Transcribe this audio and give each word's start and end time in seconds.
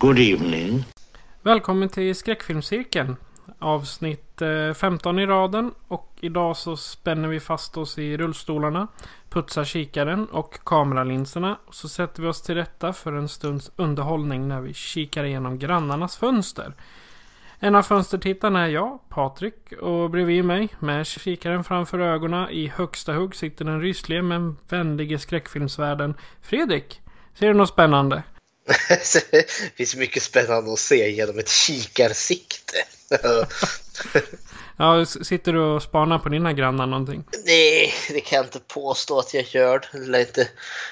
Good 0.00 0.18
evening. 0.18 0.84
Välkommen 1.42 1.88
till 1.88 2.14
skräckfilmscirkeln. 2.14 3.16
Avsnitt 3.58 4.42
eh, 4.42 4.74
15 4.74 5.18
i 5.18 5.26
raden. 5.26 5.74
Och 5.88 6.12
idag 6.20 6.56
så 6.56 6.76
spänner 6.76 7.28
vi 7.28 7.40
fast 7.40 7.76
oss 7.76 7.98
i 7.98 8.16
rullstolarna. 8.16 8.88
Putsar 9.30 9.64
kikaren 9.64 10.26
och 10.26 10.58
kameralinserna. 10.64 11.58
Och 11.66 11.74
så 11.74 11.88
sätter 11.88 12.22
vi 12.22 12.28
oss 12.28 12.42
till 12.42 12.54
rätta 12.54 12.92
för 12.92 13.12
en 13.12 13.28
stunds 13.28 13.70
underhållning 13.76 14.48
när 14.48 14.60
vi 14.60 14.74
kikar 14.74 15.24
igenom 15.24 15.58
grannarnas 15.58 16.16
fönster. 16.16 16.74
En 17.58 17.74
av 17.74 17.82
fönstertittarna 17.82 18.64
är 18.64 18.68
jag, 18.68 18.98
Patrik. 19.08 19.72
Och 19.72 20.10
bredvid 20.10 20.44
mig, 20.44 20.68
med 20.78 21.06
kikaren 21.06 21.64
framför 21.64 21.98
ögonen 21.98 22.50
i 22.50 22.66
högsta 22.68 23.12
hugg, 23.12 23.34
sitter 23.34 23.64
den 23.64 23.80
ryslige 23.80 24.22
men 24.22 24.56
vänlige 24.68 25.18
skräckfilmsvärlden 25.18 26.14
Fredrik. 26.42 27.00
Ser 27.34 27.48
du 27.48 27.54
något 27.54 27.68
spännande? 27.68 28.22
det 29.30 29.50
finns 29.76 29.96
mycket 29.96 30.22
spännande 30.22 30.72
att 30.72 30.78
se 30.78 31.10
genom 31.10 31.38
ett 31.38 31.48
kikarsikte. 31.48 32.76
Ja, 34.80 35.04
sitter 35.04 35.52
du 35.52 35.60
och 35.60 35.82
spanar 35.82 36.18
på 36.18 36.28
dina 36.28 36.52
grannar 36.52 36.86
någonting? 36.86 37.24
Nej, 37.46 37.94
det 38.10 38.20
kan 38.20 38.36
jag 38.36 38.46
inte 38.46 38.58
påstå 38.58 39.18
att 39.18 39.34
jag 39.34 39.44
gör. 39.48 39.80
Det 39.92 39.98
lär 39.98 40.20
inte 40.20 40.48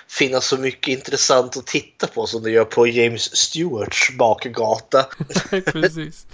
finnas 0.09 0.47
så 0.47 0.57
mycket 0.57 0.89
intressant 0.89 1.57
att 1.57 1.67
titta 1.67 2.07
på 2.07 2.27
som 2.27 2.43
det 2.43 2.51
gör 2.51 2.65
på 2.65 2.87
James 2.87 3.37
Stewarts 3.37 4.17
bakgata. 4.19 5.07
Precis. 5.73 6.27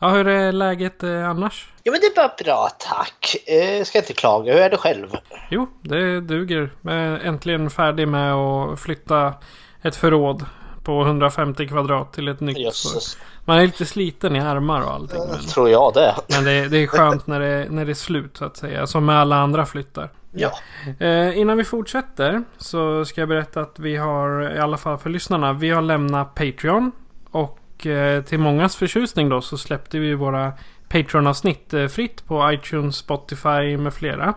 Ja, 0.00 0.08
hur 0.08 0.28
är 0.28 0.52
läget 0.52 1.02
eh, 1.02 1.28
annars? 1.28 1.68
Ja, 1.82 1.92
men 1.92 2.00
det 2.00 2.06
är 2.06 2.14
bara 2.14 2.34
bra, 2.44 2.70
tack. 2.78 3.36
Eh, 3.46 3.84
ska 3.84 3.98
inte 3.98 4.12
klaga. 4.12 4.52
Hur 4.52 4.60
är 4.60 4.70
det 4.70 4.76
själv? 4.76 5.08
Jo, 5.50 5.68
det 5.82 6.20
duger. 6.20 6.70
Är 6.88 7.18
äntligen 7.18 7.70
färdig 7.70 8.08
med 8.08 8.34
att 8.34 8.80
flytta 8.80 9.34
ett 9.82 9.96
förråd 9.96 10.44
på 10.84 11.02
150 11.02 11.68
kvadrat 11.68 12.12
till 12.12 12.28
ett 12.28 12.40
nytt. 12.40 12.58
Jösses, 12.58 13.18
Man 13.44 13.58
är 13.58 13.62
lite 13.66 13.86
sliten 13.86 14.36
i 14.36 14.40
armar 14.40 14.80
och 14.80 14.92
allting. 14.92 15.20
Men, 15.30 15.40
tror 15.40 15.70
jag 15.70 15.94
det. 15.94 16.14
men 16.28 16.44
det, 16.44 16.68
det 16.68 16.78
är 16.78 16.86
skönt 16.86 17.26
när 17.26 17.40
det, 17.40 17.66
när 17.70 17.84
det 17.84 17.92
är 17.92 17.94
slut 17.94 18.36
så 18.36 18.44
att 18.44 18.56
säga. 18.56 18.86
Som 18.86 19.06
med 19.06 19.16
alla 19.16 19.36
andra 19.36 19.66
flyttar. 19.66 20.10
Ja. 20.32 20.52
Eh, 20.98 21.38
innan 21.38 21.56
vi 21.56 21.64
fortsätter 21.64 22.42
så 22.58 23.04
ska 23.04 23.20
jag 23.20 23.28
berätta 23.28 23.60
att 23.60 23.78
vi 23.78 23.96
har, 23.96 24.56
i 24.56 24.58
alla 24.58 24.76
fall 24.76 24.98
för 24.98 25.10
lyssnarna, 25.10 25.52
vi 25.52 25.70
har 25.70 25.82
lämnat 25.82 26.34
Patreon. 26.34 26.92
Och 27.30 27.86
eh, 27.86 28.22
till 28.22 28.38
mångas 28.38 28.76
förtjusning 28.76 29.28
då 29.28 29.40
så 29.40 29.58
släppte 29.58 29.98
vi 29.98 30.14
våra 30.14 30.52
Patreon-avsnitt 30.88 31.74
eh, 31.74 31.86
fritt 31.86 32.26
på 32.26 32.52
iTunes, 32.52 32.96
Spotify 32.96 33.76
med 33.76 33.94
flera. 33.94 34.34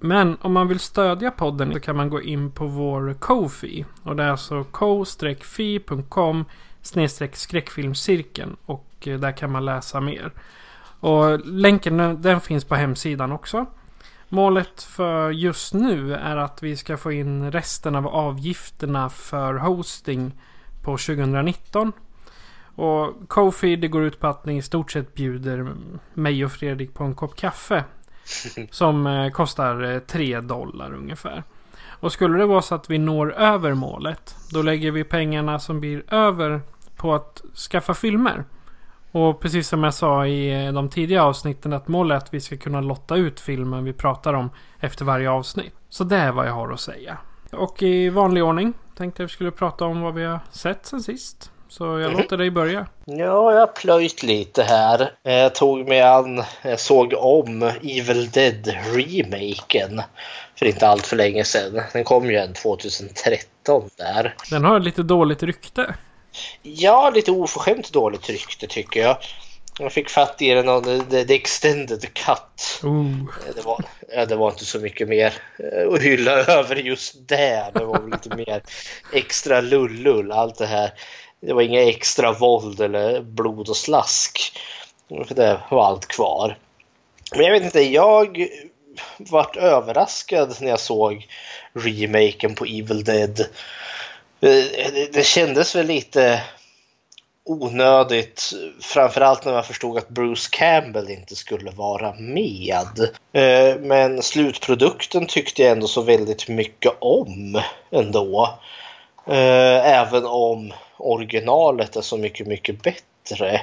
Men 0.00 0.36
om 0.40 0.52
man 0.52 0.68
vill 0.68 0.80
stödja 0.80 1.30
podden 1.30 1.72
så 1.72 1.80
kan 1.80 1.96
man 1.96 2.10
gå 2.10 2.22
in 2.22 2.50
på 2.50 2.66
vår 2.66 3.14
Ko-fi. 3.18 3.84
Och 4.02 4.16
det 4.16 4.22
är 4.22 4.30
alltså 4.30 4.64
ko-fi.com 4.64 6.44
skräckfilmscirkeln. 7.32 8.56
Och 8.66 8.86
eh, 9.06 9.18
där 9.18 9.32
kan 9.32 9.52
man 9.52 9.64
läsa 9.64 10.00
mer. 10.00 10.32
Och 11.00 11.46
länken 11.46 12.00
eh, 12.00 12.12
den 12.12 12.40
finns 12.40 12.64
på 12.64 12.74
hemsidan 12.74 13.32
också. 13.32 13.66
Målet 14.28 14.82
för 14.82 15.30
just 15.30 15.74
nu 15.74 16.14
är 16.14 16.36
att 16.36 16.62
vi 16.62 16.76
ska 16.76 16.96
få 16.96 17.12
in 17.12 17.52
resten 17.52 17.96
av 17.96 18.06
avgifterna 18.06 19.08
för 19.08 19.54
hosting 19.54 20.32
på 20.82 20.90
2019. 20.90 21.92
Och 22.76 23.28
Kofi 23.28 23.76
det 23.76 23.88
går 23.88 24.02
ut 24.02 24.20
på 24.20 24.26
att 24.26 24.44
ni 24.44 24.56
i 24.56 24.62
stort 24.62 24.92
sett 24.92 25.14
bjuder 25.14 25.74
mig 26.14 26.44
och 26.44 26.52
Fredrik 26.52 26.94
på 26.94 27.04
en 27.04 27.14
kopp 27.14 27.36
kaffe. 27.36 27.84
Som 28.70 29.06
eh, 29.06 29.30
kostar 29.30 29.94
eh, 29.94 29.98
3 29.98 30.40
dollar 30.40 30.94
ungefär. 30.94 31.42
Och 32.00 32.12
skulle 32.12 32.38
det 32.38 32.46
vara 32.46 32.62
så 32.62 32.74
att 32.74 32.90
vi 32.90 32.98
når 32.98 33.34
över 33.34 33.74
målet. 33.74 34.36
Då 34.50 34.62
lägger 34.62 34.90
vi 34.90 35.04
pengarna 35.04 35.58
som 35.58 35.80
blir 35.80 36.14
över 36.14 36.60
på 36.96 37.14
att 37.14 37.42
skaffa 37.70 37.94
filmer. 37.94 38.44
Och 39.12 39.40
precis 39.40 39.68
som 39.68 39.84
jag 39.84 39.94
sa 39.94 40.26
i 40.26 40.66
eh, 40.66 40.72
de 40.72 40.88
tidiga 40.88 41.22
avsnitten 41.22 41.72
att 41.72 41.88
målet 41.88 42.14
är 42.14 42.26
att 42.26 42.34
vi 42.34 42.40
ska 42.40 42.56
kunna 42.56 42.80
lotta 42.80 43.16
ut 43.16 43.40
filmen 43.40 43.84
vi 43.84 43.92
pratar 43.92 44.34
om 44.34 44.50
efter 44.80 45.04
varje 45.04 45.30
avsnitt. 45.30 45.74
Så 45.88 46.04
det 46.04 46.16
är 46.16 46.32
vad 46.32 46.48
jag 46.48 46.52
har 46.52 46.72
att 46.72 46.80
säga. 46.80 47.18
Och 47.52 47.82
i 47.82 48.08
vanlig 48.08 48.44
ordning 48.44 48.72
tänkte 48.96 49.22
jag 49.22 49.28
vi 49.28 49.32
skulle 49.32 49.50
prata 49.50 49.84
om 49.84 50.00
vad 50.00 50.14
vi 50.14 50.24
har 50.24 50.40
sett 50.50 50.86
sen 50.86 51.02
sist. 51.02 51.52
Så 51.76 51.98
jag 51.98 52.12
låter 52.12 52.36
dig 52.36 52.50
börja. 52.50 52.86
Ja, 53.04 53.52
jag 53.52 53.60
har 53.60 53.66
plöjt 53.66 54.22
lite 54.22 54.62
här. 54.62 55.12
Jag 55.22 55.54
tog 55.54 55.88
mig 55.88 56.02
an, 56.02 56.42
jag 56.62 56.80
såg 56.80 57.14
om 57.16 57.62
Evil 57.62 58.30
Dead-remaken 58.30 60.02
för 60.58 60.66
inte 60.66 60.88
allt 60.88 61.06
för 61.06 61.16
länge 61.16 61.44
sedan. 61.44 61.82
Den 61.92 62.04
kom 62.04 62.30
ju 62.30 62.36
en 62.36 62.52
2013 62.52 63.90
där. 63.96 64.34
Den 64.50 64.64
har 64.64 64.80
lite 64.80 65.02
dåligt 65.02 65.42
rykte. 65.42 65.94
Ja, 66.62 67.10
lite 67.10 67.30
oförskämt 67.30 67.92
dåligt 67.92 68.30
rykte 68.30 68.66
tycker 68.66 69.00
jag. 69.00 69.16
Jag 69.78 69.92
fick 69.92 70.10
fatt 70.10 70.42
i 70.42 70.50
den 70.50 70.68
av 70.68 70.82
the, 70.82 71.24
the 71.24 71.34
extended 71.34 72.14
cut. 72.14 72.80
Oh. 72.82 73.54
Det 73.54 73.64
var, 73.64 73.84
det 74.26 74.36
var 74.36 74.50
inte 74.50 74.64
så 74.64 74.78
mycket 74.78 75.08
mer 75.08 75.34
eh, 75.58 75.92
att 75.92 76.02
hylla 76.02 76.32
över 76.46 76.76
just 76.76 77.28
det. 77.28 77.70
Det 77.74 77.84
var 77.84 78.10
lite 78.10 78.36
mer 78.36 78.62
extra 79.12 79.60
lullull, 79.60 80.32
allt 80.32 80.58
det 80.58 80.66
här. 80.66 80.90
Det 81.40 81.52
var 81.52 81.62
inga 81.62 81.82
extra 81.82 82.32
våld 82.32 82.80
eller 82.80 83.20
blod 83.20 83.68
och 83.68 83.76
slask. 83.76 84.58
Det 85.28 85.60
var 85.70 85.86
allt 85.86 86.06
kvar. 86.06 86.58
Men 87.32 87.44
jag 87.44 87.52
vet 87.52 87.62
inte, 87.62 87.80
jag 87.80 88.48
vart 89.18 89.56
överraskad 89.56 90.56
när 90.60 90.68
jag 90.68 90.80
såg 90.80 91.28
remaken 91.72 92.54
på 92.54 92.64
Evil 92.64 93.04
Dead. 93.04 93.40
Eh, 94.40 94.92
det, 95.12 95.26
kändes 95.26 95.76
väl 95.76 95.86
lite 95.86 96.42
onödigt. 97.44 98.52
Framförallt 98.80 99.44
när 99.44 99.52
man 99.52 99.64
förstod 99.64 99.98
att 99.98 100.08
Bruce 100.08 100.48
Campbell 100.52 101.10
inte 101.10 101.36
skulle 101.36 101.70
vara 101.70 102.14
med. 102.18 103.08
Eh, 103.32 103.76
men 103.80 104.22
slutprodukten 104.22 105.26
tyckte 105.26 105.62
jag 105.62 105.72
ändå 105.72 105.88
så 105.88 106.02
väldigt 106.02 106.48
mycket 106.48 106.92
om 106.98 107.62
ändå. 107.90 108.58
Eh, 109.26 109.98
även 109.98 110.26
om 110.26 110.72
originalet 110.98 111.96
är 111.96 112.00
så 112.00 112.16
mycket, 112.16 112.46
mycket 112.46 112.82
bättre. 112.82 113.60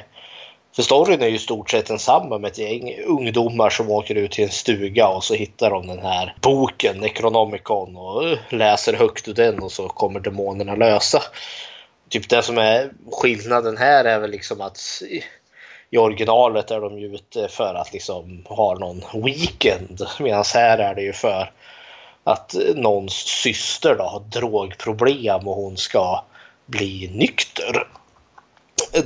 För 0.76 0.84
storyn 0.84 1.22
är 1.22 1.28
ju 1.28 1.36
i 1.36 1.40
stort 1.40 1.70
sett 1.72 1.86
densamma 1.86 2.38
med 2.38 2.52
ett 2.52 2.58
gäng 2.58 2.96
ungdomar 3.06 3.70
som 3.70 3.92
åker 3.92 4.16
ut 4.16 4.32
till 4.32 4.44
en 4.44 4.50
stuga 4.50 5.08
och 5.08 5.24
så 5.24 5.34
hittar 5.34 5.70
de 5.70 5.88
den 5.88 6.00
här 6.00 6.36
boken, 6.42 6.98
Necronomicon, 6.98 7.98
och 7.98 8.30
eh, 8.30 8.38
läser 8.50 8.94
högt 8.94 9.28
ur 9.28 9.34
den 9.34 9.60
och 9.60 9.72
så 9.72 9.88
kommer 9.88 10.20
demonerna 10.20 10.76
lösa. 10.76 11.22
Typ 12.10 12.30
det 12.30 12.42
som 12.42 12.58
är 12.58 12.92
skillnaden 13.12 13.78
här 13.78 14.06
är 14.06 14.20
väl 14.20 14.32
liksom 14.32 14.62
att 14.62 14.80
i- 15.92 15.98
originalet 15.98 16.72
är 16.72 16.82
de 16.82 17.00
ju 17.00 17.16
ute 17.16 17.48
för 17.48 17.76
att 17.76 17.94
liksom 17.94 18.46
ha 18.50 18.76
någon 18.76 19.02
weekend 19.24 20.02
medan 20.20 20.44
här 20.54 20.78
är 20.78 20.96
det 20.96 21.02
ju 21.02 21.14
för 21.14 21.52
att 22.24 22.56
eh, 22.56 22.76
någons 22.76 23.14
syster 23.14 23.96
då 23.96 24.04
har 24.04 24.20
drogproblem 24.20 25.48
och 25.48 25.56
hon 25.56 25.78
ska 25.78 26.24
bli 26.66 27.10
nykter. 27.14 27.88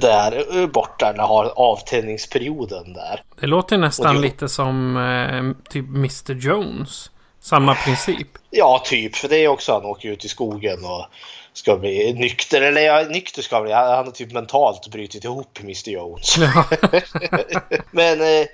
Där 0.01 0.59
eh, 0.61 0.67
borta 0.67 1.13
när 1.17 1.23
har 1.23 1.45
avtändningsperioden 1.55 2.93
där. 2.93 3.23
Det 3.39 3.47
låter 3.47 3.77
nästan 3.77 4.15
det- 4.15 4.21
lite 4.21 4.49
som 4.49 4.97
eh, 4.97 5.71
typ 5.71 5.87
Mr 5.87 6.33
Jones. 6.33 7.11
Samma 7.39 7.75
princip. 7.75 8.27
Ja, 8.49 8.81
typ. 8.85 9.15
För 9.15 9.27
det 9.27 9.37
är 9.37 9.47
också 9.47 9.73
han 9.73 9.85
åker 9.85 10.09
ut 10.09 10.25
i 10.25 10.27
skogen 10.27 10.85
och 10.85 11.05
ska 11.53 11.75
bli 11.77 12.13
nykter. 12.13 12.61
Eller 12.61 12.81
ja, 12.81 13.05
nykter 13.09 13.41
ska 13.41 13.55
han 13.55 13.63
bli. 13.63 13.73
Han 13.73 14.05
har 14.05 14.11
typ 14.11 14.31
mentalt 14.31 14.87
brutit 14.87 15.23
ihop 15.23 15.59
Mr 15.59 15.89
Jones. 15.89 16.37
Ja. 16.37 16.65
Men 17.91 18.21
eh, 18.21 18.45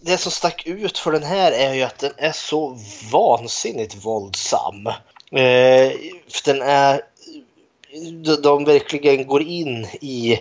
det 0.00 0.16
som 0.18 0.32
stack 0.32 0.66
ut 0.66 0.98
för 0.98 1.12
den 1.12 1.22
här 1.22 1.52
är 1.52 1.74
ju 1.74 1.82
att 1.82 1.98
den 1.98 2.12
är 2.16 2.32
så 2.32 2.78
vansinnigt 3.12 3.94
våldsam. 4.04 4.86
Eh, 4.86 5.92
för 6.30 6.52
den 6.52 6.62
är... 6.62 7.00
De, 8.24 8.42
de 8.42 8.64
verkligen 8.64 9.26
går 9.26 9.42
in 9.42 9.86
i, 10.00 10.40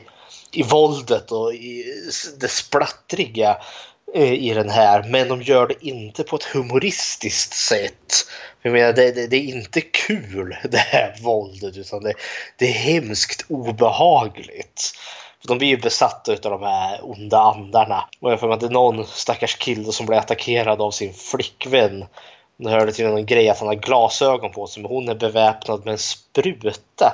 i 0.52 0.64
våldet 0.64 1.32
och 1.32 1.54
i 1.54 1.86
det 2.40 2.48
splattriga 2.48 3.58
eh, 4.14 4.34
i 4.34 4.54
den 4.54 4.70
här. 4.70 5.04
Men 5.04 5.28
de 5.28 5.42
gör 5.42 5.68
det 5.68 5.86
inte 5.88 6.24
på 6.24 6.36
ett 6.36 6.44
humoristiskt 6.44 7.54
sätt. 7.54 8.26
Jag 8.62 8.74
menar, 8.74 8.94
det, 8.94 9.12
det, 9.12 9.28
det 9.28 9.38
är 9.38 9.56
inte 9.56 9.82
kul 9.82 10.58
det 10.72 10.78
här 10.78 11.16
våldet 11.22 11.78
utan 11.78 12.04
det, 12.04 12.14
det 12.58 12.68
är 12.68 12.74
hemskt 12.74 13.46
obehagligt. 13.50 14.94
För 15.42 15.48
de 15.48 15.58
blir 15.58 15.68
ju 15.68 15.78
besatta 15.78 16.32
av 16.32 16.40
de 16.40 16.64
här 16.64 17.00
onda 17.04 17.40
andarna. 17.40 18.10
Och 18.20 18.32
jag 18.32 18.40
får 18.40 18.48
mig 18.48 18.54
att 18.54 18.60
det 18.60 18.68
är 18.68 18.72
någon 18.72 19.06
stackars 19.06 19.56
kille 19.56 19.92
som 19.92 20.06
blir 20.06 20.18
attackerad 20.18 20.82
av 20.82 20.92
sin 20.92 21.14
flickvän. 21.14 22.06
Nu 22.58 22.70
hörde 22.70 22.92
till 22.92 23.08
någon 23.08 23.26
grej 23.26 23.50
att 23.50 23.60
han 23.60 23.68
har 23.68 23.76
glasögon 23.76 24.52
på 24.52 24.68
sig 24.68 24.84
men 24.84 24.92
hon 24.92 25.10
är 25.10 25.16
beväpnad 25.16 25.86
med 25.86 25.92
en 25.92 25.98
spruta. 25.98 27.14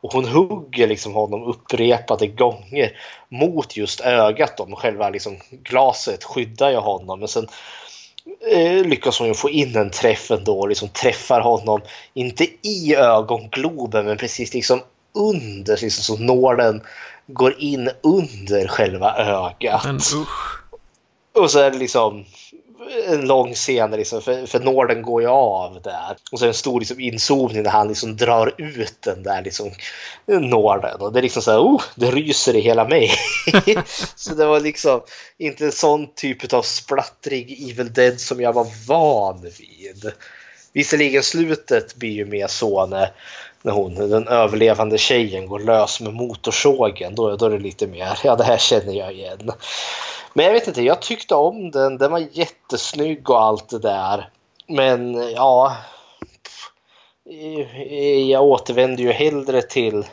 Och 0.00 0.12
hon 0.12 0.24
hugger 0.24 0.86
liksom 0.86 1.14
honom 1.14 1.42
upprepade 1.42 2.26
gånger 2.26 2.96
mot 3.28 3.76
just 3.76 4.00
ögat. 4.00 4.56
Då. 4.56 4.76
Själva 4.76 5.10
liksom 5.10 5.36
glaset 5.50 6.24
skyddar 6.24 6.70
ju 6.70 6.76
honom 6.76 7.18
men 7.18 7.28
sen 7.28 7.48
eh, 8.50 8.84
lyckas 8.84 9.18
hon 9.18 9.28
ju 9.28 9.34
få 9.34 9.50
in 9.50 9.76
en 9.76 9.90
träff 9.90 10.30
ändå 10.30 10.60
och 10.60 10.68
liksom 10.68 10.88
träffar 10.88 11.40
honom, 11.40 11.80
inte 12.14 12.46
i 12.62 12.94
ögongloben 12.94 14.04
men 14.04 14.16
precis 14.16 14.54
liksom 14.54 14.80
under, 15.14 15.78
liksom 15.82 16.16
så 16.16 16.16
nålen 16.16 16.82
går 17.26 17.54
in 17.58 17.90
under 18.02 18.68
själva 18.68 19.16
ögat. 19.16 19.84
Men 19.84 19.96
usch. 19.96 20.62
Och 21.34 21.50
så 21.50 21.58
är 21.58 21.70
det 21.70 21.78
liksom 21.78 22.24
en 23.08 23.26
lång 23.26 23.54
scen 23.54 23.90
liksom, 23.90 24.22
för, 24.22 24.46
för 24.46 24.60
nålen 24.60 25.02
går 25.02 25.22
ju 25.22 25.28
av 25.28 25.82
där. 25.82 26.16
Och 26.32 26.38
så 26.38 26.44
är 26.44 26.46
det 26.46 26.50
en 26.50 26.54
stor 26.54 26.80
liksom, 26.80 27.00
inzoomning 27.00 27.62
när 27.62 27.70
han 27.70 27.88
liksom 27.88 28.16
drar 28.16 28.54
ut 28.58 28.96
den 29.00 29.22
där 29.22 29.42
liksom, 29.42 29.70
nålen. 30.26 31.00
Och 31.00 31.12
det 31.12 31.20
är 31.20 31.22
liksom 31.22 31.42
så 31.42 31.50
här, 31.50 31.58
oh, 31.58 31.82
det 31.94 32.10
ryser 32.10 32.56
i 32.56 32.60
hela 32.60 32.88
mig. 32.88 33.10
så 34.16 34.34
det 34.34 34.46
var 34.46 34.60
liksom 34.60 35.00
inte 35.38 35.64
en 35.64 35.72
sån 35.72 36.14
typ 36.14 36.52
av 36.52 36.62
splattrig 36.62 37.70
Evil 37.70 37.92
Dead 37.92 38.20
som 38.20 38.40
jag 38.40 38.52
var 38.52 38.66
van 38.86 39.42
vid. 39.42 40.12
Visserligen 40.72 41.22
slutet 41.22 41.94
blir 41.94 42.12
ju 42.12 42.24
mer 42.24 42.46
så 42.46 42.86
när, 42.86 43.12
när 43.62 43.72
hon, 43.72 43.94
den 43.94 44.28
överlevande 44.28 44.98
tjejen 44.98 45.46
går 45.46 45.58
lös 45.58 46.00
med 46.00 46.12
motorsågen. 46.12 47.14
Då, 47.14 47.36
då 47.36 47.46
är 47.46 47.50
det 47.50 47.58
lite 47.58 47.86
mer, 47.86 48.18
ja 48.24 48.36
det 48.36 48.44
här 48.44 48.58
känner 48.58 48.92
jag 48.92 49.12
igen. 49.12 49.50
Men 50.34 50.46
jag 50.46 50.52
vet 50.52 50.68
inte, 50.68 50.82
jag 50.82 51.02
tyckte 51.02 51.34
om 51.34 51.70
den. 51.70 51.98
Den 51.98 52.12
var 52.12 52.26
jättesnygg 52.32 53.30
och 53.30 53.42
allt 53.42 53.68
det 53.68 53.78
där. 53.78 54.28
Men 54.66 55.14
ja, 55.32 55.76
jag 58.28 58.42
återvänder 58.42 59.02
ju 59.02 59.12
hellre 59.12 59.62
till 59.62 60.04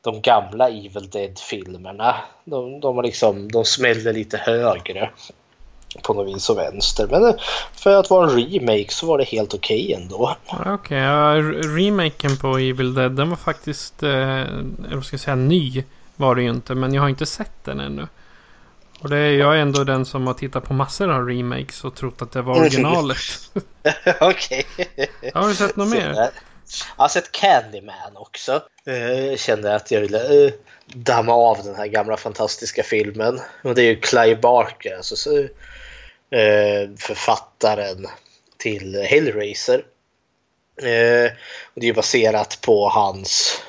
de 0.00 0.20
gamla 0.20 0.68
Evil 0.68 1.10
Dead-filmerna. 1.10 2.16
De, 2.44 2.80
de, 2.80 3.02
liksom, 3.02 3.52
de 3.52 3.64
smäller 3.64 4.12
lite 4.12 4.36
högre 4.36 5.10
på 6.02 6.14
något 6.14 6.36
vis 6.36 6.50
och 6.50 6.58
vänster. 6.58 7.06
Men 7.10 7.38
för 7.72 7.96
att 7.96 8.10
vara 8.10 8.30
en 8.30 8.36
remake 8.36 8.92
så 8.92 9.06
var 9.06 9.18
det 9.18 9.24
helt 9.24 9.54
okej 9.54 9.84
okay 9.84 10.02
ändå. 10.02 10.36
Okej, 10.46 10.72
okay, 10.72 10.98
ja, 10.98 11.34
remaken 11.76 12.36
på 12.36 12.58
Evil 12.58 12.94
Dead 12.94 13.12
den 13.12 13.30
var 13.30 13.36
faktiskt, 13.36 14.02
eh, 14.02 14.44
jag 14.90 15.04
ska 15.04 15.18
säga 15.18 15.36
ny 15.36 15.84
var 16.16 16.34
det 16.34 16.42
ju 16.42 16.50
inte. 16.50 16.74
Men 16.74 16.94
jag 16.94 17.02
har 17.02 17.08
inte 17.08 17.26
sett 17.26 17.64
den 17.64 17.80
ännu. 17.80 18.08
Och 19.00 19.10
det 19.10 19.18
är 19.18 19.30
jag 19.30 19.56
är 19.56 19.60
ändå 19.60 19.84
den 19.84 20.04
som 20.04 20.26
har 20.26 20.34
tittat 20.34 20.64
på 20.64 20.74
massor 20.74 21.10
av 21.10 21.28
remakes 21.28 21.84
och 21.84 21.94
trott 21.94 22.22
att 22.22 22.32
det 22.32 22.42
var 22.42 22.60
originalet. 22.60 23.16
Okej. 24.20 24.66
Har 25.34 25.48
du 25.48 25.54
sett 25.54 25.76
något 25.76 25.88
mer? 25.88 26.14
Jag 26.16 26.30
har 26.96 27.08
sett 27.08 27.32
Candyman 27.32 28.16
också. 28.16 28.62
Jag 28.84 29.38
kände 29.38 29.74
att 29.74 29.90
jag 29.90 30.00
ville 30.00 30.52
damma 30.86 31.32
av 31.32 31.58
den 31.64 31.74
här 31.74 31.86
gamla 31.86 32.16
fantastiska 32.16 32.82
filmen. 32.82 33.40
Och 33.62 33.74
det 33.74 33.82
är 33.82 33.86
ju 33.86 34.00
Clive 34.00 34.36
Barker, 34.36 34.96
alltså 34.96 35.16
författaren 36.98 38.06
till 38.56 39.02
Hellraiser. 39.02 39.84
Och 41.74 41.80
det 41.80 41.88
är 41.88 41.92
baserat 41.92 42.58
på 42.62 42.88
hans 42.88 43.62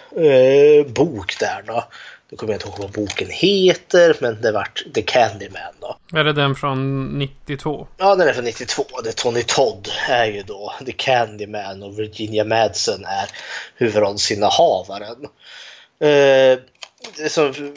bok 0.88 1.40
där 1.40 1.64
då. 1.68 1.84
Nu 2.30 2.38
kommer 2.38 2.54
jag 2.54 2.58
inte 2.58 2.68
ihåg 2.68 2.80
vad 2.80 2.92
boken 2.92 3.28
heter, 3.30 4.18
men 4.22 4.42
det 4.42 4.52
vart 4.52 4.84
The 4.94 5.02
Candyman 5.02 5.74
då. 5.80 5.98
Är 6.14 6.24
det 6.24 6.34
den 6.34 6.56
från 6.56 7.06
92? 7.20 7.88
Ja, 7.98 8.16
den 8.16 8.28
är 8.28 8.34
från 8.34 8.44
92. 8.44 8.84
Det 9.04 9.10
är 9.10 9.14
Tony 9.14 9.44
Todd 9.44 9.90
är 10.10 10.26
ju 10.26 10.44
då 10.44 10.74
The 10.86 10.92
Candyman 10.92 11.84
och 11.84 12.00
Virginia 12.00 12.44
Madsen 12.44 13.06
är 13.06 13.30
huvudrollsinnehavaren. 13.76 15.28
Eh, 16.00 16.60
som, 17.30 17.74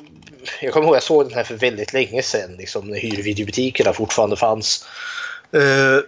jag 0.61 0.73
kommer 0.73 0.87
ihåg 0.87 0.97
jag 0.97 1.03
såg 1.03 1.25
den 1.25 1.35
här 1.35 1.45
för 1.45 1.55
väldigt 1.55 1.93
länge 1.93 2.23
sedan, 2.23 2.57
liksom, 2.57 2.89
när 2.89 2.99
hyrvideobutikerna 2.99 3.93
fortfarande 3.93 4.37
fanns. 4.37 4.87
Uh, 5.55 6.01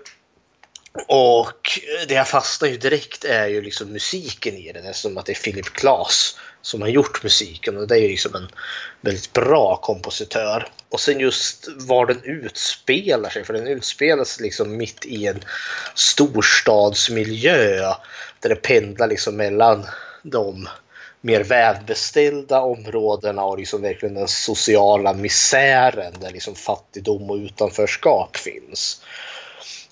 och 1.07 1.81
det 2.09 2.15
jag 2.15 2.29
fastnar 2.29 2.69
ju 2.69 2.77
direkt 2.77 3.25
är 3.25 3.47
ju 3.47 3.63
liksom 3.63 3.93
musiken 3.93 4.55
i 4.55 4.73
den, 4.73 4.87
eftersom 4.87 5.19
att 5.19 5.27
det 5.27 5.33
är 5.33 5.43
Philip 5.43 5.73
Glass 5.73 6.37
som 6.63 6.83
har 6.83 6.89
gjort 6.89 7.23
musiken 7.23 7.77
och 7.77 7.89
det 7.89 7.95
är 7.95 8.01
ju 8.01 8.09
liksom 8.09 8.35
en 8.35 8.49
väldigt 9.01 9.33
bra 9.33 9.77
kompositör. 9.77 10.69
Och 10.89 11.01
sen 11.01 11.21
just 11.21 11.69
var 11.69 12.07
den 12.07 12.25
utspelar 12.25 13.31
sig, 13.31 13.45
för 13.45 13.53
den 13.53 13.67
utspelar 13.67 14.25
sig 14.25 14.43
liksom 14.43 14.77
mitt 14.77 15.07
i 15.07 15.27
en 15.27 15.41
storstadsmiljö 15.95 17.95
där 18.41 18.49
det 18.49 18.55
pendlar 18.55 19.09
liksom 19.09 19.37
mellan 19.37 19.87
de 20.23 20.69
mer 21.21 21.45
välbeställda 21.45 22.61
områdena 22.61 23.45
och 23.45 23.59
liksom 23.59 23.83
verkligen 23.83 24.15
den 24.15 24.29
sociala 24.29 25.15
misären 25.15 26.13
där 26.21 26.31
liksom 26.31 26.55
fattigdom 26.55 27.31
och 27.31 27.37
utanförskap 27.37 28.37
finns. 28.37 29.03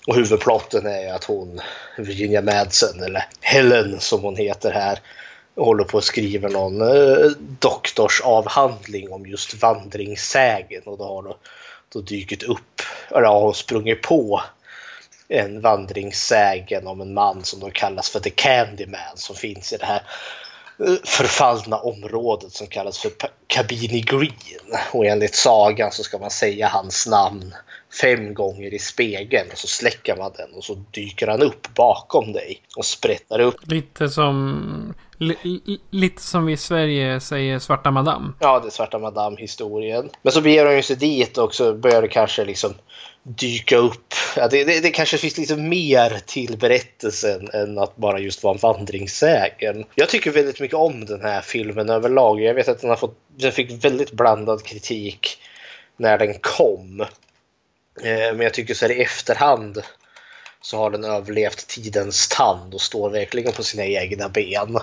Och 0.07 0.15
huvudplotten 0.15 0.85
är 0.85 1.13
att 1.13 1.23
hon, 1.23 1.61
Virginia 1.97 2.41
Madsen, 2.41 3.03
eller 3.03 3.25
Helen 3.41 3.99
som 3.99 4.21
hon 4.21 4.35
heter 4.35 4.71
här, 4.71 4.99
håller 5.55 5.83
på 5.83 5.97
att 5.97 6.03
skriva 6.03 6.49
någon 6.49 6.81
eh, 6.81 7.31
doktorsavhandling 7.59 9.11
om 9.11 9.25
just 9.25 9.61
vandringssägen 9.61 10.83
och 10.85 10.97
då 10.97 11.03
har 11.03 11.23
då, 11.23 11.37
då 11.93 12.01
dykt 12.01 12.43
upp, 12.43 12.81
eller 13.09 13.27
har 13.27 13.53
sprungit 13.53 14.01
på 14.01 14.41
en 15.27 15.61
vandringssägen 15.61 16.87
om 16.87 17.01
en 17.01 17.13
man 17.13 17.43
som 17.43 17.59
då 17.59 17.69
kallas 17.69 18.09
för 18.09 18.19
The 18.19 18.29
Candyman 18.29 19.15
som 19.15 19.35
finns 19.35 19.73
i 19.73 19.77
det 19.77 19.85
här 19.85 20.01
förfallna 21.03 21.77
området 21.77 22.53
som 22.53 22.67
kallas 22.67 22.99
för 22.99 23.11
Cabini 23.47 24.01
Green. 24.01 24.79
Och 24.91 25.05
enligt 25.05 25.35
sagan 25.35 25.91
så 25.91 26.03
ska 26.03 26.17
man 26.17 26.29
säga 26.29 26.67
hans 26.67 27.07
namn 27.07 27.53
fem 28.01 28.33
gånger 28.33 28.73
i 28.73 28.79
spegeln 28.79 29.49
och 29.51 29.57
så 29.57 29.67
släcker 29.67 30.15
man 30.15 30.31
den 30.37 30.53
och 30.53 30.63
så 30.63 30.83
dyker 30.91 31.27
han 31.27 31.41
upp 31.41 31.73
bakom 31.75 32.33
dig 32.33 32.61
och 32.77 32.85
sprättar 32.85 33.39
upp. 33.39 33.55
Lite 33.67 34.09
som 34.09 34.93
lite 35.89 36.21
som 36.21 36.45
vi 36.45 36.53
i 36.53 36.57
Sverige 36.57 37.19
säger 37.19 37.59
Svarta 37.59 37.91
Madame. 37.91 38.33
Ja, 38.39 38.59
det 38.59 38.67
är 38.67 38.71
Svarta 38.71 38.99
Madame-historien. 38.99 40.09
Men 40.21 40.33
så 40.33 40.41
beger 40.41 40.75
de 40.75 40.83
sig 40.83 40.95
dit 40.95 41.37
och 41.37 41.55
så 41.55 41.73
börjar 41.73 42.01
det 42.01 42.07
kanske 42.07 42.45
liksom 42.45 42.73
dyka 43.23 43.77
upp. 43.77 44.13
Ja, 44.35 44.47
det, 44.47 44.63
det, 44.63 44.79
det, 44.79 44.91
kanske 44.91 45.17
finns 45.17 45.37
lite 45.37 45.55
mer 45.55 46.21
till 46.25 46.57
berättelsen 46.57 47.49
än 47.53 47.77
att 47.77 47.95
bara 47.95 48.19
just 48.19 48.43
vara 48.43 48.53
en 48.53 48.59
vandringssägen. 48.59 49.85
Jag 49.95 50.09
tycker 50.09 50.31
väldigt 50.31 50.59
mycket 50.59 50.77
om 50.77 51.05
den 51.05 51.21
här 51.21 51.41
filmen 51.41 51.89
överlag. 51.89 52.41
Jag 52.41 52.53
vet 52.53 52.67
att 52.67 52.81
den, 52.81 52.89
har 52.89 52.97
fått, 52.97 53.17
den 53.37 53.51
fick 53.51 53.83
väldigt 53.83 54.11
blandad 54.11 54.63
kritik 54.63 55.41
när 55.97 56.17
den 56.17 56.33
kom. 56.39 57.01
Eh, 58.01 58.33
men 58.33 58.39
jag 58.39 58.53
tycker 58.53 58.73
så 58.73 58.85
här 58.85 58.93
i 58.93 59.01
efterhand 59.01 59.81
så 60.61 60.77
har 60.77 60.89
den 60.89 61.03
överlevt 61.03 61.67
tidens 61.67 62.27
tand 62.27 62.73
och 62.73 62.81
står 62.81 63.09
verkligen 63.09 63.53
på 63.53 63.63
sina 63.63 63.85
egna 63.85 64.29
ben. 64.29 64.79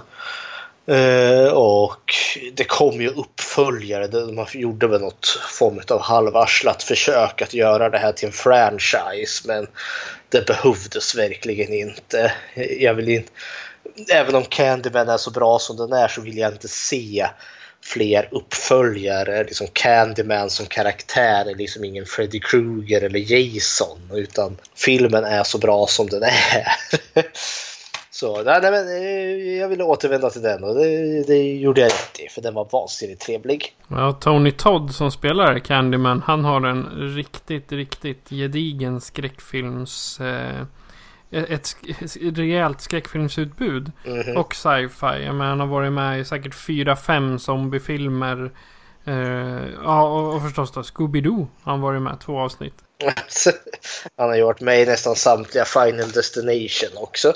Uh, 0.88 1.48
och 1.48 2.14
det 2.52 2.64
kom 2.64 3.00
ju 3.00 3.08
uppföljare. 3.08 4.06
De 4.06 4.46
gjorde 4.52 4.86
väl 4.86 5.00
något 5.00 5.26
form 5.50 5.80
av 5.90 6.00
halvarslat 6.00 6.82
försök 6.82 7.42
att 7.42 7.54
göra 7.54 7.90
det 7.90 7.98
här 7.98 8.12
till 8.12 8.26
en 8.26 8.32
franchise. 8.32 9.42
Men 9.44 9.66
det 10.28 10.46
behövdes 10.46 11.14
verkligen 11.14 11.72
inte. 11.72 12.32
Jag 12.78 12.94
vill 12.94 13.08
inte 13.08 13.30
Även 14.08 14.34
om 14.34 14.44
Candyman 14.44 15.08
är 15.08 15.16
så 15.16 15.30
bra 15.30 15.58
som 15.58 15.76
den 15.76 15.92
är 15.92 16.08
så 16.08 16.20
vill 16.20 16.38
jag 16.38 16.52
inte 16.52 16.68
se 16.68 17.28
fler 17.82 18.28
uppföljare. 18.30 19.44
Liksom 19.44 19.66
Candyman 19.72 20.50
som 20.50 20.66
karaktär 20.66 21.50
är 21.50 21.54
liksom 21.54 21.84
ingen 21.84 22.06
Freddy 22.06 22.40
Krueger 22.40 23.02
eller 23.02 23.32
Jason 23.32 23.98
utan 24.14 24.56
filmen 24.74 25.24
är 25.24 25.42
så 25.42 25.58
bra 25.58 25.86
som 25.86 26.06
den 26.06 26.22
är. 26.22 26.66
Så 28.20 28.42
nej, 28.42 28.60
nej, 28.62 28.72
eh, 28.72 29.58
jag 29.58 29.68
ville 29.68 29.84
återvända 29.84 30.30
till 30.30 30.42
den 30.42 30.64
och 30.64 30.74
det, 30.74 31.22
det 31.26 31.52
gjorde 31.52 31.80
jag 31.80 31.88
rätt 31.88 32.20
i 32.20 32.28
för 32.28 32.42
den 32.42 32.54
var 32.54 32.68
vansinnigt 32.72 33.22
trevlig. 33.22 33.76
Ja, 33.88 34.12
Tony 34.12 34.50
Todd 34.50 34.94
som 34.94 35.10
spelar 35.10 35.58
Candyman, 35.58 36.22
han 36.26 36.44
har 36.44 36.66
en 36.66 37.14
riktigt, 37.16 37.72
riktigt 37.72 38.28
gedigen 38.30 39.00
skräckfilms... 39.00 40.20
Eh, 40.20 40.62
ett, 41.30 41.76
ett 42.02 42.38
rejält 42.38 42.80
skräckfilmsutbud. 42.80 43.92
Mhm. 44.04 44.36
Och 44.36 44.54
sci-fi. 44.54 45.24
Jag 45.24 45.34
menar, 45.34 45.50
han 45.50 45.60
har 45.60 45.66
varit 45.66 45.92
med 45.92 46.20
i 46.20 46.24
säkert 46.24 46.54
fyra, 46.54 46.96
fem 46.96 47.38
zombiefilmer. 47.38 48.50
Eh, 49.04 49.64
ja, 49.84 50.08
och, 50.08 50.34
och 50.34 50.42
förstås 50.42 50.72
då 50.72 50.82
Scooby-Doo. 50.82 51.46
har 51.62 51.72
Han 51.72 51.80
varit 51.80 52.02
med 52.02 52.20
två 52.20 52.38
avsnitt. 52.38 52.74
Han 54.16 54.28
har 54.28 54.36
ju 54.36 54.42
varit 54.42 54.60
med 54.60 54.82
i 54.82 54.86
nästan 54.86 55.16
samtliga 55.16 55.64
Final 55.64 56.10
Destination 56.10 56.90
också. 57.02 57.34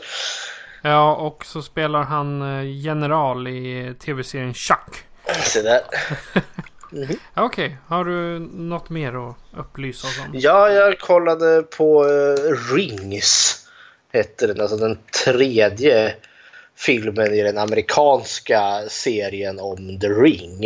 Ja, 0.83 1.15
och 1.15 1.47
så 1.47 1.63
spelar 1.63 2.03
han 2.03 2.43
eh, 2.43 2.85
general 2.85 3.49
i 3.49 3.95
tv-serien 4.05 4.55
Chuck. 4.55 5.05
Så 5.45 5.63
där. 5.63 5.81
Ja, 7.35 7.45
Okej, 7.45 7.77
har 7.87 8.05
du 8.05 8.39
något 8.39 8.91
mer 8.91 9.29
att 9.29 9.37
upplysa 9.59 10.09
oss 10.09 10.19
om? 10.19 10.31
Ja, 10.33 10.71
jag 10.71 10.99
kollade 10.99 11.63
på 11.63 12.05
eh, 12.05 12.75
Rings. 12.75 13.57
Hette 14.13 14.47
den, 14.47 14.61
alltså 14.61 14.77
den 14.77 14.99
tredje 15.25 16.15
filmen 16.77 17.35
i 17.35 17.43
den 17.43 17.59
amerikanska 17.59 18.83
serien 18.89 19.61
om 19.61 20.01
The 20.01 20.09
Ring. 20.09 20.65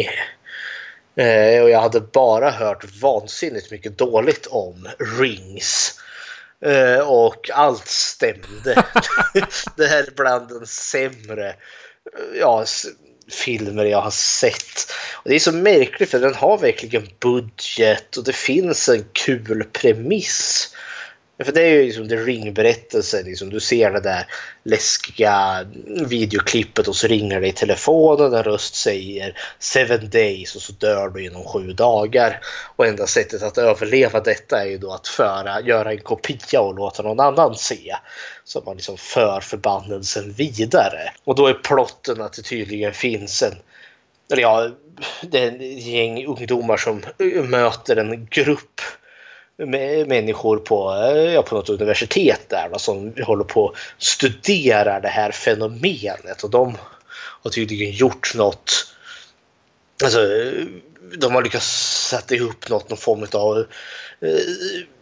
Eh, 1.17 1.63
och 1.63 1.71
jag 1.71 1.81
hade 1.81 2.01
bara 2.01 2.51
hört 2.51 2.85
vansinnigt 3.03 3.71
mycket 3.71 3.99
dåligt 3.99 4.47
om 4.47 4.89
Rings. 5.19 6.01
Eh, 6.65 6.99
och 6.99 7.51
allt 7.53 7.89
stämde. 7.89 8.75
det 9.77 9.87
här 9.87 10.03
är 10.03 10.15
bland 10.17 10.49
den 10.49 10.67
sämre 10.67 11.49
eh, 11.49 12.39
ja, 12.41 12.65
filmer 13.31 13.85
jag 13.85 14.01
har 14.01 14.11
sett. 14.11 14.93
Och 15.13 15.29
det 15.31 15.35
är 15.35 15.41
så 15.41 15.53
märkligt 15.53 16.11
för 16.11 16.19
den 16.19 16.35
har 16.35 16.59
verkligen 16.59 17.09
budget 17.21 18.17
och 18.17 18.25
det 18.25 18.33
finns 18.33 18.89
en 18.89 19.05
kul 19.13 19.65
premiss. 19.73 20.75
För 21.43 21.53
det 21.53 21.63
är 21.63 21.71
ju 21.71 21.85
liksom 21.85 22.09
The 22.09 22.17
Ring-berättelsen. 22.17 23.25
Liksom, 23.25 23.51
du 23.51 23.61
ser 23.61 23.91
det 23.91 24.01
där 24.01 24.27
läskiga 24.65 25.67
videoklippet 26.07 26.89
och 26.89 26.97
så 26.97 27.07
ringer 27.07 27.41
det 27.41 27.49
i 27.49 27.53
telefonen. 27.53 28.35
En 28.35 28.43
röst 28.43 28.75
säger 28.75 29.39
seven 29.59 30.11
days 30.11 30.57
och 30.57 30.63
så 30.63 30.73
dör 30.73 31.09
du 31.09 31.25
inom 31.25 31.45
sju 31.45 31.73
dagar. 31.73 32.41
Och 32.77 32.87
enda 32.87 33.07
sättet 33.07 33.43
att 33.43 33.59
överleva 33.59 34.21
detta 34.21 34.63
är 34.63 34.67
ju 34.67 34.79
då 34.79 34.93
att 34.93 35.09
föra, 35.09 35.61
göra 35.61 35.93
en 35.93 36.01
kopia 36.01 36.61
och 36.61 36.75
låta 36.75 37.03
någon 37.03 37.21
annan 37.21 37.55
se. 37.55 37.97
Så 38.45 38.59
att 38.59 38.67
man 38.67 38.77
liksom 38.77 38.97
för 38.97 39.41
förbannelsen 39.41 40.33
vidare. 40.33 41.13
Och 41.25 41.35
då 41.35 41.47
är 41.47 41.55
plotten 41.55 42.21
att 42.21 42.33
det 42.33 42.43
tydligen 42.43 42.93
finns 42.93 43.43
en 43.43 43.55
eller 44.31 44.43
ja, 44.43 44.71
det 45.23 45.39
är 45.39 45.49
ett 45.49 45.87
gäng 45.87 46.27
ungdomar 46.27 46.77
som 46.77 47.03
möter 47.49 47.97
en 47.97 48.27
grupp 48.31 48.81
människor 50.07 50.57
på, 50.57 50.95
ja, 51.35 51.43
på 51.43 51.55
något 51.55 51.69
universitet 51.69 52.49
där 52.49 52.69
då, 52.73 52.79
som 52.79 53.13
håller 53.23 53.45
på 53.45 53.69
att 53.69 54.03
studera 54.03 55.01
det 55.01 55.09
här 55.09 55.31
fenomenet 55.31 56.43
och 56.43 56.51
de 56.51 56.77
har 57.43 57.51
tydligen 57.51 57.93
gjort 57.93 58.35
något 58.35 58.95
Alltså, 60.03 60.19
de 61.17 61.35
har 61.35 61.43
lyckats 61.43 61.67
sätta 62.09 62.35
ihop 62.35 62.69
något, 62.69 62.91
någon 62.91 62.99
form 62.99 63.27
av, 63.33 63.59
eh, 64.21 64.41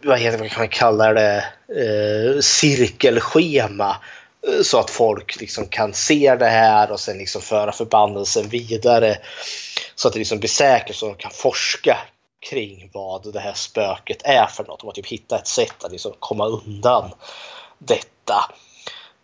vad 0.03 0.19
heter 0.19 0.37
vad 0.37 0.49
kan 0.49 0.61
man 0.61 0.69
kalla 0.69 1.13
det, 1.13 1.45
eh, 1.67 2.39
cirkelschema. 2.39 3.97
Eh, 4.47 4.61
så 4.63 4.79
att 4.79 4.89
folk 4.89 5.39
liksom 5.39 5.67
kan 5.67 5.93
se 5.93 6.35
det 6.35 6.49
här 6.49 6.91
och 6.91 6.99
sen 6.99 7.17
liksom 7.17 7.41
föra 7.41 7.71
förbannelsen 7.71 8.49
vidare. 8.49 9.17
Så 9.95 10.07
att 10.07 10.13
det 10.13 10.19
liksom 10.19 10.39
blir 10.39 10.49
säkert 10.49 10.95
så 10.95 11.05
att 11.05 11.17
de 11.17 11.21
kan 11.21 11.31
forska 11.31 11.97
kring 12.49 12.89
vad 12.93 13.33
det 13.33 13.39
här 13.39 13.53
spöket 13.53 14.21
är 14.23 14.45
för 14.45 14.63
något. 14.63 14.79
De 14.79 14.85
har 14.85 14.93
typ 14.93 15.07
hittat 15.07 15.41
ett 15.41 15.47
sätt 15.47 15.83
att 15.83 15.91
liksom 15.91 16.13
komma 16.19 16.45
undan 16.45 17.11
detta. 17.77 18.51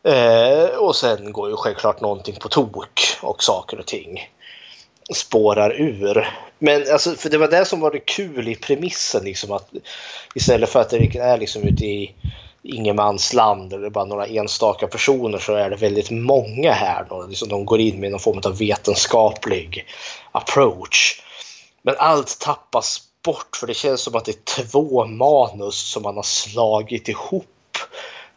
Eh, 0.04 0.78
och 0.78 0.96
sen 0.96 1.32
går 1.32 1.50
ju 1.50 1.56
självklart 1.56 2.02
någonting 2.02 2.36
på 2.36 2.50
tok 2.50 3.02
och 3.22 3.44
saker 3.44 3.80
och 3.80 3.86
ting 3.86 4.30
spårar 5.14 5.82
ur. 5.82 6.28
Men 6.60 6.92
alltså, 6.92 7.16
för 7.16 7.30
det 7.30 7.38
var 7.38 7.48
det 7.48 7.66
som 7.66 7.80
var 7.80 7.92
det 7.92 8.00
kul 8.00 8.48
i 8.48 8.56
premissen 8.56 9.24
liksom 9.24 9.52
att 9.52 9.70
istället 10.36 10.70
för 10.70 10.82
att 10.82 10.90
det 10.90 11.16
är 11.16 11.38
liksom 11.38 11.64
ute 11.64 11.86
i 11.86 12.16
ingenmansland 12.64 13.74
eller 13.74 13.90
bara 13.90 14.06
några 14.06 14.26
enstaka 14.26 14.88
personer 14.88 15.38
så 15.38 15.54
är 15.54 15.70
det 15.70 15.76
väldigt 15.76 16.12
många 16.12 16.72
här. 16.72 17.06
Då. 17.10 17.26
Liksom 17.30 17.50
de 17.50 17.66
går 17.66 17.80
in 17.80 18.00
med 18.00 18.12
någon 18.12 18.20
form 18.20 18.42
av 18.46 18.58
vetenskaplig 18.58 19.86
approach. 20.32 21.22
Men 21.82 21.96
allt 21.98 22.40
tappas 22.40 23.02
bort 23.30 23.56
för 23.56 23.68
det 23.68 23.74
känns 23.74 24.02
som 24.02 24.16
att 24.16 24.26
det 24.26 24.32
är 24.32 24.64
två 24.64 25.06
manus 25.06 25.76
som 25.76 26.04
man 26.04 26.16
har 26.16 26.24
slagit 26.24 27.10
ihop. 27.10 27.46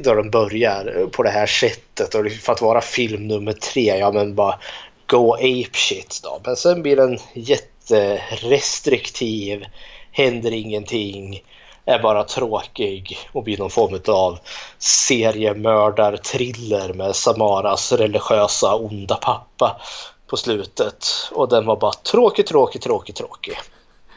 Då 0.00 0.14
den 0.14 0.30
börjar 0.30 1.08
på 1.12 1.22
det 1.22 1.30
här 1.30 1.46
sättet 1.46 2.14
och 2.14 2.32
för 2.32 2.52
att 2.52 2.62
vara 2.62 2.80
film 2.80 3.28
nummer 3.28 3.52
tre, 3.52 3.98
ja 3.98 4.12
men 4.12 4.34
bara 4.34 4.58
go 5.06 5.34
ape 5.34 5.70
shit 5.72 6.20
då. 6.22 6.40
Men 6.44 6.56
sen 6.56 6.82
blir 6.82 6.96
den 6.96 7.18
jätterestriktiv, 7.34 9.64
händer 10.12 10.52
ingenting, 10.52 11.42
är 11.84 11.98
bara 11.98 12.24
tråkig 12.24 13.18
och 13.32 13.42
blir 13.42 13.58
någon 13.58 13.70
form 13.70 14.00
av 14.06 14.38
seriemördarthriller 14.78 16.92
med 16.92 17.16
Samaras 17.16 17.92
religiösa 17.92 18.74
onda 18.74 19.14
pappa 19.14 19.80
på 20.26 20.36
slutet. 20.36 21.06
Och 21.32 21.48
den 21.48 21.66
var 21.66 21.76
bara 21.76 21.92
tråkig, 21.92 22.46
tråkig, 22.46 22.82
tråkig, 22.82 23.14
tråkig. 23.14 23.58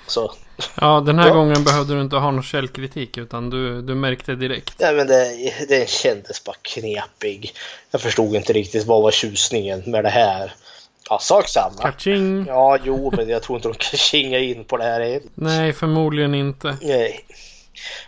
Så 0.07 0.31
Ja, 0.81 1.03
den 1.05 1.19
här 1.19 1.27
Ja. 1.27 1.33
gången 1.33 1.63
behövde 1.63 1.93
du 1.95 2.01
inte 2.01 2.15
ha 2.15 2.31
någon 2.31 2.43
källkritik 2.43 3.17
utan 3.17 3.49
du, 3.49 3.81
du 3.81 3.95
märkte 3.95 4.35
direkt. 4.35 4.75
Ja, 4.77 4.91
men 4.91 5.07
det, 5.07 5.53
det 5.69 5.89
kändes 5.89 6.43
bara 6.43 6.55
knepig. 6.61 7.53
Jag 7.91 8.01
förstod 8.01 8.35
inte 8.35 8.53
riktigt 8.53 8.85
vad 8.85 9.01
var 9.03 9.11
tjusningen 9.11 9.83
med 9.85 10.03
det 10.03 10.09
här. 10.09 10.53
Ja, 11.09 11.19
sak 11.19 11.47
samma. 11.49 11.81
Kaching! 11.81 12.45
Ja, 12.47 12.77
jo, 12.83 13.13
men 13.17 13.29
jag 13.29 13.43
tror 13.43 13.57
inte 13.57 13.67
de 13.67 13.73
kan 13.73 13.97
kinga 13.97 14.39
in 14.39 14.63
på 14.65 14.77
det 14.77 14.83
här 14.83 15.01
än. 15.01 15.21
Nej, 15.35 15.73
förmodligen 15.73 16.35
inte. 16.35 16.77
Nej. 16.81 17.25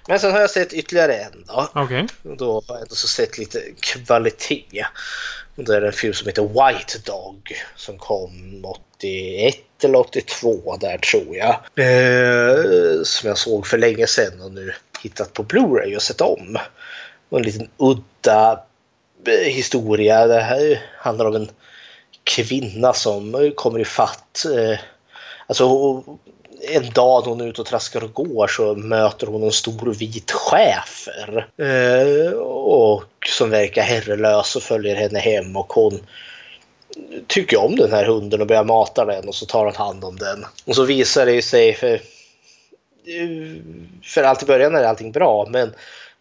Men 0.07 0.19
sen 0.19 0.31
har 0.31 0.39
jag 0.39 0.49
sett 0.49 0.73
ytterligare 0.73 1.13
en 1.15 1.43
då. 1.47 1.69
Okej. 1.73 2.07
Och 2.23 2.37
Då 2.37 2.53
har 2.53 2.75
jag 2.75 2.81
ändå 2.81 2.95
sett 2.95 3.37
lite 3.37 3.61
kvalitet. 3.79 4.85
Det 5.65 5.75
är 5.75 5.81
en 5.81 5.93
film 5.93 6.13
som 6.13 6.27
heter 6.27 6.41
White 6.41 6.99
Dog 7.05 7.53
som 7.75 7.97
kom 7.97 8.65
81 8.65 9.55
eller 9.83 9.99
82 9.99 10.77
där 10.77 10.97
tror 10.97 11.35
jag. 11.35 11.55
Eh, 11.75 13.03
som 13.03 13.27
jag 13.27 13.37
såg 13.37 13.67
för 13.67 13.77
länge 13.77 14.07
sedan 14.07 14.41
och 14.41 14.51
nu 14.51 14.73
hittat 15.03 15.33
på 15.33 15.43
Blu-ray 15.43 15.95
och 15.95 16.01
sett 16.01 16.21
om. 16.21 16.57
Och 17.29 17.37
en 17.39 17.45
liten 17.45 17.69
udda 17.77 18.63
eh, 19.27 19.53
historia. 19.53 20.27
Det 20.27 20.41
här 20.41 20.85
handlar 20.97 21.25
om 21.25 21.35
en 21.35 21.49
kvinna 22.23 22.93
som 22.93 23.51
kommer 23.55 23.79
i 23.79 23.85
fatt. 23.85 24.45
Eh, 24.45 24.79
alltså 25.47 26.03
en 26.61 26.89
dag 26.89 27.23
när 27.23 27.29
hon 27.29 27.41
är 27.41 27.47
ute 27.47 27.61
och 27.61 27.67
traskar 27.67 28.03
och 28.03 28.13
går 28.13 28.47
så 28.47 28.75
möter 28.75 29.27
hon 29.27 29.43
en 29.43 29.51
stor 29.51 29.93
vit 29.93 30.31
schäfer. 30.31 31.47
Eh, 31.57 32.31
och 32.39 33.03
som 33.27 33.49
verkar 33.49 33.81
herrelös 33.81 34.55
och 34.55 34.63
följer 34.63 34.95
henne 34.95 35.19
hem 35.19 35.57
och 35.57 35.73
hon 35.73 35.99
tycker 37.27 37.59
om 37.59 37.75
den 37.75 37.91
här 37.91 38.05
hunden 38.05 38.41
och 38.41 38.47
börjar 38.47 38.63
mata 38.63 39.05
den 39.05 39.27
och 39.27 39.35
så 39.35 39.45
tar 39.45 39.65
hon 39.65 39.75
hand 39.75 40.03
om 40.03 40.15
den. 40.15 40.45
Och 40.65 40.75
så 40.75 40.83
visar 40.83 41.25
det 41.25 41.41
sig 41.41 41.73
för, 41.73 41.93
eh, 41.93 42.01
för 44.03 44.23
allt 44.23 44.43
i 44.43 44.45
början 44.45 44.75
är 44.75 44.83
allting 44.83 45.11
bra 45.11 45.47
men 45.49 45.73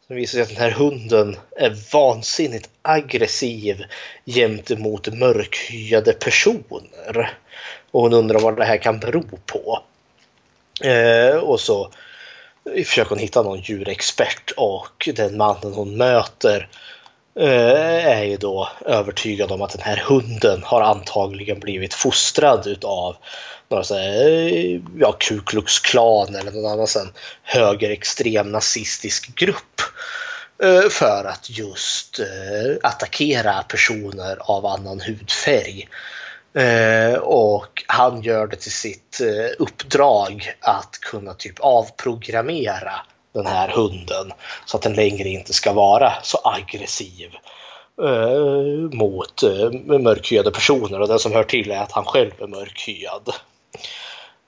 det 0.09 0.15
visar 0.15 0.33
sig 0.33 0.43
att 0.43 0.49
den 0.49 0.59
här 0.59 0.71
hunden 0.71 1.37
är 1.57 1.77
vansinnigt 1.93 2.69
aggressiv 2.83 3.85
gentemot 4.27 5.13
mörkhyade 5.13 6.13
personer. 6.13 7.39
Och 7.91 8.03
hon 8.03 8.13
undrar 8.13 8.41
vad 8.41 8.57
det 8.57 8.65
här 8.65 8.77
kan 8.77 8.99
bero 8.99 9.23
på. 9.47 9.83
Eh, 10.81 11.37
och 11.37 11.61
så 11.61 11.91
försöker 12.85 13.09
hon 13.09 13.19
hitta 13.19 13.43
någon 13.43 13.61
djurexpert 13.61 14.51
och 14.57 15.09
den 15.15 15.37
mannen 15.37 15.73
hon 15.75 15.97
möter 15.97 16.69
eh, 17.41 18.07
är 18.07 18.25
ju 18.25 18.37
då 18.37 18.69
övertygad 18.87 19.53
om 19.53 19.63
att 19.63 19.73
den 19.73 19.83
här 19.83 19.97
hunden 19.97 20.63
har 20.65 20.81
antagligen 20.81 21.61
blivit 21.61 21.95
fostrad 21.95 22.67
utav 22.67 23.17
några 23.69 23.85
så 23.85 23.95
här, 23.95 24.29
eh, 24.29 24.81
ja, 24.99 25.17
Ku 25.19 25.41
Klux 25.41 25.79
Klan 25.79 26.35
eller 26.35 26.51
någon 26.51 26.73
annan 26.73 26.87
sån 26.87 27.13
högerextrem 27.43 28.53
nazistisk 28.53 29.35
grupp 29.35 29.81
eh, 30.63 30.89
för 30.91 31.25
att 31.25 31.51
just 31.51 32.19
eh, 32.19 32.77
attackera 32.83 33.63
personer 33.63 34.37
av 34.41 34.67
annan 34.67 35.01
hudfärg. 35.01 35.89
Eh, 36.57 37.19
och 37.19 37.85
han 37.87 38.23
gör 38.23 38.47
det 38.47 38.57
till 38.57 38.73
sitt 38.73 39.21
eh, 39.21 39.63
uppdrag 39.63 40.53
att 40.61 40.99
kunna 41.01 41.35
typ 41.35 41.61
avprogrammera 41.61 42.93
den 43.35 43.47
här 43.47 43.69
hunden 43.69 44.33
så 44.67 44.77
att 44.77 44.83
den 44.83 44.95
längre 44.95 45.29
inte 45.29 45.53
ska 45.53 45.73
vara 45.73 46.13
så 46.23 46.39
aggressiv 46.45 47.31
eh, 48.03 48.99
mot 48.99 49.43
eh, 49.43 49.71
mörkhyade 49.99 50.51
personer 50.51 51.01
och 51.01 51.09
den 51.09 51.19
som 51.19 51.33
hör 51.33 51.45
till 51.45 51.71
är 51.71 51.83
att 51.83 51.93
han 51.93 52.05
själv 52.05 52.33
är 52.39 52.47
mörkhyad. 52.47 53.29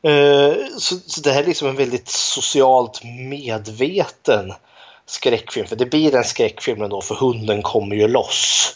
Eh, 0.02 0.54
så, 0.78 0.96
så, 1.06 1.20
det 1.20 1.30
här 1.30 1.42
är 1.42 1.46
liksom 1.46 1.68
en 1.68 1.76
väldigt 1.76 2.08
socialt 2.08 3.04
medveten 3.04 4.52
skräckfilm. 5.06 5.66
För 5.66 5.76
det 5.76 5.86
blir 5.86 6.14
en 6.14 6.24
skräckfilm 6.24 6.82
ändå 6.82 7.00
för 7.00 7.14
hunden 7.14 7.62
kommer 7.62 7.96
ju 7.96 8.08
loss 8.08 8.74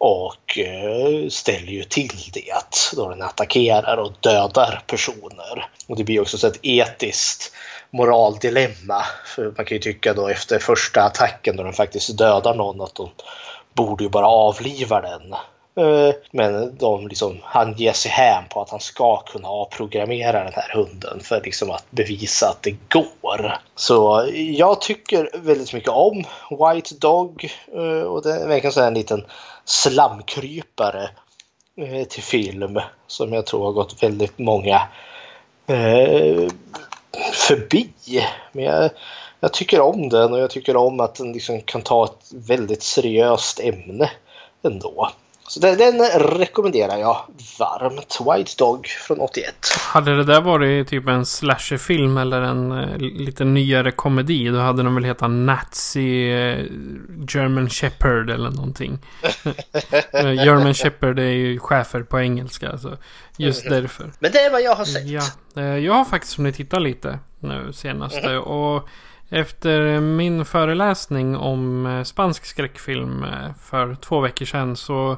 och 0.00 0.58
eh, 0.58 1.28
ställer 1.28 1.72
ju 1.72 1.82
till 1.82 2.30
det 2.32 2.96
då 2.96 3.08
den 3.08 3.22
attackerar 3.22 3.96
och 3.96 4.12
dödar 4.20 4.82
personer. 4.86 5.68
Och 5.86 5.96
det 5.96 6.04
blir 6.04 6.20
också 6.20 6.46
ett 6.46 6.58
etiskt 6.62 7.52
moraldilemma. 7.90 9.04
För 9.26 9.44
man 9.44 9.64
kan 9.64 9.76
ju 9.76 9.78
tycka 9.78 10.14
då 10.14 10.28
efter 10.28 10.58
första 10.58 11.02
attacken 11.02 11.56
då 11.56 11.62
den 11.62 11.72
faktiskt 11.72 12.18
dödar 12.18 12.54
någon 12.54 12.80
att 12.80 12.94
de 12.94 13.10
borde 13.74 14.04
ju 14.04 14.10
bara 14.10 14.26
avliva 14.26 15.00
den. 15.00 15.34
Eh, 15.80 16.14
men 16.30 16.76
de 16.78 17.08
liksom, 17.08 17.38
han 17.42 17.74
ger 17.74 17.92
sig 17.92 18.10
hän 18.10 18.44
på 18.48 18.62
att 18.62 18.70
han 18.70 18.80
ska 18.80 19.16
kunna 19.16 19.48
avprogrammera 19.48 20.44
den 20.44 20.52
här 20.52 20.72
hunden 20.74 21.20
för 21.20 21.40
liksom 21.44 21.70
att 21.70 21.90
bevisa 21.90 22.48
att 22.48 22.62
det 22.62 22.76
går. 22.88 23.58
Så 23.74 24.28
jag 24.34 24.80
tycker 24.80 25.30
väldigt 25.34 25.72
mycket 25.72 25.90
om 25.90 26.24
White 26.50 26.94
Dog 26.94 27.50
eh, 27.74 28.02
och 28.02 28.22
det 28.22 28.32
är 28.32 28.48
verkligen 28.48 28.86
en 28.86 28.94
liten 28.94 29.24
slamkrypare 29.64 31.10
eh, 31.76 32.04
till 32.04 32.22
film 32.22 32.80
som 33.06 33.32
jag 33.32 33.46
tror 33.46 33.64
har 33.64 33.72
gått 33.72 34.02
väldigt 34.02 34.38
många 34.38 34.82
förbi. 37.32 37.90
Men 38.52 38.64
jag, 38.64 38.90
jag 39.40 39.52
tycker 39.52 39.80
om 39.80 40.08
den 40.08 40.32
och 40.32 40.38
jag 40.38 40.50
tycker 40.50 40.76
om 40.76 41.00
att 41.00 41.14
den 41.14 41.32
liksom 41.32 41.60
kan 41.60 41.82
ta 41.82 42.04
ett 42.04 42.32
väldigt 42.34 42.82
seriöst 42.82 43.60
ämne 43.60 44.10
ändå. 44.62 45.10
Så 45.50 45.60
den, 45.60 45.78
den 45.78 46.00
rekommenderar 46.38 46.98
jag 46.98 47.16
varmt. 47.58 48.18
White 48.20 48.52
Dog 48.58 48.86
från 48.86 49.20
81. 49.20 49.54
Hade 49.78 50.16
det 50.16 50.24
där 50.24 50.40
varit 50.40 50.88
typ 50.88 51.08
en 51.08 51.26
slasherfilm 51.26 52.16
eller 52.16 52.42
en 52.42 52.72
uh, 52.72 52.98
lite 52.98 53.44
nyare 53.44 53.90
komedi 53.90 54.48
då 54.48 54.58
hade 54.58 54.82
den 54.82 54.94
väl 54.94 55.04
hetat 55.04 55.30
Nazi 55.30 56.32
uh, 56.32 56.66
German 57.28 57.70
Shepherd 57.70 58.30
eller 58.30 58.50
någonting. 58.50 58.98
uh, 60.14 60.34
German 60.44 60.74
Shepherd 60.74 61.18
är 61.18 61.22
ju 61.22 61.58
chefer 61.58 62.02
på 62.02 62.20
engelska. 62.20 62.78
Så 62.78 62.96
just 63.36 63.66
mm. 63.66 63.82
därför. 63.82 64.12
Men 64.18 64.32
det 64.32 64.38
är 64.38 64.50
vad 64.50 64.62
jag 64.62 64.74
har 64.74 64.84
sett. 64.84 65.06
Ja, 65.06 65.62
jag 65.62 65.94
har 65.94 66.04
faktiskt 66.04 66.36
hunnit 66.36 66.56
titta 66.56 66.78
lite 66.78 67.18
nu 67.40 67.72
senaste. 67.72 68.30
Mm. 68.30 68.42
Och 68.42 68.88
efter 69.30 70.00
min 70.00 70.44
föreläsning 70.44 71.36
om 71.36 71.86
eh, 71.86 72.02
spansk 72.02 72.44
skräckfilm 72.44 73.24
eh, 73.24 73.54
för 73.60 73.94
två 73.94 74.20
veckor 74.20 74.46
sedan 74.46 74.76
så 74.76 75.16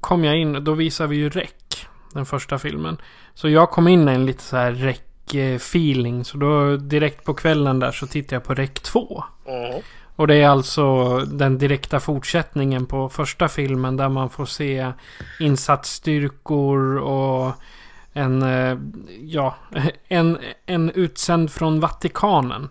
kom 0.00 0.24
jag 0.24 0.36
in, 0.36 0.64
då 0.64 0.72
visade 0.72 1.08
vi 1.08 1.16
ju 1.16 1.30
REC, 1.30 1.86
den 2.12 2.26
första 2.26 2.58
filmen. 2.58 2.96
Så 3.34 3.48
jag 3.48 3.70
kom 3.70 3.88
in 3.88 4.08
i 4.08 4.12
en 4.12 4.26
lite 4.26 4.42
så 4.42 4.56
här 4.56 4.72
REC-feeling, 4.72 6.24
så 6.24 6.38
då 6.38 6.76
direkt 6.76 7.24
på 7.24 7.34
kvällen 7.34 7.78
där 7.78 7.92
så 7.92 8.06
tittade 8.06 8.36
jag 8.36 8.44
på 8.44 8.54
REC 8.54 8.70
2. 8.72 9.24
Mm. 9.46 9.82
Och 10.16 10.26
det 10.26 10.34
är 10.34 10.48
alltså 10.48 11.16
den 11.18 11.58
direkta 11.58 12.00
fortsättningen 12.00 12.86
på 12.86 13.08
första 13.08 13.48
filmen 13.48 13.96
där 13.96 14.08
man 14.08 14.30
får 14.30 14.46
se 14.46 14.92
insatsstyrkor 15.40 16.98
och 16.98 17.52
en, 18.12 18.42
eh, 18.42 18.78
ja, 19.22 19.54
en, 20.08 20.38
en 20.66 20.90
utsänd 20.90 21.50
från 21.50 21.80
Vatikanen. 21.80 22.68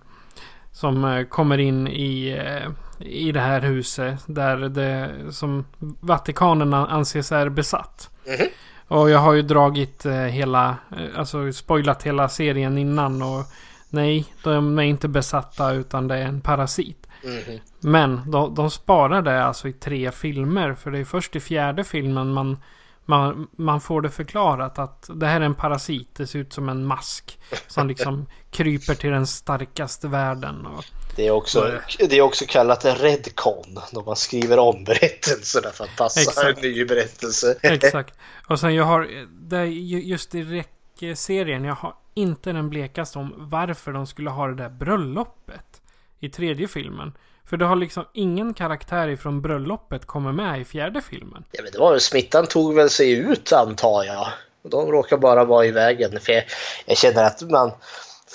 Som 0.76 1.06
eh, 1.06 1.24
kommer 1.24 1.58
in 1.58 1.88
i, 1.88 2.30
eh, 2.30 2.72
i 3.08 3.32
det 3.32 3.40
här 3.40 3.62
huset. 3.62 4.24
Där 4.26 4.58
det 4.58 5.12
som 5.32 5.66
Vatikanen 5.80 6.74
anses 6.74 7.32
är 7.32 7.50
besatt. 7.50 8.10
Mm 8.26 8.40
-hmm. 8.40 8.48
Och 8.88 9.10
jag 9.10 9.20
har 9.20 9.34
ju 9.34 9.42
dragit 9.42 10.06
eh, 10.06 10.14
hela, 10.14 10.76
alltså 11.16 11.54
spoilat 11.54 12.04
hela 12.04 12.30
serien 12.30 12.78
innan. 12.78 13.22
Och 13.22 13.46
nej, 13.90 14.26
de 14.44 14.80
är 14.80 14.84
inte 14.84 15.08
besatta 15.08 15.74
utan 15.74 16.08
det 16.08 16.16
är 16.16 16.26
en 16.26 16.42
parasit. 16.42 17.08
Mm 17.24 17.38
-hmm. 17.38 17.60
Men 17.80 18.32
de, 18.32 18.56
de 18.56 18.72
sparar 18.72 19.22
det 19.22 19.44
alltså 19.44 19.68
i 19.68 19.74
tre 19.74 20.12
filmer. 20.12 20.74
För 20.74 20.92
det 20.92 21.00
är 21.00 21.06
först 21.06 21.36
i 21.36 21.40
fjärde 21.40 21.84
filmen 21.84 22.34
man 22.34 22.58
man, 23.06 23.48
man 23.58 23.82
får 23.82 24.02
det 24.02 24.10
förklarat 24.10 24.80
att 24.80 25.10
det 25.14 25.28
här 25.28 25.42
är 25.42 25.46
en 25.46 25.56
parasit. 25.56 26.16
Det 26.16 26.28
ser 26.28 26.40
ut 26.40 26.54
som 26.54 26.70
en 26.70 26.86
mask. 26.86 27.40
Som 27.68 27.88
liksom 27.88 28.26
kryper 28.52 28.96
till 28.96 29.10
den 29.10 29.28
starkaste 29.28 30.08
världen. 30.08 30.66
Och, 30.66 30.86
det, 31.16 31.28
är 31.28 31.32
också, 31.32 31.60
och, 32.02 32.10
det 32.10 32.18
är 32.18 32.22
också 32.22 32.46
kallat 32.48 32.86
en 32.86 32.96
redcon. 32.96 33.80
Då 33.92 34.04
man 34.04 34.16
skriver 34.16 34.60
om 34.60 34.84
berättelserna 34.84 35.70
för 35.70 35.84
att 35.84 35.96
passa 35.98 36.22
exakt. 36.22 36.64
en 36.64 36.72
ny 36.72 36.86
berättelse. 36.86 37.58
exakt. 37.62 38.16
Och 38.48 38.60
sen 38.60 38.76
jag 38.76 38.86
har, 38.86 39.28
det 39.50 39.66
just 39.66 40.36
i 40.36 40.44
REC-serien, 40.44 41.64
jag 41.64 41.76
har 41.76 41.96
inte 42.14 42.54
den 42.54 42.70
blekaste 42.70 43.20
om 43.20 43.34
varför 43.38 43.94
de 43.94 44.08
skulle 44.08 44.30
ha 44.30 44.48
det 44.48 44.56
där 44.56 44.70
bröllopet. 44.70 45.82
I 46.20 46.30
tredje 46.30 46.68
filmen. 46.68 47.14
För 47.50 47.58
det 47.58 47.66
har 47.66 47.76
liksom 47.76 48.06
ingen 48.14 48.54
karaktär 48.54 49.08
ifrån 49.08 49.42
bröllopet 49.42 50.06
kommer 50.06 50.32
med 50.32 50.62
i 50.62 50.66
fjärde 50.66 51.02
filmen. 51.02 51.44
Ja, 51.52 51.64
men 51.64 51.72
det 51.72 51.80
var 51.80 52.00
smittan 52.00 52.48
tog 52.48 52.76
väl 52.76 52.90
sig 52.90 53.12
ut 53.12 53.54
antar 53.54 54.04
jag. 54.04 54.28
De 54.72 54.92
råkar 54.92 55.18
bara 55.18 55.46
vara 55.46 55.66
i 55.66 55.72
vägen. 55.72 56.20
För 56.20 56.34
jag, 56.34 56.44
jag 56.86 56.98
känner 56.98 57.24
att 57.24 57.42
man 57.42 57.72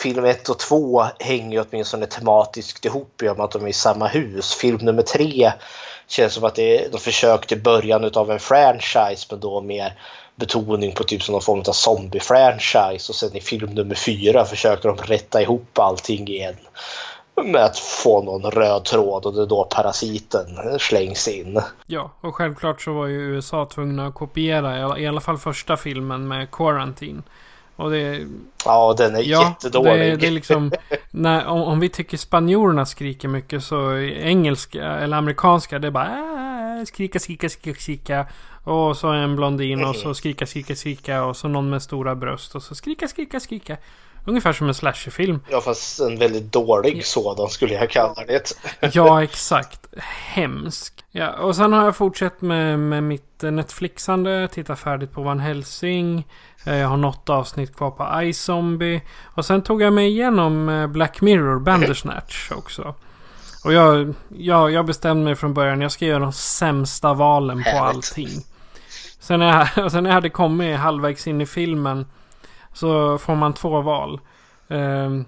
film 0.03 0.25
1 0.25 0.49
och 0.49 0.59
2 0.59 1.05
hänger 1.19 1.59
ju 1.59 1.65
åtminstone 1.71 2.07
tematiskt 2.07 2.85
ihop 2.85 3.23
i 3.23 3.29
och 3.29 3.37
med 3.37 3.45
att 3.45 3.51
de 3.51 3.65
är 3.65 3.69
i 3.69 3.73
samma 3.73 4.07
hus. 4.07 4.55
Film 4.55 4.79
nummer 4.83 5.03
3 5.03 5.53
känns 6.09 6.33
som 6.33 6.45
att 6.45 6.55
det 6.55 6.85
är, 6.85 6.91
de 6.91 6.99
försökte 6.99 7.57
början 7.57 8.11
av 8.15 8.31
en 8.31 8.41
franchise 8.41 9.27
men 9.31 9.41
då 9.41 9.61
mer 9.61 9.99
betoning 10.37 10.93
på 10.93 11.05
typ 11.05 11.23
som 11.23 11.33
någon 11.33 11.43
form 11.43 11.59
av 11.59 11.73
zombie-franchise 11.73 13.11
och 13.11 13.15
sen 13.15 13.37
i 13.37 13.41
film 13.41 13.71
nummer 13.71 13.95
4 13.95 14.45
försöker 14.45 14.89
de 14.89 14.97
rätta 14.97 15.43
ihop 15.43 15.79
allting 15.79 16.29
igen 16.29 16.57
med 17.43 17.65
att 17.65 17.79
få 17.79 18.23
någon 18.23 18.51
röd 18.51 18.85
tråd 18.85 19.27
och 19.27 19.35
det 19.35 19.43
är 19.43 19.47
då 19.47 19.65
parasiten 19.65 20.47
slängs 20.79 21.29
in. 21.29 21.61
Ja, 21.87 22.11
och 22.21 22.35
självklart 22.35 22.83
så 22.83 22.93
var 22.93 23.07
ju 23.07 23.21
USA 23.21 23.67
tvungna 23.67 24.07
att 24.07 24.15
kopiera 24.15 24.99
i 24.99 25.07
alla 25.07 25.21
fall 25.21 25.39
första 25.39 25.77
filmen 25.77 26.29
med 26.29 26.51
Quarantine. 26.51 27.23
Och 27.81 27.91
det... 27.91 28.27
Ja, 28.65 28.95
den 28.99 29.15
är 29.15 29.23
ja, 29.23 29.49
jättedålig. 29.49 29.93
Det, 29.93 30.17
det 30.17 30.27
är 30.27 30.31
liksom, 30.31 30.73
när, 31.11 31.47
om, 31.47 31.63
om, 31.63 31.81
vi 31.81 31.89
tycker 31.89 32.17
spanjorerna 32.17 32.87
skriker 32.87 33.29
mycket 33.29 33.65
så 33.65 33.97
engelska 33.99 34.85
eller 34.85 35.17
amerikanska 35.17 35.79
det 35.79 35.87
är 35.87 35.91
bara 35.91 36.79
äh, 36.79 36.85
skrika, 36.85 37.19
skrika, 37.19 37.49
skrika, 37.49 37.81
skrika. 37.81 38.27
Och 38.65 38.97
så 38.97 39.09
en 39.09 39.37
blondin 39.37 39.85
och 39.85 39.97
så 39.97 40.15
skrika, 40.15 40.47
skrika, 40.47 40.77
skrika 40.77 41.25
och 41.25 41.37
så 41.37 41.49
någon 41.49 41.71
med 41.71 41.83
stora 41.83 42.15
bröst 42.15 42.55
och 42.55 42.63
så 42.63 42.75
skrika, 42.75 43.09
skrika, 43.09 43.41
skrika. 43.41 43.77
Ungefär 44.31 44.53
som 44.53 44.69
en 44.69 44.75
slasherfilm. 44.75 45.41
Ja, 45.51 45.61
fast 45.61 46.01
en 46.01 46.19
väldigt 46.19 46.53
dålig 46.53 47.07
sådan 47.07 47.49
skulle 47.49 47.75
jag 47.75 47.91
kalla 47.91 48.25
det. 48.27 48.53
Ja, 48.95 49.23
exakt. 49.23 49.81
Hemsk. 50.35 50.95
Ja, 51.11 51.33
och 51.33 51.57
sen 51.57 51.73
har 51.73 51.85
jag 51.85 51.97
fortsatt 51.97 52.41
med, 52.41 52.79
med 52.79 53.03
mitt 53.03 53.43
Netflixande. 53.43 54.49
Tittat 54.53 54.79
färdigt 54.79 55.13
på 55.13 55.23
Van 55.23 55.41
Helsing. 55.41 56.27
Eh, 56.67 56.77
Jag 56.77 56.89
har 56.89 56.97
något 56.97 57.29
avsnitt 57.31 57.77
kvar 57.77 57.91
på 57.91 58.23
iZombie. 58.23 59.03
Och 59.25 59.45
sen 59.45 59.63
tog 59.63 59.83
jag 59.83 59.93
mig 59.93 60.09
igenom 60.09 60.69
eh, 60.69 60.87
Black 60.87 61.21
Mirror 61.21 61.59
Bandersnatch 61.61 62.51
också. 62.57 62.95
Och 63.65 63.73
jag, 63.73 64.15
jag, 64.39 64.71
jag 64.71 64.87
bestämde 64.87 65.25
mig 65.25 65.35
från 65.35 65.55
början. 65.55 65.81
Jag 65.81 65.93
ska 65.93 66.05
göra 66.07 66.19
de 66.19 66.33
sämsta 66.33 67.15
valen 67.15 67.57
på 67.65 67.71
Härligt. 67.71 67.83
allting. 67.97 68.29
Sen 69.21 69.41
när, 69.41 69.69
jag, 69.77 69.93
sen 69.93 70.03
när 70.03 70.11
jag 70.11 70.15
hade 70.15 70.29
kommit 70.31 70.79
halvvägs 70.79 71.27
in 71.27 71.41
i 71.41 71.47
filmen. 71.47 72.07
Så 72.73 73.19
får 73.19 73.35
man 73.35 73.55
två 73.55 73.81
val. 73.81 74.21
Ehm, 74.69 75.25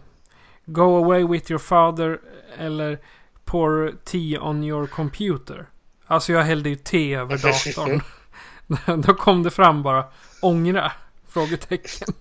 go 0.65 0.97
away 1.05 1.25
with 1.27 1.51
your 1.51 1.59
father. 1.59 2.21
Eller 2.59 2.99
pour 3.45 3.93
tea 4.05 4.41
on 4.41 4.65
your 4.65 4.87
computer. 4.87 5.67
Alltså 6.07 6.33
jag 6.33 6.43
hällde 6.43 6.69
ju 6.69 6.77
te 6.77 7.15
över 7.15 7.39
datorn. 7.43 8.01
Då 9.03 9.15
kom 9.15 9.43
det 9.43 9.51
fram 9.51 9.83
bara 9.83 10.05
ångra? 10.43 10.93
Frågetecken. 11.29 12.15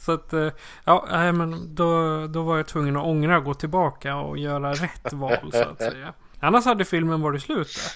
Så 0.00 0.12
att, 0.12 0.32
eh, 0.32 0.48
ja, 0.84 1.06
nej, 1.10 1.32
men 1.32 1.74
då, 1.74 2.26
då 2.26 2.42
var 2.42 2.56
jag 2.56 2.66
tvungen 2.66 2.96
att 2.96 3.04
ångra 3.06 3.38
och 3.38 3.44
gå 3.44 3.54
tillbaka 3.54 4.16
och 4.16 4.38
göra 4.38 4.72
rätt 4.72 5.12
val 5.12 5.52
så 5.52 5.62
att 5.62 5.78
säga. 5.78 6.12
Annars 6.40 6.64
hade 6.64 6.84
filmen 6.84 7.20
varit 7.20 7.42
slut 7.42 7.68
nån. 7.76 7.90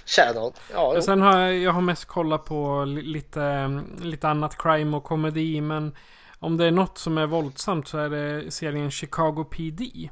Ja, 0.72 0.92
jo. 0.94 1.02
Sen 1.02 1.20
har 1.20 1.38
jag, 1.40 1.58
jag 1.58 1.72
har 1.72 1.80
mest 1.80 2.04
kollat 2.04 2.44
på 2.44 2.84
li- 2.84 3.02
lite, 3.02 3.80
lite 4.02 4.28
annat 4.28 4.58
crime 4.62 4.96
och 4.96 5.04
komedi. 5.04 5.60
Men 5.60 5.94
om 6.38 6.56
det 6.56 6.64
är 6.64 6.70
något 6.70 6.98
som 6.98 7.18
är 7.18 7.26
våldsamt 7.26 7.88
så 7.88 7.98
är 7.98 8.10
det 8.10 8.50
serien 8.50 8.90
Chicago 8.90 9.44
PD. 9.50 10.10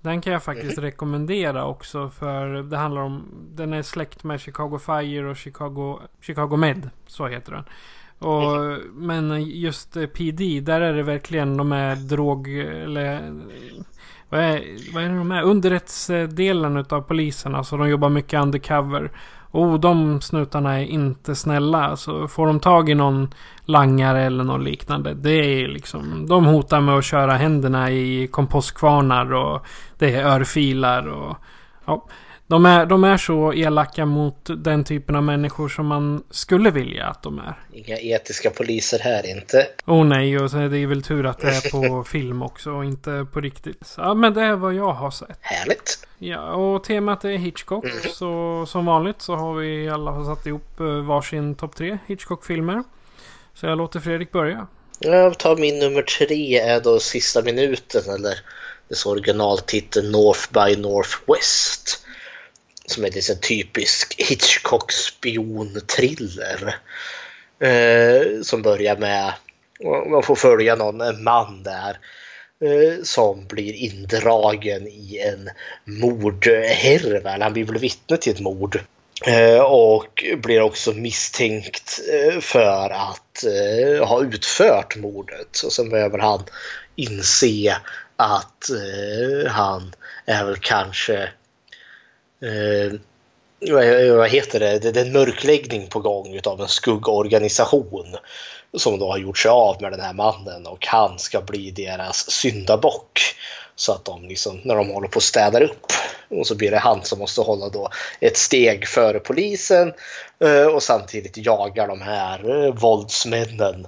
Den 0.00 0.20
kan 0.20 0.32
jag 0.32 0.42
faktiskt 0.42 0.78
rekommendera 0.78 1.64
också 1.64 2.10
för 2.10 2.62
det 2.62 2.76
handlar 2.76 3.02
om 3.02 3.28
Den 3.54 3.72
är 3.72 3.82
släkt 3.82 4.24
med 4.24 4.40
Chicago 4.40 4.78
Fire 4.78 5.30
och 5.30 5.36
Chicago, 5.36 5.98
Chicago 6.20 6.56
Med. 6.56 6.90
Så 7.06 7.26
heter 7.26 7.52
den. 7.52 7.64
Och, 8.18 8.78
men 8.92 9.42
just 9.42 9.94
PD, 9.94 10.60
där 10.60 10.80
är 10.80 10.94
det 10.94 11.02
verkligen 11.02 11.56
de 11.56 11.72
är 11.72 11.96
drog... 11.96 12.48
Eller... 12.58 13.32
Vad 14.28 14.40
är, 14.40 14.92
vad 14.94 15.04
är 15.04 15.08
det 15.08 15.16
de 15.16 15.32
är? 15.32 15.42
Underrättsdelen 15.42 16.76
utav 16.76 17.02
polisen. 17.02 17.54
Alltså 17.54 17.76
de 17.76 17.88
jobbar 17.88 18.08
mycket 18.08 18.42
undercover. 18.42 19.10
Oh, 19.52 19.80
de 19.80 20.20
snutarna 20.20 20.80
är 20.80 20.84
inte 20.84 21.34
snälla. 21.34 21.96
Så 21.96 22.28
får 22.28 22.46
de 22.46 22.60
tag 22.60 22.88
i 22.88 22.94
någon 22.94 23.34
langare 23.64 24.22
eller 24.22 24.44
något 24.44 24.62
liknande. 24.62 25.14
Det 25.14 25.62
är 25.62 25.68
liksom... 25.68 26.26
De 26.26 26.44
hotar 26.44 26.80
med 26.80 26.94
att 26.94 27.04
köra 27.04 27.32
händerna 27.32 27.90
i 27.90 28.26
kompostkvarnar 28.26 29.32
och 29.32 29.66
det 29.98 30.14
är 30.14 30.24
örfilar 30.24 31.08
och... 31.08 31.36
Ja, 31.84 32.06
de 32.50 32.66
är, 32.66 32.86
de 32.86 33.04
är 33.04 33.16
så 33.16 33.52
elaka 33.52 34.06
mot 34.06 34.50
den 34.56 34.84
typen 34.84 35.16
av 35.16 35.22
människor 35.22 35.68
som 35.68 35.86
man 35.86 36.24
skulle 36.30 36.70
vilja 36.70 37.06
att 37.06 37.22
de 37.22 37.38
är. 37.38 37.54
Inga 37.72 37.98
etiska 37.98 38.50
poliser 38.50 38.98
här 38.98 39.26
inte. 39.26 39.66
Oh 39.86 40.04
nej, 40.04 40.38
och 40.38 40.54
är 40.54 40.68
det 40.68 40.78
ju 40.78 40.86
väl 40.86 41.02
tur 41.02 41.26
att 41.26 41.38
det 41.38 41.48
är 41.48 41.70
på 41.70 42.04
film 42.08 42.42
också 42.42 42.70
och 42.70 42.84
inte 42.84 43.26
på 43.32 43.40
riktigt. 43.40 43.94
Ja, 43.96 44.14
men 44.14 44.34
det 44.34 44.40
är 44.42 44.54
vad 44.54 44.74
jag 44.74 44.92
har 44.92 45.10
sett. 45.10 45.38
Härligt. 45.40 46.06
Ja, 46.18 46.52
och 46.52 46.84
temat 46.84 47.24
är 47.24 47.36
Hitchcock. 47.36 47.84
Så 48.14 48.64
som 48.68 48.86
vanligt 48.86 49.22
så 49.22 49.34
har 49.34 49.54
vi 49.54 49.88
alla 49.88 50.24
satt 50.24 50.46
ihop 50.46 50.80
eh, 50.80 50.86
varsin 50.86 51.54
topp 51.54 51.76
tre 51.76 51.98
Hitchcock-filmer. 52.06 52.82
Så 53.54 53.66
jag 53.66 53.78
låter 53.78 54.00
Fredrik 54.00 54.32
börja. 54.32 54.66
Jag 55.00 55.38
tar 55.38 55.56
min 55.56 55.78
nummer 55.78 56.02
tre 56.02 56.58
är 56.58 56.80
då 56.80 57.00
sista 57.00 57.42
minuten 57.42 58.14
eller 58.14 58.34
dess 58.88 59.06
originaltitel 59.06 60.10
North 60.10 60.52
by 60.52 60.76
Northwest. 60.76 62.06
Som 62.90 63.04
är 63.04 63.08
en 63.08 63.14
liksom 63.14 63.36
typisk 63.36 64.14
Hitchcock 64.18 64.92
spion-thriller. 64.92 66.74
Eh, 67.60 68.42
som 68.42 68.62
börjar 68.62 68.96
med, 68.96 69.32
man 70.10 70.22
får 70.22 70.34
följa 70.34 70.74
någon 70.74 71.00
en 71.00 71.22
man 71.22 71.62
där. 71.62 71.98
Eh, 72.64 73.02
som 73.02 73.46
blir 73.46 73.72
indragen 73.72 74.86
i 74.88 75.18
en 75.18 75.50
mordhärva. 75.84 77.32
eller 77.32 77.44
Han 77.44 77.52
blir 77.52 77.64
väl 77.64 77.78
vittne 77.78 78.16
till 78.16 78.32
ett 78.32 78.40
mord. 78.40 78.80
Eh, 79.26 79.60
och 79.60 80.24
blir 80.42 80.60
också 80.60 80.92
misstänkt 80.92 82.00
eh, 82.12 82.40
för 82.40 82.90
att 82.90 83.44
eh, 83.44 84.06
ha 84.06 84.22
utfört 84.22 84.96
mordet. 84.96 85.62
Och 85.64 85.72
sen 85.72 85.90
behöver 85.90 86.18
han 86.18 86.44
inse 86.96 87.76
att 88.16 88.70
eh, 88.70 89.50
han 89.50 89.94
är 90.26 90.44
väl 90.44 90.56
kanske 90.56 91.28
eh, 92.42 93.00
vad, 94.16 94.30
heter 94.30 94.60
det? 94.60 94.78
det? 94.78 94.92
Det 94.92 95.00
är 95.00 95.04
en 95.04 95.12
mörkläggning 95.12 95.86
på 95.86 96.00
gång 96.00 96.34
utav 96.34 96.60
en 96.60 96.68
skuggorganisation 96.68 98.16
som 98.76 98.98
då 98.98 99.10
har 99.10 99.18
gjort 99.18 99.38
sig 99.38 99.50
av 99.50 99.82
med 99.82 99.92
den 99.92 100.00
här 100.00 100.12
mannen 100.12 100.66
och 100.66 100.86
han 100.86 101.18
ska 101.18 101.40
bli 101.40 101.70
deras 101.70 102.30
syndabock. 102.30 103.20
Så 103.76 103.92
att 103.92 104.04
de 104.04 104.28
liksom, 104.28 104.60
när 104.64 104.76
de 104.76 104.90
håller 104.90 105.08
på 105.08 105.16
och 105.16 105.22
städar 105.22 105.62
upp 105.62 105.86
och 106.28 106.46
så 106.46 106.54
blir 106.54 106.70
det 106.70 106.78
han 106.78 107.04
som 107.04 107.18
måste 107.18 107.40
hålla 107.40 107.68
då 107.68 107.88
ett 108.20 108.36
steg 108.36 108.88
före 108.88 109.20
polisen 109.20 109.92
eh, 110.44 110.66
och 110.66 110.82
samtidigt 110.82 111.36
jagar 111.36 111.88
de 111.88 112.00
här 112.00 112.64
eh, 112.64 112.74
våldsmännen 112.74 113.86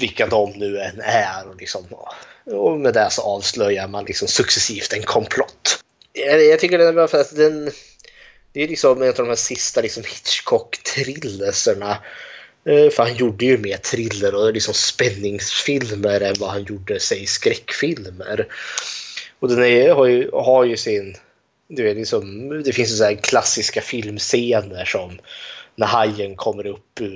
vilka 0.00 0.26
de 0.26 0.50
nu 0.50 0.80
än 0.80 1.00
är. 1.00 1.48
Och, 1.48 1.56
liksom, 1.56 1.86
och 2.44 2.80
med 2.80 2.94
det 2.94 3.10
så 3.10 3.22
avslöjar 3.22 3.88
man 3.88 4.04
liksom 4.04 4.28
successivt 4.28 4.92
en 4.92 5.02
komplott. 5.02 5.84
Jag, 6.16 6.44
jag 6.44 6.58
tycker 6.58 6.78
den 6.78 6.88
är 6.88 6.92
bra 6.92 7.08
för 7.08 7.20
att 7.20 7.36
den, 7.36 7.70
det 8.52 8.62
är 8.62 8.68
liksom 8.68 9.02
en 9.02 9.08
av 9.08 9.14
de 9.14 9.28
här 9.28 9.34
sista 9.34 9.80
liksom 9.80 10.02
Hitchcock-thrillerserna. 10.02 11.96
Eh, 12.66 12.90
för 12.90 13.02
han 13.02 13.16
gjorde 13.16 13.44
ju 13.44 13.58
mer 13.58 13.76
thriller 13.76 14.34
och 14.34 14.52
liksom 14.52 14.74
spänningsfilmer 14.74 16.20
än 16.20 16.34
vad 16.38 16.50
han 16.50 16.64
gjorde, 16.64 17.00
sig 17.00 17.26
skräckfilmer. 17.26 18.46
Och 19.38 19.48
den 19.48 19.64
är, 19.64 19.94
har, 19.94 20.06
ju, 20.06 20.30
har 20.32 20.64
ju 20.64 20.76
sin... 20.76 21.16
Du 21.68 21.82
vet, 21.82 21.96
liksom, 21.96 22.48
det 22.62 22.72
finns 22.72 22.90
ju 22.90 22.96
så 22.96 23.04
här 23.04 23.14
klassiska 23.14 23.80
filmscener 23.80 24.84
som 24.84 25.18
när 25.74 25.86
hajen 25.86 26.36
kommer 26.36 26.66
upp 26.66 27.00
eh, 27.00 27.06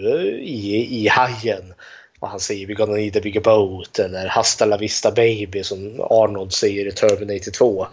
i, 0.41 0.89
i 0.91 1.09
hajen 1.09 1.75
och 2.20 2.28
han 2.28 2.40
säger 2.40 2.66
“We're 2.66 2.74
gonna 2.74 2.96
need 2.96 3.16
a 3.16 3.20
bigger 3.22 3.40
boat” 3.40 3.98
eller 3.98 4.26
“Hasta 4.26 4.64
la 4.64 4.76
vista 4.76 5.11
baby” 5.11 5.64
som 5.64 6.00
Arnold 6.00 6.52
säger 6.52 6.87
i 6.87 6.92
Terminator 6.92 7.50
2. 7.50 7.87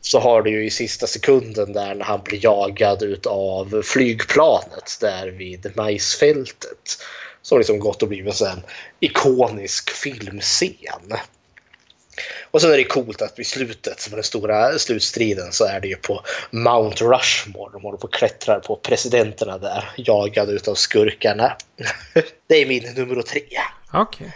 Så 0.00 0.18
har 0.20 0.42
du 0.42 0.50
ju 0.50 0.66
i 0.66 0.70
sista 0.70 1.06
sekunden 1.06 1.72
där 1.72 1.94
när 1.94 2.04
han 2.04 2.20
blir 2.24 2.44
jagad 2.44 3.02
utav 3.02 3.82
flygplanet 3.84 4.98
där 5.00 5.26
vid 5.26 5.72
majsfältet. 5.76 6.98
Som 7.42 7.58
liksom 7.58 7.78
gått 7.78 8.02
och 8.02 8.08
blivit 8.08 8.40
en 8.40 8.62
ikonisk 9.00 9.90
filmscen. 9.90 11.12
Och 12.50 12.62
sen 12.62 12.72
är 12.72 12.76
det 12.76 12.84
coolt 12.84 13.22
att 13.22 13.38
vid 13.38 13.46
slutet, 13.46 14.08
med 14.10 14.16
den 14.16 14.24
stora 14.24 14.78
slutstriden, 14.78 15.52
så 15.52 15.64
är 15.64 15.80
det 15.80 15.88
ju 15.88 15.96
på 15.96 16.22
Mount 16.50 17.04
Rushmore. 17.04 17.72
De 17.72 17.82
håller 17.82 17.98
på 17.98 18.04
och 18.04 18.12
klättrar 18.12 18.60
på 18.60 18.76
presidenterna 18.76 19.58
där, 19.58 19.90
jagade 19.96 20.52
utav 20.52 20.74
skurkarna. 20.74 21.56
Det 22.46 22.62
är 22.62 22.66
min 22.66 22.94
nummer 22.94 23.22
tre. 23.22 23.42
Okej. 23.92 24.32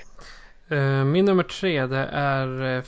Eh, 0.69 1.05
min 1.05 1.25
nummer 1.25 1.43
tre 1.43 1.87
det 1.87 2.09
är 2.13 2.77
eh, 2.77 2.83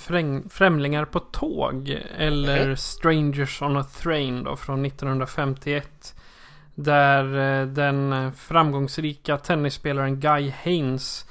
Främlingar 0.51 1.05
på 1.05 1.21
tåg. 1.21 2.03
Eller 2.19 2.75
Strangers 2.75 3.63
on 3.63 3.77
a 3.77 3.85
Train 4.03 4.45
då 4.45 4.57
från 4.57 4.85
1951. 4.85 6.15
Där 6.75 7.25
eh, 7.25 7.67
den 7.67 8.33
framgångsrika 8.33 9.39
tennisspelaren 9.39 10.21
Guy 10.21 10.53
Haynes. 10.65 11.25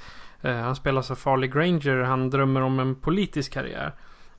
Eh, 0.47 0.55
Han 0.55 0.75
spelar 0.75 1.01
sig 1.01 1.15
Farley 1.15 1.49
Granger. 1.49 2.03
Han 2.03 2.29
drömmer 2.29 2.61
om 2.61 2.79
en 2.79 2.95
politisk 2.95 3.53
karriär. 3.53 3.93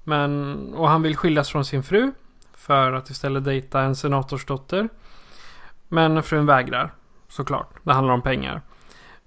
Men, 0.05 0.75
och 0.75 0.89
han 0.89 1.03
vill 1.03 1.17
skiljas 1.17 1.51
från 1.51 1.65
sin 1.65 1.83
fru. 1.83 2.13
För 2.55 2.93
att 2.93 3.11
istället 3.11 3.45
dejta 3.45 3.81
en 3.81 3.97
senatorsdotter. 3.97 4.89
Men 5.89 6.23
frun 6.23 6.47
vägrar. 6.47 6.95
Såklart. 7.29 7.71
Det 7.83 7.93
handlar 7.93 8.15
om 8.15 8.23
pengar. 8.23 8.63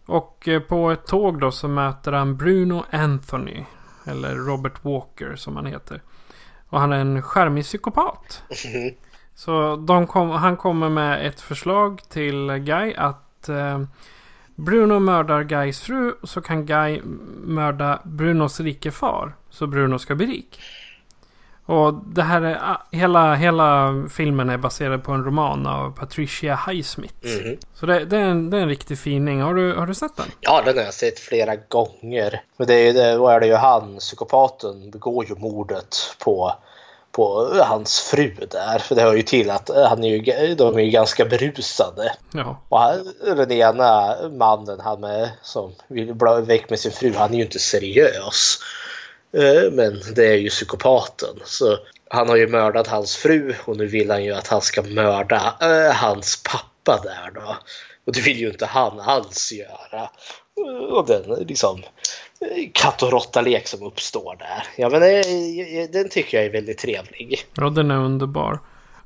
Och 0.06 0.48
eh, 0.48 0.62
på 0.62 0.91
ett 0.91 1.08
tåg 1.08 1.39
då 1.39 1.52
så 1.52 1.67
möter 1.67 2.12
han 2.12 2.38
Bruno 2.38 2.86
Anthony. 2.91 3.65
Eller 4.06 4.36
Robert 4.36 4.86
Walker 4.86 5.36
som 5.36 5.56
han 5.56 5.65
heter. 5.65 6.02
Och 6.70 6.80
han 6.80 6.94
är 6.94 7.00
en 7.00 7.22
charmig 7.22 7.63
psykopat. 7.63 8.44
Så 9.36 9.76
de 9.76 10.08
kom, 10.08 10.30
han 10.30 10.58
kommer 10.58 10.89
med 10.89 11.28
ett 11.28 11.41
förslag 11.41 12.02
till 12.10 12.52
Guy 12.52 12.94
att 12.94 13.50
eh, 13.50 13.82
Bruno 14.65 15.00
mördar 15.00 15.43
Guys 15.43 15.82
fru 15.82 16.13
så 16.24 16.41
kan 16.41 16.65
Guy 16.65 17.02
mörda 17.43 18.02
Brunos 18.04 18.60
rike 18.60 18.91
far. 18.91 19.36
Så 19.50 19.67
Bruno 19.67 20.00
ska 20.00 20.15
bli 20.15 20.26
rik. 20.26 20.60
Och 21.65 21.93
det 21.93 22.24
här 22.24 22.41
är, 22.41 22.56
ah, 22.62 22.82
hela, 22.91 23.36
hela 23.36 23.93
filmen 24.10 24.50
är 24.50 24.58
baserad 24.58 25.04
på 25.04 25.12
en 25.12 25.24
roman 25.24 25.67
av 25.67 25.91
Patricia 25.91 26.60
Highsmith. 26.67 27.43
Mhm. 27.43 27.58
Så 27.74 27.86
det, 27.86 28.06
det, 28.06 28.17
är 28.17 28.21
en, 28.21 28.50
det 28.50 28.58
är 28.58 28.62
en 28.62 28.67
riktig 28.67 29.00
fining. 29.00 29.41
Har 29.41 29.54
du, 29.54 29.74
har 29.74 29.88
du 29.88 29.93
sett 29.93 30.17
den? 30.17 30.26
Ja, 30.39 30.62
den 30.65 30.78
har 30.78 30.84
jag 30.84 30.93
sett 30.93 31.19
flera 31.19 31.56
gånger. 31.56 32.41
Men 32.58 32.67
det 32.67 32.74
är 32.74 33.17
då 33.17 33.28
är 33.28 33.39
det 33.39 33.47
ju 33.47 33.56
han, 33.56 33.97
psykopaten, 33.97 34.91
begår 34.91 35.26
ju 35.26 35.36
mordet 35.36 35.95
på, 36.24 36.54
på 37.12 37.54
hans 37.63 38.00
fru 38.00 38.36
där. 38.52 38.80
För 38.80 38.95
det 38.95 39.02
hör 39.02 39.13
ju 39.13 39.21
till 39.21 39.50
att 39.50 39.69
han 39.69 40.04
är 40.04 40.10
ju, 40.10 40.56
de 40.56 40.78
är 40.78 40.82
ju 40.82 40.89
ganska 40.89 41.26
berusade. 41.26 42.13
Ja. 42.34 42.62
Och 42.69 42.80
han, 42.80 43.13
den 43.26 43.52
ena 43.52 44.15
mannen 44.30 44.80
han 44.80 45.00
med, 45.00 45.30
som 45.41 45.74
vill 45.88 46.13
bli 46.13 46.41
väck 46.41 46.69
med 46.69 46.80
sin 46.80 46.91
fru, 46.91 47.13
han 47.17 47.34
är 47.34 47.38
ju 47.38 47.43
inte 47.43 47.60
seriös. 47.60 48.58
Eh, 49.34 49.71
Men 49.71 50.02
det 50.15 50.26
är 50.28 50.38
ju 50.38 50.50
psykopaten. 50.50 51.39
Så 51.45 51.78
han 52.10 52.30
har 52.30 52.36
ju 52.36 52.47
mördat 52.47 52.88
hans 52.88 53.15
fru 53.15 53.56
och 53.65 53.78
nu 53.78 53.86
vill 53.88 54.12
han 54.12 54.24
ju 54.24 54.34
att 54.34 54.47
han 54.47 54.62
ska 54.62 54.82
mörda 54.82 55.56
eh, 55.62 55.93
hans 55.95 56.43
pappa 56.43 57.02
där 57.04 57.32
då. 57.36 57.58
Och 58.08 58.13
det 58.13 58.21
vill 58.21 58.38
ju 58.38 58.50
inte 58.50 58.65
han 58.65 59.00
alls 59.00 59.52
göra. 59.52 60.10
Eh, 60.58 60.93
Och 60.93 61.08
den 61.08 61.45
liksom 61.47 61.78
eh, 61.78 61.86
katt 62.73 63.04
och 63.04 63.12
råtta-lek 63.12 63.67
som 63.67 63.84
uppstår 63.84 64.36
där. 64.36 64.63
Ja 64.75 64.89
men 64.89 65.04
eh, 65.04 65.89
den 65.91 66.10
tycker 66.10 66.38
jag 66.38 66.45
är 66.45 66.51
väldigt 66.51 66.77
trevlig. 66.77 67.39
Ja, 67.54 67.69
den 67.69 67.91
är 67.91 67.97
underbar. 67.97 68.60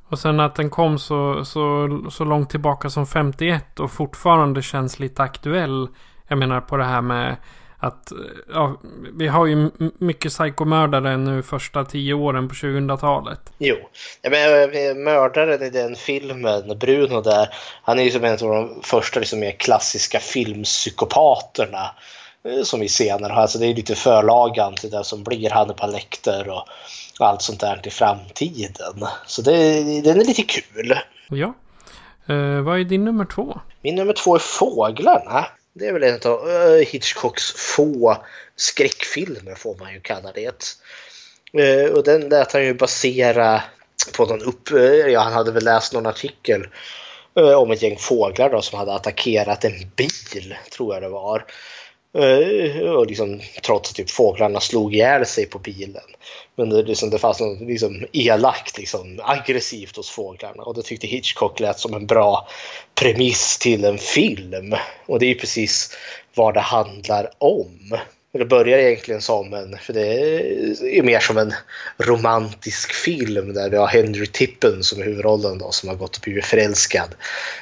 Och 0.08 0.18
sen 0.18 0.40
att 0.40 0.54
den 0.54 0.70
kom 0.70 0.98
så, 0.98 1.44
så, 1.44 1.88
så 2.10 2.24
långt 2.24 2.50
tillbaka 2.50 2.90
som 2.90 3.06
51 3.06 3.80
och 3.80 3.92
fortfarande 3.92 4.62
känns 4.62 4.98
lite 4.98 5.22
aktuell. 5.22 5.88
Jag 6.28 6.38
menar 6.38 6.60
på 6.60 6.76
det 6.76 6.84
här 6.84 7.02
med 7.02 7.36
att 7.78 8.12
ja, 8.52 8.80
vi 9.18 9.28
har 9.28 9.46
ju 9.46 9.70
mycket 9.98 10.32
psykomördare 10.32 11.16
nu 11.16 11.42
första 11.42 11.84
tio 11.84 12.14
åren 12.14 12.48
på 12.48 12.54
2000-talet. 12.54 13.40
Jo, 13.58 13.76
ja, 14.22 14.30
men 14.30 14.62
eh, 14.62 14.94
mördaren 14.94 15.62
i 15.62 15.70
den 15.70 15.96
filmen, 15.96 16.78
Bruno 16.78 17.20
där, 17.20 17.48
han 17.82 17.98
är 17.98 18.02
ju 18.02 18.10
som 18.10 18.24
en 18.24 18.32
av 18.32 18.38
de 18.38 18.80
första 18.82 19.20
liksom, 19.20 19.40
mer 19.40 19.52
klassiska 19.52 20.20
filmpsykopaterna 20.20 21.90
som 22.64 22.80
vi 22.80 22.88
senare 22.88 23.32
har. 23.32 23.42
Alltså 23.42 23.58
det 23.58 23.66
är 23.66 23.74
lite 23.74 23.94
förlagan 23.94 24.74
till 24.74 24.90
det 24.90 25.04
som 25.04 25.24
blir 25.24 25.50
Hannibal 25.50 25.92
Lecter 25.92 26.48
och 26.48 26.66
allt 27.26 27.42
sånt 27.42 27.60
där 27.60 27.76
till 27.76 27.92
framtiden. 27.92 29.06
Så 29.26 29.42
det, 29.42 29.52
den 30.00 30.20
är 30.20 30.24
lite 30.24 30.42
kul. 30.42 30.98
Ja. 31.28 31.54
Eh, 32.28 32.60
vad 32.60 32.80
är 32.80 32.84
din 32.84 33.04
nummer 33.04 33.24
två? 33.24 33.60
Min 33.82 33.94
nummer 33.94 34.12
två 34.12 34.34
är 34.34 34.38
Fåglarna. 34.38 35.46
Det 35.72 35.86
är 35.86 35.92
väl 35.92 36.02
en 36.02 36.20
av 36.24 36.50
eh, 36.50 36.86
Hitchcocks 36.88 37.52
få 37.52 38.16
skräckfilmer 38.56 39.54
får 39.54 39.76
man 39.78 39.92
ju 39.92 40.00
kalla 40.00 40.32
det. 40.32 40.74
Eh, 41.62 41.90
Och 41.92 42.04
den 42.04 42.28
lät 42.28 42.52
han 42.52 42.64
ju 42.64 42.74
basera 42.74 43.62
på 44.16 44.24
någon 44.26 44.42
upp... 44.42 44.70
eh, 44.72 44.80
Ja, 44.82 45.20
han 45.20 45.32
hade 45.32 45.52
väl 45.52 45.64
läst 45.64 45.92
någon 45.92 46.06
artikel 46.06 46.66
eh, 47.36 47.52
om 47.52 47.70
ett 47.70 47.82
gäng 47.82 47.96
fåglar 47.98 48.50
då 48.50 48.62
som 48.62 48.78
hade 48.78 48.94
attackerat 48.94 49.64
en 49.64 49.90
bil, 49.96 50.56
tror 50.72 50.94
jag 50.94 51.02
det 51.02 51.08
var. 51.08 51.44
Eh, 52.16 52.80
och 52.80 53.06
liksom, 53.06 53.40
trots 53.62 53.90
att 53.90 53.96
typ 53.96 54.10
fåglarna 54.10 54.60
slog 54.60 54.94
ihjäl 54.94 55.26
sig 55.26 55.46
på 55.46 55.58
bilen. 55.58 56.02
Men 56.56 56.70
det, 56.70 56.82
liksom, 56.82 57.10
det 57.10 57.18
fanns 57.18 57.40
något 57.40 57.60
liksom, 57.60 58.06
elakt, 58.12 58.78
liksom, 58.78 59.20
aggressivt 59.22 59.96
hos 59.96 60.10
fåglarna. 60.10 60.62
Och 60.62 60.74
det 60.74 60.82
tyckte 60.82 61.06
Hitchcock 61.06 61.60
lät 61.60 61.78
som 61.78 61.94
en 61.94 62.06
bra 62.06 62.48
premiss 62.94 63.58
till 63.58 63.84
en 63.84 63.98
film. 63.98 64.74
Och 65.06 65.18
det 65.18 65.26
är 65.26 65.28
ju 65.28 65.34
precis 65.34 65.96
vad 66.34 66.54
det 66.54 66.60
handlar 66.60 67.30
om. 67.38 67.98
Det 68.32 68.44
börjar 68.44 68.78
egentligen 68.78 69.20
som 69.20 69.54
en, 69.54 69.78
för 69.78 69.92
det 69.92 70.06
är 70.98 71.02
mer 71.02 71.20
som 71.20 71.38
en 71.38 71.54
romantisk 71.98 72.92
film 72.92 73.54
där 73.54 73.70
vi 73.70 73.76
har 73.76 73.86
Henry 73.86 74.26
Tippen 74.26 74.82
som 74.82 75.00
är 75.00 75.04
huvudrollen 75.04 75.58
då 75.58 75.70
som 75.70 75.88
har 75.88 75.96
gått 75.96 76.16
och 76.16 76.22
blivit 76.22 76.44
förälskad 76.44 77.14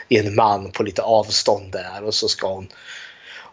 i 0.08 0.18
en 0.18 0.34
man 0.34 0.70
på 0.70 0.82
lite 0.82 1.02
avstånd 1.02 1.72
där 1.72 2.04
och 2.04 2.14
så 2.14 2.28
ska 2.28 2.48
hon 2.48 2.68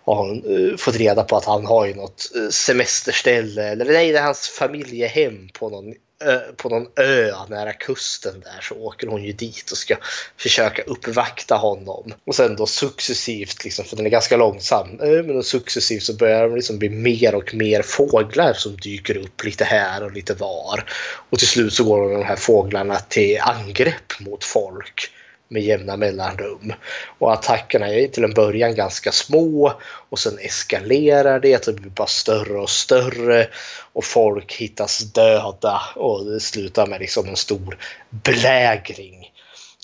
har 0.06 0.16
hon 0.16 0.44
eh, 0.46 0.78
fått 0.78 0.96
reda 0.96 1.24
på 1.24 1.38
att 1.38 1.46
han 1.46 1.66
har 1.66 1.86
ju 1.86 1.94
något 1.94 2.32
eh, 2.36 2.50
semesterställe, 2.50 3.64
eller 3.64 3.86
nej, 3.86 4.12
det 4.12 4.18
är 4.18 4.24
hans 4.24 4.50
familjehem 4.50 5.50
på 5.54 5.70
någon, 5.70 5.94
ö, 6.24 6.40
på 6.58 6.70
någon 6.70 6.88
ö 6.96 7.32
nära 7.50 7.74
kusten 7.74 8.40
där. 8.40 8.62
Så 8.62 8.76
åker 8.76 9.08
hon 9.08 9.24
ju 9.24 9.32
dit 9.32 9.72
och 9.72 9.78
ska 9.78 9.96
försöka 10.38 10.82
uppvakta 10.82 11.56
honom. 11.56 12.14
Och 12.26 12.36
sen 12.36 12.56
då 12.56 12.66
successivt, 12.66 13.64
liksom, 13.64 13.86
för 13.86 13.96
den 13.96 14.06
är 14.06 14.10
ganska 14.10 14.38
långsam, 14.38 15.00
eh, 15.00 15.10
men 15.10 15.36
då 15.36 15.44
successivt 15.44 16.04
så 16.04 16.14
börjar 16.14 16.50
det 16.50 16.56
liksom 16.56 16.80
bli 16.80 16.90
mer 16.90 17.36
och 17.36 17.54
mer 17.54 17.82
fåglar 17.82 18.54
som 18.54 18.78
dyker 18.78 19.18
upp 19.18 19.44
lite 19.44 19.64
här 19.64 20.04
och 20.04 20.12
lite 20.12 20.34
var. 20.34 20.86
Och 21.30 21.40
till 21.40 21.48
slut 21.48 21.74
så 21.74 21.84
går 21.84 22.12
de 22.12 22.24
här 22.24 22.36
fåglarna 22.36 23.00
till 23.00 23.40
angrepp 23.42 24.20
mot 24.20 24.44
folk 24.44 25.12
med 25.52 25.62
jämna 25.62 25.98
mellanrum. 25.98 26.74
Och 27.20 27.34
attackerna 27.34 27.88
är 27.88 28.08
till 28.08 28.24
en 28.24 28.34
början 28.34 28.76
ganska 28.76 29.12
små 29.12 29.74
och 30.10 30.20
sen 30.20 30.38
eskalerar 30.40 31.40
det 31.40 31.68
och 31.68 31.74
det 31.74 31.82
blir 31.82 31.92
bara 31.92 32.08
större 32.08 32.60
och 32.60 32.70
större 32.70 33.48
och 33.94 34.06
folk 34.06 34.54
hittas 34.54 35.00
döda 35.00 35.82
och 35.96 36.26
det 36.26 36.40
slutar 36.40 36.88
med 36.88 37.00
liksom 37.00 37.28
en 37.28 37.36
stor 37.36 37.78
belägring 38.10 39.32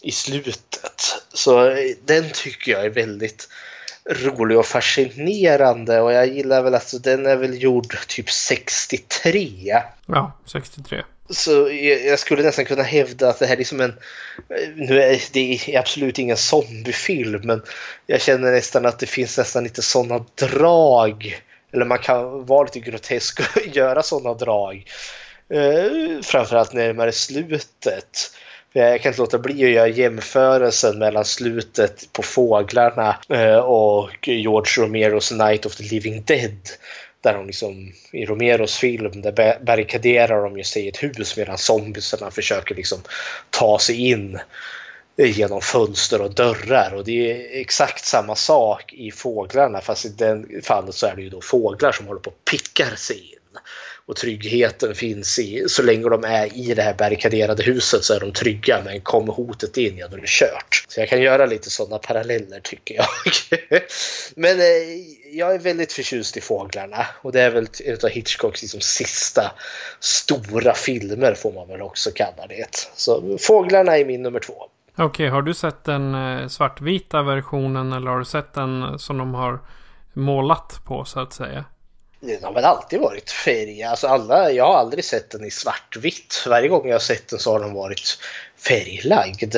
i 0.04 0.12
slutet. 0.12 1.16
Så 1.34 1.76
den 2.06 2.30
tycker 2.34 2.72
jag 2.72 2.86
är 2.86 2.90
väldigt 2.90 3.50
rolig 4.10 4.58
och 4.58 4.66
fascinerande 4.66 6.02
och 6.02 6.14
jag 6.14 6.28
gillar 6.28 6.62
väl 6.62 6.76
att 6.76 7.04
den 7.04 7.26
är 7.26 7.36
väl 7.36 7.62
gjord 7.62 7.98
typ 8.08 8.30
63. 8.30 9.82
Ja, 10.06 10.32
63. 10.46 11.04
Så 11.30 11.70
jag 12.06 12.20
skulle 12.20 12.44
nästan 12.44 12.66
kunna 12.66 12.84
hävda 12.84 13.30
att 13.30 13.40
det 13.40 13.46
här 13.46 13.54
är 13.54 13.58
liksom 13.58 13.82
en... 13.82 13.94
Nu 14.76 15.02
är 15.02 15.22
det 15.32 15.60
är 15.68 15.80
absolut 15.80 16.20
ingen 16.20 16.38
zombiefilm 16.38 17.42
men 17.44 17.62
jag 18.06 18.22
känner 18.22 18.52
nästan 18.52 18.86
att 18.86 19.00
det 19.00 19.06
finns 19.06 19.38
nästan 19.38 19.64
lite 19.64 19.82
sådana 19.82 20.26
drag. 20.36 21.42
Eller 21.74 21.86
man 21.86 22.00
kan 22.00 22.46
vara 22.46 22.64
lite 22.64 22.80
grotesk 22.80 23.40
och 23.40 23.68
göra 23.76 24.04
sådana 24.04 24.34
drag. 24.34 24.86
Eh, 25.50 26.22
framförallt 26.24 26.74
närmare 26.74 27.12
slutet. 27.12 28.32
Jag 28.74 29.02
kan 29.02 29.10
inte 29.10 29.22
låta 29.22 29.40
bli 29.40 29.66
att 29.66 29.72
göra 29.72 29.88
jämförelsen 29.88 31.00
mellan 31.00 31.26
slutet 31.26 32.14
på 32.14 32.24
Fåglarna 32.24 33.16
eh, 33.30 33.58
och 33.58 34.28
George 34.28 34.84
Romeros 34.84 35.32
Night 35.32 35.66
of 35.66 35.76
the 35.76 35.84
Living 35.84 36.24
Dead. 36.26 36.60
Där 37.22 37.34
de 37.34 37.48
liksom, 37.48 37.92
i 38.12 38.26
Romeros 38.26 38.78
film, 38.78 39.22
där 39.22 39.60
barrikaderar 39.64 40.44
de 40.44 40.58
ju 40.58 40.64
sig 40.64 40.86
i 40.86 40.90
ett 40.90 41.04
hus 41.04 41.38
medan 41.38 41.58
zombiesarna 41.58 42.32
försöker 42.32 42.76
liksom 42.76 43.00
ta 43.50 43.80
sig 43.80 44.10
in 44.10 44.40
genom 45.18 45.62
fönster 45.62 46.22
och 46.22 46.34
dörrar. 46.34 46.94
Och 46.96 47.04
det 47.04 47.32
är 47.32 47.62
exakt 47.62 48.06
samma 48.06 48.36
sak 48.36 48.94
i 48.94 49.12
Fåglarna 49.12 49.82
fast 49.82 50.06
i 50.06 50.10
den 50.10 50.62
fallet 50.64 50.96
så 50.96 51.06
är 51.06 51.16
det 51.16 51.22
ju 51.22 51.30
då 51.30 51.42
fåglar 51.42 51.92
som 51.92 52.08
håller 52.08 52.22
på 52.22 52.30
och 52.30 52.46
pickar 52.46 52.96
sig 52.96 53.32
in. 53.32 53.60
Och 54.08 54.16
tryggheten 54.16 54.96
finns 54.96 55.40
i, 55.40 55.64
så 55.68 55.84
länge 55.84 56.10
de 56.10 56.24
är 56.24 56.58
i 56.58 56.74
det 56.74 56.82
här 56.82 56.94
barrikaderade 56.94 57.64
huset 57.64 58.04
så 58.04 58.14
är 58.14 58.20
de 58.20 58.32
trygga 58.32 58.82
men 58.86 59.02
kommer 59.02 59.34
hotet 59.34 59.78
in, 59.78 59.98
ja 59.98 60.08
då 60.08 60.18
är 60.18 60.22
det 60.22 60.28
kört. 60.28 60.86
Så 60.88 61.00
jag 61.00 61.10
kan 61.10 61.22
göra 61.22 61.46
lite 61.46 61.70
sådana 61.70 61.98
paralleller 61.98 62.60
tycker 62.60 62.96
jag. 62.96 63.08
men 64.36 64.60
eh, 64.60 64.66
jag 65.32 65.56
är 65.56 65.60
väldigt 65.60 65.94
förtjust 65.94 66.38
i 66.38 66.42
Fåglarna 66.42 67.06
och 67.22 67.32
det 67.32 67.42
är 67.42 67.52
väl 67.52 67.68
en 67.86 67.98
av 68.04 68.10
Hitchcocks 68.10 68.62
liksom, 68.62 68.82
sista 68.82 69.52
stora 70.00 70.74
filmer 70.74 71.34
får 71.34 71.54
man 71.54 71.68
väl 71.68 71.82
också 71.82 72.12
kalla 72.12 72.48
det. 72.48 72.90
Så 72.96 73.38
Fåglarna 73.38 73.98
är 73.98 74.06
min 74.06 74.24
nummer 74.24 74.40
två. 74.40 74.54
Okej, 74.98 75.28
har 75.28 75.42
du 75.42 75.54
sett 75.54 75.84
den 75.84 76.16
eh, 76.16 76.48
svartvita 76.48 77.24
versionen 77.24 77.94
eller 77.94 78.12
har 78.12 78.20
du 78.20 78.26
sett 78.26 78.54
den 78.54 79.00
som 79.00 79.18
de 79.18 79.34
har 79.34 79.60
målat 80.14 80.82
på 80.86 81.06
så 81.06 81.20
att 81.20 81.34
säga? 81.34 81.66
Den 82.20 82.44
har 82.44 82.54
väl 82.54 82.64
alltid 82.66 83.00
varit 83.00 83.32
färg. 83.32 83.84
Alltså 83.84 84.08
alla, 84.08 84.52
jag 84.52 84.66
har 84.66 84.76
aldrig 84.76 85.04
sett 85.04 85.32
den 85.32 85.46
i 85.46 85.52
svartvitt. 85.52 86.46
Varje 86.50 86.68
gång 86.68 86.88
jag 86.88 86.94
har 86.94 87.00
sett 87.00 87.30
den 87.30 87.40
så 87.40 87.52
har 87.52 87.60
den 87.60 87.74
varit 87.74 88.20
färglagd. 88.68 89.56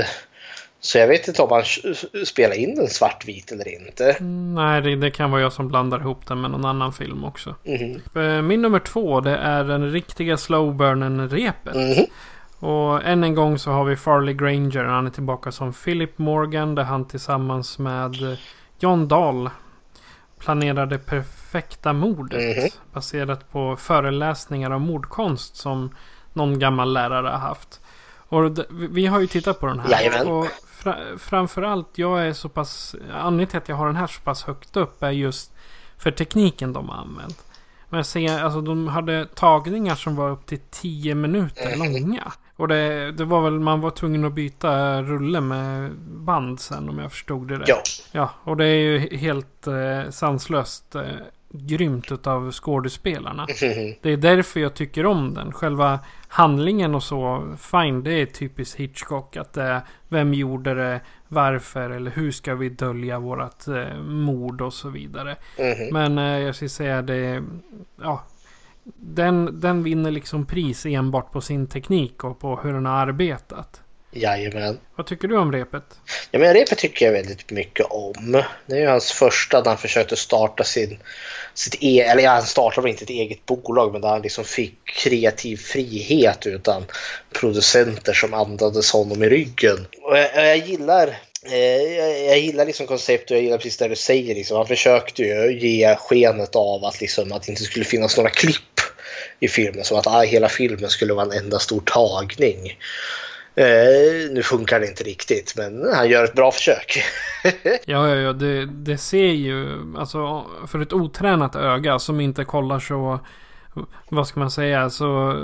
Så 0.82 0.98
jag 0.98 1.08
vet 1.08 1.28
inte 1.28 1.42
om 1.42 1.50
man 1.50 1.64
spelar 2.26 2.56
in 2.56 2.76
den 2.76 2.88
svartvit 2.88 3.52
eller 3.52 3.68
inte. 3.68 4.12
Mm, 4.12 4.56
nej, 4.56 4.82
det, 4.82 4.96
det 4.96 5.12
kan 5.12 5.32
vara 5.32 5.42
jag 5.42 5.54
som 5.54 5.68
blandar 5.68 6.00
ihop 6.00 6.28
den 6.28 6.42
med 6.42 6.52
någon 6.52 6.66
annan 6.66 6.94
film 6.94 7.24
också. 7.24 7.56
Eh, 7.64 8.42
Min 8.42 8.62
nummer 8.62 8.80
två, 8.80 9.22
det 9.22 9.38
är 9.38 9.64
den 9.64 9.92
riktiga 9.92 10.38
slowburnen-repet. 10.38 11.76
Mhm. 11.76 12.06
Och 12.60 13.04
än 13.04 13.24
en 13.24 13.36
gång 13.36 13.58
så 13.60 13.72
har 13.72 13.84
vi 13.86 13.96
Farley 13.96 14.34
Granger. 14.34 14.84
Han 14.84 15.08
är 15.08 15.12
tillbaka 15.12 15.52
som 15.52 15.74
Philip 15.74 16.18
Morgan. 16.18 16.76
Där 16.76 16.84
han 16.84 17.08
tillsammans 17.08 17.80
med 17.80 18.38
John 18.80 19.08
Dahl 19.08 19.50
planerade 20.40 21.00
perfekta 21.52 21.94
mordet. 21.94 22.58
Mhm. 22.58 22.70
Baserat 22.94 23.52
på 23.52 23.76
föreläsningar 23.76 24.72
om 24.72 24.82
mordkonst 24.82 25.56
som 25.56 25.96
någon 26.34 26.60
gammal 26.60 26.94
lärare 26.94 27.28
har 27.28 27.38
haft. 27.38 27.82
Och 28.32 28.58
vi- 28.72 29.06
har 29.06 29.20
ju 29.20 29.28
tittat 29.28 29.60
på 29.60 29.66
den 29.68 29.80
här. 29.80 29.90
Jajamän. 29.92 30.28
Och 30.28 30.46
fra, 30.68 30.96
framförallt, 31.18 31.88
jag 31.98 32.28
är 32.28 32.34
så 32.34 32.50
pass... 32.50 32.96
Anledningen 33.14 33.48
till 33.48 33.58
att 33.58 33.70
jag 33.70 33.76
har 33.76 33.88
den 33.88 33.96
här 33.96 34.08
så 34.08 34.22
pass 34.22 34.44
högt 34.44 34.78
upp 34.78 35.04
är 35.04 35.10
just 35.12 35.54
för 35.98 36.12
tekniken 36.12 36.74
de 36.74 36.90
har 36.90 36.98
använt. 36.98 37.46
Men 37.90 37.98
jag 37.98 38.06
ser, 38.06 38.44
alltså 38.44 38.62
de 38.62 38.88
hade 38.88 39.26
tagningar 39.26 39.96
som 39.96 40.16
var 40.16 40.30
upp 40.30 40.46
till 40.46 40.60
10 40.72 41.16
minuter 41.16 41.78
långa. 41.78 42.32
Och 42.56 42.68
det, 42.68 43.12
det 43.12 43.26
var 43.26 43.42
väl, 43.42 43.60
man 43.60 43.82
var 43.82 43.90
tvungen 43.92 44.26
att 44.26 44.34
byta 44.34 45.02
rulle 45.02 45.42
med 45.42 45.92
band 46.02 46.60
sen 46.60 46.90
om 46.90 47.00
jag 47.00 47.12
förstod 47.12 47.48
det 47.48 47.56
rätt. 47.60 47.68
Ja. 47.68 47.82
Ja, 48.12 48.30
och 48.44 48.58
det 48.58 48.66
är 48.66 48.76
ju 48.80 49.18
helt 49.18 49.68
eh, 49.68 50.10
sanslöst 50.10 50.96
eh, 50.96 51.04
grymt 51.52 52.12
utav 52.12 52.52
skådespelarna. 52.52 53.46
Det 54.02 54.10
är 54.10 54.18
därför 54.18 54.60
jag 54.60 54.74
tycker 54.74 55.06
om 55.06 55.34
den. 55.34 55.52
Själva 55.52 56.00
handlingen 56.28 56.96
och 56.96 57.04
så, 57.04 57.56
fine, 57.60 58.04
det 58.04 58.14
är 58.14 58.26
typiskt 58.26 58.80
Hitchcock. 58.80 59.38
Att 59.38 59.54
det 59.54 59.64
är 59.64 59.82
vem 60.08 60.34
gjorde 60.34 60.74
det, 60.74 61.02
varför 61.28 61.90
eller 61.90 62.12
hur 62.12 62.32
ska 62.32 62.56
vi 62.56 62.70
dölja 62.70 63.20
vårat 63.20 63.68
eh, 63.68 64.02
mord 64.02 64.62
och 64.62 64.74
så 64.74 64.90
vidare. 64.90 65.36
Men 65.92 66.18
eh, 66.18 66.40
jag 66.40 66.56
ska 66.56 66.70
säga 66.70 67.02
det, 67.02 67.44
ja. 68.02 68.24
Den, 68.96 69.60
den 69.60 69.84
vinner 69.84 70.12
liksom 70.12 70.46
pris 70.46 70.86
enbart 70.86 71.32
på 71.32 71.42
sin 71.42 71.68
teknik 71.68 72.24
och 72.24 72.40
på 72.40 72.56
hur 72.56 72.74
den 72.74 72.86
har 72.86 72.94
arbetat. 73.08 73.82
Jajamän. 74.12 74.80
Vad 74.96 75.08
tycker 75.08 75.28
du 75.28 75.38
om 75.38 75.52
repet? 75.52 75.84
Ja, 76.32 76.40
men 76.40 76.54
repet 76.54 76.78
tycker 76.78 77.06
jag 77.06 77.14
väldigt 77.14 77.52
mycket 77.52 77.86
om. 77.90 78.44
Det 78.66 78.76
är 78.76 78.80
ju 78.80 78.88
hans 78.88 79.12
första 79.12 79.60
när 79.60 79.66
han 79.66 79.78
försökte 79.78 80.16
starta 80.16 80.64
sin... 80.64 81.00
Sitt 81.54 81.76
e 81.80 82.02
eller 82.02 82.24
ja, 82.24 82.32
han 82.32 82.46
startade 82.46 82.90
inte 82.90 83.04
ett 83.04 83.10
eget 83.10 83.46
bolag 83.46 83.92
men 83.92 84.02
där 84.02 84.10
han 84.10 84.22
liksom 84.22 84.44
fick 84.44 84.74
kreativ 84.86 85.58
frihet 85.58 86.48
utan 86.48 86.86
producenter 87.34 88.14
som 88.14 88.34
andades 88.34 88.92
honom 88.92 89.24
i 89.24 89.30
ryggen. 89.30 89.88
Och 90.02 90.18
jag, 90.18 90.48
jag 90.48 90.58
gillar 90.58 91.08
eh, 91.46 91.84
jag, 91.84 92.26
jag 92.26 92.40
gillar 92.40 92.66
liksom 92.66 92.88
konceptet 92.88 93.32
och 93.32 93.38
jag 93.38 93.44
gillar 93.44 93.58
precis 93.58 93.78
det 93.78 93.88
du 93.88 93.96
säger. 93.96 94.36
Liksom. 94.36 94.58
Han 94.58 94.68
försökte 94.68 95.24
ju 95.24 95.60
ge 95.60 95.96
skenet 95.96 96.56
av 96.56 96.86
att, 96.86 97.02
liksom, 97.02 97.32
att 97.32 97.44
det 97.44 97.50
inte 97.50 97.64
skulle 97.64 97.86
finnas 97.86 98.18
några 98.18 98.30
klipp 98.30 98.80
i 99.40 99.48
filmen. 99.48 99.84
Som 99.84 99.98
att 100.00 100.08
ah, 100.08 100.22
hela 100.22 100.50
filmen 100.50 100.90
skulle 100.90 101.14
vara 101.14 101.26
en 101.26 101.44
enda 101.44 101.60
stor 101.60 101.82
tagning. 101.86 102.78
Eh, 103.60 104.32
nu 104.32 104.44
funkar 104.44 104.80
det 104.80 104.88
inte 104.88 105.04
riktigt, 105.04 105.54
men 105.58 105.94
han 105.94 106.10
gör 106.10 106.24
ett 106.24 106.34
bra 106.34 106.52
försök. 106.52 107.04
Ja, 107.86 108.10
ja, 108.10 108.16
ja. 108.16 108.34
Det, 108.34 108.66
det 108.66 108.98
ser 108.98 109.32
ju, 109.32 109.78
alltså 109.98 110.46
för 110.68 110.80
ett 110.80 110.94
otränat 110.94 111.56
öga 111.56 112.00
som 112.00 112.20
inte 112.20 112.44
kollar 112.44 112.80
så, 112.80 113.20
vad 114.10 114.28
ska 114.28 114.40
man 114.40 114.52
säga, 114.52 114.90
så, 114.90 115.36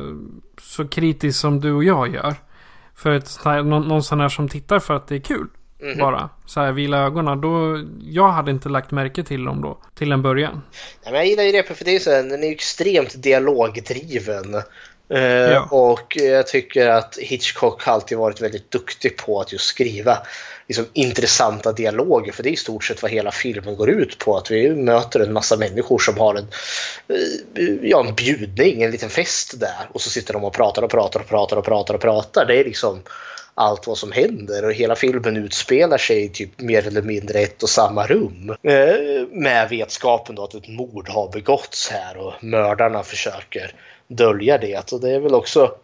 så 0.62 0.88
kritiskt 0.88 1.40
som 1.40 1.62
du 1.62 1.74
och 1.74 1.84
jag 1.84 2.14
gör. 2.16 2.36
För 2.96 3.12
ett, 3.12 3.46
någon, 3.46 3.88
någon 3.88 4.04
sån 4.04 4.20
här 4.20 4.30
som 4.30 4.50
tittar 4.50 4.80
för 4.80 4.94
att 4.94 5.08
det 5.08 5.16
är 5.16 5.20
kul. 5.20 5.48
Bara. 6.00 6.30
Så 6.46 6.60
här 6.60 6.72
vila 6.72 6.98
ögonen. 6.98 7.42
Då, 7.42 7.84
jag 8.02 8.30
hade 8.30 8.52
inte 8.52 8.70
lagt 8.70 8.92
märke 8.92 9.24
till 9.24 9.44
dem 9.44 9.62
då. 9.62 9.78
Till 9.96 10.12
en 10.12 10.22
början. 10.22 10.62
Ja, 11.04 11.12
men 11.12 11.20
jag 11.20 11.28
gillar 11.28 11.44
ju 11.44 11.52
det 11.52 11.64
för 11.64 11.86
det 11.86 11.96
är 11.96 12.00
så 12.00 12.12
här, 12.12 12.24
den 12.24 12.44
är 12.44 12.52
extremt 12.52 13.24
dialogdriven. 13.24 14.56
Eh, 15.10 15.22
Ja. 15.22 15.68
Och 15.72 16.18
jag 16.18 16.48
tycker 16.48 16.88
att 16.88 17.18
Hitchcock 17.18 17.84
har 17.84 17.94
alltid 17.94 18.18
varit 18.18 18.42
väldigt 18.42 18.72
duktig 18.72 19.18
på 19.18 19.42
att 19.42 19.52
just 19.52 19.66
skriva 19.66 20.18
liksom, 20.68 20.86
intressanta 20.94 21.72
dialoger. 21.72 22.32
För 22.32 22.44
det 22.44 22.50
är 22.50 22.54
i 22.54 22.56
stort 22.56 22.84
sett 22.84 23.02
vad 23.02 23.12
hela 23.12 23.32
filmen 23.32 23.76
går 23.76 23.90
ut 23.90 24.18
på. 24.18 24.38
Att 24.38 24.52
vi 24.52 24.70
möter 24.70 25.20
en 25.20 25.34
massa 25.34 25.58
människor 25.58 26.00
som 26.00 26.18
har 26.18 26.36
en, 26.36 26.48
eh, 27.58 27.90
ja, 27.90 28.06
en 28.08 28.16
bjudning, 28.16 28.82
en 28.82 28.92
liten 28.92 29.10
fest 29.10 29.60
där. 29.60 29.90
Och 29.92 30.02
så 30.02 30.10
sitter 30.10 30.34
de 30.34 30.44
och 30.44 30.54
pratar 30.54 30.82
och 30.82 30.92
pratar 30.92 31.20
och 31.20 31.28
pratar 31.28 31.58
och 31.58 31.66
pratar 31.66 31.94
och 31.94 32.02
pratar. 32.02 32.46
Det 32.46 32.60
är 32.60 32.64
liksom 32.66 33.02
allt 33.58 33.88
vad 33.88 33.98
som 33.98 34.12
händer 34.12 34.66
och 34.66 34.74
hela 34.74 34.96
filmen 34.96 35.38
utspelar 35.38 35.98
sig 35.98 36.24
i 36.24 36.30
typ 36.30 36.62
mer 36.62 36.88
eller 36.88 37.02
mindre 37.02 37.40
ett 37.40 37.64
och 37.64 37.70
samma 37.70 38.08
rum. 38.08 38.50
Eh, 38.64 39.28
med 39.32 39.70
vetskapen 39.70 40.36
då 40.36 40.44
att 40.44 40.54
ett 40.54 40.68
mord 40.68 41.10
har 41.10 41.32
begåtts 41.32 41.90
här 41.90 42.18
och 42.18 42.44
mördarna 42.44 43.04
försöker 43.04 43.74
dölja 44.08 44.58
det. 44.58 44.92
Och 44.92 45.02
det 45.02 45.12
är 45.12 45.20
väl 45.20 45.34
också 45.34 45.76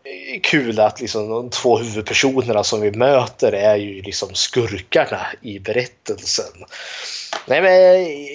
kul 0.43 0.79
att 0.79 1.01
liksom 1.01 1.29
de 1.29 1.49
två 1.49 1.77
huvudpersonerna 1.77 2.63
som 2.63 2.81
vi 2.81 2.91
möter 2.91 3.51
är 3.51 3.75
ju 3.75 4.01
liksom 4.01 4.29
skurkarna 4.33 5.27
i 5.41 5.59
berättelsen. 5.59 6.65
Nej, 7.45 7.61
men 7.61 7.73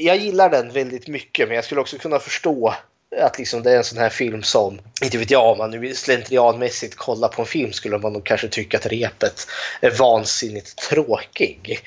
jag 0.04 0.16
gillar 0.16 0.50
den 0.50 0.72
väldigt 0.72 1.08
mycket 1.08 1.48
men 1.48 1.54
jag 1.54 1.64
skulle 1.64 1.80
också 1.80 1.98
kunna 1.98 2.18
förstå 2.18 2.74
att 3.20 3.38
liksom 3.38 3.62
det 3.62 3.72
är 3.72 3.76
en 3.76 3.84
sån 3.84 3.98
här 3.98 4.08
film 4.08 4.42
som, 4.42 4.80
inte 5.02 5.18
vet 5.18 5.30
jag, 5.30 5.52
om 5.52 5.58
man 5.58 5.70
nu 5.70 5.94
slentrianmässigt 5.94 6.94
kollar 6.94 7.28
på 7.28 7.42
en 7.42 7.48
film 7.48 7.72
skulle 7.72 7.98
man 7.98 8.12
nog 8.12 8.24
kanske 8.24 8.48
tycka 8.48 8.76
att 8.76 8.86
repet 8.86 9.46
är 9.80 9.90
vansinnigt 9.90 10.76
tråkig. 10.76 11.80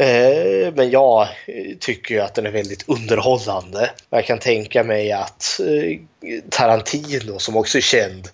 Eh, 0.00 0.72
Men 0.74 0.90
jag 0.90 1.22
eh, 1.22 1.76
tycker 1.80 2.14
ju 2.14 2.20
att 2.20 2.34
den 2.34 2.46
är 2.46 2.50
väldigt 2.50 2.88
underhållande. 2.88 3.90
Jag 4.10 4.26
kan 4.26 4.38
tänka 4.38 4.84
mig 4.84 5.12
att 5.12 5.60
eh, 5.60 5.98
Tarantino, 6.50 7.38
som 7.38 7.56
också 7.56 7.78
är 7.78 7.82
känd 7.82 8.28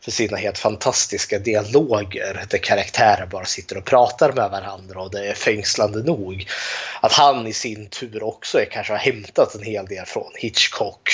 för 0.00 0.10
sina 0.10 0.36
helt 0.36 0.58
fantastiska 0.58 1.38
dialoger 1.38 2.46
där 2.50 2.58
karaktärer 2.58 3.26
bara 3.26 3.44
sitter 3.44 3.78
och 3.78 3.84
pratar 3.84 4.32
med 4.32 4.50
varandra 4.50 5.00
och 5.00 5.10
det 5.10 5.28
är 5.28 5.34
fängslande 5.34 6.02
nog. 6.02 6.46
Att 7.00 7.12
han 7.12 7.46
i 7.46 7.52
sin 7.52 7.88
tur 7.88 8.22
också 8.22 8.60
är, 8.60 8.64
kanske 8.64 8.92
har 8.92 8.98
hämtat 8.98 9.54
en 9.54 9.62
hel 9.62 9.86
del 9.86 10.06
från 10.06 10.32
Hitchcock 10.34 11.10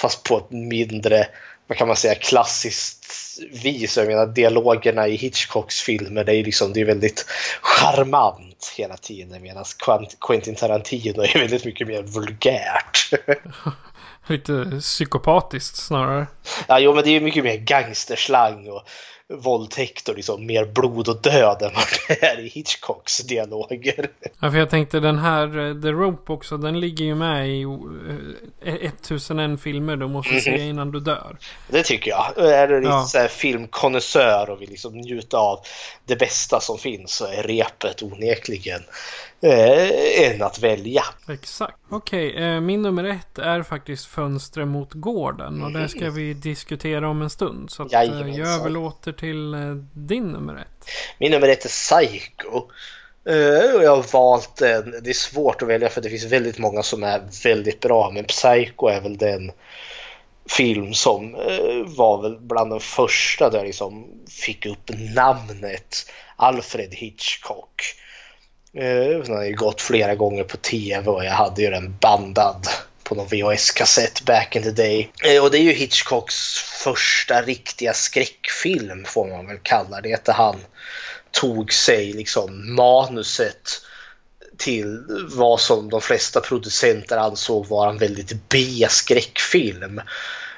fast 0.00 0.22
på 0.22 0.38
ett 0.38 0.50
mindre, 0.50 1.26
vad 1.66 1.78
kan 1.78 1.86
man 1.88 1.96
säga, 1.96 2.14
klassiskt 2.14 3.04
vis. 3.50 3.96
Jag 3.96 4.06
menar 4.06 4.26
dialogerna 4.26 5.08
i 5.08 5.16
Hitchcocks 5.16 5.80
filmer 5.80 6.24
det 6.24 6.36
är, 6.36 6.44
liksom, 6.44 6.72
det 6.72 6.80
är 6.80 6.84
väldigt 6.84 7.26
charmant 7.60 8.72
hela 8.76 8.96
tiden 8.96 9.42
medan 9.42 9.64
Quentin 10.20 10.54
Tarantino 10.54 11.22
är 11.22 11.38
väldigt 11.38 11.64
mycket 11.64 11.86
mer 11.86 12.02
vulgärt. 12.02 13.10
Lite 14.26 14.78
psykopatiskt 14.80 15.76
snarare. 15.76 16.26
Ja, 16.68 16.78
jo, 16.78 16.94
men 16.94 17.04
det 17.04 17.10
är 17.10 17.20
mycket 17.20 17.44
mer 17.44 17.56
gangsterslang 17.56 18.68
och 18.68 18.82
våldtäkt 19.32 20.08
och 20.08 20.16
liksom 20.16 20.46
mer 20.46 20.64
blod 20.64 21.08
och 21.08 21.22
död 21.22 21.62
än 21.62 21.70
vad 21.74 21.84
det 22.08 22.22
är 22.26 22.38
i 22.40 22.48
Hitchcocks 22.48 23.18
dialoger. 23.18 24.08
Ja, 24.40 24.50
för 24.50 24.58
jag 24.58 24.70
tänkte 24.70 25.00
den 25.00 25.18
här 25.18 25.58
eh, 25.58 25.80
The 25.82 25.88
Rope 25.88 26.32
också. 26.32 26.56
Den 26.56 26.80
ligger 26.80 27.04
ju 27.04 27.14
med 27.14 27.48
i 27.48 27.62
eh, 28.64 28.74
1001 28.74 29.60
filmer 29.60 29.96
du 29.96 30.08
måste 30.08 30.40
se 30.40 30.58
innan 30.58 30.90
du 30.90 31.00
dör. 31.00 31.36
Det 31.68 31.82
tycker 31.82 32.10
jag. 32.10 32.38
Är 32.38 32.68
du 32.68 32.82
Ja. 32.82 33.02
lite 33.14 33.28
filmkonnässör 33.28 34.50
och 34.50 34.62
vill 34.62 34.70
liksom 34.70 34.92
njuta 34.96 35.38
av 35.38 35.58
det 36.04 36.16
bästa 36.16 36.60
som 36.60 36.78
finns 36.78 37.12
så 37.14 37.26
är 37.26 37.42
repet 37.42 38.02
onekligen 38.02 38.82
eh, 39.44 40.30
en 40.30 40.42
att 40.42 40.58
välja. 40.58 41.02
Exakt. 41.28 41.78
Okej, 41.90 42.36
eh, 42.36 42.60
min 42.60 42.82
nummer 42.82 43.04
ett 43.04 43.38
är 43.38 43.62
faktiskt 43.62 44.06
Fönstret 44.06 44.68
mot 44.68 44.92
gården. 44.92 45.62
Och 45.62 45.72
det 45.72 45.88
ska 45.88 46.10
vi 46.10 46.34
diskutera 46.34 47.08
om 47.08 47.22
en 47.22 47.30
stund. 47.30 47.70
Så 47.70 47.82
att, 47.82 47.92
eh, 47.92 48.02
jag 48.02 48.06
Jajamensan. 48.06 48.60
överlåter 48.60 49.12
till 49.12 49.54
din 49.92 50.24
nummer 50.24 50.54
ett. 50.54 50.88
Min 51.18 51.30
nummer 51.30 51.48
ett 51.48 51.64
är 51.64 51.68
Psycho. 51.68 52.48
Och 52.48 53.82
jag 53.82 53.96
har 53.96 54.12
valt 54.12 54.56
den. 54.56 54.94
Det 55.02 55.10
är 55.10 55.14
svårt 55.14 55.62
att 55.62 55.68
välja 55.68 55.88
för 55.88 56.00
det 56.00 56.10
finns 56.10 56.24
väldigt 56.24 56.58
många 56.58 56.82
som 56.82 57.02
är 57.02 57.22
väldigt 57.44 57.80
bra. 57.80 58.10
Men 58.10 58.24
Psycho 58.24 58.86
är 58.86 59.00
väl 59.00 59.16
den 59.16 59.52
film 60.48 60.94
som 60.94 61.34
eh, 61.34 61.86
var 61.96 62.22
väl 62.22 62.38
bland 62.40 62.70
de 62.70 62.80
första 62.80 63.50
där 63.50 63.58
jag 63.58 63.66
liksom 63.66 64.06
fick 64.28 64.66
upp 64.66 64.90
namnet 65.14 66.10
Alfred 66.36 66.94
Hitchcock. 66.94 67.82
Eh, 68.76 69.18
den 69.18 69.36
har 69.36 69.44
ju 69.44 69.54
gått 69.54 69.80
flera 69.80 70.14
gånger 70.14 70.44
på 70.44 70.56
tv 70.56 71.10
och 71.10 71.24
jag 71.24 71.32
hade 71.32 71.62
ju 71.62 71.70
den 71.70 71.96
bandad 72.00 72.66
på 73.04 73.14
någon 73.14 73.26
VHS-kassett 73.26 74.24
back 74.24 74.56
in 74.56 74.62
the 74.62 74.70
day. 74.70 75.10
Eh, 75.24 75.42
och 75.42 75.50
det 75.50 75.58
är 75.58 75.62
ju 75.62 75.72
Hitchcocks 75.72 76.58
första 76.58 77.42
riktiga 77.42 77.94
skräckfilm 77.94 79.04
får 79.04 79.28
man 79.28 79.46
väl 79.46 79.58
kalla 79.62 80.00
det. 80.00 80.24
Där 80.24 80.32
han 80.32 80.56
tog 81.30 81.72
sig 81.72 82.12
liksom 82.12 82.74
manuset 82.74 83.80
till 84.56 85.04
vad 85.30 85.60
som 85.60 85.90
de 85.90 86.00
flesta 86.00 86.40
producenter 86.40 87.16
ansåg 87.16 87.66
vara 87.66 87.90
en 87.90 87.98
väldigt 87.98 88.48
B-skräckfilm. 88.48 90.00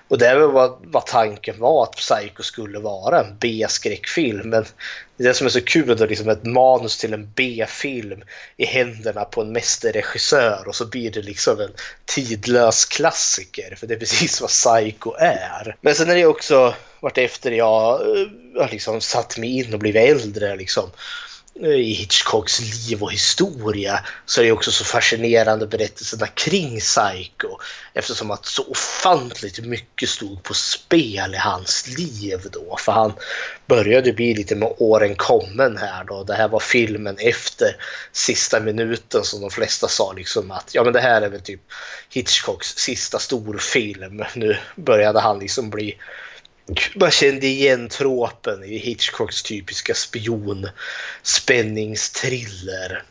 Och 0.09 0.19
det 0.19 0.35
var 0.35 0.41
väl 0.41 0.51
vad, 0.51 0.79
vad 0.81 1.07
tanken 1.07 1.59
var 1.59 1.83
att 1.83 1.97
Psycho 1.97 2.43
skulle 2.43 2.79
vara, 2.79 3.21
en 3.21 3.39
B-skräckfilm. 3.41 4.51
Men 4.51 4.65
det 5.17 5.25
är 5.25 5.29
det 5.29 5.35
som 5.35 5.47
är 5.47 5.51
så 5.51 5.61
kul, 5.61 5.97
då, 5.97 6.07
liksom 6.07 6.29
ett 6.29 6.45
manus 6.45 6.99
till 6.99 7.13
en 7.13 7.31
B-film 7.35 8.23
i 8.57 8.67
händerna 8.67 9.25
på 9.25 9.41
en 9.41 9.53
mästerregissör 9.53 10.65
och 10.69 10.75
så 10.75 10.87
blir 10.87 11.11
det 11.11 11.23
liksom 11.23 11.61
en 11.61 11.73
tidlös 12.05 12.85
klassiker. 12.85 13.75
För 13.77 13.87
det 13.87 13.95
är 13.95 13.99
precis 13.99 14.41
vad 14.41 14.51
Psycho 14.51 15.15
är. 15.19 15.77
Men 15.81 15.95
sen 15.95 16.11
är 16.11 16.15
det 16.15 16.27
också 16.27 16.75
vart 17.01 17.19
efter 17.19 17.51
jag 17.51 18.01
eh, 18.01 18.27
har 18.63 18.69
liksom 18.71 19.01
satt 19.01 19.39
mig 19.39 19.59
in 19.59 19.73
och 19.73 19.79
blivit 19.79 20.11
äldre 20.11 20.57
liksom 20.57 20.91
i 21.61 21.93
Hitchcocks 21.93 22.61
liv 22.61 23.03
och 23.03 23.13
historia 23.13 24.01
så 24.27 24.41
är 24.41 24.45
det 24.45 24.53
också 24.53 24.73
så 24.73 24.85
fascinerande 24.85 25.67
berättelserna 25.67 26.27
kring 26.27 26.81
Psycho 26.81 27.59
eftersom 27.95 28.31
att 28.31 28.47
så 28.47 28.63
ofantligt 28.71 29.65
mycket 29.65 30.09
stod 30.09 30.43
på 30.43 30.55
spel 30.55 31.35
i 31.35 31.39
hans 31.39 31.89
liv 31.99 32.41
då. 32.53 32.77
För 32.77 32.93
han 32.93 33.13
började 33.67 34.13
bli 34.13 34.35
lite 34.35 34.55
med 34.55 34.75
åren 34.79 35.17
kommen 35.17 35.77
här 35.77 36.05
då. 36.05 36.25
Det 36.25 36.35
här 36.35 36.49
var 36.49 36.61
filmen 36.61 37.17
efter 37.19 37.77
sista 38.13 38.61
minuten 38.61 39.25
som 39.25 39.41
de 39.41 39.51
flesta 39.51 39.89
sa 39.89 40.13
liksom 40.13 40.51
att 40.51 40.75
ja 40.75 40.85
men 40.85 40.93
det 40.93 41.01
här 41.01 41.23
är 41.23 41.29
väl 41.29 41.41
typ 41.41 41.61
Hitchcocks 42.11 42.77
sista 42.77 43.19
storfilm. 43.19 44.25
Nu 44.35 44.57
började 44.77 45.21
han 45.21 45.39
liksom 45.39 45.71
bli 45.71 45.99
man 46.95 47.11
kände 47.11 47.47
igen 47.47 47.89
tråpen 47.89 48.65
i 48.65 48.79
Hitchcocks 48.79 49.43
typiska 49.43 49.95
spion 49.95 50.69
spänningsthriller. 51.23 53.03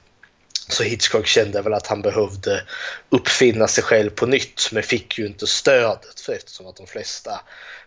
Så 0.68 0.84
Hitchcock 0.84 1.28
kände 1.28 1.62
väl 1.62 1.74
att 1.74 1.88
han 1.88 2.02
behövde 2.02 2.64
uppfinna 3.10 3.68
sig 3.68 3.84
själv 3.84 4.10
på 4.10 4.26
nytt 4.26 4.70
men 4.72 4.84
fick 4.84 5.18
ju 5.18 5.28
inte 5.28 5.48
stödet 5.48 6.20
för 6.20 6.34
eftersom 6.34 6.68
att 6.68 6.76
de 6.76 6.88
flesta 6.88 7.42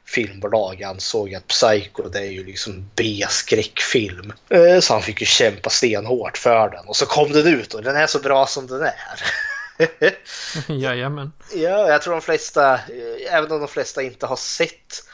filmbolag 0.04 0.82
ansåg 0.82 1.34
att 1.34 1.46
Psycho 1.46 2.08
det 2.08 2.18
är 2.18 2.30
ju 2.30 2.44
liksom 2.44 2.90
B-skräckfilm. 2.96 4.32
Eh, 4.48 4.80
så 4.80 4.92
han 4.92 5.02
fick 5.02 5.20
ju 5.20 5.26
kämpa 5.26 5.70
stenhårt 5.70 6.38
för 6.38 6.70
den 6.70 6.86
och 6.86 6.96
så 6.96 7.06
kom 7.06 7.32
den 7.32 7.46
ut 7.46 7.74
och 7.74 7.82
den 7.82 7.96
är 7.96 8.06
så 8.06 8.18
bra 8.18 8.46
som 8.46 8.66
den 8.66 8.82
är. 8.82 8.92
Jajamän. 10.68 11.32
Ja, 11.54 11.88
jag 11.88 12.02
tror 12.02 12.12
de 12.12 12.22
flesta, 12.22 12.74
eh, 12.74 13.34
även 13.34 13.52
om 13.52 13.58
de 13.58 13.68
flesta 13.68 14.02
inte 14.02 14.26
har 14.26 14.36
sett 14.36 15.07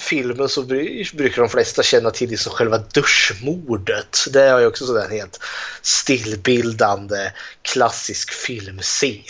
filmen 0.00 0.48
så 0.48 0.62
brukar 0.62 1.42
de 1.42 1.48
flesta 1.48 1.82
känna 1.82 2.10
till 2.10 2.30
liksom 2.30 2.52
själva 2.52 2.78
duschmordet. 2.78 4.18
Det 4.32 4.42
är 4.42 4.58
ju 4.58 4.66
också 4.66 4.86
sådär 4.86 5.08
helt 5.08 5.40
stillbildande 5.82 7.32
klassisk 7.62 8.32
filmscen 8.32 9.22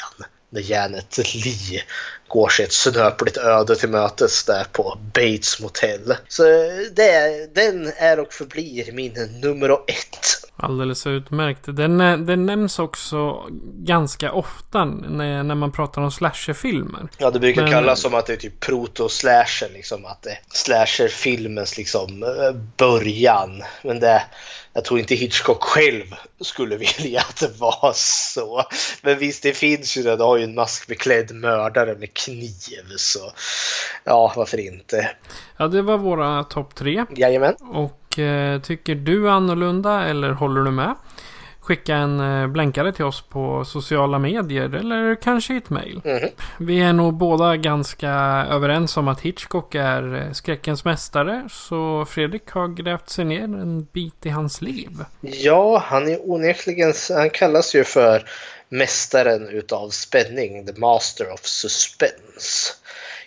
när 0.50 0.70
Janet 0.70 1.18
Lee 1.18 1.82
går 2.28 2.48
sig 2.48 2.64
ett 2.64 2.72
snöpligt 2.72 3.36
öde 3.36 3.76
till 3.76 3.88
mötes 3.88 4.44
där 4.44 4.66
på 4.72 4.98
Bates 5.14 5.60
Motel. 5.60 6.14
Så 6.28 6.42
det, 6.92 7.54
den 7.54 7.92
är 7.96 8.20
och 8.20 8.32
förblir 8.32 8.92
min 8.92 9.12
nummer 9.42 9.70
ett. 9.70 10.48
Alldeles 10.60 11.06
utmärkt. 11.06 11.60
Den, 11.66 12.00
eh, 12.00 12.18
den 12.18 12.46
nämns 12.46 12.78
också 12.78 13.46
ganska 13.74 14.32
ofta 14.32 14.84
när, 14.84 15.42
när 15.42 15.54
man 15.54 15.72
pratar 15.72 16.02
om 16.02 16.10
slasherfilmer. 16.10 17.08
Ja, 17.18 17.30
det 17.30 17.40
brukar 17.40 17.62
Men... 17.62 17.70
kallas 17.70 18.00
som 18.00 18.14
att 18.14 18.26
det 18.26 18.32
är 18.32 18.36
typ 18.36 18.60
proto-slasher, 18.60 19.72
liksom 19.72 20.04
att 20.04 20.22
det 20.22 20.30
är 20.30 20.38
slasherfilmens 20.48 21.76
liksom 21.76 22.22
eh, 22.22 22.60
början. 22.76 23.62
Men 23.82 24.00
det, 24.00 24.22
jag 24.78 24.84
tror 24.84 25.00
inte 25.00 25.14
Hitchcock 25.14 25.62
själv 25.62 26.04
skulle 26.40 26.76
vilja 26.76 27.20
att 27.20 27.40
det 27.40 27.60
var 27.60 27.92
så. 27.94 28.62
Men 29.02 29.18
visst, 29.18 29.42
det 29.42 29.52
finns 29.52 29.96
ju 29.96 30.02
det. 30.02 30.16
Du 30.16 30.22
har 30.22 30.36
ju 30.36 30.44
en 30.44 30.54
maskbeklädd 30.54 31.34
mördare 31.34 31.94
med 31.94 32.14
kniv. 32.14 32.84
Så 32.96 33.32
ja, 34.04 34.32
varför 34.36 34.60
inte? 34.60 35.10
Ja, 35.56 35.68
det 35.68 35.82
var 35.82 35.98
våra 35.98 36.44
topp 36.44 36.74
tre. 36.74 37.04
Jajamän. 37.16 37.54
Och 37.60 38.18
eh, 38.18 38.60
tycker 38.60 38.94
du 38.94 39.30
annorlunda 39.30 40.04
eller 40.04 40.30
håller 40.30 40.60
du 40.62 40.70
med? 40.70 40.94
Skicka 41.68 41.94
en 41.94 42.20
eh, 42.20 42.46
blänkare 42.46 42.92
till 42.92 43.04
oss 43.04 43.22
på 43.28 43.64
sociala 43.64 44.18
medier 44.18 44.74
eller 44.74 45.14
kanske 45.14 45.56
ett 45.56 45.70
mail. 45.70 46.00
Mm. 46.04 46.30
Vi 46.58 46.80
är 46.80 46.92
nog 46.92 47.14
båda 47.14 47.56
ganska 47.56 48.10
överens 48.50 48.96
om 48.96 49.08
att 49.08 49.20
Hitchcock 49.20 49.74
är 49.74 50.14
eh, 50.14 50.32
skräckens 50.32 50.84
mästare. 50.84 51.48
Så 51.50 52.06
Fredrik 52.08 52.50
har 52.50 52.68
grävt 52.68 53.10
sig 53.10 53.24
ner 53.24 53.42
en 53.42 53.84
bit 53.92 54.26
i 54.26 54.28
hans 54.28 54.62
liv. 54.62 54.90
Ja, 55.20 55.78
han 55.78 56.08
är 56.08 56.30
onekligen, 56.30 56.92
han 57.10 57.30
kallas 57.30 57.74
ju 57.74 57.84
för 57.84 58.24
mästaren 58.68 59.48
utav 59.48 59.88
spänning, 59.88 60.66
the 60.66 60.80
master 60.80 61.32
of 61.32 61.40
suspense. 61.44 62.74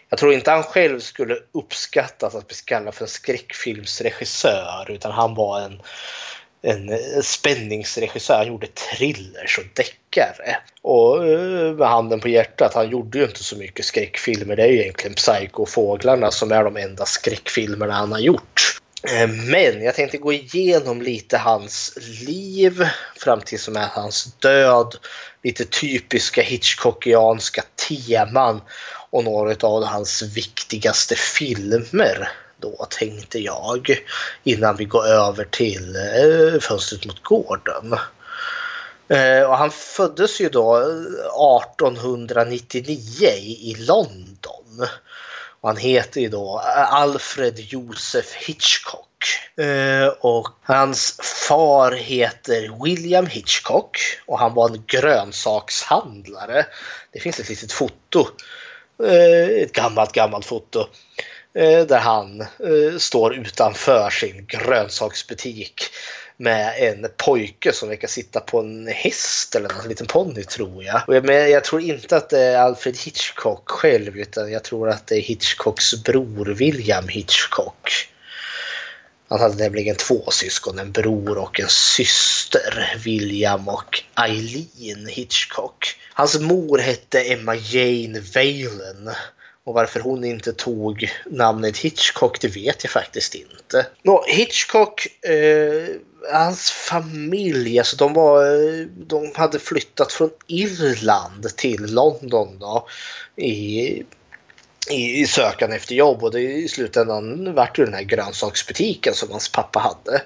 Jag 0.09 0.19
tror 0.19 0.33
inte 0.33 0.51
han 0.51 0.63
själv 0.63 0.99
skulle 0.99 1.37
uppskattas 1.51 2.35
att 2.35 2.47
bli 2.47 2.55
kallad 2.65 2.93
för 2.93 3.05
en 3.05 3.09
skräckfilmsregissör 3.09 4.91
utan 4.91 5.11
han 5.11 5.35
var 5.35 5.61
en 5.61 5.81
en 6.61 6.89
eh, 6.89 7.21
spänningsregissör. 7.23 8.37
Han 8.37 8.47
gjorde 8.47 8.67
thrillers 8.67 9.57
och 9.57 9.65
deckare. 9.73 10.57
Och 10.81 11.27
eh, 11.27 11.73
med 11.73 11.87
handen 11.87 12.19
på 12.19 12.29
hjärtat, 12.29 12.73
han 12.73 12.89
gjorde 12.89 13.17
ju 13.17 13.23
inte 13.23 13.43
så 13.43 13.57
mycket 13.57 13.85
skräckfilmer. 13.85 14.55
Det 14.55 14.63
är 14.63 14.67
ju 14.67 14.81
egentligen 14.81 15.15
Psycho 15.15 15.61
och 15.61 15.69
Fåglarna 15.69 16.31
som 16.31 16.51
är 16.51 16.63
de 16.63 16.77
enda 16.77 17.05
skräckfilmerna 17.05 17.93
han 17.93 18.11
har 18.11 18.19
gjort. 18.19 18.79
Eh, 19.03 19.27
men 19.27 19.83
jag 19.83 19.95
tänkte 19.95 20.17
gå 20.17 20.33
igenom 20.33 21.01
lite 21.01 21.37
hans 21.37 21.97
liv 22.27 22.83
fram 23.15 23.41
till 23.41 23.59
som 23.59 23.75
är 23.75 23.87
hans 23.91 24.33
död. 24.39 24.95
Lite 25.43 25.65
typiska 25.65 26.41
Hitchcockianska 26.41 27.63
teman 27.87 28.61
och 29.09 29.23
några 29.23 29.67
av 29.67 29.83
hans 29.83 30.21
viktigaste 30.21 31.15
filmer 31.15 32.31
då 32.61 32.87
tänkte 32.89 33.39
jag 33.39 34.03
innan 34.43 34.75
vi 34.75 34.85
går 34.85 35.05
över 35.05 35.45
till 35.45 35.95
eh, 35.95 36.59
fönstret 36.59 37.05
mot 37.05 37.23
gården. 37.23 37.93
Eh, 39.07 39.43
och 39.43 39.57
han 39.57 39.71
föddes 39.71 40.41
ju 40.41 40.49
då 40.49 40.77
eh, 40.77 40.83
1899 40.83 43.27
i 43.43 43.75
London. 43.79 44.87
Och 45.61 45.69
han 45.69 45.77
heter 45.77 46.21
ju 46.21 46.29
då 46.29 46.61
eh, 46.65 46.93
Alfred 46.93 47.59
Joseph 47.59 48.33
Hitchcock. 48.47 49.07
Eh, 49.57 50.07
och 50.07 50.47
hans 50.63 51.17
far 51.47 51.91
heter 51.91 52.83
William 52.83 53.27
Hitchcock 53.27 53.97
och 54.25 54.39
han 54.39 54.53
var 54.53 54.69
en 54.69 54.83
grönsakshandlare. 54.87 56.65
Det 57.11 57.19
finns 57.19 57.39
ett 57.39 57.49
litet 57.49 57.71
foto. 57.71 58.27
Eh, 59.03 59.63
ett 59.63 59.73
gammalt, 59.73 60.11
gammalt 60.11 60.45
foto 60.45 60.87
Eh, 61.53 61.85
där 61.85 61.99
han 61.99 62.41
eh, 62.41 62.97
står 62.97 63.35
utanför 63.35 64.09
sin 64.09 64.45
grönsaksbutik 64.45 65.83
med 66.37 66.73
en 66.77 67.07
pojke 67.17 67.73
som 67.73 67.89
verkar 67.89 68.07
sitta 68.07 68.39
på 68.39 68.59
en 68.59 68.87
häst 68.87 69.55
eller 69.55 69.81
en 69.83 69.89
liten 69.89 70.07
ponny 70.07 70.43
tror 70.43 70.83
jag. 70.83 71.25
Men 71.25 71.51
jag 71.51 71.63
tror 71.63 71.81
inte 71.81 72.17
att 72.17 72.29
det 72.29 72.39
är 72.39 72.57
Alfred 72.57 72.97
Hitchcock 72.97 73.69
själv 73.69 74.17
utan 74.17 74.51
jag 74.51 74.63
tror 74.63 74.89
att 74.89 75.07
det 75.07 75.15
är 75.15 75.21
Hitchcocks 75.21 76.03
bror 76.03 76.45
William 76.45 77.07
Hitchcock. 77.07 78.07
Han 79.27 79.39
hade 79.39 79.63
nämligen 79.63 79.95
två 79.95 80.31
syskon, 80.31 80.79
en 80.79 80.91
bror 80.91 81.37
och 81.37 81.59
en 81.59 81.69
syster, 81.69 82.97
William 83.03 83.67
och 83.67 84.03
Eileen 84.15 85.07
Hitchcock. 85.07 85.95
Hans 86.13 86.39
mor 86.39 86.77
hette 86.77 87.21
Emma 87.21 87.55
Jane 87.55 88.19
Valen 88.35 89.09
och 89.65 89.73
varför 89.73 89.99
hon 89.99 90.23
inte 90.23 90.53
tog 90.53 91.11
namnet 91.25 91.77
Hitchcock, 91.77 92.41
det 92.41 92.47
vet 92.47 92.83
jag 92.83 92.91
faktiskt 92.91 93.35
inte. 93.35 93.87
Nå, 94.03 94.23
Hitchcock, 94.27 95.07
eh, 95.25 95.95
hans 96.31 96.71
familj, 96.71 97.79
alltså 97.79 97.95
de, 97.95 98.13
var, 98.13 98.45
eh, 98.45 98.85
de 98.87 99.31
hade 99.35 99.59
flyttat 99.59 100.11
från 100.11 100.29
Irland 100.47 101.55
till 101.55 101.93
London 101.93 102.59
då, 102.59 102.87
i, 103.35 104.03
i, 104.89 105.21
i 105.21 105.27
sökan 105.27 105.71
efter 105.71 105.95
jobb 105.95 106.23
och 106.23 106.31
det 106.31 106.41
i 106.41 106.67
slutändan 106.67 107.53
vart 107.53 107.75
det 107.75 107.85
den 107.85 107.93
här 107.93 108.03
grönsaksbutiken 108.03 109.13
som 109.13 109.31
hans 109.31 109.51
pappa 109.51 109.79
hade. 109.79 110.21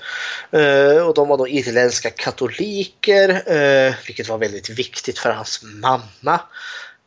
Eh, 0.52 1.08
och 1.08 1.14
de 1.14 1.28
var 1.28 1.38
då 1.38 1.48
irländska 1.48 2.10
katoliker, 2.10 3.30
eh, 3.30 3.94
vilket 4.08 4.30
var 4.30 4.38
väldigt 4.38 4.70
viktigt 4.70 5.20
för 5.20 5.30
hans 5.30 5.62
mamma. 5.64 6.40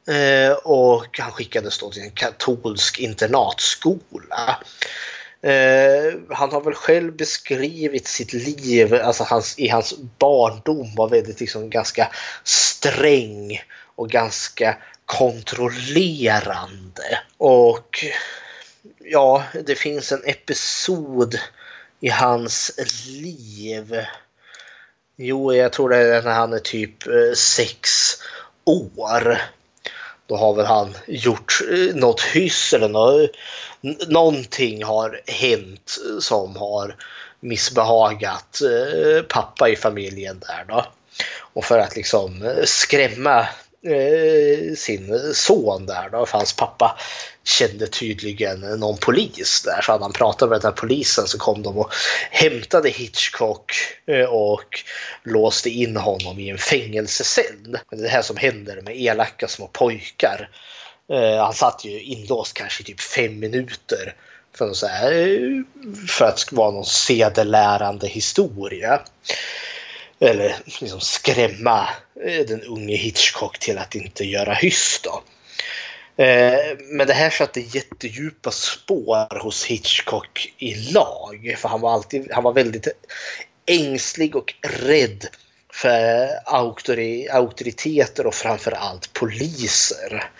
Eh, 0.09 0.53
och 0.53 1.19
han 1.19 1.33
skickades 1.33 1.79
då 1.79 1.91
till 1.91 2.03
en 2.03 2.11
katolsk 2.11 2.99
internatskola. 2.99 4.63
Eh, 5.43 6.15
han 6.31 6.53
har 6.53 6.61
väl 6.61 6.75
själv 6.75 7.17
beskrivit 7.17 8.09
sitt 8.09 8.33
liv, 8.33 8.95
alltså 8.95 9.25
hans, 9.25 9.59
i 9.59 9.69
hans 9.69 9.95
barndom 10.19 10.95
var 10.95 11.09
väldigt 11.09 11.41
liksom 11.41 11.71
ganska 11.71 12.13
sträng 12.45 13.63
och 13.95 14.11
ganska 14.11 14.77
kontrollerande. 15.07 17.21
Och 17.37 18.05
ja, 18.99 19.45
det 19.65 19.75
finns 19.75 20.13
en 20.13 20.25
episod 20.25 21.39
i 22.01 22.09
hans 22.09 22.71
liv. 23.07 24.05
Jo, 25.17 25.55
jag 25.55 25.73
tror 25.73 25.89
det 25.89 25.97
är 25.97 26.23
när 26.23 26.35
han 26.35 26.53
är 26.53 26.59
typ 26.59 27.07
eh, 27.07 27.33
sex 27.35 27.91
år 28.65 29.39
då 30.29 30.37
har 30.37 30.55
väl 30.55 30.67
han 30.67 30.95
gjort 31.07 31.61
eh, 31.71 31.95
något 31.95 32.21
hyss 32.21 32.73
eller 32.73 32.89
något, 32.89 33.31
någonting 34.09 34.85
har 34.85 35.21
hänt 35.27 35.99
som 36.21 36.57
har 36.57 36.97
missbehagat 37.41 38.61
eh, 38.61 39.23
pappa 39.23 39.69
i 39.69 39.77
familjen 39.77 40.39
där 40.39 40.65
då. 40.69 40.85
Och 41.53 41.65
för 41.65 41.79
att 41.79 41.97
liksom 41.97 42.43
eh, 42.43 42.65
skrämma 42.65 43.47
eh, 43.83 44.75
sin 44.75 45.35
son 45.35 45.87
där 45.87 46.09
då, 46.13 46.27
för 46.27 46.39
hans 46.39 46.53
pappa 46.53 46.99
kände 47.45 47.87
tydligen 47.87 48.61
någon 48.61 48.97
polis 48.97 49.63
där. 49.63 49.81
Så 49.83 49.93
hade 49.93 50.05
han 50.05 50.13
pratat 50.13 50.49
med 50.49 50.61
den 50.61 50.71
här 50.71 50.77
polisen 50.77 51.27
så 51.27 51.39
kom 51.39 51.63
de 51.63 51.79
och 51.79 51.93
hämtade 52.31 52.89
Hitchcock 52.89 53.73
eh, 54.07 54.25
och 54.25 54.85
låste 55.23 55.71
in 55.71 55.97
honom 55.97 56.39
i 56.39 56.51
en 56.51 56.59
fängelsecell. 56.59 57.79
Det 57.91 58.09
här 58.09 58.23
som 58.23 58.37
händer 58.37 58.81
med 58.83 59.01
elaka 59.01 59.49
små 59.49 59.67
pojkar. 59.67 60.51
Eh, 61.13 61.45
han 61.45 61.55
satt 61.55 61.85
ju 61.85 62.03
inlåst 62.03 62.55
kanske 62.55 62.85
typ 62.85 63.01
fem 63.01 63.39
minuter 63.39 64.15
för, 64.55 64.73
så 64.73 64.87
här, 64.87 65.13
eh, 65.13 65.63
för 66.09 66.25
att 66.25 66.53
vara 66.53 66.71
någon 66.71 66.85
sedelärande 66.85 68.07
historia. 68.07 69.01
Eller 70.21 70.57
liksom 70.81 71.01
skrämma 71.01 71.89
eh, 72.25 72.47
den 72.47 72.63
unge 72.63 72.97
Hitchcock 72.97 73.59
till 73.59 73.79
att 73.79 73.95
inte 73.95 74.25
göra 74.25 74.55
hyss 74.55 75.01
då. 75.05 75.23
Eh, 76.25 76.77
men 76.79 77.07
det 77.07 77.13
här 77.13 77.31
satte 77.31 77.61
jättedjupa 77.61 78.51
spår 78.51 79.39
hos 79.43 79.65
Hitchcock 79.65 80.53
i 80.59 80.75
lag. 80.75 81.55
För 81.59 81.69
han 81.69 81.81
var, 81.81 81.93
alltid, 81.93 82.29
han 82.33 82.45
var 82.45 82.53
väldigt 82.53 82.89
ängslig 83.67 84.37
och 84.37 84.55
rädd 84.63 85.27
för 85.73 86.29
auktoriteter 87.31 88.27
och 88.27 88.35
framförallt 88.35 89.13
poliser. 89.13 90.31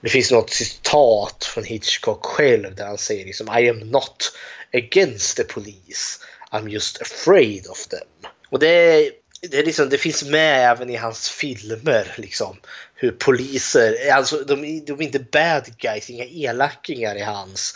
Det 0.00 0.08
finns 0.08 0.30
något 0.30 0.50
citat 0.50 1.44
från 1.44 1.64
Hitchcock 1.64 2.26
själv 2.26 2.74
där 2.74 2.86
han 2.86 2.98
säger 2.98 3.24
liksom 3.24 3.58
I 3.58 3.70
am 3.70 3.78
not 3.78 4.32
against 4.72 5.36
the 5.36 5.44
police. 5.44 6.20
I'm 6.50 6.68
just 6.68 7.02
afraid 7.02 7.66
of 7.66 7.86
them. 7.86 8.30
Och 8.50 8.58
det 8.58 9.10
det, 9.42 9.58
är 9.58 9.64
liksom, 9.64 9.88
det 9.88 9.98
finns 9.98 10.24
med 10.24 10.70
även 10.70 10.90
i 10.90 10.96
hans 10.96 11.28
filmer. 11.28 12.14
Liksom, 12.16 12.56
hur 12.94 13.10
poliser, 13.10 14.10
alltså 14.12 14.36
de, 14.36 14.80
de 14.86 14.92
är 14.92 15.02
inte 15.02 15.18
bad 15.18 15.78
guys, 15.78 16.10
inga 16.10 16.24
elakingar 16.24 17.16
i 17.16 17.22
hans 17.22 17.74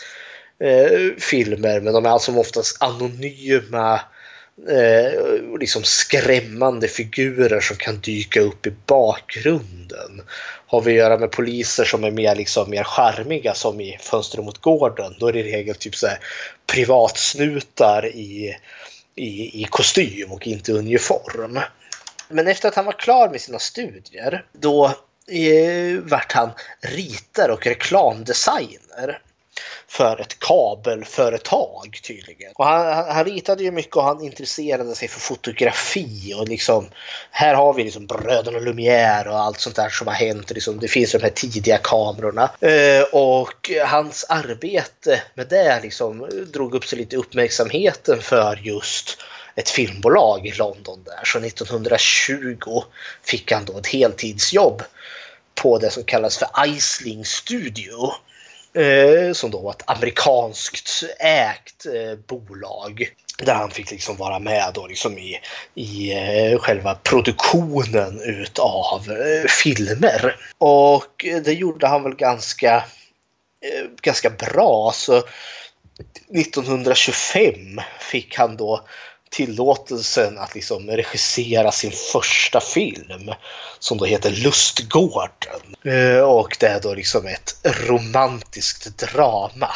eh, 0.59 1.15
filmer. 1.17 1.79
Men 1.79 1.93
de 1.93 2.05
är 2.05 2.09
alltså 2.09 2.35
oftast 2.35 2.81
anonyma, 2.81 4.01
eh, 4.69 5.59
liksom 5.59 5.83
skrämmande 5.83 6.87
figurer 6.87 7.59
som 7.59 7.77
kan 7.77 7.99
dyka 7.99 8.41
upp 8.41 8.67
i 8.67 8.73
bakgrunden. 8.85 10.21
Har 10.67 10.81
vi 10.81 10.91
att 10.91 10.97
göra 10.97 11.17
med 11.17 11.31
poliser 11.31 11.83
som 11.83 12.03
är 12.03 12.11
mer, 12.11 12.35
liksom, 12.35 12.69
mer 12.69 12.83
charmiga 12.83 13.53
som 13.53 13.81
i 13.81 13.97
Fönster 14.01 14.41
mot 14.41 14.61
gården, 14.61 15.15
då 15.19 15.27
är 15.27 15.33
det 15.33 15.39
i 15.39 15.53
regel 15.53 15.75
typ 15.75 15.95
så 15.95 16.07
här, 16.07 16.19
privatsnutar 16.67 18.05
i 18.07 18.55
i, 19.21 19.61
i 19.61 19.63
kostym 19.63 20.31
och 20.31 20.47
inte 20.47 20.73
uniform. 20.73 21.59
Men 22.29 22.47
efter 22.47 22.67
att 22.67 22.75
han 22.75 22.85
var 22.85 22.99
klar 22.99 23.29
med 23.29 23.41
sina 23.41 23.59
studier 23.59 24.45
då 24.51 24.85
eh, 25.27 25.99
vart 26.01 26.31
han 26.31 26.49
ritare 26.81 27.51
och 27.51 27.67
reklamdesigner 27.67 29.21
för 29.87 30.21
ett 30.21 30.39
kabelföretag 30.39 31.99
tydligen. 32.03 32.51
Och 32.55 32.65
han, 32.65 33.15
han, 33.15 33.25
ritade 33.25 33.63
ju 33.63 33.71
mycket 33.71 33.95
och 33.95 34.03
han 34.03 34.23
intresserade 34.23 34.95
sig 34.95 35.07
för 35.07 35.19
fotografi 35.19 36.33
och 36.37 36.47
liksom 36.47 36.89
här 37.31 37.53
har 37.53 37.73
vi 37.73 37.83
liksom 37.83 38.05
bröderna 38.05 38.59
Lumière 38.59 39.27
och 39.27 39.39
allt 39.39 39.59
sånt 39.59 39.75
där 39.75 39.89
som 39.89 40.07
har 40.07 40.13
hänt. 40.13 40.51
Liksom, 40.51 40.79
det 40.79 40.87
finns 40.87 41.11
de 41.11 41.21
här 41.21 41.29
tidiga 41.29 41.77
kamerorna 41.77 42.49
eh, 42.59 43.03
och 43.11 43.71
hans 43.85 44.25
arbete 44.29 45.21
med 45.33 45.47
det 45.47 45.79
liksom 45.83 46.29
drog 46.53 46.75
upp 46.75 46.85
sig 46.85 46.97
lite 46.97 47.17
uppmärksamheten 47.17 48.21
för 48.21 48.59
just 48.63 49.17
ett 49.55 49.69
filmbolag 49.69 50.47
i 50.47 50.51
London 50.51 51.03
där. 51.03 51.21
Så 51.25 51.39
1920 51.39 52.83
fick 53.23 53.51
han 53.51 53.65
då 53.65 53.77
ett 53.77 53.87
heltidsjobb 53.87 54.83
på 55.55 55.77
det 55.77 55.89
som 55.89 56.03
kallas 56.03 56.37
för 56.37 56.47
Isling 56.67 57.25
Studio 57.25 58.13
Eh, 58.73 59.33
som 59.33 59.51
då 59.51 59.61
var 59.61 59.71
ett 59.71 59.89
amerikanskt 59.89 61.03
ägt 61.19 61.85
eh, 61.85 62.19
bolag. 62.27 63.09
Där 63.37 63.53
han 63.53 63.71
fick 63.71 63.91
liksom 63.91 64.17
vara 64.17 64.39
med 64.39 64.71
då 64.73 64.87
liksom 64.87 65.17
i, 65.17 65.39
i 65.75 66.13
eh, 66.13 66.59
själva 66.59 66.95
produktionen 66.95 68.21
utav 68.21 69.11
eh, 69.11 69.47
filmer. 69.47 70.35
Och 70.57 71.25
det 71.43 71.53
gjorde 71.53 71.87
han 71.87 72.03
väl 72.03 72.15
ganska, 72.15 72.75
eh, 72.75 73.87
ganska 74.01 74.29
bra. 74.29 74.91
Så 74.93 75.23
1925 76.33 77.81
fick 77.99 78.37
han 78.37 78.57
då 78.57 78.87
tillåtelsen 79.31 80.37
att 80.37 80.55
liksom 80.55 80.89
regissera 80.89 81.71
sin 81.71 81.91
första 81.91 82.59
film 82.59 83.31
som 83.79 83.97
då 83.97 84.05
heter 84.05 84.31
Lustgården. 84.31 85.61
Eh, 85.83 86.19
och 86.19 86.57
det 86.59 86.67
är 86.67 86.79
då 86.79 86.93
liksom 86.93 87.27
ett 87.27 87.55
romantiskt 87.63 88.97
drama. 88.97 89.69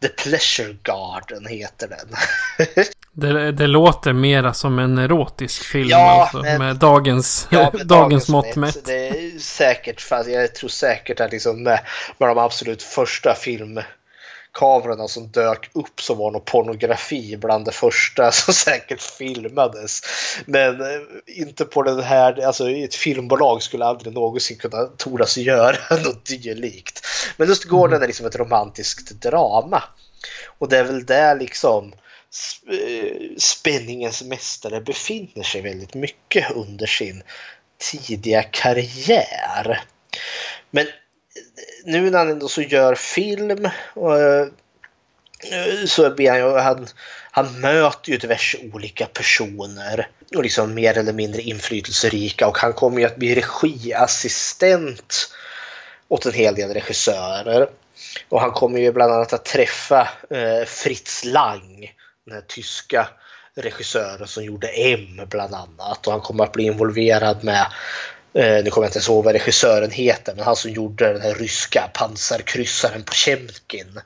The 0.00 0.08
Pleasure 0.08 0.76
Garden 0.82 1.46
heter 1.46 1.88
den. 1.88 2.08
det, 3.12 3.52
det, 3.52 3.66
låter 3.66 4.12
mera 4.12 4.54
som 4.54 4.78
en 4.78 4.98
erotisk 4.98 5.64
film 5.64 5.88
ja, 5.88 6.22
alltså, 6.22 6.42
men, 6.42 6.58
med 6.58 6.76
dagens, 6.76 7.48
ja, 7.50 7.58
med 7.58 7.72
dagens, 7.72 7.88
dagens 7.88 8.28
mått 8.28 8.56
mätt. 8.56 8.84
Det 8.84 9.08
är 9.08 9.38
säkert, 9.38 10.00
fast 10.00 10.28
jag 10.28 10.54
tror 10.54 10.70
säkert 10.70 11.20
att 11.20 11.32
liksom 11.32 11.62
med, 11.62 11.80
med 12.18 12.28
de 12.28 12.38
absolut 12.38 12.82
första 12.82 13.34
film 13.34 13.80
kamerorna 14.52 15.08
som 15.08 15.26
dök 15.28 15.70
upp 15.72 16.00
som 16.00 16.18
var 16.18 16.30
någon 16.30 16.44
pornografi 16.44 17.36
bland 17.36 17.64
det 17.64 17.72
första 17.72 18.32
som 18.32 18.54
säkert 18.54 19.02
filmades. 19.02 20.00
Men 20.46 20.80
eh, 20.80 21.00
inte 21.26 21.64
på 21.64 21.82
den 21.82 22.00
här, 22.00 22.46
alltså 22.46 22.70
ett 22.70 22.94
filmbolag 22.94 23.62
skulle 23.62 23.84
aldrig 23.84 24.14
någonsin 24.14 24.58
kunna 24.58 24.84
tordas 24.84 25.36
göra 25.36 25.96
något 26.04 26.26
dylikt. 26.26 27.06
Men 27.36 27.48
just 27.48 27.64
Gården 27.64 27.92
mm. 27.92 28.02
är 28.02 28.06
liksom 28.06 28.26
ett 28.26 28.36
romantiskt 28.36 29.10
drama. 29.10 29.82
Och 30.58 30.68
det 30.68 30.78
är 30.78 30.84
väl 30.84 31.06
där 31.06 31.38
liksom 31.38 31.92
eh, 32.70 33.36
spänningens 33.38 34.22
mästare 34.22 34.80
befinner 34.80 35.42
sig 35.42 35.60
väldigt 35.60 35.94
mycket 35.94 36.50
under 36.50 36.86
sin 36.86 37.22
tidiga 37.78 38.42
karriär. 38.42 39.84
Men 40.70 40.86
nu 41.84 42.10
när 42.10 42.18
han 42.18 42.30
ändå 42.30 42.48
så 42.48 42.62
gör 42.62 42.94
film 42.94 43.68
och, 43.94 44.20
eh, 44.20 44.46
så 45.86 46.10
blir 46.10 46.30
han 46.30 46.38
ju, 46.38 46.58
han, 46.58 46.86
han 47.30 47.60
möter 47.60 48.12
ju 48.12 48.18
diverse 48.18 48.58
olika 48.72 49.06
personer 49.06 50.08
och 50.36 50.42
liksom 50.42 50.74
mer 50.74 50.98
eller 50.98 51.12
mindre 51.12 51.42
inflytelserika 51.42 52.48
och 52.48 52.58
han 52.58 52.72
kommer 52.72 53.00
ju 53.00 53.06
att 53.06 53.16
bli 53.16 53.34
regiassistent 53.34 55.30
åt 56.08 56.26
en 56.26 56.32
hel 56.32 56.54
del 56.54 56.74
regissörer. 56.74 57.68
Och 58.28 58.40
han 58.40 58.50
kommer 58.50 58.78
ju 58.78 58.92
bland 58.92 59.12
annat 59.12 59.32
att 59.32 59.44
träffa 59.44 60.08
eh, 60.30 60.66
Fritz 60.66 61.24
Lang, 61.24 61.92
den 62.26 62.34
här 62.34 62.44
tyska 62.48 63.08
regissören 63.54 64.26
som 64.26 64.44
gjorde 64.44 64.68
M 64.68 65.20
bland 65.30 65.54
annat 65.54 66.06
och 66.06 66.12
han 66.12 66.20
kommer 66.20 66.44
att 66.44 66.52
bli 66.52 66.64
involverad 66.64 67.44
med 67.44 67.66
Eh, 68.34 68.64
nu 68.64 68.70
kommer 68.70 68.84
jag 68.84 68.88
inte 68.88 68.96
ens 68.96 69.08
ihåg 69.08 69.24
vad 69.24 69.34
regissören 69.34 69.90
heter, 69.90 70.34
men 70.34 70.44
han 70.44 70.56
som 70.56 70.70
gjorde 70.70 71.12
den 71.12 71.22
här 71.22 71.34
ryska 71.34 71.90
pansarkryssaren 71.94 73.02
Potemkin. 73.02 74.00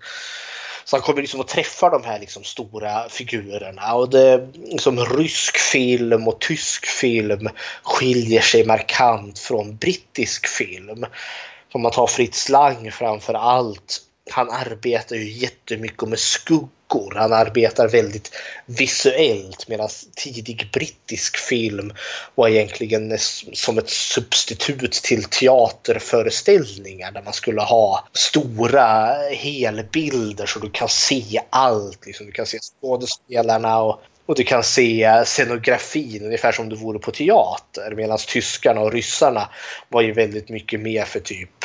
Så 0.85 0.97
han 0.97 1.03
kommer 1.03 1.21
liksom 1.21 1.41
att 1.41 1.49
träffa 1.49 1.91
de 1.91 2.05
här 2.05 2.21
liksom 2.21 2.45
stora 2.45 3.09
figurerna. 3.09 3.95
Och 3.95 4.11
det, 4.11 4.49
liksom, 4.55 5.05
rysk 5.05 5.59
film 5.59 6.29
och 6.29 6.41
tysk 6.41 6.87
film 6.87 7.49
skiljer 7.83 8.41
sig 8.41 8.67
markant 8.67 9.39
från 9.39 9.77
brittisk 9.77 10.47
film. 10.47 11.07
Om 11.73 11.83
man 11.83 11.93
tar 11.93 12.07
Fritz 12.07 12.49
Lang 12.49 12.93
framför 12.93 13.35
allt. 13.35 14.01
Han 14.31 14.51
arbetar 14.51 15.17
ju 15.17 15.31
jättemycket 15.31 16.09
med 16.09 16.19
skuggor. 16.19 17.15
Han 17.15 17.33
arbetar 17.33 17.89
väldigt 17.89 18.31
visuellt 18.67 19.69
medan 19.69 19.89
tidig 20.17 20.71
brittisk 20.73 21.37
film 21.37 21.95
var 22.35 22.49
egentligen 22.49 23.19
som 23.53 23.79
ett 23.79 23.91
substitut 23.91 24.93
till 24.93 25.25
teaterföreställningar 25.25 27.13
där 27.13 27.23
man 27.23 27.33
skulle 27.33 27.61
ha 27.61 28.09
stora 28.13 29.15
helbilder 29.31 30.47
så 30.47 30.59
du 30.59 30.71
kan 30.71 30.89
se 30.89 31.41
allt. 31.51 32.07
Liksom. 32.07 32.27
Du 32.27 32.33
kan 32.33 32.47
se 32.47 32.59
skådespelarna 32.59 33.81
och 33.81 34.01
och 34.27 34.35
du 34.35 34.45
kan 34.45 34.63
se 34.63 35.03
eh, 35.03 35.25
scenografin 35.25 36.25
ungefär 36.25 36.53
som 36.53 36.69
du 36.69 36.77
vore 36.77 36.99
på 36.99 37.11
teater. 37.11 37.95
Medan 37.97 38.19
tyskarna 38.19 38.81
och 38.81 38.93
ryssarna 38.93 39.49
var 39.89 40.03
ju 40.03 40.13
väldigt 40.13 40.49
mycket 40.49 40.81
mer 40.81 41.05
för 41.05 41.21
typ 41.21 41.65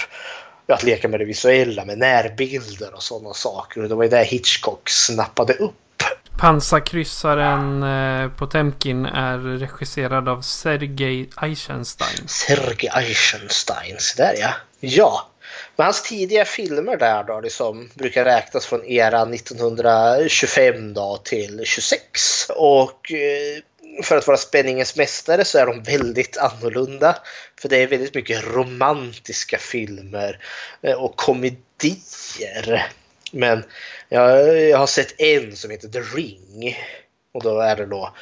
att 0.74 0.84
leka 0.84 1.07
med 1.07 1.20
det 1.20 1.26
visuella 1.26 1.86
med 1.86 1.97
närbilder 1.97 2.95
och 2.95 3.03
sådana 3.03 3.34
saker. 3.34 3.84
Och 3.84 3.89
det 3.89 3.95
var 3.95 4.03
ju 4.03 4.09
det 4.09 4.24
Hitchcock 4.24 4.89
snappade 4.89 5.53
upp. 5.53 6.03
Pansarkryssaren 6.39 7.84
eh, 7.84 8.32
Potemkin 8.32 9.05
är 9.05 9.38
regisserad 9.38 10.30
av 10.30 10.41
Sergej 10.41 11.30
Eisenstein. 11.41 12.28
Sergej 12.28 12.91
Eisenstein, 12.95 13.97
där 14.17 14.34
ja. 14.39 14.53
Ja, 14.80 15.30
men 15.76 15.86
hans 15.86 16.03
tidiga 16.03 16.45
filmer 16.45 16.97
där 16.97 17.24
då, 17.24 17.41
liksom, 17.41 17.89
brukar 17.93 18.26
räknas 18.26 18.65
från 18.65 18.86
eran 18.86 19.34
1925 19.34 20.93
då 20.93 21.17
till 21.24 21.61
26. 21.65 22.01
Och 22.49 23.11
eh, 23.11 23.63
för 24.04 24.18
att 24.18 24.28
vara 24.28 24.38
spänningens 24.38 24.96
mästare 24.96 25.46
så 25.46 25.58
är 25.58 25.66
de 25.66 25.84
väldigt 25.84 26.38
annorlunda. 26.38 27.18
För 27.62 27.70
det 27.70 27.78
är 27.78 27.88
väldigt 27.88 28.16
mycket 28.16 28.44
romantiska 28.44 29.58
filmer 29.58 30.40
eh, 30.82 30.94
och 30.94 31.16
komedier. 31.16 32.88
Men 33.32 33.64
jag, 34.10 34.60
jag 34.70 34.78
har 34.78 34.88
sett 34.88 35.22
en 35.22 35.56
som 35.56 35.72
heter 35.72 35.88
The 35.88 36.00
Ring. 36.00 36.78
Och 37.34 37.44
då 37.44 37.60
är 37.60 37.76
det 37.76 37.86
då 37.86 38.14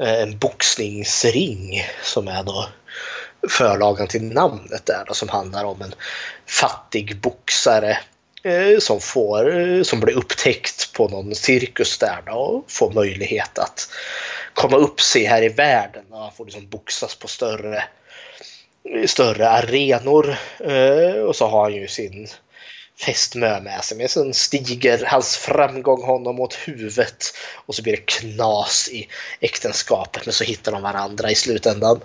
eh, 0.00 0.22
en 0.22 0.38
boxningsring 0.38 1.82
som 2.02 2.28
är 2.28 2.42
då 2.42 2.68
förlagan 3.48 4.06
till 4.06 4.22
namnet 4.22 4.86
där 4.86 5.04
då, 5.06 5.14
som 5.14 5.28
handlar 5.28 5.64
om 5.64 5.82
en 5.82 5.94
fattig 6.46 7.20
boxare 7.20 7.98
Eh, 8.42 8.78
som, 8.78 9.00
får, 9.00 9.58
eh, 9.58 9.82
som 9.82 10.00
blir 10.00 10.16
upptäckt 10.16 10.92
på 10.92 11.08
någon 11.08 11.34
cirkus 11.34 11.98
där 11.98 12.22
då, 12.26 12.32
och 12.32 12.70
får 12.70 12.92
möjlighet 12.92 13.58
att 13.58 13.88
komma 14.54 14.76
upp 14.76 15.00
sig 15.00 15.24
här 15.24 15.42
i 15.42 15.48
världen. 15.48 16.04
Han 16.10 16.32
får 16.32 16.44
liksom 16.44 16.68
boxas 16.68 17.14
på 17.14 17.28
större, 17.28 17.84
större 19.06 19.48
arenor. 19.48 20.36
Eh, 20.58 21.22
och 21.22 21.36
så 21.36 21.46
har 21.46 21.62
han 21.62 21.74
ju 21.74 21.88
sin 21.88 22.28
fästmö 23.00 23.60
med 23.60 23.84
sig. 23.84 23.98
Men 23.98 24.08
sen 24.08 24.34
stiger 24.34 25.04
hans 25.04 25.36
framgång 25.36 26.02
honom 26.02 26.40
åt 26.40 26.54
huvudet 26.54 27.24
och 27.66 27.74
så 27.74 27.82
blir 27.82 27.92
det 27.92 28.06
knas 28.06 28.88
i 28.92 29.08
äktenskapet 29.40 30.26
men 30.26 30.32
så 30.32 30.44
hittar 30.44 30.72
de 30.72 30.82
varandra 30.82 31.30
i 31.30 31.34
slutändan. 31.34 32.00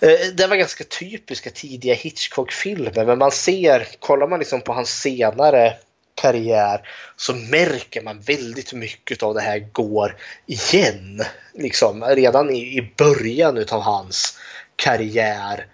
Eh, 0.00 0.18
det 0.34 0.46
var 0.46 0.56
ganska 0.56 0.84
typiska 0.84 1.50
tidiga 1.50 1.94
Hitchcock-filmer 1.94 3.04
men 3.04 3.18
man 3.18 3.30
ser, 3.30 3.88
kollar 3.98 4.26
man 4.26 4.38
liksom 4.38 4.60
på 4.60 4.72
hans 4.72 5.00
senare 5.00 5.76
karriär 6.14 6.88
så 7.16 7.34
märker 7.34 8.02
man 8.02 8.20
väldigt 8.20 8.72
mycket 8.72 9.22
av 9.22 9.34
det 9.34 9.40
här 9.40 9.58
går 9.58 10.16
igen. 10.46 11.22
Liksom, 11.54 12.04
redan 12.04 12.50
i, 12.50 12.58
i 12.58 12.92
början 12.96 13.64
av 13.70 13.80
hans 13.80 14.38
karriär 14.76 15.66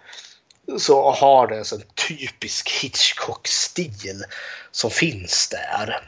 så 0.79 1.11
har 1.11 1.47
det 1.47 1.57
en 1.57 1.65
sån 1.65 1.83
typisk 2.09 2.71
Hitchcock-stil 2.71 4.25
som 4.73 4.91
finns 4.91 5.49
där. 5.49 6.01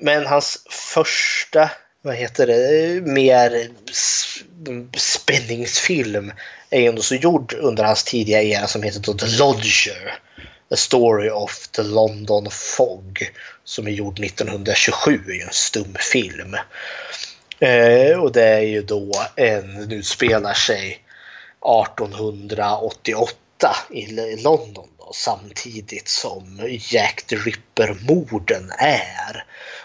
Men 0.00 0.26
hans 0.26 0.58
första, 0.70 1.70
vad 2.02 2.14
heter 2.14 2.46
det, 2.46 3.06
mer 3.06 3.68
spänningsfilm 4.96 6.32
är 6.70 6.88
ändå 6.88 7.02
så 7.02 7.14
gjord 7.14 7.54
under 7.54 7.84
hans 7.84 8.04
tidiga 8.04 8.42
era 8.42 8.66
som 8.66 8.82
heter 8.82 9.00
The 9.00 9.38
Lodger. 9.38 10.18
A 10.70 10.76
Story 10.76 11.30
of 11.30 11.68
the 11.68 11.82
London 11.82 12.50
Fog 12.50 13.30
som 13.64 13.86
är 13.86 13.90
gjord 13.90 14.24
1927 14.24 15.20
i 15.28 15.42
en 15.42 15.52
stumfilm. 15.52 16.56
Eh, 17.58 18.20
och 18.20 18.32
det 18.32 18.44
är 18.44 18.60
ju 18.60 18.82
då 18.82 19.12
en, 19.36 19.74
nu 19.74 20.02
spelar 20.02 20.54
sig 20.54 21.04
1888 21.88 23.41
i 23.90 24.36
London 24.36 24.88
då, 24.98 25.12
samtidigt 25.14 26.08
som 26.08 26.60
Jack 26.80 27.22
the 27.22 27.36
Ripper-morden 27.36 28.72
är. 28.78 29.44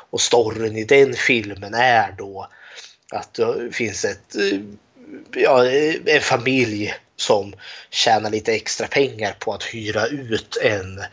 Och 0.09 0.21
storyn 0.21 0.77
i 0.77 0.83
den 0.83 1.13
filmen 1.13 1.73
är 1.73 2.11
då 2.17 2.47
att 3.11 3.33
det 3.33 3.71
finns 3.71 4.05
ett, 4.05 4.35
eh, 4.35 4.59
ja, 5.35 5.69
en 6.05 6.21
familj 6.21 6.93
som 7.15 7.53
tjänar 7.89 8.29
lite 8.29 8.53
extra 8.53 8.87
pengar 8.87 9.35
på 9.39 9.53
att 9.53 9.63
hyra 9.63 10.07
ut 10.07 10.57
en, 10.61 11.03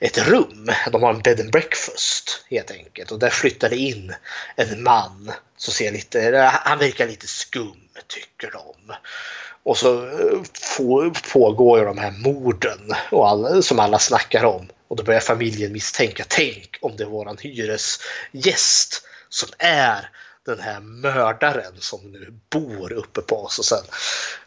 ett 0.00 0.18
rum. 0.18 0.70
De 0.92 1.02
har 1.02 1.14
en 1.14 1.22
bed 1.22 1.40
and 1.40 1.52
breakfast 1.52 2.44
helt 2.50 2.70
enkelt 2.70 3.10
och 3.10 3.18
där 3.18 3.30
flyttar 3.30 3.70
det 3.70 3.76
in 3.76 4.14
en 4.56 4.82
man 4.82 5.32
som 5.56 5.74
ser 5.74 5.92
lite, 5.92 6.50
han 6.64 6.78
verkar 6.78 7.06
lite 7.06 7.26
skum 7.26 7.88
tycker 8.06 8.50
de. 8.50 8.94
Och 9.62 9.76
så 9.76 10.04
eh, 10.04 11.12
pågår 11.32 11.78
ju 11.78 11.84
de 11.84 11.98
här 11.98 12.10
morden 12.10 12.94
och 13.10 13.28
all, 13.28 13.62
som 13.62 13.80
alla 13.80 13.98
snackar 13.98 14.44
om. 14.44 14.68
Och 14.88 14.96
då 14.96 15.02
börjar 15.02 15.20
familjen 15.20 15.72
misstänka, 15.72 16.24
tänk 16.28 16.78
om 16.80 16.96
det 16.96 17.02
är 17.02 17.08
våran 17.08 17.36
hyresgäst 17.40 19.02
som 19.28 19.48
är 19.58 20.10
den 20.46 20.60
här 20.60 20.80
mördaren 20.80 21.72
som 21.78 22.00
nu 22.12 22.32
bor 22.50 22.92
uppe 22.92 23.20
på 23.20 23.36
oss 23.36 23.58
och 23.58 23.64
sen 23.64 23.84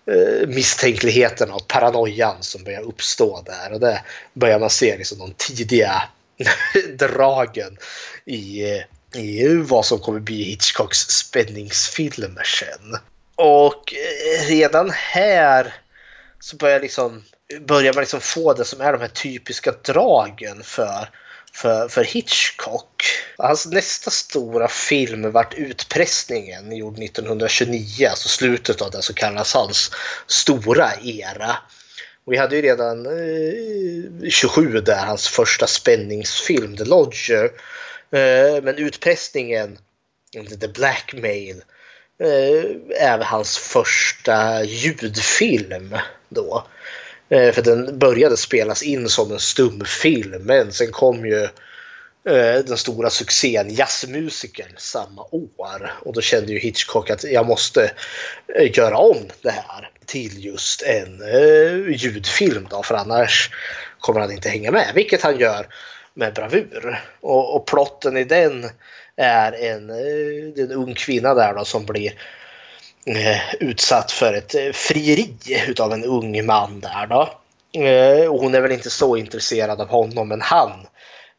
eh, 0.06 0.48
misstänkligheten 0.48 1.52
och 1.52 1.68
paranoian 1.68 2.44
som 2.44 2.64
börjar 2.64 2.82
uppstå 2.82 3.42
där 3.46 3.74
och 3.74 3.80
det 3.80 4.04
börjar 4.34 4.60
man 4.60 4.70
se 4.70 4.98
liksom 4.98 5.18
de 5.18 5.34
tidiga 5.38 6.04
dragen 6.98 7.78
i, 8.26 8.64
eh, 8.64 9.22
i 9.22 9.56
vad 9.56 9.86
som 9.86 10.00
kommer 10.00 10.20
bli 10.20 10.44
Hitchcocks 10.44 11.00
spänningsfilmer 11.00 12.44
sen. 12.44 12.98
Och 13.36 13.94
eh, 13.94 14.48
redan 14.48 14.90
här 14.90 15.74
så 16.40 16.56
börjar, 16.56 16.80
liksom, 16.80 17.24
börjar 17.62 17.94
man 17.94 18.02
liksom 18.02 18.22
få 18.22 18.54
det 18.54 18.66
som 18.66 18.82
är 18.82 18.92
de 18.92 19.02
här 19.02 19.08
typiska 19.08 19.72
dragen 19.72 20.64
för 20.64 21.10
för, 21.54 21.88
för 21.88 22.04
Hitchcock. 22.04 23.04
Hans 23.38 23.66
nästa 23.66 24.12
stora 24.12 24.68
film 24.68 25.32
vart 25.32 25.54
Utpressningen, 25.54 26.76
gjord 26.76 27.00
1929, 27.00 28.08
alltså 28.10 28.30
slutet 28.30 28.82
av 28.82 28.92
det 28.92 29.02
som 29.02 29.16
kallas 29.16 29.54
hans 29.54 29.92
stora 30.28 30.92
era. 31.04 31.58
Vi 32.26 32.38
hade 32.38 32.56
ju 32.56 32.62
redan 32.62 33.06
eh, 33.06 34.30
27 34.30 34.82
där, 34.82 35.06
hans 35.06 35.28
första 35.28 35.68
spänningsfilm, 35.68 36.78
The 36.78 36.86
Lodger. 36.86 37.44
Eh, 38.12 38.64
men 38.64 38.78
Utpressningen, 38.78 39.78
The 40.62 40.68
Blackmail, 40.68 41.58
eh, 41.58 41.64
Eh, 42.20 42.66
är 43.00 43.20
hans 43.20 43.58
första 43.58 44.64
ljudfilm 44.64 45.98
då. 46.30 46.68
Eh, 47.30 47.52
för 47.52 47.62
den 47.62 48.00
började 48.00 48.38
spelas 48.38 48.84
in 48.84 49.10
som 49.10 49.32
en 49.32 49.40
stumfilm 49.40 50.42
men 50.44 50.72
sen 50.72 50.92
kom 50.92 51.26
ju 51.26 51.44
eh, 52.30 52.60
den 52.66 52.78
stora 52.78 53.10
succén 53.10 53.70
Jazzmusikern 53.70 54.74
samma 54.78 55.22
år. 55.32 55.94
Och 56.02 56.14
då 56.14 56.22
kände 56.22 56.54
ju 56.54 56.60
Hitchcock 56.60 57.10
att 57.10 57.24
jag 57.24 57.46
måste 57.46 57.92
göra 58.74 58.98
om 58.98 59.18
det 59.42 59.52
här 59.52 59.90
till 60.06 60.46
just 60.46 60.82
en 60.82 61.22
ljudfilm 61.94 62.68
då 62.70 62.84
för 62.84 62.96
annars 62.96 63.50
kommer 64.00 64.20
han 64.20 64.32
inte 64.32 64.50
hänga 64.50 64.72
med. 64.72 64.92
Vilket 64.96 65.22
han 65.22 65.40
gör 65.40 65.68
med 66.14 66.34
bravur. 66.34 67.02
Och, 67.22 67.56
och 67.56 67.68
plotten 67.68 68.18
i 68.18 68.24
den 68.24 68.70
är 69.18 69.52
en, 69.52 69.90
en 70.58 70.72
ung 70.72 70.94
kvinna 70.94 71.34
där 71.34 71.54
då 71.54 71.66
som 71.66 71.86
blir 71.86 72.14
Eh, 73.06 73.56
utsatt 73.60 74.12
för 74.12 74.34
ett 74.34 74.56
eh, 74.56 74.72
frieri 74.74 75.36
utav 75.68 75.94
en 75.94 76.04
ung 76.04 76.46
man 76.46 76.80
där 76.80 77.08
då. 77.08 77.30
Eh, 77.82 78.32
hon 78.32 78.56
är 78.56 78.62
väl 78.62 78.72
inte 78.72 78.90
så 78.90 79.18
intresserad 79.18 79.82
av 79.82 79.88
honom 79.88 80.28
men 80.28 80.42
han 80.42 80.72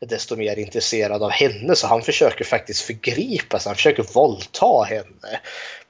är 0.00 0.06
desto 0.06 0.36
mer 0.36 0.58
intresserad 0.58 1.22
av 1.22 1.30
henne 1.30 1.74
så 1.74 1.86
han 1.86 2.02
försöker 2.02 2.44
faktiskt 2.44 2.80
förgripa 2.80 3.58
sig, 3.58 3.70
han 3.70 3.76
försöker 3.76 4.14
våldta 4.14 4.82
henne. 4.82 5.40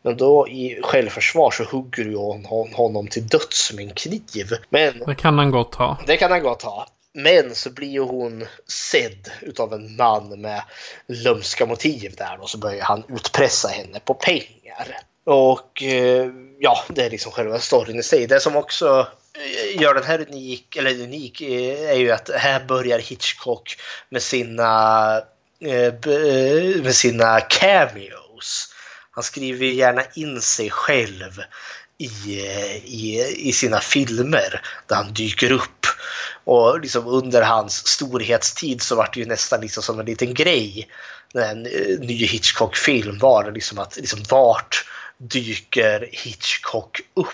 Men 0.03 0.17
då 0.17 0.49
i 0.49 0.81
självförsvar 0.83 1.51
så 1.51 1.65
hugger 1.65 2.05
ju 2.05 2.17
hon 2.17 2.75
honom 2.75 3.09
till 3.09 3.27
döds 3.27 3.73
med 3.73 3.85
en 3.85 3.95
kniv. 3.95 4.47
Men, 4.69 4.99
det 5.07 5.15
kan 5.15 5.39
han 5.39 5.51
gott 5.51 5.75
ha. 5.75 5.99
Det 6.07 6.17
kan 6.17 6.31
han 6.31 6.43
gott 6.43 6.63
ha. 6.63 6.87
Men 7.15 7.55
så 7.55 7.71
blir 7.71 7.89
ju 7.89 8.01
hon 8.01 8.47
sedd 8.67 9.31
utav 9.41 9.73
en 9.73 9.97
man 9.97 10.41
med 10.41 10.63
lömska 11.07 11.67
motiv 11.67 12.15
där 12.17 12.41
och 12.41 12.51
så 12.51 12.59
börjar 12.59 12.85
han 12.85 13.05
utpressa 13.09 13.69
henne 13.69 14.01
på 14.01 14.15
pengar. 14.15 14.99
Och 15.25 15.83
eh, 15.83 16.31
ja, 16.59 16.85
det 16.89 17.05
är 17.05 17.11
liksom 17.11 17.33
själva 17.33 17.59
storyn 17.59 17.99
i 17.99 18.03
sig. 18.03 18.27
Det 18.27 18.41
som 18.41 18.57
också 18.57 19.09
eh, 19.35 19.83
gör 19.83 19.95
den 19.95 20.05
här 20.05 20.27
unik, 20.29 20.77
eller 20.77 21.03
unik 21.03 21.41
eh, 21.41 21.91
är 21.91 21.97
ju 21.97 22.11
att 22.11 22.31
här 22.37 22.65
börjar 22.65 22.99
Hitchcock 22.99 23.77
med 24.09 24.23
sina, 24.23 25.21
med 26.83 26.95
sina 26.95 27.41
cameos. 27.41 28.75
Han 29.11 29.25
skriver 29.25 29.67
gärna 29.67 30.03
in 30.15 30.41
sig 30.41 30.71
själv 30.71 31.43
i, 31.99 32.41
i, 32.85 33.35
i 33.37 33.53
sina 33.53 33.81
filmer 33.81 34.61
där 34.87 34.97
han 34.97 35.13
dyker 35.13 35.53
upp. 35.53 35.87
Och 36.45 36.81
liksom 36.81 37.07
under 37.07 37.43
hans 37.43 37.87
storhetstid 37.87 38.83
så 38.83 38.97
var 38.97 39.11
det 39.15 39.21
ju 39.21 39.27
nästan 39.27 39.61
liksom 39.61 39.83
som 39.83 40.01
en 40.01 40.07
liten 40.07 40.35
grej 40.35 40.89
när 41.35 41.51
en 41.51 41.67
eh, 41.67 41.99
ny 42.01 42.27
Hitchcock-film 42.27 43.19
var 43.19 43.53
liksom 43.53 43.79
att 43.79 43.97
liksom 43.97 44.21
vart 44.31 44.85
dyker 45.19 46.09
Hitchcock 46.13 47.01
upp. 47.15 47.29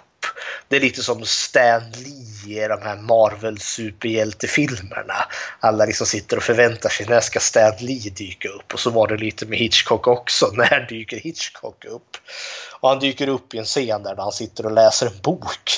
Det 0.70 0.76
är 0.76 0.80
lite 0.80 1.02
som 1.02 1.24
Stan 1.24 1.82
Lee 1.90 2.64
i 2.64 2.68
de 2.68 2.82
här 2.82 2.96
Marvel 2.96 3.60
superhjältefilmerna. 3.60 5.14
Alla 5.60 5.84
liksom 5.84 6.06
sitter 6.06 6.36
och 6.36 6.42
förväntar 6.42 6.88
sig 6.88 7.06
när 7.06 7.20
ska 7.20 7.40
Stan 7.40 7.72
Lee 7.80 8.10
dyka 8.10 8.48
upp? 8.48 8.74
Och 8.74 8.80
så 8.80 8.90
var 8.90 9.08
det 9.08 9.16
lite 9.16 9.46
med 9.46 9.58
Hitchcock 9.58 10.06
också. 10.06 10.46
När 10.54 10.86
dyker 10.88 11.16
Hitchcock 11.16 11.84
upp? 11.84 12.16
Och 12.80 12.88
han 12.88 12.98
dyker 12.98 13.28
upp 13.28 13.54
i 13.54 13.58
en 13.58 13.64
scen 13.64 14.02
där 14.02 14.16
han 14.16 14.32
sitter 14.32 14.66
och 14.66 14.72
läser 14.72 15.06
en 15.06 15.20
bok. 15.22 15.70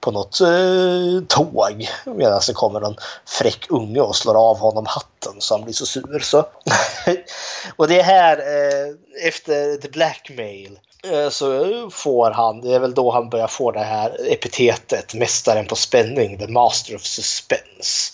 på 0.00 0.10
något 0.10 0.40
eh, 0.40 1.26
tåg 1.28 1.88
medan 2.04 2.40
det 2.46 2.52
kommer 2.52 2.80
en 2.80 2.96
fräck 3.26 3.66
unge 3.68 4.00
och 4.00 4.16
slår 4.16 4.50
av 4.50 4.58
honom 4.58 4.86
hatten 4.86 5.40
så 5.40 5.54
han 5.54 5.64
blir 5.64 5.74
så 5.74 5.86
sur. 5.86 6.18
Så. 6.18 6.38
och 7.76 7.88
det 7.88 8.00
är 8.00 8.04
här 8.04 8.38
eh, 8.38 8.94
efter 9.28 9.76
The 9.76 9.88
Blackmail 9.88 10.72
eh, 10.72 10.91
Eh, 11.10 11.28
så 11.28 11.90
får 11.90 12.30
han, 12.30 12.60
det 12.60 12.74
är 12.74 12.78
väl 12.78 12.94
då 12.94 13.10
han 13.10 13.28
börjar 13.28 13.46
få 13.46 13.70
det 13.72 13.80
här 13.80 14.32
epitetet, 14.32 15.14
mästaren 15.14 15.66
på 15.66 15.76
spänning, 15.76 16.38
the 16.38 16.46
master 16.46 16.94
of 16.94 17.02
suspense. 17.02 18.12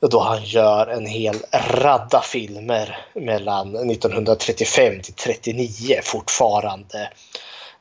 Då 0.00 0.20
han 0.20 0.44
gör 0.44 0.86
en 0.86 1.06
hel 1.06 1.36
radda 1.52 2.20
filmer 2.20 3.06
mellan 3.14 3.90
1935 3.90 5.02
till 5.02 5.14
39 5.14 6.00
fortfarande 6.02 7.10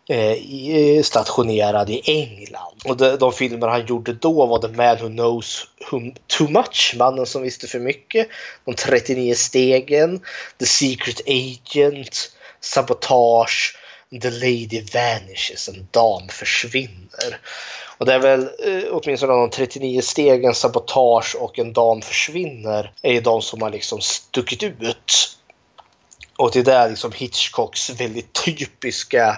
eh, 0.10 0.32
eh, 0.76 1.04
stationerad 1.04 1.90
i 1.90 2.02
England. 2.06 2.82
Och 2.86 2.98
de, 2.98 3.18
de 3.18 3.34
filmer 3.34 3.68
han 3.68 3.86
gjorde 3.86 4.14
då 4.14 4.46
var 4.46 4.62
The 4.62 4.68
Man 4.68 4.98
Who 5.02 5.08
Knows 5.08 5.68
whom 5.92 6.14
Too 6.28 6.50
Much, 6.50 6.94
Mannen 6.98 7.26
som 7.26 7.42
visste 7.42 7.68
för 7.68 7.80
mycket, 7.80 8.28
De 8.66 8.76
39 8.76 9.36
stegen, 9.36 10.20
The 10.60 10.66
Secret 10.66 11.22
Agent, 11.28 12.32
Sabotage, 12.62 13.76
The 14.22 14.30
Lady 14.30 14.82
Vanishes, 14.94 15.70
En 15.70 15.88
dam 15.92 16.28
försvinner. 16.30 17.40
Och 17.98 18.06
det 18.06 18.14
är 18.14 18.20
väl 18.20 18.42
eh, 18.44 18.84
åtminstone 18.92 19.34
de 19.34 19.50
39 19.50 20.02
stegen, 20.02 20.54
Sabotage 20.54 21.36
och 21.40 21.60
En 21.60 21.74
dam 21.74 22.02
försvinner 22.02 22.94
är 23.02 23.14
ju 23.14 23.22
de 23.22 23.42
som 23.42 23.62
har 23.62 23.70
liksom 23.70 24.02
stuckit 24.02 24.64
ut. 24.64 25.38
Och 26.38 26.52
det 26.52 26.60
är 26.60 26.64
där 26.64 26.90
liksom 26.90 27.12
Hitchcocks 27.12 27.90
väldigt 27.90 28.46
typiska 28.46 29.38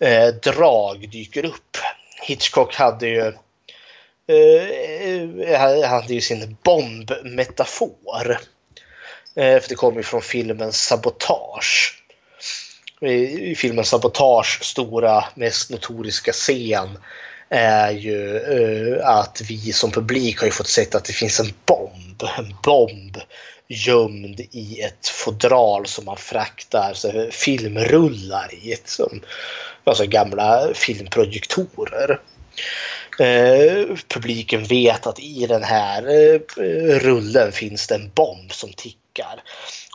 eh, 0.00 0.26
drag 0.26 1.08
dyker 1.10 1.44
upp. 1.44 1.76
Hitchcock 2.22 2.74
hade 2.74 3.08
ju 3.08 3.32
eh, 4.28 5.52
eh 5.52 5.88
hade 5.88 6.14
ju 6.14 6.20
sin 6.20 6.56
bombmetafor. 6.62 8.38
Eh, 9.36 9.60
för 9.60 9.68
det 9.68 9.74
kommer 9.74 9.96
ju 9.96 10.02
från 10.02 10.22
filmen 10.22 10.72
Sabotage. 10.72 12.02
I 13.00 13.54
filmen 13.54 13.84
Sabotage 13.84 14.58
stora, 14.62 15.24
mest 15.34 15.70
notoriska 15.70 16.32
scen 16.32 16.98
är 17.48 17.90
ju 17.90 18.36
eh, 18.36 19.08
att 19.08 19.42
vi 19.48 19.72
som 19.72 19.90
publik 19.90 20.38
har 20.38 20.46
ju 20.46 20.52
fått 20.52 20.68
se 20.68 20.86
att 20.92 21.04
det 21.04 21.12
finns 21.12 21.40
en 21.40 21.52
bomb. 21.66 22.22
En 22.38 22.54
bomb 22.62 23.16
gömd 23.68 24.40
i 24.40 24.80
ett 24.80 25.08
fodral 25.08 25.86
som 25.86 26.04
man 26.04 26.16
fraktar 26.16 26.94
så 26.94 27.28
filmrullar 27.30 28.54
i. 28.54 28.76
Som, 28.84 29.20
alltså 29.84 30.06
gamla 30.06 30.68
filmprojektorer. 30.74 32.20
Eh, 33.18 33.96
publiken 34.08 34.64
vet 34.64 35.06
att 35.06 35.20
i 35.20 35.46
den 35.46 35.62
här 35.62 36.02
eh, 36.08 36.40
rullen 36.98 37.52
finns 37.52 37.86
det 37.86 37.94
en 37.94 38.10
bomb 38.14 38.52
som 38.52 38.72
tickar. 38.72 39.05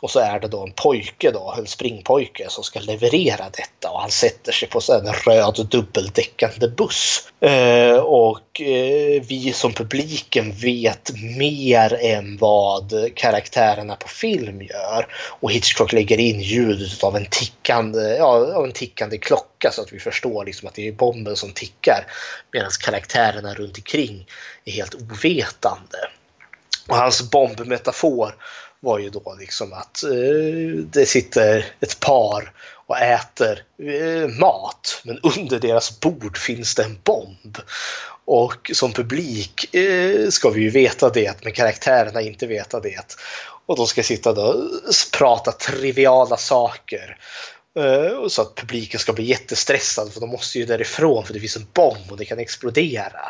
Och 0.02 0.10
så 0.10 0.20
är 0.20 0.40
det 0.40 0.48
då 0.48 0.62
en 0.62 0.72
pojke, 0.72 1.30
då, 1.30 1.54
en 1.58 1.66
springpojke, 1.66 2.46
som 2.48 2.64
ska 2.64 2.80
leverera 2.80 3.44
detta 3.50 3.90
och 3.90 4.00
han 4.00 4.10
sätter 4.10 4.52
sig 4.52 4.68
på 4.68 4.80
en 4.92 5.12
röd 5.12 5.66
dubbeldäckande 5.70 6.68
buss. 6.68 7.28
Eh, 7.40 7.96
och 7.96 8.60
eh, 8.60 9.22
vi 9.28 9.52
som 9.54 9.72
publiken 9.72 10.52
vet 10.52 11.10
mer 11.38 11.98
än 12.00 12.36
vad 12.36 13.14
karaktärerna 13.14 13.96
på 13.96 14.08
film 14.08 14.62
gör. 14.62 15.06
Och 15.40 15.52
Hitchcock 15.52 15.92
lägger 15.92 16.18
in 16.18 16.40
ljudet 16.40 17.04
av 17.04 17.16
en 17.16 17.26
tickande, 17.30 18.16
ja, 18.16 18.54
av 18.54 18.64
en 18.64 18.72
tickande 18.72 19.18
klocka 19.18 19.70
så 19.72 19.82
att 19.82 19.92
vi 19.92 19.98
förstår 19.98 20.44
liksom 20.44 20.68
att 20.68 20.74
det 20.74 20.88
är 20.88 20.92
bomben 20.92 21.36
som 21.36 21.52
tickar. 21.52 22.06
Medan 22.52 22.70
karaktärerna 22.84 23.54
runt 23.54 23.76
omkring 23.76 24.26
är 24.64 24.72
helt 24.72 24.94
ovetande. 24.94 25.98
Och 26.88 26.96
hans 26.96 27.30
bombmetafor 27.30 28.34
var 28.82 28.98
ju 28.98 29.10
då 29.10 29.36
liksom 29.40 29.72
att 29.72 30.02
eh, 30.02 30.84
det 30.84 31.06
sitter 31.06 31.66
ett 31.80 32.00
par 32.00 32.52
och 32.86 32.98
äter 32.98 33.64
eh, 33.82 34.28
mat 34.28 35.02
men 35.04 35.18
under 35.38 35.58
deras 35.58 36.00
bord 36.00 36.38
finns 36.38 36.74
det 36.74 36.84
en 36.84 36.98
bomb. 37.04 37.58
Och 38.24 38.70
som 38.74 38.92
publik 38.92 39.74
eh, 39.74 40.28
ska 40.28 40.50
vi 40.50 40.60
ju 40.60 40.70
veta 40.70 41.10
det 41.10 41.44
men 41.44 41.52
karaktärerna 41.52 42.20
inte 42.20 42.46
veta 42.46 42.80
det. 42.80 43.16
Och 43.66 43.76
de 43.76 43.86
ska 43.86 44.02
sitta 44.02 44.32
då 44.32 44.42
och 44.42 45.18
prata 45.18 45.52
triviala 45.52 46.36
saker. 46.36 47.18
Eh, 47.78 48.28
så 48.28 48.42
att 48.42 48.54
publiken 48.54 49.00
ska 49.00 49.12
bli 49.12 49.24
jättestressad 49.24 50.12
för 50.12 50.20
de 50.20 50.30
måste 50.30 50.58
ju 50.58 50.64
därifrån 50.64 51.24
för 51.24 51.34
det 51.34 51.40
finns 51.40 51.56
en 51.56 51.66
bomb 51.72 52.10
och 52.10 52.16
det 52.16 52.24
kan 52.24 52.38
explodera. 52.38 53.20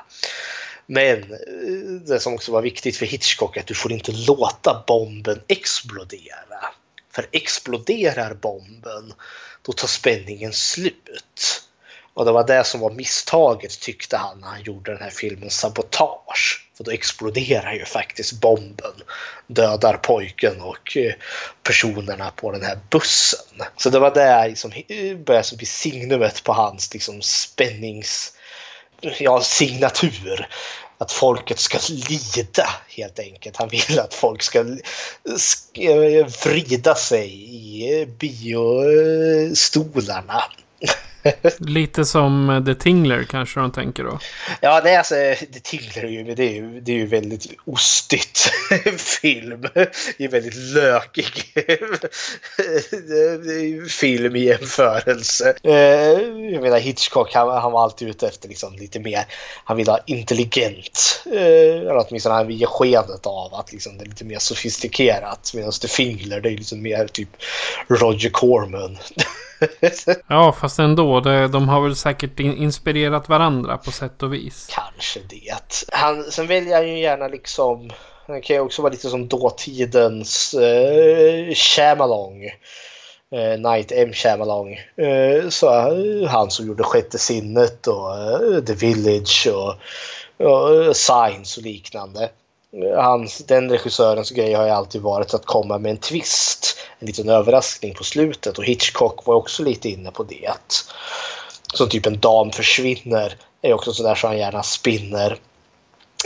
Men 0.87 1.19
eh, 1.19 2.01
det 2.07 2.21
som 2.21 2.35
också 2.35 2.53
var 2.53 2.63
viktigt 2.63 2.97
för 2.97 3.07
Hitchcock 3.07 3.57
är 3.57 3.61
att 3.61 3.67
du 3.67 3.75
får 3.75 3.93
inte 3.93 4.13
låta 4.13 4.85
bomben 4.87 5.41
explodera. 5.49 6.73
För 7.13 7.27
exploderar 7.33 8.35
bomben, 8.35 9.13
då 9.63 9.73
tar 9.73 9.89
spänningen 9.89 10.53
slut. 10.53 11.63
Och 12.15 12.25
det 12.25 12.33
var 12.33 12.47
det 12.47 12.65
som 12.65 12.81
var 12.81 12.91
misstaget 12.91 13.81
tyckte 13.81 14.17
han 14.17 14.41
när 14.41 14.49
han 14.49 14.63
gjorde 14.63 14.93
den 14.93 15.03
här 15.03 15.11
filmen 15.11 15.51
Sabotage. 15.51 16.69
För 16.77 16.85
då 16.85 16.91
exploderar 16.91 17.73
ju 17.73 17.85
faktiskt 17.85 18.41
bomben. 18.41 18.95
Dödar 19.47 19.97
pojken 19.97 20.61
och 20.61 20.97
eh, 20.97 21.15
personerna 21.63 22.31
på 22.31 22.53
den 22.53 22.63
här 22.63 22.79
bussen. 22.91 23.67
Så 23.77 23.91
det 23.91 23.99
var 23.99 24.15
det 24.15 24.59
som 24.59 24.73
eh, 24.89 25.17
började 25.17 25.57
bli 25.57 25.67
signumet 25.67 26.45
på 26.45 26.53
hans 26.53 26.93
liksom, 26.95 27.23
spännings 27.23 28.37
ja, 29.19 29.41
signatur. 29.41 30.49
Att 30.99 31.13
folket 31.13 31.59
ska 31.59 31.79
lida 31.89 32.69
helt 32.89 33.19
enkelt. 33.19 33.57
Han 33.57 33.69
vill 33.69 33.99
att 34.01 34.15
folk 34.15 34.43
ska 34.43 34.59
eh, 34.59 36.27
vrida 36.45 36.95
sig 36.95 37.29
i 37.55 38.07
biostolarna. 38.07 39.53
Lite 41.59 42.05
som 42.05 42.51
eh, 42.51 42.65
The 42.65 42.75
Tingler 42.75 43.25
kanske 43.25 43.61
de 43.61 43.73
tänker 43.73 44.05
då? 44.05 44.19
Ja, 44.61 44.81
nej, 44.85 44.97
alltså 44.97 45.15
The 45.53 45.61
Tingler 45.63 46.05
är 46.05 46.09
ju, 46.09 46.35
det 46.35 46.45
är 46.45 46.53
ju, 46.53 46.81
det 46.81 46.93
är 46.93 46.97
ju 46.97 47.07
väldigt 47.07 47.47
ostigt 47.65 48.39
film. 48.97 49.67
Det 50.19 50.25
är 50.25 50.29
väldigt 50.29 50.55
lökig 50.55 51.27
film 53.89 54.37
i 54.37 54.45
jämförelse. 54.45 55.55
Eh, 55.63 55.75
jag 56.53 56.63
menar 56.63 56.79
Hitchcock, 56.79 57.35
han, 57.35 57.49
han 57.49 57.73
var 57.73 57.83
alltid 57.83 58.09
ute 58.09 58.27
efter 58.27 58.49
liksom 58.49 58.75
lite 58.77 59.01
mer, 59.01 59.25
han 59.65 59.77
vill 59.77 59.89
ha 59.89 59.99
intelligent. 60.07 61.23
Eh, 61.27 61.43
eller 61.43 62.07
åtminstone 62.09 62.35
han 62.35 62.47
vill 62.47 62.61
ge 62.61 62.67
skenet 62.67 63.27
av 63.27 63.55
att 63.55 63.73
liksom 63.73 63.99
det 63.99 64.05
är 64.05 64.09
lite 64.09 64.25
mer 64.25 64.39
sofistikerat. 64.39 65.53
Medan 65.55 65.73
The 65.73 65.89
Tingler 65.89 66.41
det 66.41 66.49
är 66.49 66.57
liksom 66.57 66.83
mer 66.83 67.07
typ 67.07 67.29
Roger 67.89 68.31
Corman. 68.31 68.99
ja, 70.29 70.53
fast 70.53 70.79
ändå. 70.79 71.21
Det, 71.21 71.49
de 71.49 71.69
har 71.69 71.81
väl 71.81 71.97
säkert 71.97 72.41
inspirerat 72.41 73.29
varandra 73.29 73.79
på 73.79 73.93
sätt 73.93 74.23
och 74.23 74.35
vis. 74.35 74.69
Kanske 74.71 75.21
det. 75.29 75.87
Han, 75.93 76.25
sen 76.25 76.47
väljer 76.47 76.77
han 76.77 76.89
ju 76.89 76.99
gärna 76.99 77.29
liksom... 77.29 77.91
Han 78.27 78.43
kan 78.43 78.57
ju 78.57 78.63
också 78.63 78.83
vara 78.83 78.93
lite 78.93 79.09
som 79.09 79.29
dåtidens 79.29 80.55
eh, 80.55 81.55
Shyamalan. 81.55 82.43
Eh, 83.33 83.73
Night 83.73 83.93
M. 83.93 84.13
Shyamalan. 84.13 84.73
Eh, 84.97 85.49
så 85.49 85.67
eh, 85.71 86.29
han 86.29 86.51
som 86.51 86.67
gjorde 86.67 86.83
Sjätte 86.83 87.19
sinnet 87.19 87.87
och 87.87 88.17
eh, 88.17 88.65
The 88.65 88.75
Village 88.75 89.49
och, 89.55 89.75
och 90.47 90.97
Signs 90.97 91.57
och 91.57 91.63
liknande 91.63 92.31
hans, 92.97 93.39
den 93.39 93.71
regissörens 93.71 94.31
grej 94.31 94.53
har 94.53 94.65
ju 94.65 94.71
alltid 94.71 95.03
varit 95.03 95.35
att 95.35 95.47
komma 95.47 95.79
med 95.79 95.91
en 95.91 95.97
twist. 95.97 96.79
En 96.99 97.07
liten 97.07 97.29
överraskning 97.29 97.95
på 97.95 98.05
slutet 98.05 98.59
och 98.59 98.65
Hitchcock 98.65 99.27
var 99.27 99.35
också 99.35 99.63
lite 99.63 99.89
inne 99.89 100.11
på 100.11 100.23
det. 100.23 100.51
Som 101.75 101.89
typ 101.89 102.07
en 102.07 102.21
dam 102.21 102.51
försvinner 102.51 103.37
är 103.63 103.73
också 103.73 103.93
sådär 103.93 104.15
som 104.15 104.29
han 104.29 104.39
gärna 104.39 104.63
spinner 104.63 105.39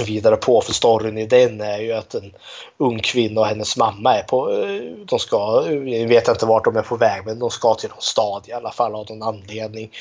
vidare 0.06 0.36
på. 0.36 0.60
För 0.60 0.72
storyn 0.72 1.18
i 1.18 1.26
den 1.26 1.60
är 1.60 1.78
ju 1.78 1.92
att 1.92 2.14
en 2.14 2.32
ung 2.76 3.00
kvinna 3.00 3.40
och 3.40 3.46
hennes 3.46 3.76
mamma 3.76 4.14
är 4.14 4.22
på, 4.22 4.52
eh, 4.52 5.06
de 5.06 5.18
ska, 5.18 5.64
eh, 5.66 6.00
jag 6.00 6.08
vet 6.08 6.28
inte 6.28 6.46
vart 6.46 6.64
de 6.64 6.76
är 6.76 6.82
på 6.82 6.96
väg 6.96 7.22
men 7.26 7.38
de 7.38 7.50
ska 7.50 7.74
till 7.74 7.90
någon 7.90 8.02
stad 8.02 8.44
i 8.46 8.52
alla 8.52 8.72
fall 8.72 8.94
av 8.94 9.06
någon 9.10 9.22
anledning. 9.22 9.92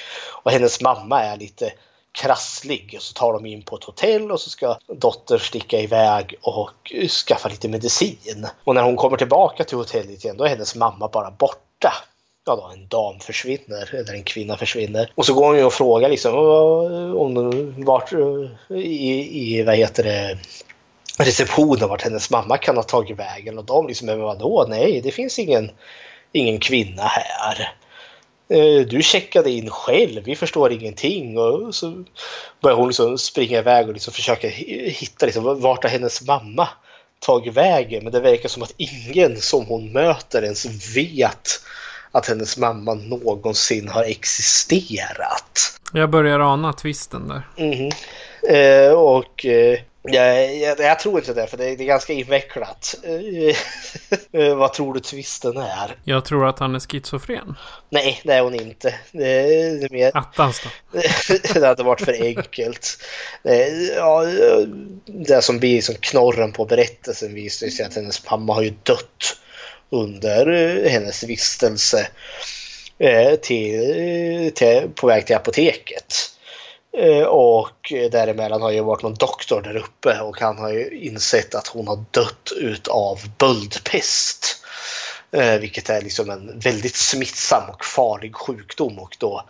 Och 0.44 0.52
hennes 0.52 0.82
mamma 0.82 1.24
är 1.24 1.38
lite 1.38 1.72
krasslig. 2.16 2.94
Och 2.98 3.02
så 3.02 3.14
tar 3.14 3.34
de 3.34 3.46
in 3.46 3.62
på 3.62 3.76
ett 3.76 3.84
hotell 3.84 4.32
och 4.32 4.40
så 4.40 4.50
ska 4.50 4.78
dottern 4.88 5.40
sticka 5.40 5.80
iväg 5.80 6.36
och 6.42 6.92
skaffa 7.28 7.50
lite 7.50 7.68
medicin. 7.68 8.48
Och 8.64 8.76
när 8.76 8.82
hon 8.82 8.96
kommer 8.96 9.18
tillbaka 9.18 9.64
till 9.64 9.78
hotellet 9.78 10.24
igen 10.24 10.38
då 10.38 10.44
är 10.44 10.50
hennes 10.50 10.76
mamma 10.76 11.08
bara 11.08 11.32
borta. 11.32 11.94
Ja 12.48 12.56
då, 12.56 12.70
en 12.74 12.88
dam 12.88 13.20
försvinner, 13.20 13.96
eller 13.96 14.14
en 14.14 14.24
kvinna 14.24 14.58
försvinner. 14.58 15.12
Och 15.16 15.26
så 15.26 15.34
går 15.34 15.46
hon 15.46 15.58
ju 15.58 15.64
och 15.64 15.74
frågar 15.74 16.10
liksom 16.10 16.36
om 17.18 17.86
vart 17.86 18.14
i, 18.70 19.58
i 19.58 19.64
vad 19.64 19.76
heter 19.76 20.04
det, 20.04 20.38
receptionen 21.18 21.90
vart 21.90 22.02
hennes 22.02 22.30
mamma 22.30 22.58
kan 22.58 22.76
ha 22.76 22.84
tagit 22.84 23.20
vägen. 23.20 23.58
Och 23.58 23.66
de 23.66 23.88
liksom, 23.88 24.06
men 24.06 24.20
vadå? 24.20 24.66
Nej, 24.70 25.02
det 25.02 25.12
finns 25.12 25.40
ingen, 25.40 25.72
ingen 26.32 26.60
kvinna 26.60 27.04
här. 27.04 27.76
Eh, 28.50 28.88
du 28.88 29.04
checkade 29.04 29.52
in 29.52 29.70
själv, 29.70 30.24
vi 30.24 30.36
förstår 30.36 30.72
ingenting. 30.72 31.38
Och 31.38 31.76
så 31.76 32.04
börjar 32.62 32.78
hon 32.78 32.88
liksom 32.88 33.18
springa 33.18 33.60
iväg 33.60 33.88
och 33.88 33.94
liksom 33.94 34.14
försöka 34.14 34.48
hitta 34.48 35.26
liksom, 35.26 35.62
vart 35.62 35.84
har 35.84 35.90
hennes 35.90 36.28
mamma 36.28 36.68
tagit 37.20 37.54
vägen. 37.54 38.04
Men 38.04 38.14
det 38.14 38.20
verkar 38.20 38.50
som 38.50 38.64
att 38.64 38.74
ingen 38.78 39.38
som 39.42 39.66
hon 39.66 39.92
möter 39.92 40.44
ens 40.44 40.96
vet 40.98 41.62
att 42.12 42.28
hennes 42.28 42.58
mamma 42.58 42.94
någonsin 42.94 43.88
har 43.88 44.04
existerat. 44.04 45.80
Jag 45.94 46.10
börjar 46.10 46.40
ana 46.40 46.74
twisten 46.74 47.28
där. 47.28 47.48
Mm. 47.58 47.92
Eh, 48.50 48.94
och 48.94 49.46
eh, 49.46 49.80
jag, 50.08 50.56
jag, 50.56 50.80
jag, 50.80 51.00
tror 51.00 51.20
inte 51.20 51.34
det, 51.34 51.48
för 51.48 51.58
det 51.58 51.66
är, 51.66 51.78
det 51.78 51.84
är 51.84 51.88
ganska 51.88 52.14
invecklat. 52.14 52.96
Eh, 54.32 54.56
vad 54.56 54.74
tror 54.74 54.94
du 54.94 55.00
twisten 55.00 55.58
är? 55.58 55.96
Jag 56.04 56.26
tror 56.26 56.48
att 56.48 56.60
han 56.60 56.76
är 56.76 56.80
schizofren. 56.80 57.56
Nej, 57.90 58.22
det 58.24 58.34
är 58.34 58.42
hon 58.42 58.56
inte. 58.56 58.96
Det 59.12 59.28
är 59.28 59.94
mer... 59.94 60.12
Attans 60.18 60.62
då? 60.64 61.00
det 61.60 61.68
hade 61.68 61.84
varit 61.84 62.02
för 62.02 62.24
enkelt. 62.24 62.98
Ja, 63.96 64.26
det 65.06 65.42
som 65.42 65.60
blir 65.60 65.82
som 65.82 65.96
knorren 65.96 66.52
på 66.52 66.66
berättelsen 66.66 67.34
visar 67.34 67.68
sig 67.68 67.86
att 67.86 67.96
hennes 67.96 68.30
mamma 68.30 68.54
har 68.54 68.62
ju 68.62 68.74
dött 68.84 69.38
under 69.90 70.48
eh, 70.52 70.92
hennes 70.92 71.24
vistelse 71.24 72.08
eh, 72.98 73.36
till, 73.36 74.52
till, 74.56 74.90
på 74.96 75.08
väg 75.08 75.26
till 75.26 75.36
apoteket. 75.36 76.35
Eh, 76.98 77.24
och 77.24 77.94
däremellan 78.12 78.62
har 78.62 78.72
ju 78.72 78.82
varit 78.82 79.04
någon 79.04 79.14
doktor 79.14 79.62
där 79.62 79.76
uppe 79.76 80.20
och 80.20 80.40
han 80.40 80.58
har 80.58 80.70
ju 80.70 80.90
insett 80.90 81.56
att 81.56 81.68
hon 81.68 81.88
har 81.88 82.04
dött 82.12 82.52
utav 82.56 83.20
böldpest. 83.38 84.66
Eh, 85.32 85.56
vilket 85.56 85.90
är 85.90 86.02
liksom 86.02 86.30
en 86.30 86.60
väldigt 86.60 86.96
smittsam 86.96 87.70
och 87.70 87.86
farlig 87.86 88.36
sjukdom 88.36 89.00
och 89.00 89.16
då 89.20 89.44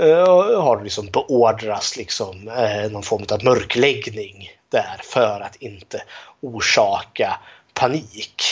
eh, 0.00 0.60
har 0.62 0.76
det 0.76 0.84
liksom 0.84 1.06
beordrats 1.06 1.96
liksom 1.96 2.50
någon 2.90 3.02
form 3.02 3.24
av 3.32 3.44
mörkläggning 3.44 4.50
där 4.70 5.00
för 5.02 5.40
att 5.40 5.56
inte 5.56 6.02
orsaka 6.40 7.40
panik. 7.74 8.42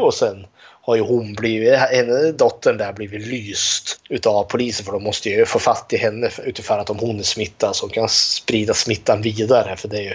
Och 0.00 0.14
sen 0.14 0.46
har 0.86 0.96
ju 0.96 1.02
hon 1.02 1.34
blivit, 1.34 1.78
henne, 1.78 2.32
dottern 2.32 2.76
där 2.76 2.92
blivit 2.92 3.26
lyst 3.26 4.00
utav 4.08 4.44
polisen 4.44 4.84
för 4.84 4.92
de 4.92 5.02
måste 5.02 5.30
ju 5.30 5.46
få 5.46 5.58
fatt 5.58 5.92
i 5.92 5.96
henne 5.96 6.30
utifrån 6.44 6.80
att 6.80 6.90
om 6.90 6.98
hon 6.98 7.18
är 7.18 7.22
smittad 7.22 7.76
så 7.76 7.88
kan 7.88 8.08
sprida 8.08 8.74
smittan 8.74 9.22
vidare 9.22 9.76
för 9.76 9.88
det 9.88 9.96
är 9.96 10.02
ju, 10.02 10.14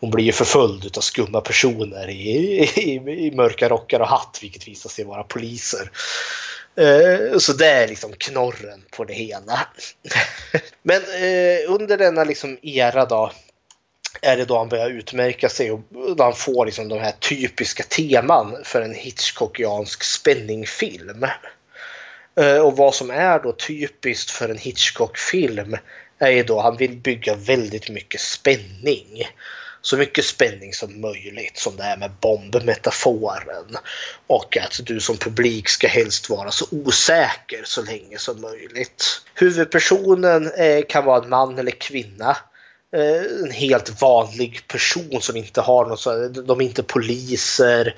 hon 0.00 0.10
blir 0.10 0.24
ju 0.24 0.32
förföljd 0.32 0.84
utav 0.84 1.00
skumma 1.00 1.40
personer 1.40 2.08
i, 2.08 2.32
i, 2.76 2.92
i 3.26 3.32
mörka 3.34 3.68
rockar 3.68 4.00
och 4.00 4.08
hatt 4.08 4.38
vilket 4.42 4.68
visar 4.68 4.90
sig 4.90 5.04
vara 5.04 5.22
poliser. 5.22 5.90
Eh, 6.76 7.38
så 7.38 7.52
det 7.52 7.66
är 7.66 7.88
liksom 7.88 8.12
knorren 8.18 8.82
på 8.90 9.04
det 9.04 9.14
hela. 9.14 9.60
Men 10.82 11.02
eh, 11.02 11.72
under 11.72 11.98
denna 11.98 12.24
liksom 12.24 12.58
era 12.62 13.04
då 13.04 13.32
är 14.22 14.36
det 14.36 14.44
då 14.44 14.58
han 14.58 14.68
börjar 14.68 14.90
utmärka 14.90 15.48
sig 15.48 15.70
och 15.70 15.80
då 16.16 16.24
han 16.24 16.34
får 16.34 16.66
liksom 16.66 16.88
de 16.88 16.98
här 16.98 17.12
typiska 17.12 17.82
teman 17.82 18.56
för 18.64 18.82
en 18.82 18.94
Hitchcockiansk 18.94 20.04
spänningfilm. 20.04 21.26
Eh, 22.40 22.58
och 22.58 22.76
vad 22.76 22.94
som 22.94 23.10
är 23.10 23.38
då 23.38 23.52
typiskt 23.52 24.30
för 24.30 24.48
en 24.48 24.58
Hitchcock-film 24.58 25.76
är 26.18 26.30
ju 26.30 26.42
då 26.42 26.60
han 26.60 26.76
vill 26.76 26.96
bygga 26.96 27.34
väldigt 27.34 27.90
mycket 27.90 28.20
spänning. 28.20 29.28
Så 29.82 29.96
mycket 29.96 30.24
spänning 30.24 30.72
som 30.72 31.00
möjligt 31.00 31.58
som 31.58 31.76
det 31.76 31.82
är 31.82 31.96
med 31.96 32.10
bombmetaforen. 32.20 33.76
Och 34.26 34.56
att 34.56 34.80
du 34.84 35.00
som 35.00 35.16
publik 35.16 35.68
ska 35.68 35.88
helst 35.88 36.30
vara 36.30 36.50
så 36.50 36.66
osäker 36.70 37.62
så 37.64 37.82
länge 37.82 38.18
som 38.18 38.40
möjligt. 38.40 39.04
Huvudpersonen 39.34 40.52
eh, 40.52 40.84
kan 40.88 41.04
vara 41.04 41.24
en 41.24 41.28
man 41.28 41.58
eller 41.58 41.70
kvinna. 41.70 42.36
Eh, 42.96 43.42
en 43.42 43.50
helt 43.50 44.02
vanlig 44.02 44.68
person 44.68 45.20
som 45.20 45.36
inte 45.36 45.60
har 45.60 45.86
något 45.86 46.46
de 46.46 46.60
är 46.60 46.64
inte 46.64 46.82
poliser, 46.82 47.94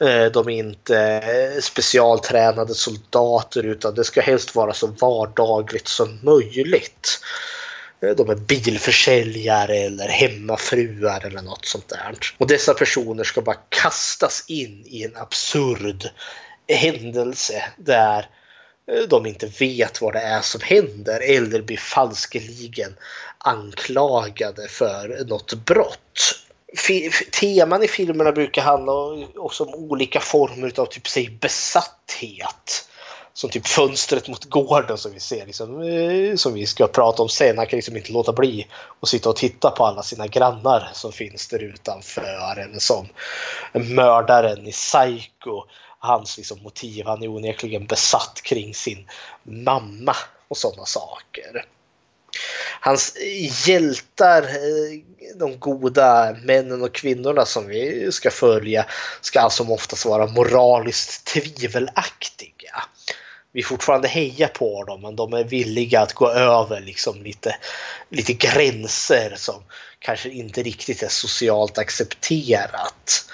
eh, 0.00 0.24
de 0.24 0.48
är 0.48 0.58
inte 0.58 0.98
eh, 0.98 1.60
specialtränade 1.60 2.74
soldater 2.74 3.62
utan 3.62 3.94
det 3.94 4.04
ska 4.04 4.20
helst 4.20 4.54
vara 4.54 4.72
så 4.72 4.86
vardagligt 4.86 5.88
som 5.88 6.18
möjligt. 6.22 7.20
De 8.16 8.30
är 8.30 8.34
bilförsäljare 8.34 9.76
eller 9.76 10.08
hemmafruar 10.08 11.26
eller 11.26 11.42
något 11.42 11.64
sånt 11.64 11.88
där. 11.88 12.14
Och 12.38 12.46
dessa 12.46 12.74
personer 12.74 13.24
ska 13.24 13.40
bara 13.40 13.56
kastas 13.68 14.44
in 14.48 14.84
i 14.86 15.04
en 15.04 15.16
absurd 15.16 16.10
händelse 16.68 17.64
där 17.76 18.26
de 19.08 19.26
inte 19.26 19.46
vet 19.46 20.00
vad 20.00 20.12
det 20.12 20.20
är 20.20 20.40
som 20.40 20.60
händer 20.60 21.20
eller 21.20 21.62
blir 21.62 21.76
falskeligen 21.76 22.96
anklagade 23.38 24.68
för 24.68 25.24
något 25.28 25.54
brott. 25.54 26.44
Teman 27.40 27.82
i 27.82 27.88
filmerna 27.88 28.32
brukar 28.32 28.62
handla 28.62 28.92
också 29.36 29.64
om 29.64 29.74
olika 29.74 30.20
former 30.20 30.80
av 30.80 30.86
typ 30.86 31.08
säg 31.08 31.30
besatthet. 31.30 32.84
Som 33.32 33.50
typ 33.50 33.66
fönstret 33.66 34.28
mot 34.28 34.44
gården 34.44 34.98
som 34.98 35.12
vi 35.12 35.20
ser, 35.20 35.46
liksom, 35.46 35.82
eh, 35.82 36.36
som 36.36 36.54
vi 36.54 36.66
ska 36.66 36.86
prata 36.86 37.22
om 37.22 37.28
sen. 37.28 37.58
Han 37.58 37.66
kan 37.66 37.76
liksom 37.76 37.96
inte 37.96 38.12
låta 38.12 38.32
bli 38.32 38.66
att 39.00 39.08
sitta 39.08 39.28
och 39.28 39.36
titta 39.36 39.70
på 39.70 39.84
alla 39.84 40.02
sina 40.02 40.26
grannar 40.26 40.90
som 40.92 41.12
finns 41.12 41.48
där 41.48 41.62
utanför. 41.62 42.58
Eller 42.58 42.78
som 42.78 43.08
mördaren 43.72 44.66
i 44.66 44.72
Psycho. 44.72 45.62
Hans 45.98 46.36
liksom, 46.36 46.62
motiv, 46.62 47.06
han 47.06 47.22
är 47.22 47.28
onekligen 47.28 47.86
besatt 47.86 48.40
kring 48.42 48.74
sin 48.74 49.06
mamma 49.42 50.16
och 50.48 50.56
sådana 50.56 50.84
saker. 50.84 51.64
Hans 52.80 53.16
hjältar, 53.66 54.42
eh, 54.42 55.00
de 55.34 55.58
goda 55.58 56.36
männen 56.42 56.82
och 56.82 56.94
kvinnorna 56.94 57.46
som 57.46 57.66
vi 57.66 58.12
ska 58.12 58.30
följa, 58.30 58.86
ska 59.20 59.40
alltså 59.40 59.64
oftast 59.64 60.06
vara 60.06 60.26
moraliskt 60.26 61.24
tvivelaktiga. 61.24 62.84
Vi 63.52 63.62
fortfarande 63.62 64.08
hejar 64.08 64.48
på 64.48 64.84
dem 64.84 65.00
men 65.00 65.16
de 65.16 65.32
är 65.32 65.44
villiga 65.44 66.00
att 66.00 66.12
gå 66.12 66.30
över 66.30 66.80
liksom 66.80 67.22
lite, 67.22 67.56
lite 68.10 68.32
gränser 68.32 69.34
som 69.36 69.62
kanske 69.98 70.28
inte 70.28 70.62
riktigt 70.62 71.02
är 71.02 71.08
socialt 71.08 71.78
accepterat. 71.78 73.24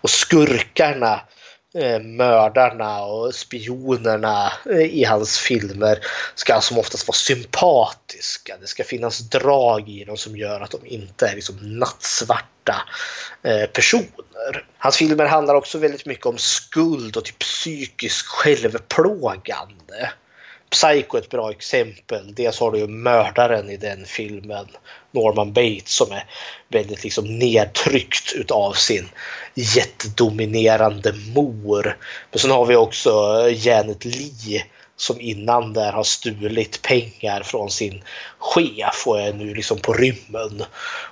Och 0.00 0.10
skurkarna 0.10 1.14
Eh, 1.14 1.41
Eh, 1.74 2.00
mördarna 2.00 3.02
och 3.02 3.34
spionerna 3.34 4.52
eh, 4.70 4.80
i 4.80 5.04
hans 5.04 5.38
filmer 5.38 5.98
ska 6.34 6.54
alltså 6.54 6.68
som 6.68 6.78
oftast 6.78 7.08
vara 7.08 7.16
sympatiska. 7.16 8.56
Det 8.60 8.66
ska 8.66 8.84
finnas 8.84 9.18
drag 9.18 9.88
i 9.88 10.04
dem 10.04 10.16
som 10.16 10.36
gör 10.36 10.60
att 10.60 10.70
de 10.70 10.86
inte 10.86 11.26
är 11.26 11.34
liksom 11.34 11.78
nattsvarta 11.78 12.82
eh, 13.42 13.66
personer. 13.66 14.66
Hans 14.78 14.96
filmer 14.96 15.26
handlar 15.26 15.54
också 15.54 15.78
väldigt 15.78 16.06
mycket 16.06 16.26
om 16.26 16.38
skuld 16.38 17.16
och 17.16 17.24
typ 17.24 17.38
psykisk 17.38 18.26
självplågande. 18.26 20.12
Psycho 20.70 21.16
är 21.16 21.20
ett 21.20 21.30
bra 21.30 21.50
exempel. 21.50 22.34
Dels 22.34 22.60
har 22.60 22.72
du 22.72 22.78
ju 22.78 22.86
mördaren 22.86 23.70
i 23.70 23.76
den 23.76 24.04
filmen, 24.04 24.66
Norman 25.12 25.52
Bates, 25.52 25.94
som 25.94 26.12
är 26.12 26.24
väldigt 26.68 27.04
liksom 27.04 27.38
nedtryckt 27.38 28.32
utav 28.32 28.72
sin 28.72 29.08
jättedominerande 29.54 31.12
mor. 31.34 31.96
Men 32.30 32.38
sen 32.38 32.50
har 32.50 32.66
vi 32.66 32.76
också 32.76 33.10
eh, 33.46 33.66
Janet 33.66 34.04
Lee 34.04 34.64
som 34.96 35.20
innan 35.20 35.72
där 35.72 35.92
har 35.92 36.04
stulit 36.04 36.82
pengar 36.82 37.42
från 37.42 37.70
sin 37.70 38.02
chef 38.38 39.06
och 39.06 39.20
är 39.20 39.32
nu 39.32 39.54
liksom 39.54 39.78
på 39.78 39.92
rymmen. 39.92 40.64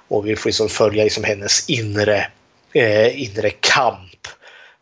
Och 0.08 0.26
vi 0.26 0.36
får 0.36 0.48
liksom 0.48 0.68
följa 0.68 1.04
liksom 1.04 1.24
hennes 1.24 1.70
inre, 1.70 2.26
eh, 2.72 3.22
inre 3.22 3.50
kamp 3.50 4.28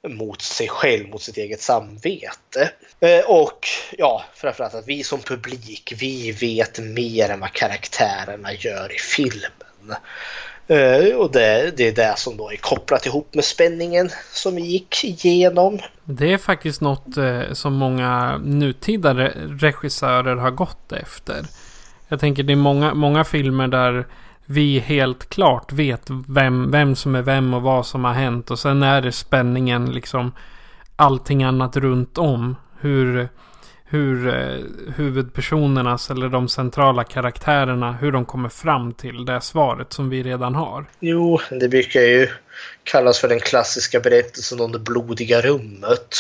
mot 0.09 0.43
sig 0.43 0.69
själv, 0.69 1.09
mot 1.09 1.23
sitt 1.23 1.37
eget 1.37 1.61
samvete. 1.61 2.71
Eh, 3.01 3.25
och 3.27 3.67
ja, 3.99 4.25
framförallt 4.35 4.75
att 4.75 4.89
vi 4.89 5.05
som 5.05 5.21
publik, 5.21 5.93
vi 6.01 6.33
vet 6.33 6.79
mer 6.79 7.29
än 7.31 7.41
vad 7.41 7.53
karaktärerna 7.53 8.53
gör 8.53 8.95
i 8.95 8.99
filmen. 8.99 9.97
Eh, 10.69 11.17
och 11.17 11.33
det, 11.33 11.77
det 11.77 11.89
är 11.89 11.93
det 11.93 12.19
som 12.19 12.37
då 12.37 12.53
är 12.53 12.57
kopplat 12.57 13.07
ihop 13.07 13.35
med 13.35 13.45
spänningen 13.45 14.11
som 14.33 14.55
vi 14.57 14.63
gick 14.63 15.05
igenom. 15.05 15.79
Det 16.05 16.33
är 16.33 16.39
faktiskt 16.39 16.81
något 16.81 17.17
eh, 17.17 17.53
som 17.53 17.75
många 17.75 18.39
nutida 18.39 19.15
regissörer 19.15 20.37
har 20.37 20.51
gått 20.51 20.93
efter. 20.93 21.45
Jag 22.09 22.21
tänker 22.21 22.43
det 22.43 22.53
är 22.53 22.57
många, 22.57 22.95
många 22.95 23.25
filmer 23.25 23.69
där 23.69 24.07
vi 24.51 24.79
helt 24.79 25.29
klart 25.29 25.73
vet 25.73 26.11
vem, 26.29 26.71
vem 26.71 26.97
som 26.97 27.15
är 27.15 27.23
vem 27.23 27.55
och 27.55 27.63
vad 27.63 27.87
som 27.87 28.05
har 28.05 28.13
hänt. 28.13 28.51
Och 28.51 28.59
sen 28.59 28.83
är 28.83 29.01
det 29.01 29.13
spänningen 29.13 29.93
liksom 29.93 30.33
allting 30.97 31.43
annat 31.43 31.77
runt 31.77 32.19
om. 32.19 32.57
Hur, 32.81 33.29
hur 33.85 34.29
eh, 34.29 34.65
huvudpersonernas 34.97 36.11
eller 36.11 36.29
de 36.29 36.49
centrala 36.49 37.05
karaktärerna, 37.05 37.93
hur 37.93 38.13
de 38.13 38.25
kommer 38.25 38.49
fram 38.49 38.93
till 38.93 39.25
det 39.25 39.41
svaret 39.41 39.93
som 39.93 40.11
vi 40.11 40.23
redan 40.23 40.55
har. 40.55 40.85
Jo, 41.01 41.41
det 41.51 41.69
brukar 41.69 42.01
ju 42.01 42.29
kallas 42.83 43.19
för 43.19 43.29
den 43.29 43.41
klassiska 43.41 44.01
berättelsen 44.01 44.61
om 44.61 44.73
det 44.73 44.79
blodiga 44.79 45.41
rummet. 45.41 46.17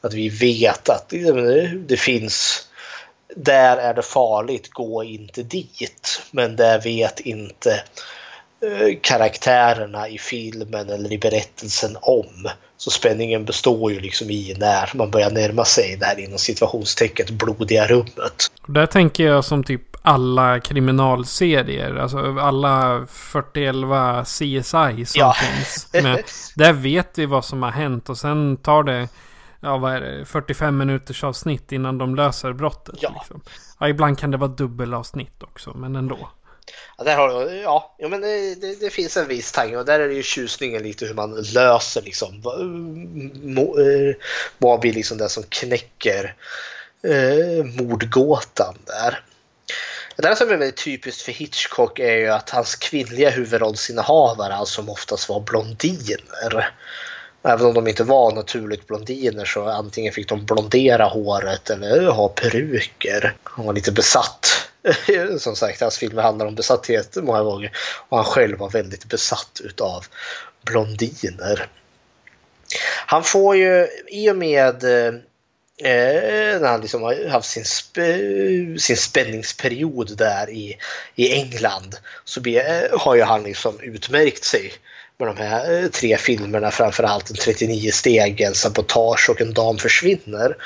Att 0.00 0.14
vi 0.14 0.28
vet 0.28 0.88
att 0.88 1.08
det, 1.08 1.66
det 1.88 1.96
finns 1.96 2.68
där 3.36 3.76
är 3.76 3.94
det 3.94 4.02
farligt, 4.02 4.70
gå 4.72 5.04
inte 5.04 5.42
dit. 5.42 6.22
Men 6.30 6.56
det 6.56 6.80
vet 6.84 7.20
inte 7.20 7.70
eh, 8.62 8.98
karaktärerna 9.00 10.08
i 10.08 10.18
filmen 10.18 10.88
eller 10.90 11.12
i 11.12 11.18
berättelsen 11.18 11.96
om. 12.00 12.48
Så 12.76 12.90
spänningen 12.90 13.44
består 13.44 13.92
ju 13.92 14.00
liksom 14.00 14.30
i 14.30 14.56
när 14.58 14.90
man 14.94 15.10
börjar 15.10 15.30
närma 15.30 15.64
sig 15.64 15.96
det 16.00 16.06
här 16.06 16.20
inom 16.20 16.38
situationstecket 16.38 17.30
blodiga 17.30 17.86
rummet. 17.86 18.50
Där 18.66 18.86
tänker 18.86 19.24
jag 19.24 19.44
som 19.44 19.64
typ 19.64 19.82
alla 20.02 20.60
kriminalserier. 20.60 21.96
Alltså 21.96 22.38
alla 22.40 23.06
41 23.10 23.74
CSI 24.26 24.64
som 25.06 25.20
Ja. 25.20 25.34
finns. 25.40 25.88
Men 25.92 26.18
där 26.56 26.72
vet 26.72 27.18
vi 27.18 27.26
vad 27.26 27.44
som 27.44 27.62
har 27.62 27.70
hänt 27.70 28.08
och 28.08 28.18
sen 28.18 28.56
tar 28.56 28.82
det 28.82 29.08
ja, 29.62 29.76
vad 29.78 29.92
är 29.94 30.00
det, 30.00 30.24
45 30.24 30.76
minuters 30.78 31.24
avsnitt 31.24 31.72
innan 31.72 31.98
de 31.98 32.14
löser 32.14 32.52
brottet. 32.52 32.94
Ja. 33.00 33.14
Liksom. 33.18 33.40
Ja, 33.80 33.88
ibland 33.88 34.18
kan 34.18 34.30
det 34.30 34.36
vara 34.36 34.50
dubbelavsnitt 34.50 35.42
också, 35.42 35.70
men 35.74 35.96
ändå. 35.96 36.28
Ja, 36.98 37.04
där 37.04 37.16
har 37.16 37.28
du, 37.28 37.56
ja, 37.56 37.94
ja 37.98 38.08
men 38.08 38.20
det, 38.20 38.54
det, 38.54 38.80
det 38.80 38.90
finns 38.90 39.16
en 39.16 39.28
viss 39.28 39.52
tanke 39.52 39.76
och 39.76 39.84
där 39.84 40.00
är 40.00 40.08
det 40.08 40.14
ju 40.14 40.22
tjusningen 40.22 40.82
lite 40.82 41.06
hur 41.06 41.14
man 41.14 41.34
löser 41.54 42.02
liksom. 42.02 42.40
vad- 42.42 42.60
mo- 42.60 43.80
eh, 44.10 44.14
Vad 44.58 44.80
blir 44.80 44.92
liksom 44.92 45.18
det 45.18 45.28
som 45.28 45.42
knäcker 45.48 46.34
eh, 47.02 47.64
mordgåtan 47.64 48.74
där. 48.86 49.20
Det 50.16 50.22
där 50.22 50.34
som 50.34 50.46
är 50.46 50.56
väldigt 50.56 50.84
typiskt 50.84 51.22
för 51.22 51.32
Hitchcock 51.32 51.98
är 51.98 52.16
ju 52.16 52.28
att 52.28 52.50
hans 52.50 52.76
kvinnliga 52.76 53.30
huvudrollsinnehavare 53.30 54.54
alltså 54.54 54.74
som 54.74 54.88
oftast 54.88 55.28
var 55.28 55.40
blondiner. 55.40 56.70
Även 57.42 57.66
om 57.66 57.74
de 57.74 57.88
inte 57.88 58.04
var 58.04 58.32
naturligt 58.32 58.86
blondiner 58.86 59.44
så 59.44 59.64
antingen 59.64 60.12
fick 60.12 60.28
de 60.28 60.44
blondera 60.44 61.04
håret 61.04 61.70
eller 61.70 62.06
ha 62.06 62.28
peruker. 62.28 63.34
Han 63.44 63.66
var 63.66 63.72
lite 63.72 63.92
besatt. 63.92 64.68
Som 65.38 65.56
sagt, 65.56 65.80
hans 65.80 65.98
filmer 65.98 66.22
handlar 66.22 66.46
om 66.46 66.54
besatthet 66.54 67.16
många 67.16 67.42
gånger. 67.42 67.72
Och 68.08 68.16
han 68.16 68.26
själv 68.26 68.58
var 68.58 68.70
väldigt 68.70 69.04
besatt 69.04 69.60
utav 69.64 70.04
blondiner. 70.64 71.68
Han 73.06 73.24
får 73.24 73.56
ju 73.56 73.88
i 74.08 74.30
och 74.30 74.36
med 74.36 74.84
eh, 74.84 75.14
eh 75.84 76.60
när 76.60 76.68
han 76.68 76.80
liksom 76.80 77.02
har 77.02 77.28
haft 77.28 77.50
sin, 77.50 77.62
sp- 77.62 78.76
sin 78.76 78.96
spänningsperiod 78.96 80.16
där 80.16 80.50
i, 80.50 80.78
i 81.14 81.32
England 81.32 81.96
så 82.24 82.40
be, 82.40 82.50
eh, 82.50 82.98
har 82.98 83.14
ju 83.14 83.22
han 83.22 83.42
liksom 83.42 83.80
utmärkt 83.80 84.44
sig 84.44 84.72
med 85.24 85.36
de 85.36 85.42
här 85.42 85.82
eh, 85.82 85.88
tre 85.88 86.16
filmerna, 86.16 86.70
framförallt 86.70 87.30
en 87.30 87.36
39 87.36 87.90
stegen, 87.92 88.54
Sabotage 88.54 89.30
och 89.30 89.40
En 89.40 89.54
dam 89.54 89.78
försvinner. 89.78 90.56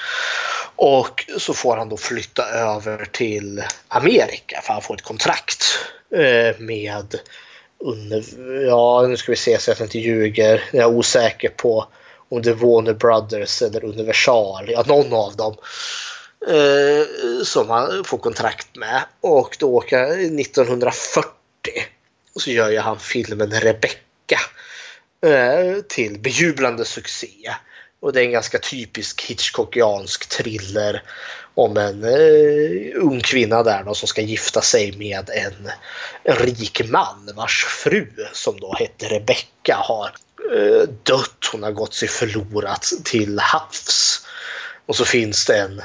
Och 0.77 1.25
så 1.39 1.55
får 1.55 1.77
han 1.77 1.89
då 1.89 1.97
flytta 1.97 2.49
över 2.49 3.05
till 3.05 3.63
Amerika 3.89 4.61
för 4.63 4.73
han 4.73 4.83
får 4.83 4.95
ett 4.95 5.03
kontrakt 5.03 5.65
eh, 6.15 6.59
med 6.59 7.21
ja 8.67 9.07
nu 9.09 9.17
ska 9.17 9.33
vi 9.33 9.37
se 9.37 9.59
så 9.59 9.73
att 9.73 9.79
jag 9.79 9.87
inte 9.87 9.99
ljuger. 9.99 10.65
Jag 10.73 10.83
är 10.83 10.97
osäker 10.97 11.49
på 11.49 11.87
om 12.29 12.43
det 12.43 12.51
är 12.51 12.55
Warner 12.55 12.95
Brothers 12.95 13.63
eller 13.63 13.85
Universal, 13.85 14.71
ja 14.71 14.85
någon 14.87 15.13
av 15.13 15.37
dem. 15.37 15.57
Eh, 16.49 17.07
som 17.45 17.71
han 17.71 18.05
får 18.05 18.19
kontrakt 18.19 18.77
med. 18.77 19.03
Och 19.21 19.57
då 19.61 19.75
åker 19.75 19.99
han 19.99 20.41
1940 20.41 21.31
så 22.37 22.51
gör 22.51 22.71
ju 22.71 22.79
han 22.79 22.99
filmen 22.99 23.51
Rebecca 23.51 24.06
vecka 24.27 24.41
eh, 25.27 25.83
till 25.83 26.19
bejublande 26.19 26.85
succé. 26.85 27.55
Och 28.01 28.13
det 28.13 28.21
är 28.21 28.25
en 28.25 28.33
ganska 28.33 28.59
typisk 28.59 29.23
Hitchcockiansk 29.23 30.29
thriller 30.29 31.03
om 31.55 31.77
en 31.77 32.05
eh, 32.05 33.03
ung 33.03 33.21
kvinna 33.21 33.63
där 33.63 33.83
då, 33.85 33.95
som 33.95 34.09
ska 34.09 34.21
gifta 34.21 34.61
sig 34.61 34.97
med 34.97 35.31
en, 35.31 35.71
en 36.23 36.37
rik 36.37 36.91
man 36.91 37.31
vars 37.35 37.65
fru 37.65 38.09
som 38.33 38.61
då 38.61 38.75
hette 38.79 39.07
Rebecca 39.09 39.77
har 39.77 40.15
eh, 40.55 40.89
dött. 41.03 41.49
Hon 41.53 41.63
har 41.63 41.73
gått 41.73 41.95
sig 41.95 42.09
förlorat 42.09 42.93
till 43.05 43.39
havs. 43.39 44.27
Och 44.87 44.97
så 44.97 45.05
finns 45.05 45.47
det 45.47 45.59
en 45.59 45.83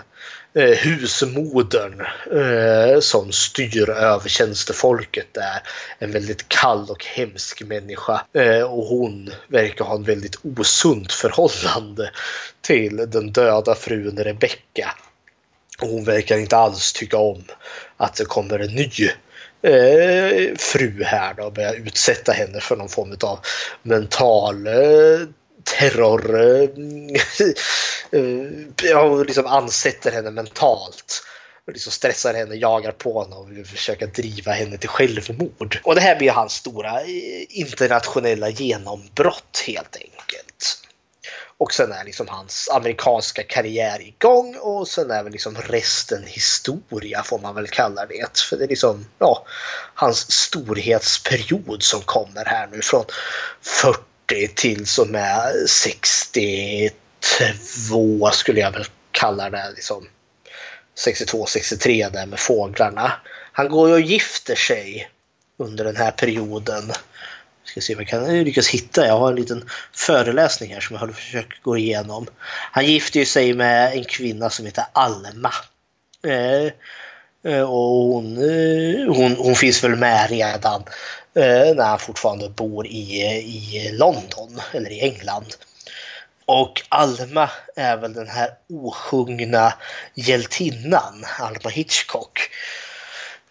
eh, 0.53 0.77
husmodern 0.77 2.01
eh, 2.31 2.99
som 2.99 3.31
styr 3.31 3.89
över 3.89 4.29
tjänstefolket 4.29 5.27
där. 5.31 5.61
En 5.99 6.11
väldigt 6.11 6.49
kall 6.49 6.89
och 6.89 7.05
hemsk 7.05 7.61
människa. 7.63 8.25
Eh, 8.33 8.61
och 8.61 8.85
hon 8.85 9.31
verkar 9.47 9.85
ha 9.85 9.95
en 9.95 10.03
väldigt 10.03 10.39
osunt 10.57 11.11
förhållande 11.11 12.11
till 12.61 12.95
den 12.97 13.31
döda 13.31 13.75
frun 13.75 14.17
Rebecca. 14.23 14.95
Och 15.81 15.87
hon 15.87 16.03
verkar 16.03 16.37
inte 16.37 16.57
alls 16.57 16.93
tycka 16.93 17.17
om 17.17 17.43
att 17.97 18.15
det 18.15 18.25
kommer 18.25 18.59
en 18.59 18.75
ny 18.75 18.89
eh, 19.61 20.55
fru 20.57 21.03
här 21.03 21.33
då 21.33 21.43
och 21.43 21.53
börjar 21.53 21.73
utsätta 21.73 22.31
henne 22.31 22.59
för 22.59 22.75
någon 22.75 22.89
form 22.89 23.17
av 23.23 23.39
mental 23.83 24.67
eh, 24.67 25.27
terror. 25.63 26.39
Eh, 26.39 26.69
eh, 28.19 28.89
Jag 28.89 29.25
liksom 29.25 29.45
ansätter 29.45 30.11
henne 30.11 30.31
mentalt. 30.31 31.23
Liksom 31.73 31.91
stressar 31.91 32.33
henne, 32.33 32.55
jagar 32.55 32.91
på 32.91 33.23
henne 33.23 33.35
och 33.35 33.51
vill 33.51 33.65
försöka 33.65 34.05
driva 34.05 34.51
henne 34.51 34.77
till 34.77 34.89
självmord. 34.89 35.79
Och 35.83 35.95
det 35.95 36.01
här 36.01 36.15
blir 36.15 36.31
hans 36.31 36.53
stora 36.53 37.01
eh, 37.01 37.45
internationella 37.49 38.49
genombrott 38.49 39.63
helt 39.67 39.95
enkelt. 39.95 40.81
Och 41.57 41.73
sen 41.73 41.91
är 41.91 42.03
liksom 42.03 42.27
hans 42.27 42.69
amerikanska 42.69 43.43
karriär 43.43 44.01
igång 44.01 44.55
och 44.55 44.87
sen 44.87 45.11
är 45.11 45.23
väl 45.23 45.31
liksom 45.31 45.55
resten 45.55 46.23
historia 46.23 47.23
får 47.23 47.39
man 47.39 47.55
väl 47.55 47.67
kalla 47.67 48.05
det. 48.05 48.39
För 48.49 48.57
det 48.57 48.63
är 48.63 48.67
liksom 48.67 49.05
ja, 49.19 49.45
hans 49.93 50.31
storhetsperiod 50.31 51.83
som 51.83 52.01
kommer 52.01 52.45
här 52.45 52.67
nu 52.71 52.81
från 52.81 53.05
40 53.61 54.10
till 54.55 54.87
som 54.87 55.15
är 55.15 55.67
62 55.67 58.31
skulle 58.31 58.59
jag 58.59 58.71
väl 58.71 58.85
kalla 59.11 59.49
det. 59.49 59.71
Liksom 59.75 60.07
62-63 61.05 62.11
där 62.11 62.25
med 62.25 62.39
fåglarna. 62.39 63.11
Han 63.51 63.69
går 63.69 63.89
ju 63.89 63.93
och 63.93 64.01
gifter 64.01 64.55
sig 64.55 65.09
under 65.57 65.83
den 65.83 65.95
här 65.95 66.11
perioden. 66.11 66.91
Ska 67.63 67.81
se 67.81 67.95
om 67.95 67.99
jag 67.99 68.07
kan 68.07 68.25
eh, 68.25 68.43
lyckas 68.43 68.67
hitta. 68.67 69.07
Jag 69.07 69.19
har 69.19 69.29
en 69.29 69.35
liten 69.35 69.69
föreläsning 69.93 70.73
här 70.73 70.79
som 70.79 70.95
jag 70.95 71.15
försöker 71.15 71.59
gå 71.61 71.77
igenom. 71.77 72.27
Han 72.71 72.85
gifter 72.85 73.19
ju 73.19 73.25
sig 73.25 73.53
med 73.53 73.93
en 73.93 74.03
kvinna 74.03 74.49
som 74.49 74.65
heter 74.65 74.85
Alma. 74.93 75.53
Eh, 76.27 76.65
eh 77.53 77.61
och 77.61 78.13
hon, 78.13 78.37
eh, 78.37 79.15
hon, 79.15 79.35
hon 79.35 79.55
finns 79.55 79.83
väl 79.83 79.95
med 79.95 80.29
redan 80.29 80.83
Eh, 81.35 81.75
när 81.75 81.83
han 81.83 81.99
fortfarande 81.99 82.49
bor 82.49 82.87
i, 82.87 83.21
i 83.39 83.89
London 83.91 84.61
eller 84.73 84.91
i 84.91 85.01
England. 85.01 85.55
Och 86.45 86.81
Alma 86.89 87.49
är 87.75 87.97
väl 87.97 88.13
den 88.13 88.27
här 88.27 88.49
osjungna 88.69 89.73
hjältinnan, 90.13 91.25
Alma 91.39 91.69
Hitchcock. 91.69 92.39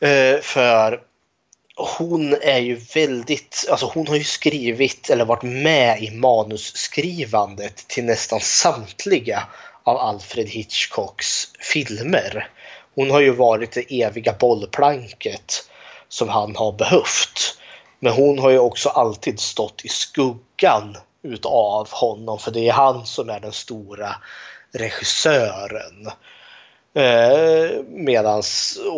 Eh, 0.00 0.40
för 0.40 1.00
hon 1.76 2.34
är 2.42 2.58
ju 2.58 2.80
väldigt, 2.94 3.66
alltså 3.70 3.86
hon 3.86 4.08
har 4.08 4.16
ju 4.16 4.24
skrivit 4.24 5.10
eller 5.10 5.24
varit 5.24 5.42
med 5.42 6.02
i 6.02 6.10
manusskrivandet 6.10 7.88
till 7.88 8.04
nästan 8.04 8.40
samtliga 8.40 9.42
av 9.84 9.96
Alfred 9.96 10.48
Hitchcocks 10.48 11.48
filmer. 11.60 12.48
Hon 12.94 13.10
har 13.10 13.20
ju 13.20 13.30
varit 13.30 13.72
det 13.72 14.02
eviga 14.02 14.32
bollplanket 14.32 15.70
som 16.08 16.28
han 16.28 16.56
har 16.56 16.72
behövt. 16.72 17.59
Men 18.01 18.12
hon 18.12 18.38
har 18.38 18.51
ju 18.51 18.59
också 18.59 18.88
alltid 18.88 19.40
stått 19.40 19.84
i 19.84 19.88
skuggan 19.88 20.96
utav 21.22 21.88
honom 21.90 22.38
för 22.38 22.51
det 22.51 22.68
är 22.68 22.72
han 22.72 23.07
som 23.07 23.30
är 23.30 23.40
den 23.40 23.53
stora 23.53 24.16
regissören. 24.72 26.07
Eh, 26.94 27.82
Medan 27.88 28.42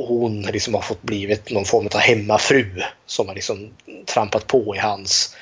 hon 0.08 0.42
liksom 0.42 0.74
har 0.74 0.80
fått 0.80 1.02
blivit 1.02 1.50
någon 1.50 1.64
form 1.64 1.88
av 1.94 2.00
hemmafru 2.00 2.82
som 3.06 3.28
har 3.28 3.34
liksom 3.34 3.74
trampat 4.06 4.46
på 4.46 4.76
i 4.76 4.78
hans 4.78 5.36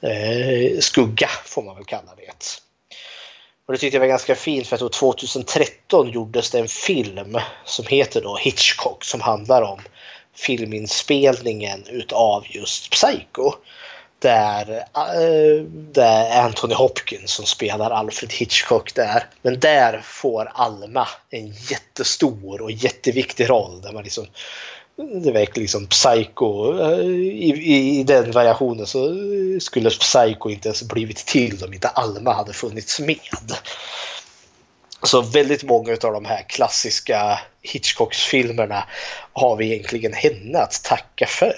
eh, 0.00 0.78
skugga 0.80 1.28
får 1.44 1.62
man 1.62 1.76
väl 1.76 1.84
kalla 1.84 2.14
det. 2.16 2.60
Och 3.66 3.72
det 3.72 3.78
tyckte 3.78 3.96
jag 3.96 4.00
var 4.00 4.06
ganska 4.06 4.34
fint 4.34 4.66
för 4.66 4.86
att 4.86 4.92
2013 4.92 6.10
gjordes 6.10 6.50
det 6.50 6.58
en 6.58 6.68
film 6.68 7.38
som 7.64 7.86
heter 7.86 8.22
då 8.22 8.36
Hitchcock 8.36 9.04
som 9.04 9.20
handlar 9.20 9.62
om 9.62 9.80
filminspelningen 10.36 11.86
utav 11.88 12.44
just 12.48 12.90
Psycho. 12.90 13.52
Där, 14.18 14.84
eh, 14.94 15.62
där 15.92 16.40
Anthony 16.40 16.74
Hopkins 16.74 17.30
som 17.30 17.46
spelar 17.46 17.90
Alfred 17.90 18.32
Hitchcock 18.32 18.94
där. 18.94 19.26
Men 19.42 19.60
där 19.60 20.00
får 20.04 20.50
Alma 20.54 21.08
en 21.30 21.46
jättestor 21.46 22.62
och 22.62 22.70
jätteviktig 22.70 23.50
roll. 23.50 23.80
Där 23.80 23.92
man 23.92 24.04
liksom, 24.04 24.26
det 25.22 25.32
verkar 25.32 25.60
liksom 25.60 25.86
Psycho. 25.86 26.78
Eh, 26.80 27.00
I, 27.00 27.50
i, 27.50 28.00
I 28.00 28.04
den 28.04 28.30
variationen 28.30 28.86
så 28.86 29.16
skulle 29.60 29.90
Psycho 29.90 30.50
inte 30.50 30.68
ens 30.68 30.82
blivit 30.82 31.16
till 31.16 31.64
om 31.64 31.72
inte 31.72 31.88
Alma 31.88 32.32
hade 32.32 32.52
funnits 32.52 33.00
med. 33.00 33.56
Så 35.06 35.22
väldigt 35.22 35.64
många 35.64 35.92
av 35.92 36.12
de 36.12 36.24
här 36.24 36.42
klassiska 36.48 37.38
Hitchcocks-filmerna 37.62 38.84
har 39.32 39.56
vi 39.56 39.72
egentligen 39.72 40.12
henne 40.12 40.58
att 40.58 40.84
tacka 40.84 41.26
för. 41.26 41.54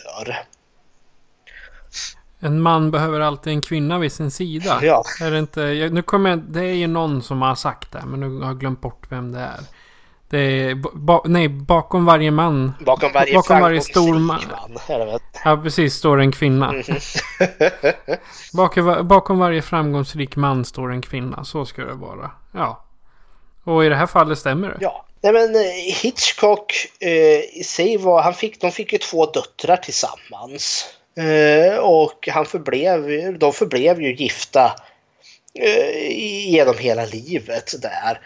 En 2.40 2.60
man 2.60 2.90
behöver 2.90 3.20
alltid 3.20 3.52
en 3.52 3.60
kvinna 3.60 3.98
vid 3.98 4.12
sin 4.12 4.30
sida. 4.30 4.78
Ja. 4.82 5.04
Är 5.20 5.30
det 5.30 5.38
inte... 5.38 5.88
Nu 5.92 6.02
kommer 6.02 6.30
jag, 6.30 6.38
Det 6.38 6.60
är 6.60 6.74
ju 6.74 6.86
någon 6.86 7.22
som 7.22 7.42
har 7.42 7.54
sagt 7.54 7.92
det. 7.92 8.02
Men 8.06 8.20
nu 8.20 8.40
har 8.40 8.46
jag 8.46 8.60
glömt 8.60 8.80
bort 8.80 9.06
vem 9.08 9.32
det 9.32 9.40
är. 9.40 9.60
Det 10.30 10.38
är... 10.38 10.74
Ba, 10.94 11.22
nej, 11.24 11.48
bakom 11.48 12.04
varje 12.04 12.30
man. 12.30 12.72
Bakom 12.86 13.12
varje, 13.12 13.34
bakom 13.34 13.60
varje 13.60 13.80
stor 13.80 14.18
man. 14.18 14.40
man? 14.88 15.18
Ja, 15.44 15.56
precis. 15.62 15.94
Står 15.94 16.20
en 16.20 16.32
kvinna. 16.32 16.72
Mhm. 16.72 16.82
bakom, 18.52 19.08
bakom 19.08 19.38
varje 19.38 19.62
framgångsrik 19.62 20.36
man 20.36 20.64
står 20.64 20.92
en 20.92 21.02
kvinna. 21.02 21.44
Så 21.44 21.66
ska 21.66 21.84
det 21.84 21.94
vara. 21.94 22.30
Ja. 22.52 22.84
Och 23.68 23.84
i 23.84 23.88
det 23.88 23.94
här 23.94 24.06
fallet 24.06 24.38
stämmer 24.38 24.68
det. 24.68 24.76
Ja. 24.80 25.04
Nej 25.20 25.32
men 25.32 25.54
eh, 25.54 25.70
Hitchcock 26.02 26.86
eh, 27.00 27.58
i 27.58 27.62
sig 27.64 27.96
var, 27.96 28.22
han 28.22 28.34
fick, 28.34 28.60
de 28.60 28.72
fick 28.72 28.92
ju 28.92 28.98
två 28.98 29.26
döttrar 29.26 29.76
tillsammans. 29.76 30.86
Eh, 31.16 31.78
och 31.78 32.28
han 32.28 32.46
förblev, 32.46 33.38
de 33.38 33.52
förblev 33.52 34.02
ju 34.02 34.14
gifta 34.14 34.76
eh, 35.54 36.10
genom 36.50 36.78
hela 36.78 37.04
livet 37.04 37.74
där. 37.82 38.20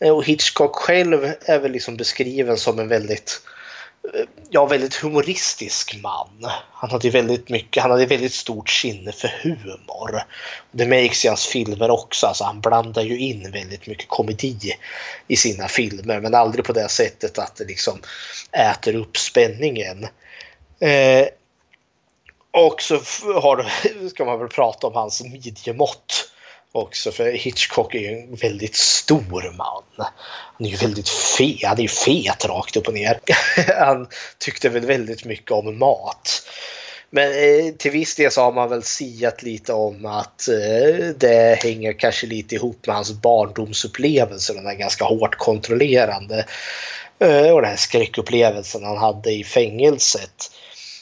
Eh, 0.00 0.16
och 0.16 0.24
Hitchcock 0.24 0.76
själv 0.76 1.32
är 1.40 1.58
väl 1.58 1.72
liksom 1.72 1.96
beskriven 1.96 2.56
som 2.56 2.78
en 2.78 2.88
väldigt 2.88 3.40
eh, 3.40 3.57
ja, 4.50 4.66
väldigt 4.66 4.94
humoristisk 4.94 5.96
man. 6.02 6.50
Han 6.72 6.90
hade 6.90 7.10
väldigt 7.10 7.48
mycket, 7.48 7.82
han 7.82 7.90
hade 7.90 8.06
väldigt 8.06 8.34
stort 8.34 8.70
sinne 8.70 9.12
för 9.12 9.28
humor. 9.42 10.22
Det 10.70 10.86
märks 10.86 11.24
i 11.24 11.28
hans 11.28 11.46
filmer 11.46 11.90
också, 11.90 12.26
alltså 12.26 12.44
han 12.44 12.60
blandar 12.60 13.02
ju 13.02 13.18
in 13.18 13.50
väldigt 13.50 13.86
mycket 13.86 14.08
komedi 14.08 14.58
i 15.28 15.36
sina 15.36 15.68
filmer, 15.68 16.20
men 16.20 16.34
aldrig 16.34 16.64
på 16.64 16.72
det 16.72 16.88
sättet 16.88 17.38
att 17.38 17.56
det 17.56 17.64
liksom 17.64 18.00
äter 18.52 18.94
upp 18.94 19.16
spänningen. 19.16 20.06
Eh, 20.80 21.26
och 22.50 22.82
så 22.82 22.94
har, 23.40 23.66
ska 24.08 24.24
man 24.24 24.38
väl 24.38 24.48
prata 24.48 24.86
om 24.86 24.94
hans 24.94 25.24
midjemått 25.24 26.30
också 26.78 27.12
för 27.12 27.32
Hitchcock 27.32 27.94
är 27.94 27.98
ju 27.98 28.08
en 28.08 28.34
väldigt 28.34 28.74
stor 28.74 29.56
man. 29.56 30.08
Han 30.56 30.66
är 30.66 30.70
ju 30.70 30.76
väldigt 30.76 31.08
fet, 31.08 31.64
han 31.64 31.78
är 31.78 31.82
ju 31.82 31.88
fet 31.88 32.44
rakt 32.44 32.76
upp 32.76 32.88
och 32.88 32.94
ner. 32.94 33.20
Han 33.78 34.06
tyckte 34.38 34.68
väl 34.68 34.86
väldigt 34.86 35.24
mycket 35.24 35.50
om 35.50 35.78
mat. 35.78 36.42
Men 37.10 37.32
eh, 37.32 37.74
till 37.74 37.90
viss 37.90 38.16
del 38.16 38.30
så 38.30 38.42
har 38.42 38.52
man 38.52 38.68
väl 38.68 38.82
siat 38.82 39.42
lite 39.42 39.72
om 39.72 40.06
att 40.06 40.48
eh, 40.48 41.06
det 41.16 41.62
hänger 41.62 41.92
kanske 41.92 42.26
lite 42.26 42.54
ihop 42.54 42.86
med 42.86 42.96
hans 42.96 43.12
barndomsupplevelser. 43.12 44.54
Den 44.54 44.64
där 44.64 44.74
ganska 44.74 45.04
hårt 45.04 45.34
kontrollerande 45.34 46.46
eh, 47.18 47.50
och 47.50 47.62
den 47.62 47.70
här 47.70 47.76
skräckupplevelsen 47.76 48.84
han 48.84 48.96
hade 48.96 49.32
i 49.32 49.44
fängelset 49.44 50.50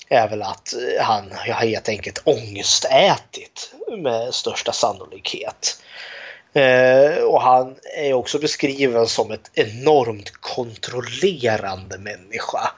är 0.09 0.29
väl 0.29 0.43
att 0.43 0.75
eh, 0.75 1.05
han 1.05 1.33
har 1.33 1.67
helt 1.67 1.89
enkelt 1.89 2.23
ångestätit 2.25 3.75
med 3.99 4.35
största 4.35 4.73
sannolikhet. 4.73 5.83
Eh, 6.57 7.23
och 7.23 7.43
han 7.43 7.77
är 7.97 8.13
också 8.13 8.39
beskriven 8.39 9.07
som 9.07 9.31
ett 9.31 9.51
enormt 9.55 10.33
kontrollerande 10.33 11.99
människa. 11.99 12.71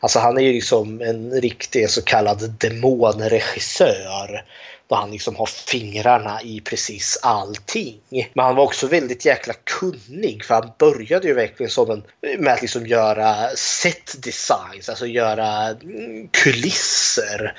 Alltså 0.00 0.18
han 0.18 0.38
är 0.38 0.42
ju 0.42 0.52
liksom 0.52 1.00
en 1.00 1.40
riktig 1.40 1.90
så 1.90 2.02
kallad 2.02 2.54
demonregissör. 2.58 4.44
Då 4.88 4.94
han 4.94 5.10
liksom 5.10 5.36
har 5.36 5.46
fingrarna 5.46 6.42
i 6.42 6.60
precis 6.60 7.18
allting. 7.22 8.00
Men 8.34 8.44
han 8.44 8.56
var 8.56 8.64
också 8.64 8.86
väldigt 8.86 9.24
jäkla 9.24 9.54
kunnig 9.64 10.44
för 10.44 10.54
han 10.54 10.70
började 10.78 11.28
ju 11.28 11.34
verkligen 11.34 11.70
som 11.70 11.90
en, 11.90 12.02
med 12.38 12.52
att 12.52 12.62
liksom 12.62 12.86
göra 12.86 13.48
set 13.56 14.22
designs, 14.22 14.88
alltså 14.88 15.06
göra 15.06 15.68
mm, 15.68 16.28
kulisser. 16.28 17.54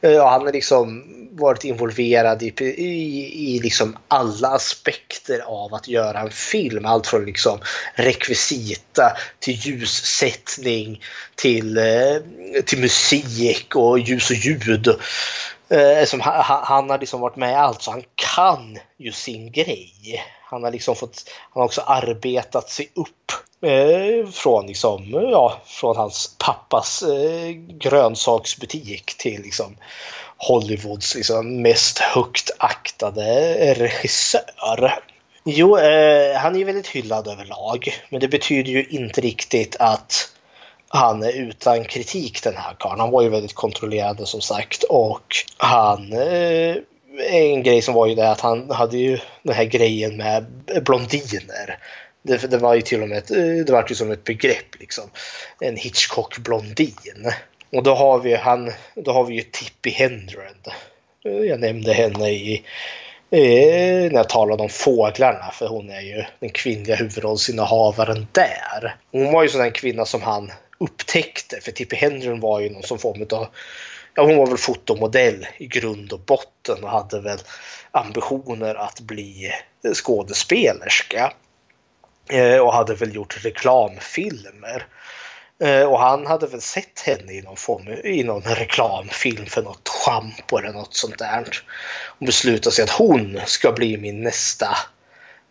Eh, 0.00 0.22
och 0.22 0.28
han 0.28 0.42
har 0.42 0.52
liksom 0.52 1.04
varit 1.32 1.64
involverad 1.64 2.42
i, 2.42 2.52
i, 2.60 3.54
i 3.54 3.60
liksom 3.62 3.96
alla 4.08 4.48
aspekter 4.48 5.40
av 5.40 5.74
att 5.74 5.88
göra 5.88 6.20
en 6.20 6.30
film. 6.30 6.86
Allt 6.86 7.06
från 7.06 7.24
liksom 7.24 7.58
rekvisita 7.94 9.12
till 9.38 9.54
ljussättning 9.54 11.02
till, 11.34 11.78
eh, 11.78 12.16
till 12.64 12.80
musik 12.80 13.76
och 13.76 13.98
ljus 13.98 14.30
och 14.30 14.36
ljud. 14.36 14.88
Eh, 15.70 16.04
som 16.04 16.20
han, 16.20 16.44
han 16.64 16.90
har 16.90 16.98
liksom 16.98 17.20
varit 17.20 17.36
med 17.36 17.52
i 17.52 17.54
allt 17.54 17.82
så 17.82 17.90
han 17.90 18.04
kan 18.14 18.78
ju 18.98 19.12
sin 19.12 19.52
grej. 19.52 20.24
Han 20.44 20.64
har 20.64 20.70
liksom 20.70 20.96
fått, 20.96 21.30
han 21.50 21.60
har 21.60 21.64
också 21.64 21.80
arbetat 21.80 22.70
sig 22.70 22.90
upp 22.94 23.32
eh, 23.62 24.30
från 24.30 24.66
liksom, 24.66 25.10
ja, 25.12 25.60
från 25.64 25.96
hans 25.96 26.36
pappas 26.38 27.02
eh, 27.02 27.50
grönsaksbutik 27.68 29.18
till 29.18 29.42
liksom 29.42 29.76
Hollywoods 30.36 31.14
liksom 31.14 31.62
mest 31.62 31.98
högt 31.98 32.50
aktade 32.58 33.54
eh, 33.54 33.74
regissör. 33.74 35.02
Jo, 35.44 35.78
eh, 35.78 36.36
han 36.36 36.54
är 36.54 36.58
ju 36.58 36.64
väldigt 36.64 36.88
hyllad 36.88 37.28
överlag, 37.28 37.94
men 38.08 38.20
det 38.20 38.28
betyder 38.28 38.72
ju 38.72 38.84
inte 38.84 39.20
riktigt 39.20 39.76
att 39.78 40.32
han 40.92 41.22
är 41.22 41.32
utan 41.32 41.84
kritik 41.84 42.42
den 42.42 42.56
här 42.56 42.74
karln. 42.78 43.00
Han 43.00 43.10
var 43.10 43.22
ju 43.22 43.28
väldigt 43.28 43.54
kontrollerande 43.54 44.26
som 44.26 44.40
sagt 44.40 44.82
och 44.82 45.36
han 45.56 46.12
eh, 46.12 46.76
en 47.28 47.62
grej 47.62 47.82
som 47.82 47.94
var 47.94 48.06
ju 48.06 48.14
det 48.14 48.30
att 48.30 48.40
han 48.40 48.70
hade 48.70 48.98
ju 48.98 49.18
den 49.42 49.54
här 49.54 49.64
grejen 49.64 50.16
med 50.16 50.46
blondiner. 50.82 51.78
Det, 52.22 52.50
det 52.50 52.58
var 52.58 52.74
ju 52.74 52.80
till 52.80 53.02
och 53.02 53.08
med 53.08 53.18
ett, 53.18 53.30
eh, 53.30 53.64
det 53.66 53.72
var 53.72 53.86
ju 53.88 53.94
som 53.94 54.10
ett 54.10 54.24
begrepp 54.24 54.80
liksom. 54.80 55.04
En 55.60 55.76
Hitchcock-blondin. 55.76 57.32
Och 57.72 57.82
då 57.82 57.94
har 57.94 58.18
vi 58.18 58.34
han, 58.34 58.72
då 58.94 59.12
har 59.12 59.24
vi 59.24 59.34
ju 59.34 59.42
Tippi 59.42 59.90
Hendren. 59.90 60.56
Eh, 61.24 61.32
jag 61.32 61.60
nämnde 61.60 61.92
henne 61.92 62.30
i 62.30 62.62
eh, 63.30 64.12
när 64.12 64.16
jag 64.16 64.28
talade 64.28 64.62
om 64.62 64.68
fåglarna 64.68 65.50
för 65.52 65.68
hon 65.68 65.90
är 65.90 66.00
ju 66.00 66.24
den 66.40 66.50
kvinnliga 66.50 66.96
huvudrollsinnehavaren 66.96 68.26
där. 68.32 68.96
Hon 69.12 69.32
var 69.32 69.42
ju 69.42 69.48
sån 69.48 69.60
där 69.60 69.70
kvinna 69.70 70.04
som 70.04 70.22
han 70.22 70.50
upptäckte 70.80 71.60
för 71.60 71.72
Tippi 71.72 71.96
Hendren 71.96 72.40
var 72.40 72.60
ju 72.60 72.70
någon 72.70 72.82
som 72.82 72.98
form 72.98 73.26
av 73.32 73.48
Ja, 74.14 74.22
hon 74.22 74.36
var 74.36 74.46
väl 74.46 74.58
fotomodell 74.58 75.46
i 75.58 75.66
grund 75.66 76.12
och 76.12 76.20
botten 76.20 76.84
och 76.84 76.90
hade 76.90 77.20
väl 77.20 77.38
ambitioner 77.90 78.74
att 78.74 79.00
bli 79.00 79.52
skådespelerska. 79.94 81.32
Eh, 82.30 82.58
och 82.58 82.72
hade 82.72 82.94
väl 82.94 83.14
gjort 83.14 83.44
reklamfilmer. 83.44 84.86
Eh, 85.62 85.82
och 85.82 86.00
han 86.00 86.26
hade 86.26 86.46
väl 86.46 86.60
sett 86.60 87.00
henne 87.00 87.32
i 87.32 87.42
någon, 87.42 87.56
form, 87.56 87.88
i 88.04 88.22
någon 88.22 88.42
reklamfilm 88.42 89.46
för 89.46 89.62
något 89.62 89.88
schampo 89.88 90.58
eller 90.58 90.72
något 90.72 90.94
sånt 90.94 91.18
där. 91.18 91.44
Och 92.18 92.26
beslutade 92.26 92.74
sig 92.74 92.84
att 92.84 92.90
hon 92.90 93.40
ska 93.46 93.72
bli 93.72 93.96
min 93.96 94.22
nästa 94.22 94.76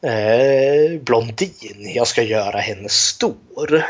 eh, 0.01 0.99
blondin. 1.01 1.91
Jag 1.95 2.07
ska 2.07 2.23
göra 2.23 2.59
henne 2.59 2.89
stor. 2.89 3.85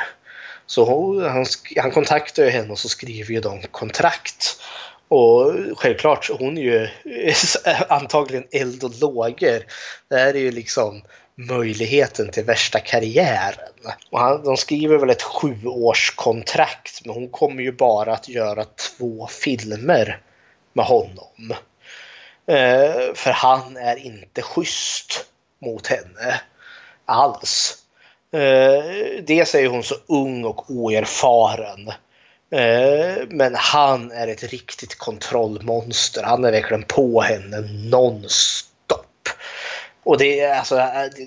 Så 0.69 0.85
hon, 0.85 1.23
han, 1.23 1.45
han 1.77 1.91
kontaktar 1.91 2.43
ju 2.43 2.49
henne 2.49 2.71
och 2.71 2.79
så 2.79 2.89
skriver 2.89 3.33
ju 3.33 3.41
de 3.41 3.61
kontrakt. 3.61 4.61
Och 5.07 5.53
självklart, 5.75 6.29
hon 6.39 6.57
är 6.57 6.61
ju 6.61 6.87
antagligen 7.89 8.47
eld 8.51 8.83
och 8.83 8.91
lågor. 9.01 9.63
Det 10.09 10.15
här 10.15 10.33
är 10.33 10.39
ju 10.39 10.51
liksom 10.51 11.01
möjligheten 11.35 12.31
till 12.31 12.43
värsta 12.43 12.79
karriären. 12.79 13.73
Och 14.09 14.19
han, 14.19 14.43
de 14.43 14.57
skriver 14.57 14.97
väl 14.97 15.09
ett 15.09 15.21
sjuårskontrakt 15.21 17.05
men 17.05 17.15
hon 17.15 17.29
kommer 17.29 17.63
ju 17.63 17.71
bara 17.71 18.13
att 18.13 18.29
göra 18.29 18.65
två 18.65 19.27
filmer 19.27 20.21
med 20.73 20.85
honom. 20.85 21.53
Eh, 22.47 23.13
för 23.15 23.31
han 23.31 23.77
är 23.77 23.95
inte 23.95 24.41
schysst 24.41 25.25
mot 25.61 25.87
henne 25.87 26.41
alls. 27.05 27.85
Eh, 28.33 29.23
dels 29.23 29.55
är 29.55 29.67
hon 29.67 29.83
så 29.83 29.95
ung 30.07 30.45
och 30.45 30.71
oerfaren. 30.71 31.87
Eh, 32.51 33.27
men 33.27 33.55
han 33.55 34.11
är 34.11 34.27
ett 34.27 34.43
riktigt 34.43 34.95
kontrollmonster. 34.95 36.23
Han 36.23 36.45
är 36.45 36.51
verkligen 36.51 36.83
på 36.83 37.21
henne 37.21 37.61
nonstop. 37.61 39.29
Och 40.03 40.17
det 40.17 40.39
är, 40.39 40.59
alltså, 40.59 40.75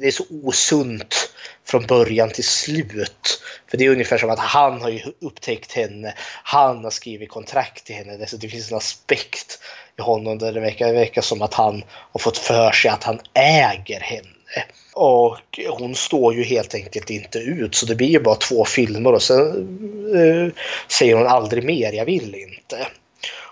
det 0.00 0.07
är 0.07 0.11
så 0.11 0.24
osunt 0.42 1.32
från 1.64 1.86
början 1.86 2.30
till 2.30 2.44
slut. 2.44 3.42
För 3.70 3.78
det 3.78 3.84
är 3.84 3.90
ungefär 3.90 4.18
som 4.18 4.30
att 4.30 4.38
han 4.38 4.82
har 4.82 4.90
ju 4.90 5.03
upptäckt 5.20 5.72
henne. 5.72 6.14
Han 6.44 6.84
har 6.84 6.90
skrivit 6.90 7.30
kontrakt 7.30 7.84
till 7.84 7.94
henne. 7.94 8.26
Så 8.26 8.36
det 8.36 8.48
finns 8.48 8.70
en 8.70 8.76
aspekt 8.76 9.59
i 9.98 10.03
honom 10.03 10.38
där 10.38 10.53
det 10.53 10.61
verkar, 10.61 10.86
det 10.86 10.92
verkar 10.92 11.22
som 11.22 11.42
att 11.42 11.55
han 11.55 11.84
har 11.88 12.18
fått 12.18 12.38
för 12.38 12.70
sig 12.70 12.90
att 12.90 13.05
han 13.05 13.20
äger 13.34 14.00
henne. 14.00 14.28
Och 14.95 15.38
hon 15.68 15.95
står 15.95 16.34
ju 16.34 16.43
helt 16.43 16.74
enkelt 16.74 17.11
inte 17.11 17.38
ut 17.38 17.74
så 17.74 17.86
det 17.86 17.95
blir 17.95 18.09
ju 18.09 18.20
bara 18.20 18.34
två 18.34 18.64
filmer 18.64 19.12
och 19.12 19.22
sen 19.22 19.49
eh, 20.14 20.53
säger 20.88 21.14
hon 21.14 21.26
aldrig 21.26 21.64
mer, 21.64 21.92
jag 21.92 22.04
vill 22.04 22.34
inte. 22.34 22.87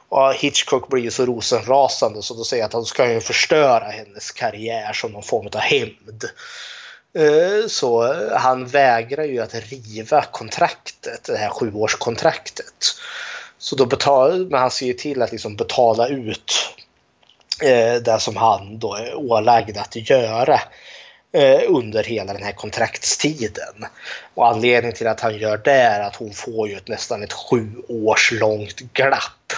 Och 0.09 0.35
Hitchcock 0.35 0.89
blir 0.89 1.03
ju 1.03 1.11
så 1.11 1.27
rosenrasande 1.27 2.23
så 2.23 2.35
då 2.35 2.45
säger 2.45 2.65
att 2.65 2.73
han 2.73 2.85
ska 2.85 3.13
ju 3.13 3.21
förstöra 3.21 3.85
hennes 3.85 4.31
karriär 4.31 4.93
som 4.93 5.13
någon 5.13 5.23
form 5.23 5.47
av 5.47 5.61
hämnd. 5.61 6.25
Eh, 7.15 7.67
så 7.69 8.15
han 8.37 8.67
vägrar 8.67 9.25
ju 9.25 9.41
att 9.41 9.55
riva 9.55 10.23
kontraktet, 10.23 11.25
det 11.25 11.37
här 11.37 11.51
sjuårskontraktet. 11.51 12.95
Så 13.59 13.77
då 13.77 13.87
betalar, 13.87 14.37
men 14.37 14.61
han 14.61 14.71
ser 14.71 14.87
ju 14.87 14.93
till 14.93 15.23
att 15.23 15.33
liksom 15.33 15.57
betala 15.57 16.09
ut 16.09 16.53
eh, 17.63 17.95
det 17.95 18.21
som 18.21 18.37
han 18.37 18.79
då 18.79 18.95
är 18.95 19.15
ålagd 19.15 19.79
att 19.79 20.11
göra 20.11 20.61
eh, 21.33 21.61
under 21.69 22.05
hela 22.05 22.33
den 22.33 22.43
här 22.43 22.53
kontraktstiden. 22.53 23.87
Och 24.35 24.49
anledningen 24.49 24.97
till 24.97 25.07
att 25.07 25.21
han 25.21 25.39
gör 25.39 25.61
det 25.65 25.73
är 25.73 26.01
att 26.01 26.17
hon 26.17 26.33
får 26.33 26.69
ju 26.69 26.77
ett 26.77 26.89
nästan 26.89 27.23
ett 27.23 27.33
sju 27.33 27.71
års 27.89 28.33
långt 28.33 28.81
glapp. 28.81 29.53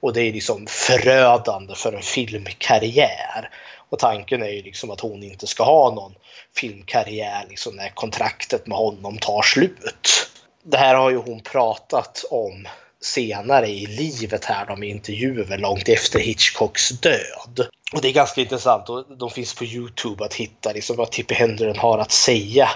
Och 0.00 0.12
det 0.12 0.20
är 0.20 0.32
liksom 0.32 0.66
förödande 0.66 1.74
för 1.74 1.92
en 1.92 2.02
filmkarriär. 2.02 3.50
Och 3.88 3.98
tanken 3.98 4.42
är 4.42 4.48
ju 4.48 4.62
liksom 4.62 4.90
att 4.90 5.00
hon 5.00 5.22
inte 5.22 5.46
ska 5.46 5.64
ha 5.64 5.94
någon 5.94 6.14
filmkarriär 6.56 7.46
liksom 7.48 7.76
när 7.76 7.88
kontraktet 7.88 8.66
med 8.66 8.78
honom 8.78 9.18
tar 9.18 9.42
slut. 9.42 10.30
Det 10.62 10.76
här 10.76 10.94
har 10.94 11.10
ju 11.10 11.16
hon 11.16 11.40
pratat 11.40 12.24
om 12.30 12.68
senare 13.02 13.68
i 13.68 13.86
livet 13.86 14.44
här 14.44 14.66
de 14.66 14.82
intervjuer 14.82 15.58
långt 15.58 15.88
efter 15.88 16.18
Hitchcocks 16.18 16.88
död. 16.88 17.66
Och 17.92 18.02
det 18.02 18.08
är 18.08 18.12
ganska 18.12 18.40
intressant 18.40 18.88
och 18.88 19.04
de 19.18 19.30
finns 19.30 19.54
på 19.54 19.64
Youtube 19.64 20.24
att 20.24 20.34
hitta 20.34 20.72
liksom 20.72 20.96
vad 20.96 21.10
Tippi 21.10 21.34
Hendren 21.34 21.76
har 21.76 21.98
att 21.98 22.12
säga. 22.12 22.68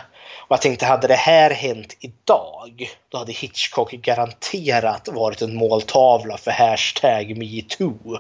Och 0.49 0.53
jag 0.53 0.63
tänkte, 0.63 0.87
hade 0.87 1.07
det 1.07 1.15
här 1.15 1.51
hänt 1.51 1.97
idag, 2.01 2.91
då 3.09 3.19
hade 3.19 3.33
Hitchcock 3.33 3.91
garanterat 3.91 5.09
varit 5.13 5.43
en 5.43 5.57
måltavla 5.57 6.37
för 6.37 6.51
hashtag 6.51 7.37
metoo. 7.39 8.19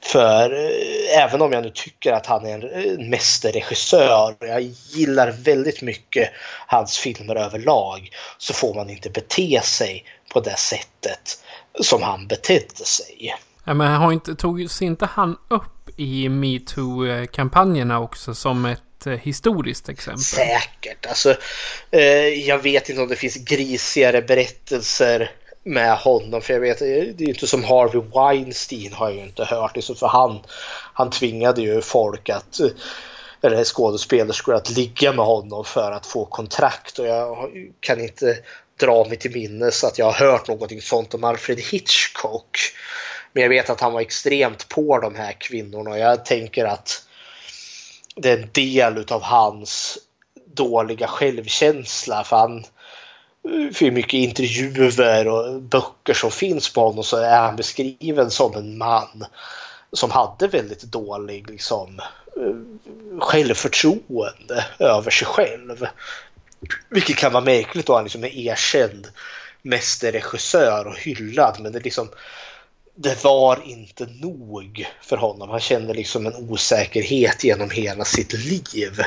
För 0.00 0.52
eh, 0.52 1.22
även 1.22 1.42
om 1.42 1.52
jag 1.52 1.62
nu 1.62 1.70
tycker 1.74 2.12
att 2.12 2.26
han 2.26 2.46
är 2.46 2.54
en 2.54 3.00
eh, 3.00 3.08
mästerregissör, 3.08 4.34
jag 4.40 4.60
gillar 4.62 5.30
väldigt 5.30 5.82
mycket 5.82 6.30
hans 6.66 6.98
filmer 6.98 7.36
överlag, 7.36 8.10
så 8.38 8.54
får 8.54 8.74
man 8.74 8.90
inte 8.90 9.10
bete 9.10 9.60
sig 9.62 10.04
på 10.32 10.40
det 10.40 10.58
sättet 10.58 11.44
som 11.80 12.02
han 12.02 12.26
betedde 12.26 12.84
sig. 12.84 13.36
Ja, 13.64 13.74
men 13.74 13.94
har 13.94 14.12
inte, 14.12 14.34
togs 14.34 14.82
inte 14.82 15.06
han 15.06 15.36
upp 15.48 15.90
i 15.96 16.28
metoo-kampanjerna 16.28 18.00
också 18.00 18.34
som 18.34 18.64
ett 18.64 18.82
ett 18.98 19.06
eh, 19.06 19.12
historiskt 19.12 19.88
exempel? 19.88 20.22
Säkert. 20.22 21.06
Alltså, 21.06 21.36
eh, 21.90 22.28
jag 22.28 22.58
vet 22.58 22.88
inte 22.88 23.02
om 23.02 23.08
det 23.08 23.16
finns 23.16 23.36
grisigare 23.36 24.22
berättelser 24.22 25.30
med 25.62 25.96
honom. 25.96 26.42
För 26.42 26.52
jag 26.52 26.60
vet, 26.60 26.82
eh, 26.82 26.86
det 26.86 27.20
är 27.20 27.26
ju 27.26 27.32
inte 27.32 27.46
som 27.46 27.64
Harvey 27.64 28.02
Weinstein 28.14 28.92
har 28.92 29.08
jag 29.08 29.16
ju 29.16 29.22
inte 29.22 29.44
hört. 29.44 29.76
Liksom 29.76 29.96
för 29.96 30.06
han, 30.06 30.40
han 30.94 31.10
tvingade 31.10 31.62
ju 31.62 31.80
folk 31.80 32.28
att 32.28 32.60
eh, 32.60 32.68
eller 33.42 33.64
skådespelerskor 33.64 34.54
att 34.54 34.70
ligga 34.70 35.12
med 35.12 35.24
honom 35.24 35.64
för 35.64 35.92
att 35.92 36.06
få 36.06 36.24
kontrakt. 36.24 36.98
Och 36.98 37.06
jag 37.06 37.50
kan 37.80 38.00
inte 38.00 38.38
dra 38.80 39.04
mig 39.04 39.16
till 39.16 39.32
minnes 39.32 39.84
att 39.84 39.98
jag 39.98 40.06
har 40.06 40.26
hört 40.26 40.48
någonting 40.48 40.82
sånt 40.82 41.14
om 41.14 41.24
Alfred 41.24 41.60
Hitchcock. 41.60 42.58
Men 43.32 43.42
jag 43.42 43.50
vet 43.50 43.70
att 43.70 43.80
han 43.80 43.92
var 43.92 44.00
extremt 44.00 44.68
på 44.68 44.98
de 44.98 45.14
här 45.14 45.32
kvinnorna 45.32 45.90
och 45.90 45.98
jag 45.98 46.24
tänker 46.24 46.64
att 46.64 47.07
det 48.18 48.30
är 48.30 48.38
en 48.38 48.50
del 48.52 48.98
utav 48.98 49.22
hans 49.22 49.98
dåliga 50.46 51.06
självkänsla. 51.06 52.24
För 52.24 52.36
han, 52.36 52.64
för 53.74 53.90
mycket 53.90 54.14
intervjuer 54.14 55.28
och 55.28 55.62
böcker 55.62 56.14
som 56.14 56.30
finns 56.30 56.72
på 56.72 56.80
honom 56.80 57.04
så 57.04 57.16
är 57.16 57.40
han 57.40 57.56
beskriven 57.56 58.30
som 58.30 58.54
en 58.54 58.78
man 58.78 59.24
som 59.92 60.10
hade 60.10 60.48
väldigt 60.48 60.82
dålig 60.82 61.50
liksom, 61.50 62.00
eh, 62.36 63.20
självförtroende 63.20 64.64
över 64.78 65.10
sig 65.10 65.26
själv. 65.26 65.86
Vilket 66.88 67.16
kan 67.16 67.32
vara 67.32 67.44
märkligt 67.44 67.86
då 67.86 67.94
han 67.94 68.04
liksom 68.04 68.24
är 68.24 68.38
erkänd 68.38 69.08
mästerregissör 69.62 70.86
och 70.86 70.98
hyllad 70.98 71.56
men 71.60 71.72
det 71.72 71.80
liksom 71.80 72.08
det 73.00 73.24
var 73.24 73.62
inte 73.64 74.06
nog 74.20 74.86
för 75.02 75.16
honom. 75.16 75.48
Han 75.48 75.60
kände 75.60 75.94
liksom 75.94 76.26
en 76.26 76.50
osäkerhet 76.50 77.44
genom 77.44 77.70
hela 77.70 78.04
sitt 78.04 78.32
liv. 78.32 79.02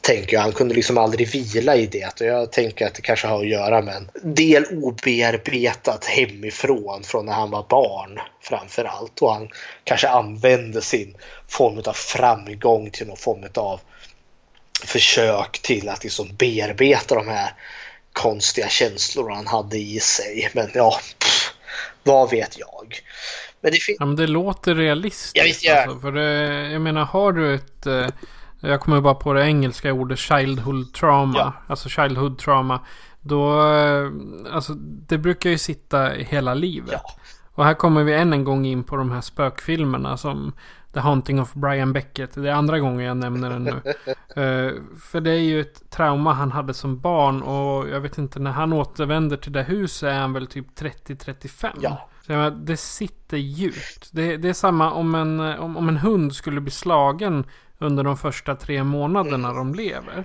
Tänker 0.00 0.36
jag. 0.36 0.42
Han 0.42 0.52
kunde 0.52 0.74
liksom 0.74 0.98
aldrig 0.98 1.28
vila 1.28 1.76
i 1.76 1.86
det 1.86 2.20
och 2.20 2.26
jag 2.26 2.52
tänker 2.52 2.86
att 2.86 2.94
det 2.94 3.02
kanske 3.02 3.26
har 3.26 3.40
att 3.40 3.48
göra 3.48 3.82
med 3.82 3.96
en 3.96 4.34
del 4.34 4.64
obearbetat 4.64 6.04
hemifrån 6.04 7.02
från 7.02 7.26
när 7.26 7.32
han 7.32 7.50
var 7.50 7.66
barn 7.68 8.20
framför 8.40 8.84
allt. 8.84 9.22
Och 9.22 9.32
han 9.34 9.48
kanske 9.84 10.08
använde 10.08 10.82
sin 10.82 11.16
form 11.48 11.82
av 11.86 11.92
framgång 11.92 12.90
till 12.90 13.06
någon 13.06 13.16
form 13.16 13.44
av 13.54 13.80
försök 14.84 15.62
till 15.62 15.88
att 15.88 16.04
liksom 16.04 16.28
bearbeta 16.36 17.14
de 17.14 17.28
här 17.28 17.54
konstiga 18.12 18.68
känslor 18.68 19.30
han 19.30 19.46
hade 19.46 19.78
i 19.78 20.00
sig. 20.00 20.48
Men 20.52 20.70
ja, 20.74 21.00
vad 22.02 22.30
vet 22.30 22.58
jag. 22.58 23.00
Men 23.60 23.72
det, 23.72 23.78
ja, 23.98 24.06
men 24.06 24.16
det 24.16 24.26
låter 24.26 24.74
realistiskt. 24.74 25.36
Ja, 25.36 25.42
visst, 25.44 25.64
ja. 25.64 25.82
Alltså, 25.82 25.98
för 25.98 26.12
det, 26.12 26.70
jag 26.72 26.82
menar, 26.82 27.04
har 27.04 27.32
du 27.32 27.54
ett... 27.54 27.86
Eh, 27.86 28.06
jag 28.60 28.80
kommer 28.80 29.00
bara 29.00 29.14
på 29.14 29.32
det 29.32 29.44
engelska 29.44 29.92
ordet 29.92 30.18
childhood 30.18 30.94
trauma. 30.94 31.38
Ja. 31.38 31.52
Alltså 31.66 31.88
childhood 31.88 32.38
trauma. 32.38 32.80
Då... 33.20 33.72
Eh, 33.74 34.10
alltså 34.52 34.72
det 35.08 35.18
brukar 35.18 35.50
ju 35.50 35.58
sitta 35.58 36.08
hela 36.08 36.54
livet. 36.54 36.92
Ja. 36.92 37.16
Och 37.54 37.64
här 37.64 37.74
kommer 37.74 38.04
vi 38.04 38.14
än 38.14 38.32
en 38.32 38.44
gång 38.44 38.66
in 38.66 38.84
på 38.84 38.96
de 38.96 39.10
här 39.10 39.20
spökfilmerna 39.20 40.16
som 40.16 40.52
The 40.92 41.00
Haunting 41.00 41.40
of 41.40 41.54
Brian 41.54 41.92
Beckett. 41.92 42.34
Det 42.34 42.50
är 42.50 42.54
andra 42.54 42.78
gången 42.78 43.06
jag 43.06 43.16
nämner 43.16 43.50
den 43.50 43.64
nu. 43.64 43.70
uh, 43.70 44.82
för 44.98 45.20
det 45.20 45.30
är 45.30 45.38
ju 45.38 45.60
ett 45.60 45.90
trauma 45.90 46.32
han 46.32 46.52
hade 46.52 46.74
som 46.74 47.00
barn 47.00 47.42
och 47.42 47.88
jag 47.88 48.00
vet 48.00 48.18
inte 48.18 48.38
när 48.38 48.50
han 48.50 48.72
återvänder 48.72 49.36
till 49.36 49.52
det 49.52 49.62
huset 49.62 50.08
är 50.08 50.20
han 50.20 50.32
väl 50.32 50.46
typ 50.46 50.66
30-35. 50.78 51.70
Ja. 51.80 52.08
Så 52.26 52.32
menar, 52.32 52.50
det 52.50 52.76
sitter 52.76 53.36
djupt. 53.36 54.08
Det, 54.12 54.36
det, 54.36 54.48
är 54.48 54.52
samma 54.52 54.92
om 54.92 55.14
en, 55.14 55.40
om, 55.40 55.76
om 55.76 55.88
en 55.88 55.96
hund 55.96 56.34
skulle 56.34 56.60
bli 56.60 56.70
slagen 56.70 57.44
under 57.78 58.04
de 58.04 58.16
första 58.16 58.54
tre 58.54 58.84
månaderna 58.84 59.48
mm. 59.48 59.56
de 59.56 59.74
lever. 59.74 60.24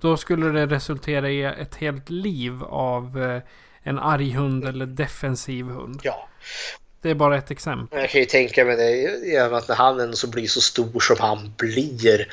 Då 0.00 0.16
skulle 0.16 0.46
det 0.46 0.66
resultera 0.66 1.30
i 1.30 1.42
ett 1.42 1.74
helt 1.74 2.10
liv 2.10 2.62
av 2.64 3.18
uh, 3.18 3.42
en 3.82 3.98
arg 3.98 4.30
hund 4.30 4.64
eller 4.64 4.86
defensiv 4.86 5.66
hund. 5.66 6.00
Ja. 6.02 6.28
Det 7.04 7.10
är 7.10 7.14
bara 7.14 7.38
ett 7.38 7.50
exempel. 7.50 8.00
Jag 8.00 8.10
kan 8.10 8.20
ju 8.20 8.26
tänka 8.26 8.64
mig 8.64 8.76
det, 8.76 9.36
även 9.36 9.54
att 9.54 9.68
när 9.68 9.74
han 9.76 10.00
ändå 10.00 10.16
så 10.16 10.26
blir 10.26 10.46
så 10.46 10.60
stor 10.60 11.00
som 11.00 11.16
han 11.20 11.52
blir 11.56 12.28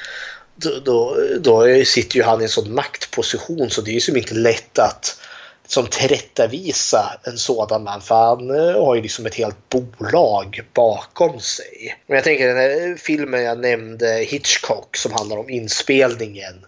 då, 0.56 0.80
då, 0.86 1.18
då 1.40 1.86
sitter 1.86 2.18
ju 2.18 2.24
han 2.24 2.42
i 2.42 2.44
en 2.44 2.50
sån 2.50 2.74
maktposition 2.74 3.70
så 3.70 3.82
det 3.82 3.92
är 3.92 3.94
ju 3.94 4.00
som 4.00 4.18
inte 4.18 4.34
lätt 4.34 4.80
att 4.80 5.22
som 5.68 5.88
tillrättavisa 5.88 7.20
en 7.24 7.38
sådan 7.38 7.84
man 7.84 8.02
för 8.02 8.16
han 8.16 8.50
eh, 8.50 8.86
har 8.86 8.96
ju 8.96 9.02
liksom 9.02 9.26
ett 9.26 9.36
helt 9.36 9.70
bolag 9.70 10.62
bakom 10.74 11.40
sig. 11.40 11.98
Men 12.08 12.16
jag 12.16 12.24
tänker 12.24 12.48
den 12.48 12.58
här 12.58 12.96
filmen 12.98 13.44
jag 13.44 13.60
nämnde, 13.60 14.26
Hitchcock, 14.28 14.98
som 14.98 15.12
handlar 15.12 15.38
om 15.38 15.50
inspelningen 15.50 16.66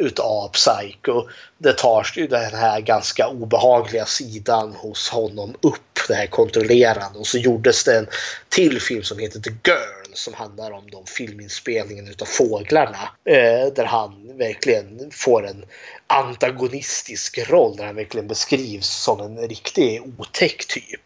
utav 0.00 0.48
Psycho. 0.48 1.28
Det 1.58 1.72
tar 1.72 2.06
ju 2.14 2.26
den 2.26 2.54
här 2.54 2.80
ganska 2.80 3.28
obehagliga 3.28 4.06
sidan 4.06 4.72
hos 4.72 5.08
honom 5.08 5.54
upp, 5.62 6.00
det 6.08 6.14
här 6.14 6.26
kontrollerande. 6.26 7.18
Och 7.18 7.26
så 7.26 7.38
gjordes 7.38 7.84
det 7.84 7.98
en 7.98 8.06
till 8.48 8.80
film 8.80 9.02
som 9.02 9.18
heter 9.18 9.40
The 9.40 9.50
Girl 9.50 10.00
som 10.12 10.34
handlar 10.34 10.70
om 10.70 10.90
de 10.90 11.06
filminspelningen 11.06 12.08
utav 12.08 12.26
fåglarna. 12.26 13.08
Eh, 13.24 13.72
där 13.74 13.84
han 13.84 14.38
verkligen 14.38 15.10
får 15.12 15.46
en 15.46 15.64
antagonistisk 16.06 17.38
roll, 17.50 17.76
där 17.76 17.84
han 17.84 17.96
verkligen 17.96 18.28
beskrivs 18.28 18.88
som 18.88 19.20
en 19.20 19.48
riktig 19.48 20.02
otäck 20.18 20.66
typ. 20.66 21.04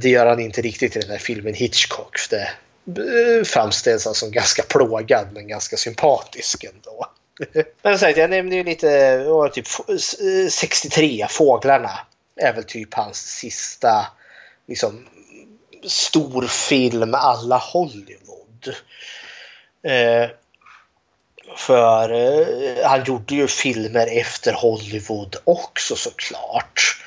Det 0.00 0.08
gör 0.08 0.26
han 0.26 0.40
inte 0.40 0.62
riktigt 0.62 0.96
i 0.96 1.00
den 1.00 1.10
här 1.10 1.18
filmen 1.18 1.54
Hitchcock. 1.54 2.18
För 2.18 2.36
det 2.36 3.38
eh, 3.38 3.44
framställs 3.44 4.04
han 4.04 4.14
som 4.14 4.30
ganska 4.30 4.62
plågad 4.62 5.26
men 5.32 5.48
ganska 5.48 5.76
sympatisk 5.76 6.64
ändå. 6.64 7.06
Men 7.82 7.98
sagt, 7.98 8.18
jag 8.18 8.30
nämnde 8.30 8.56
ju 8.56 8.64
lite, 8.64 9.24
typ 9.52 9.66
63, 10.50 11.26
Fåglarna 11.30 11.98
är 12.36 12.52
väl 12.52 12.64
typ 12.64 12.94
hans 12.94 13.18
sista 13.18 14.06
liksom, 14.68 15.06
storfilm 15.86 17.14
alla 17.14 17.56
Hollywood. 17.56 18.74
Eh, 19.82 20.30
för 21.56 22.12
eh, 22.12 22.88
han 22.88 23.04
gjorde 23.04 23.34
ju 23.34 23.48
filmer 23.48 24.20
efter 24.20 24.52
Hollywood 24.52 25.36
också 25.44 25.96
såklart. 25.96 27.02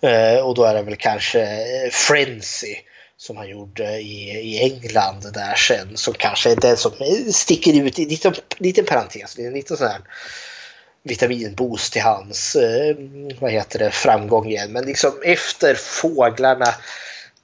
Eh, 0.00 0.46
och 0.46 0.54
då 0.54 0.64
är 0.64 0.74
det 0.74 0.82
väl 0.82 0.96
kanske 0.96 1.40
eh, 1.40 1.90
Frenzy 1.90 2.76
som 3.22 3.36
han 3.36 3.48
gjorde 3.48 4.00
i, 4.00 4.30
i 4.30 4.62
England 4.62 5.32
där 5.34 5.54
sen 5.54 5.96
som 5.96 6.14
kanske 6.14 6.50
är 6.50 6.56
den 6.56 6.76
som 6.76 6.92
eh, 6.92 7.32
sticker 7.32 7.82
ut 7.82 7.98
i 7.98 8.02
en 8.02 8.08
liten, 8.08 8.34
liten 8.58 8.84
parentes, 8.84 9.38
en 9.38 9.52
liten 9.52 9.76
sån 9.76 9.86
här 9.86 10.00
vitaminboost 11.02 11.92
till 11.92 12.02
hans 12.02 12.56
eh, 12.56 12.96
vad 13.40 13.50
heter 13.50 13.78
det, 13.78 13.90
framgång 13.90 14.48
igen. 14.48 14.72
Men 14.72 14.86
liksom 14.86 15.12
efter 15.24 15.74
Fåglarna 15.74 16.74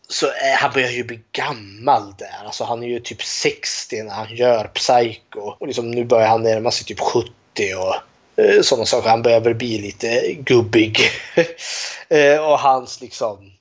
så 0.08 0.26
är, 0.26 0.56
han 0.56 0.72
börjar 0.72 0.90
ju 0.90 1.04
bli 1.04 1.20
gammal 1.32 2.14
där. 2.18 2.44
Alltså 2.44 2.64
han 2.64 2.82
är 2.82 2.88
ju 2.88 3.00
typ 3.00 3.22
60 3.22 4.02
när 4.02 4.14
han 4.14 4.36
gör 4.36 4.64
Psycho. 4.64 5.40
Och 5.40 5.66
liksom 5.66 5.90
nu 5.90 6.04
börjar 6.04 6.28
han 6.28 6.42
närma 6.42 6.70
sig 6.70 6.86
typ 6.86 7.00
70 7.00 7.30
och 7.76 7.94
eh, 8.44 8.62
sådana 8.62 8.86
saker. 8.86 9.08
Han 9.08 9.22
börjar 9.22 9.40
väl 9.40 9.54
bli 9.54 9.78
lite 9.78 10.32
gubbig. 10.32 11.00
eh, 12.08 12.38
och 12.38 12.58
hans 12.58 13.00
liksom 13.00 13.57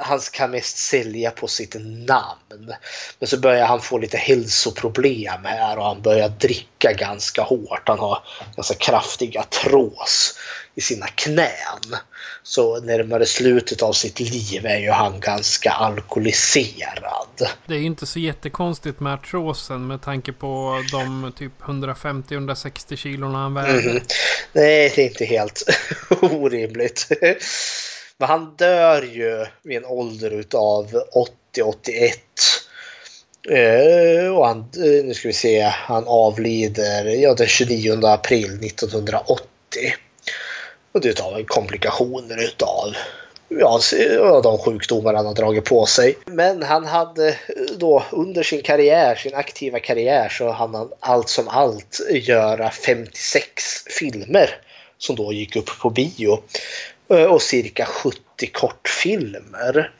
han 0.00 0.20
kan 0.32 0.50
mest 0.50 0.78
sälja 0.78 1.30
på 1.30 1.48
sitt 1.48 1.74
namn. 2.08 2.74
Men 3.18 3.28
så 3.28 3.38
börjar 3.38 3.66
han 3.66 3.80
få 3.80 3.98
lite 3.98 4.16
hälsoproblem 4.16 5.44
här 5.44 5.78
och 5.78 5.84
han 5.84 6.02
börjar 6.02 6.28
dricka 6.28 6.92
ganska 6.92 7.42
hårt. 7.42 7.82
Han 7.88 7.98
har 7.98 8.18
ganska 8.56 8.74
kraftiga 8.74 9.42
trås 9.42 10.38
i 10.74 10.80
sina 10.80 11.06
knän. 11.06 11.96
Så 12.42 12.80
närmare 12.80 13.26
slutet 13.26 13.82
av 13.82 13.92
sitt 13.92 14.20
liv 14.20 14.66
är 14.66 14.78
ju 14.78 14.90
han 14.90 15.20
ganska 15.20 15.70
alkoholiserad. 15.70 17.48
Det 17.66 17.74
är 17.74 17.78
ju 17.78 17.84
inte 17.84 18.06
så 18.06 18.18
jättekonstigt 18.18 19.00
med 19.00 19.14
artrosen 19.14 19.86
med 19.86 20.02
tanke 20.02 20.32
på 20.32 20.82
de 20.90 21.32
typ 21.38 21.52
150-160 21.62 22.96
kilona 22.96 23.38
han 23.38 23.54
väger. 23.54 23.90
Mm. 23.90 24.02
Nej, 24.52 24.92
det 24.94 25.02
är 25.02 25.06
inte 25.06 25.24
helt 25.24 25.62
orimligt. 26.20 27.08
Men 28.18 28.28
han 28.28 28.56
dör 28.56 29.02
ju 29.02 29.46
vid 29.62 29.76
en 29.76 29.84
ålder 29.84 30.30
utav 30.30 31.02
80-81. 31.54 32.12
Uh, 33.50 33.58
eh, 33.58 34.36
och 34.36 34.46
han, 34.46 34.58
uh, 34.58 35.04
nu 35.04 35.14
ska 35.14 35.28
vi 35.28 35.34
se, 35.34 35.60
han 35.62 36.04
avlider 36.06 37.04
ja, 37.04 37.34
den 37.34 37.46
29 37.46 38.06
april 38.06 38.64
1980. 38.64 39.48
Och 40.92 41.00
det 41.00 41.08
utav 41.08 41.44
komplikationer 41.44 42.44
utav 42.44 42.94
ja, 43.48 43.80
de 44.42 44.58
sjukdomar 44.58 45.14
han 45.14 45.26
har 45.26 45.34
dragit 45.34 45.64
på 45.64 45.86
sig. 45.86 46.18
Men 46.26 46.62
han 46.62 46.84
hade 46.84 47.28
eh, 47.28 47.34
då 47.76 48.04
under 48.10 48.42
sin 48.42 48.62
karriär, 48.62 49.14
sin 49.14 49.34
aktiva 49.34 49.78
karriär, 49.78 50.28
så 50.28 50.50
hann 50.50 50.74
han 50.74 50.92
allt 51.00 51.28
som 51.28 51.48
allt 51.48 52.00
göra 52.10 52.70
56 52.70 53.84
filmer 53.98 54.50
som 54.98 55.16
då 55.16 55.32
gick 55.32 55.56
upp 55.56 55.78
på 55.80 55.90
bio. 55.90 56.42
Eh, 57.08 57.24
och 57.24 57.42
cirka 57.42 57.86
70 57.86 58.46
kortfilmer. 58.52 59.92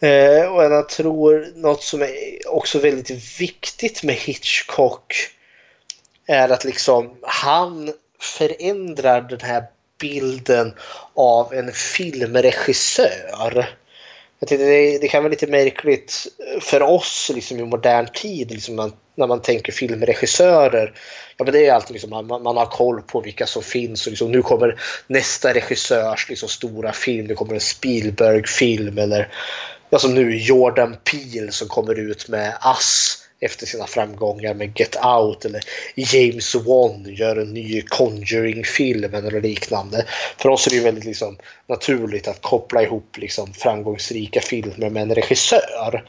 Eh, 0.00 0.52
och 0.52 0.64
jag 0.64 0.88
tror 0.88 1.52
något 1.54 1.82
som 1.82 2.02
är 2.02 2.48
också 2.48 2.78
väldigt 2.78 3.40
viktigt 3.40 4.02
med 4.02 4.14
Hitchcock 4.14 5.14
är 6.26 6.48
att 6.48 6.64
liksom 6.64 7.16
han 7.22 7.92
förändrar 8.20 9.20
den 9.20 9.40
här 9.40 9.64
bilden 10.00 10.74
av 11.14 11.54
en 11.54 11.72
filmregissör. 11.72 13.68
Jag 14.38 14.48
tänkte, 14.48 14.64
det, 14.64 14.98
det 14.98 15.08
kan 15.08 15.22
vara 15.22 15.30
lite 15.30 15.46
märkligt 15.46 16.26
för 16.60 16.82
oss 16.82 17.30
liksom, 17.34 17.58
i 17.58 17.64
modern 17.64 18.06
tid 18.06 18.50
liksom, 18.50 18.76
man, 18.76 18.92
när 19.14 19.26
man 19.26 19.42
tänker 19.42 19.72
filmregissörer. 19.72 20.92
Ja, 21.36 21.44
men 21.44 21.52
det 21.52 21.66
är 21.66 21.72
alltid 21.72 21.92
liksom, 21.92 22.10
man, 22.10 22.42
man 22.42 22.56
har 22.56 22.66
koll 22.66 23.02
på 23.02 23.20
vilka 23.20 23.46
som 23.46 23.62
finns 23.62 24.06
och 24.06 24.10
liksom, 24.10 24.32
nu 24.32 24.42
kommer 24.42 24.80
nästa 25.06 25.54
regissörs 25.54 26.28
liksom, 26.28 26.48
stora 26.48 26.92
film. 26.92 27.26
nu 27.26 27.34
kommer 27.34 27.54
en 27.54 27.60
Spielberg-film 27.60 28.98
eller 28.98 29.28
ja, 29.90 29.98
som 29.98 30.14
nu 30.14 30.36
Jordan 30.36 30.96
Peele 31.04 31.52
som 31.52 31.68
kommer 31.68 31.98
ut 31.98 32.28
med 32.28 32.56
Ass 32.60 33.18
efter 33.42 33.66
sina 33.66 33.86
framgångar 33.86 34.54
med 34.54 34.78
Get 34.78 34.96
Out 35.04 35.44
eller 35.44 35.60
James 35.94 36.54
Wan 36.54 37.04
gör 37.08 37.36
en 37.36 37.54
ny 37.54 37.82
Conjuring-film 37.82 39.14
eller 39.14 39.40
liknande. 39.40 40.06
För 40.38 40.48
oss 40.48 40.66
är 40.66 40.70
det 40.70 40.76
ju 40.76 40.82
väldigt 40.82 41.04
liksom, 41.04 41.38
naturligt 41.66 42.28
att 42.28 42.42
koppla 42.42 42.82
ihop 42.82 43.16
liksom, 43.18 43.54
framgångsrika 43.54 44.40
filmer 44.40 44.90
med 44.90 45.02
en 45.02 45.14
regissör. 45.14 46.04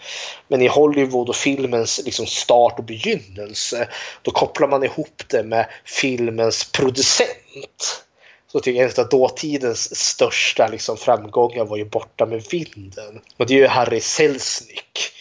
Men 0.48 0.62
i 0.62 0.68
Hollywood 0.68 1.30
och 1.30 1.36
filmens 1.36 2.02
liksom, 2.06 2.26
start 2.26 2.80
och 2.80 2.86
begynnelse 2.86 3.88
då 4.22 4.32
kopplar 4.32 4.68
man 4.68 4.84
ihop 4.84 5.24
det 5.28 5.44
med 5.44 5.66
filmens 5.86 6.72
producent. 6.72 8.04
Så 8.52 8.60
tycker 8.60 8.82
jag 8.82 9.00
att 9.00 9.12
dåtidens 9.12 9.96
största 9.96 10.68
liksom, 10.68 10.98
framgångar 10.98 11.66
var 11.66 11.78
ju 11.78 11.86
Borta 11.86 12.26
med 12.26 12.44
vinden. 12.52 13.22
Och 13.38 13.48
det 13.48 13.54
är 13.54 13.58
ju 13.58 13.68
Harry 13.68 14.00
Selznick 14.00 15.14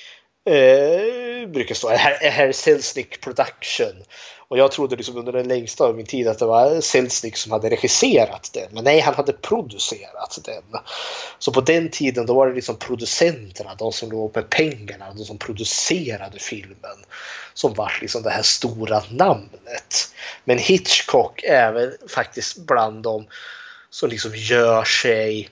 eh, 0.45 1.49
brukar 1.49 1.75
stå 1.75 1.89
här, 1.89 2.31
här 2.31 2.53
Selznick 2.53 3.21
Production. 3.21 4.05
Och 4.49 4.59
jag 4.59 4.73
trodde 4.73 4.97
liksom 4.97 5.17
under 5.17 5.33
den 5.33 5.49
längsta 5.49 5.85
av 5.85 5.97
min 5.97 6.07
tid 6.07 6.29
att 6.29 6.39
det 6.39 6.47
var 6.47 6.81
Selznick 6.81 7.37
som 7.37 7.53
hade 7.53 7.71
regisserat 7.71 8.51
den. 8.55 8.69
Men 8.71 8.85
nej, 8.85 9.01
han 9.01 9.15
hade 9.15 9.33
producerat 9.33 10.39
den. 10.45 10.81
Så 11.39 11.53
på 11.53 11.61
den 11.61 11.91
tiden 11.91 12.27
då 12.27 12.35
var 12.35 12.49
det 12.49 12.55
liksom 12.55 12.77
producenterna, 12.77 13.75
de 13.75 13.93
som 13.93 14.11
låg 14.11 14.37
med 14.37 14.51
pengarna, 14.51 15.13
de 15.15 15.25
som 15.25 15.39
producerade 15.39 16.39
filmen. 16.39 17.05
Som 17.55 17.75
var 17.75 17.99
liksom 18.01 18.23
det 18.23 18.31
här 18.31 18.43
stora 18.43 19.03
namnet. 19.11 20.15
Men 20.45 20.59
Hitchcock 20.59 21.43
är 21.43 21.73
väl 21.73 21.93
faktiskt 22.09 22.59
bland 22.59 23.03
dem 23.03 23.27
som 23.91 24.11
liksom 24.11 24.31
gör 24.35 24.85
sig, 24.85 25.49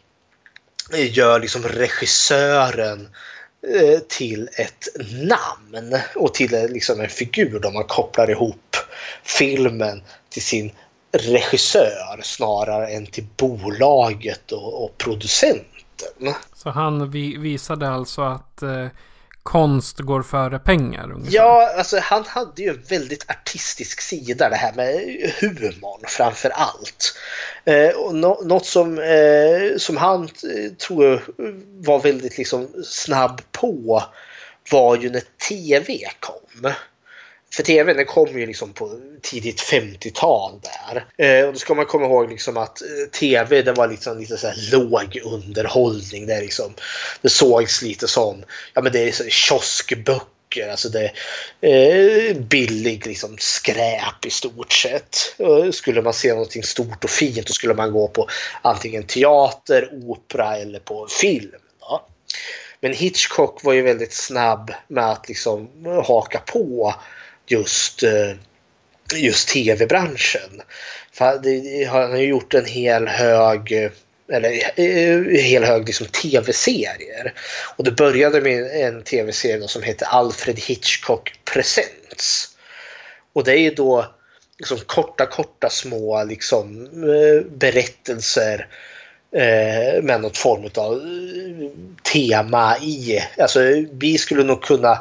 gör 0.92 1.40
liksom 1.40 1.62
regissören 1.62 3.00
Eh, 3.00 3.29
Eh, 3.62 3.98
till 3.98 4.48
ett 4.56 4.88
namn 5.22 6.00
och 6.16 6.34
till 6.34 6.50
liksom 6.50 7.00
en 7.00 7.08
figur 7.08 7.60
då 7.60 7.70
man 7.70 7.84
kopplar 7.84 8.30
ihop 8.30 8.76
filmen 9.22 10.02
till 10.28 10.42
sin 10.42 10.72
regissör 11.12 12.20
snarare 12.22 12.88
än 12.88 13.06
till 13.06 13.26
bolaget 13.36 14.52
och, 14.52 14.84
och 14.84 14.98
producenten. 14.98 16.34
Så 16.54 16.70
han 16.70 17.10
visade 17.42 17.88
alltså 17.88 18.22
att 18.22 18.62
eh, 18.62 18.86
konst 19.42 19.98
går 19.98 20.22
före 20.22 20.58
pengar? 20.58 21.12
Ungefär. 21.12 21.36
Ja, 21.36 21.72
alltså 21.76 21.98
han 22.02 22.24
hade 22.26 22.62
ju 22.62 22.68
en 22.68 22.82
väldigt 22.88 23.30
artistisk 23.30 24.00
sida 24.00 24.48
det 24.48 24.56
här 24.56 24.72
med 24.72 25.00
humorn 25.40 26.00
framför 26.06 26.50
allt. 26.50 27.18
Eh, 27.64 27.88
och 27.88 28.14
no 28.14 28.42
något 28.44 28.66
som, 28.66 28.98
eh, 28.98 29.76
som 29.78 29.96
han 29.96 30.22
eh, 30.22 30.72
tror 30.86 31.04
jag 31.04 31.20
var 31.78 32.00
väldigt 32.00 32.38
liksom 32.38 32.68
snabb 32.84 33.42
på 33.52 34.02
var 34.70 34.96
ju 34.96 35.10
när 35.10 35.22
TV 35.48 35.98
kom. 36.20 36.72
För 37.54 37.62
tv 37.62 37.94
den 37.94 38.06
kom 38.06 38.38
ju 38.38 38.46
liksom 38.46 38.72
på 38.72 39.00
tidigt 39.22 39.60
50-tal 39.60 40.60
där. 40.62 41.06
Eh, 41.16 41.46
och 41.46 41.52
då 41.52 41.58
ska 41.58 41.74
man 41.74 41.86
komma 41.86 42.06
ihåg 42.06 42.30
liksom 42.30 42.56
att 42.56 42.82
eh, 42.82 43.10
tv 43.12 43.62
det 43.62 43.72
var 43.72 43.88
liksom 43.88 44.18
lite 44.18 44.36
så 44.36 44.46
här 44.46 44.72
låg 44.72 45.20
underhållning. 45.24 46.26
Det, 46.26 46.40
liksom, 46.40 46.74
det 47.22 47.30
sågs 47.30 47.82
lite 47.82 48.08
som 48.08 48.44
ja, 48.74 48.80
men 48.82 48.92
det 48.92 49.08
är 49.08 49.12
så, 49.12 49.24
kioskböcker. 49.24 50.68
Alltså 50.70 50.88
det 50.88 51.12
är 51.60 52.30
eh, 52.30 52.36
billig 52.36 53.06
liksom 53.06 53.36
skräp 53.38 54.26
i 54.26 54.30
stort 54.30 54.72
sett. 54.72 55.16
Skulle 55.72 56.02
man 56.02 56.12
se 56.12 56.32
någonting 56.32 56.62
stort 56.62 57.04
och 57.04 57.10
fint 57.10 57.46
då 57.46 57.52
skulle 57.52 57.74
man 57.74 57.92
gå 57.92 58.08
på 58.08 58.28
antingen 58.62 59.06
teater, 59.06 59.88
opera 59.92 60.56
eller 60.56 60.78
på 60.78 61.06
film. 61.20 61.60
Då. 61.80 62.06
Men 62.80 62.92
Hitchcock 62.92 63.64
var 63.64 63.72
ju 63.72 63.82
väldigt 63.82 64.12
snabb 64.12 64.72
med 64.88 65.10
att 65.10 65.28
liksom 65.28 65.68
haka 66.06 66.38
på 66.38 66.94
just, 67.50 68.02
eh, 68.02 68.32
just 69.14 69.48
tv-branschen. 69.48 70.62
Han 71.88 72.10
har 72.10 72.16
ju 72.16 72.28
gjort 72.28 72.54
en 72.54 72.66
hel 72.66 73.08
hög 73.08 73.72
eh, 73.72 73.90
eller 74.32 74.80
en 74.80 75.36
hel 75.36 75.64
hög 75.64 75.86
liksom, 75.86 76.06
tv-serier. 76.06 77.34
Och 77.76 77.84
det 77.84 77.90
började 77.90 78.40
med 78.40 78.86
en 78.86 79.02
tv-serie 79.02 79.68
som 79.68 79.82
heter 79.82 80.06
Alfred 80.06 80.58
Hitchcock 80.58 81.32
Presents. 81.44 82.56
Och 83.32 83.44
det 83.44 83.52
är 83.52 83.58
ju 83.58 83.70
då 83.70 84.14
liksom, 84.58 84.78
korta, 84.78 85.26
korta 85.26 85.70
små 85.70 86.24
liksom, 86.24 86.88
berättelser 87.50 88.66
eh, 89.32 90.02
med 90.02 90.20
något 90.20 90.36
form 90.36 90.70
av 90.74 91.00
tema 92.12 92.78
i. 92.78 93.22
Alltså 93.38 93.60
vi 93.92 94.18
skulle 94.18 94.44
nog 94.44 94.62
kunna 94.62 94.98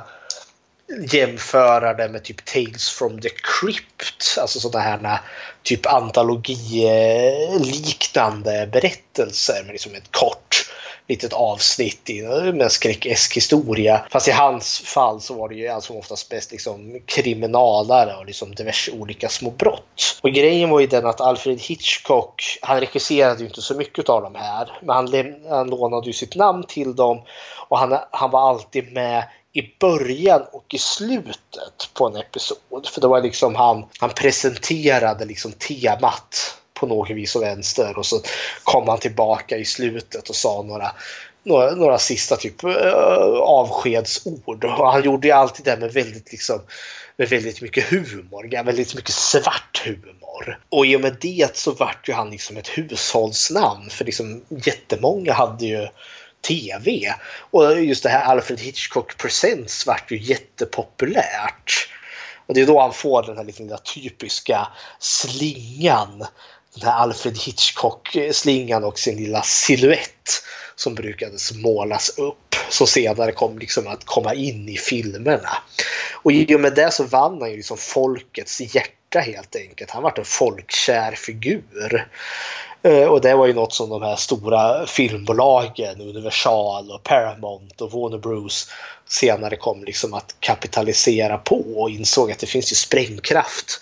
jämföra 1.12 1.94
det 1.94 2.10
med 2.10 2.24
typ 2.24 2.46
Tales 2.46 2.90
from 2.90 3.22
the 3.22 3.30
Crypt. 3.30 4.38
Alltså 4.42 4.60
sådana 4.60 4.86
här 4.86 5.20
typ 5.64 5.86
antologiliknande 5.86 8.70
berättelser 8.72 9.64
med 9.64 9.72
liksom 9.72 9.96
ett 9.96 10.12
kort 10.12 10.66
litet 11.08 11.34
avsnitt 11.34 12.10
med 12.54 12.62
en 12.62 12.70
skräckesk 12.70 13.38
historia. 13.38 14.06
Fast 14.12 14.28
i 14.28 14.32
hans 14.32 14.80
fall 14.80 15.22
så 15.22 15.34
var 15.34 15.50
det 15.50 15.56
ju 15.56 15.68
allt 15.68 15.84
som 15.84 15.98
oftast 15.98 16.30
bäst 16.30 16.52
liksom 16.52 17.00
kriminalare 17.06 18.16
och 18.16 18.26
liksom 18.26 18.56
diverse 18.56 18.92
olika 18.92 19.30
små 19.30 19.52
brott. 19.52 20.20
Och 20.22 20.30
grejen 20.30 20.70
var 20.70 20.80
ju 20.80 20.88
den 20.88 21.06
att 21.06 21.22
Alfred 21.22 21.60
Hitchcock, 21.60 22.58
han 22.62 22.80
regisserade 22.80 23.40
ju 23.40 23.46
inte 23.48 23.62
så 23.62 23.76
mycket 23.76 24.10
av 24.10 24.22
de 24.22 24.36
här, 24.36 24.80
men 24.82 24.96
han, 24.96 25.36
han 25.50 25.70
lånade 25.70 26.08
ju 26.08 26.14
sitt 26.14 26.36
namn 26.36 26.64
till 26.64 26.96
dem 26.96 27.22
och 27.70 27.80
han, 27.80 27.98
han 28.12 28.32
var 28.32 28.50
alltid 28.50 28.94
med 28.94 29.24
i 29.54 29.62
början 29.80 30.42
och 30.52 30.74
i 30.74 30.78
slutet 30.78 31.90
på 31.94 32.08
en 32.08 32.16
episod. 32.16 32.88
För 32.94 33.02
det 33.02 33.08
var 33.08 33.22
liksom 33.22 33.56
han, 33.56 33.86
han 34.00 34.10
presenterade 34.10 35.26
liksom 35.26 35.52
temat 35.52 36.58
på 36.74 36.88
något 36.88 37.10
vis 37.10 37.36
och 37.36 37.42
vänster 37.42 37.98
och 37.98 38.06
så 38.06 38.22
kom 38.64 38.88
han 38.88 39.00
tillbaka 39.00 39.58
i 39.58 39.66
slutet 39.66 40.30
och 40.30 40.36
sa 40.36 40.62
några 40.62 40.92
några, 41.44 41.72
några 41.72 41.98
sista 41.98 42.36
typ 42.36 42.64
eh, 42.64 42.94
avskedsord. 43.42 44.66
Och 44.66 44.92
han 44.92 45.04
gjorde 45.04 45.28
ju 45.28 45.34
alltid 45.34 45.66
det 45.66 45.78
med 45.78 45.94
väldigt 45.94 46.32
liksom 46.32 46.62
med 47.18 47.30
väldigt 47.30 47.62
mycket 47.62 47.84
humor, 47.84 48.64
väldigt 48.64 48.96
mycket 48.96 49.14
svart 49.14 49.82
humor. 49.86 50.60
Och 50.70 50.86
i 50.86 50.96
och 50.96 51.02
med 51.02 51.18
det 51.22 51.58
så 51.58 51.72
vart 51.72 52.10
ju 52.10 52.14
han 52.14 52.30
liksom 52.30 52.58
ett 52.58 52.68
hushållsnamn 52.68 53.90
för 53.90 54.06
liksom 54.06 54.42
jättemånga 54.50 55.34
hade 55.34 55.66
ju 55.66 55.88
tv. 56.42 57.14
Och 57.52 57.82
just 57.82 58.04
det 58.04 58.10
här 58.10 58.24
Alfred 58.24 58.60
Hitchcock 58.60 59.18
Presents 59.18 59.88
vart 59.88 60.12
ju 60.12 60.20
jättepopulärt. 60.20 61.90
Och 62.46 62.54
det 62.54 62.62
är 62.62 62.66
då 62.66 62.82
han 62.82 62.94
får 62.94 63.24
den 63.24 63.38
här 63.38 63.44
lite 63.44 63.78
typiska 63.78 64.68
slingan. 65.00 66.26
Den 66.74 66.90
här 66.90 67.00
Alfred 67.00 67.38
Hitchcock-slingan 67.38 68.84
och 68.84 69.00
sin 69.00 69.18
lilla 69.18 69.42
silhuett 69.42 70.44
som 70.80 70.96
brukades 70.96 71.56
målas 71.56 72.10
upp. 72.18 72.56
Som 72.70 72.88
senare 72.88 73.32
kom 73.32 73.60
liksom 73.60 73.88
att 73.88 74.06
komma 74.06 74.34
in 74.34 74.70
i 74.70 74.78
filmerna. 74.78 75.50
Och 76.22 76.32
i 76.32 76.56
och 76.56 76.60
med 76.60 76.76
det 76.76 76.92
så 76.92 77.04
vann 77.04 77.42
han 77.42 77.50
ju 77.50 77.56
liksom 77.56 77.78
folkets 77.78 78.76
hjärta 78.76 79.20
helt 79.20 79.56
enkelt. 79.56 79.92
Han 79.92 80.04
var 80.04 80.14
en 80.18 80.26
folkkär 80.26 81.12
figur. 81.12 82.08
Eh, 82.84 83.04
och 83.04 83.22
det 83.22 83.36
var 83.36 83.48
ju 83.48 83.54
något 83.54 83.74
som 83.74 83.90
de 83.90 84.02
här 84.02 84.16
stora 84.16 84.86
filmbolagen, 84.86 86.02
Universal 86.02 86.92
och 86.92 87.04
Paramount 87.04 87.84
och 87.84 87.92
Warner 87.92 88.18
Bros 88.18 88.72
senare 89.10 89.56
kom 89.56 89.84
liksom 89.84 90.14
att 90.14 90.36
kapitalisera 90.40 91.38
på 91.38 91.82
och 91.82 91.90
insåg 91.90 92.32
att 92.32 92.40
det 92.40 92.48
finns 92.48 92.72
ju 92.72 92.76
sprängkraft 92.76 93.82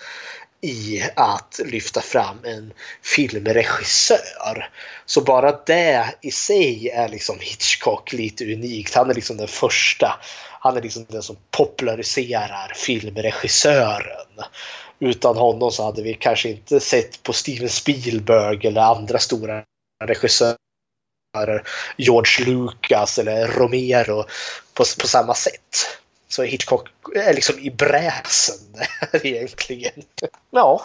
i 0.62 1.04
att 1.16 1.60
lyfta 1.66 2.02
fram 2.02 2.38
en 2.44 2.74
filmregissör. 3.04 4.70
Så 5.06 5.22
bara 5.22 5.52
det 5.52 6.16
i 6.22 6.32
sig 6.32 6.90
är 6.90 7.10
liksom 7.10 7.40
Hitchcock 7.40 8.14
lite 8.14 8.54
unikt. 8.54 8.96
Han 8.96 9.10
är 9.10 9.14
liksom 9.14 9.38
den 9.38 9.48
första. 9.48 10.20
Han 10.60 10.78
är 10.78 10.82
liksom 10.82 11.06
den 11.10 11.24
som 11.24 11.38
populariserar 11.52 12.74
filmregissören. 12.76 14.44
Utan 15.00 15.38
honom 15.38 15.72
så 15.72 15.84
hade 15.84 16.02
vi 16.02 16.14
kanske 16.14 16.50
inte 16.50 16.80
sett 16.80 17.24
på 17.24 17.34
Steven 17.34 17.70
Spielberg 17.70 18.68
eller 18.68 18.82
andra 18.82 19.20
stora 19.20 19.64
regissörer. 20.04 20.58
George 21.98 22.46
Lucas 22.46 23.20
eller 23.20 23.48
Romero 23.48 24.24
på, 24.74 24.84
på 25.00 25.08
samma 25.08 25.34
sätt. 25.34 25.98
Så 26.28 26.44
Hitchcock 26.44 26.88
är 27.16 27.34
liksom 27.34 27.60
i 27.60 27.72
bräsen 27.72 28.76
egentligen. 29.24 30.04
Ja, 30.52 30.82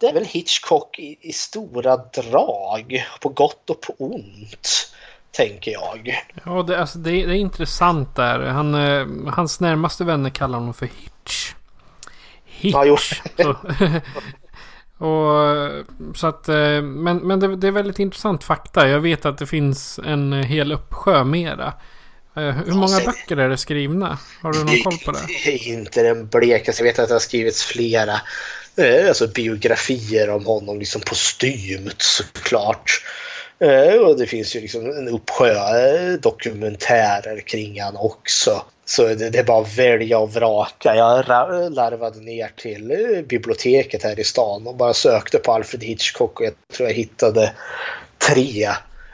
det 0.00 0.06
är 0.06 0.12
väl 0.12 0.24
Hitchcock 0.24 0.98
i, 0.98 1.18
i, 1.20 1.32
stora 1.32 1.96
drag. 1.96 3.04
På 3.20 3.28
gott 3.28 3.70
och 3.70 3.80
på 3.80 3.94
ont. 3.98 4.92
Tänker 5.30 5.70
jag. 5.70 6.24
Ja, 6.44 6.62
det, 6.62 6.80
alltså, 6.80 6.98
det, 6.98 7.10
det 7.10 7.32
är 7.32 7.40
intressant 7.40 8.16
där. 8.16 8.40
Han, 8.40 8.74
eh, 8.74 9.32
hans 9.34 9.60
närmaste 9.60 10.04
vänner 10.04 10.30
kallar 10.30 10.58
honom 10.58 10.74
för 10.74 10.86
Hitch. 10.86 11.54
Hitch. 12.44 12.74
Ja, 12.74 12.96
så, 13.36 13.56
och, 15.06 16.16
så 16.16 16.26
att, 16.26 16.48
eh, 16.48 16.82
men 16.82 17.16
men 17.16 17.40
det, 17.40 17.56
det, 17.56 17.66
är 17.66 17.72
väldigt 17.72 17.98
intressant 17.98 18.44
fakta. 18.44 18.88
Jag 18.88 19.00
vet 19.00 19.26
att 19.26 19.38
det 19.38 19.46
finns 19.46 20.00
en 20.04 20.32
hel 20.32 20.72
uppsjö 20.72 21.24
mera. 21.24 21.72
Eh, 22.36 22.42
hur 22.42 22.72
många 22.72 23.00
böcker 23.00 23.36
är 23.36 23.48
det 23.48 23.56
skrivna? 23.56 24.18
Har 24.42 24.52
du 24.52 24.58
någon 24.58 24.82
koll 24.82 24.98
på 25.04 25.12
det? 25.12 25.50
Inte 25.50 26.02
den 26.02 26.26
blekaste. 26.26 26.82
Jag 26.82 26.92
vet 26.92 26.98
att 26.98 27.08
det 27.08 27.14
har 27.14 27.20
skrivits 27.20 27.62
flera 27.62 28.20
eh, 28.76 29.08
alltså 29.08 29.28
biografier 29.28 30.30
om 30.30 30.46
honom, 30.46 30.78
liksom 30.78 31.00
postumt 31.00 32.02
såklart. 32.02 33.02
Eh, 33.58 33.94
och 33.94 34.18
det 34.18 34.26
finns 34.26 34.56
ju 34.56 34.60
liksom 34.60 34.90
en 34.90 35.08
uppsjö 35.08 36.16
dokumentärer 36.16 37.40
kring 37.40 37.80
han 37.82 37.96
också. 37.96 38.62
Så 38.84 39.02
det, 39.02 39.30
det 39.30 39.38
är 39.38 39.44
bara 39.44 39.62
att 39.62 39.78
välja 39.78 40.18
och 40.18 40.32
vraka. 40.32 40.94
Jag 40.96 41.28
larvade 41.74 42.20
ner 42.20 42.50
till 42.56 43.24
biblioteket 43.28 44.02
här 44.02 44.20
i 44.20 44.24
stan 44.24 44.66
och 44.66 44.76
bara 44.76 44.94
sökte 44.94 45.38
på 45.38 45.52
Alfred 45.52 45.84
Hitchcock 45.84 46.40
och 46.40 46.46
jag 46.46 46.52
tror 46.72 46.88
jag 46.88 46.96
hittade 46.96 47.52
tre 48.18 48.68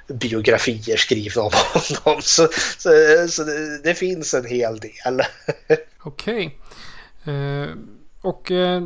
biografier 0.08 0.96
skrivna 0.96 1.42
om 1.42 1.52
honom. 1.52 2.22
Så, 2.22 2.48
så, 2.78 2.90
så 3.28 3.44
det, 3.44 3.82
det, 3.82 3.94
finns 3.94 4.34
en 4.34 4.46
hel 4.46 4.78
del. 4.78 5.22
Okej. 6.02 6.58
Okay. 7.24 7.34
Eh, 7.34 7.68
och 8.20 8.50
eh, 8.50 8.82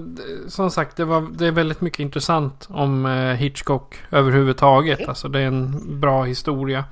som 0.49 0.71
sagt, 0.71 0.97
det, 0.97 1.05
var, 1.05 1.29
det 1.39 1.47
är 1.47 1.53
väldigt 1.53 1.81
mycket 1.81 2.01
intressant 2.01 2.67
om 2.71 3.07
eh, 3.07 3.35
Hitchcock 3.35 3.95
överhuvudtaget. 4.11 4.99
Mm. 4.99 5.09
Alltså 5.09 5.29
det 5.29 5.41
är 5.41 5.47
en 5.47 6.01
bra 6.01 6.25
historia. 6.25 6.85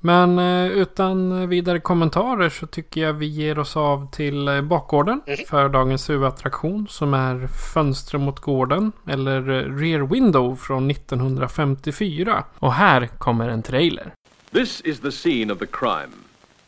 Men 0.00 0.38
eh, 0.38 0.66
utan 0.66 1.48
vidare 1.48 1.80
kommentarer 1.80 2.48
så 2.48 2.66
tycker 2.66 3.00
jag 3.00 3.12
vi 3.12 3.26
ger 3.26 3.58
oss 3.58 3.76
av 3.76 4.10
till 4.10 4.48
eh, 4.48 4.60
bakgården 4.60 5.20
mm. 5.26 5.38
för 5.48 5.68
dagens 5.68 6.10
huvudattraktion 6.10 6.86
som 6.88 7.14
är 7.14 7.46
Fönster 7.74 8.18
mot 8.18 8.40
gården 8.40 8.92
eller 9.06 9.50
eh, 9.50 9.76
Rear 9.76 10.00
Window 10.00 10.56
från 10.56 10.90
1954. 10.90 12.44
Och 12.58 12.72
här 12.72 13.06
kommer 13.06 13.48
en 13.48 13.62
trailer. 13.62 14.12
This 14.52 14.80
is 14.80 15.00
the 15.00 15.10
scene 15.10 15.52
of 15.52 15.58
the 15.58 15.66
crime. 15.66 16.12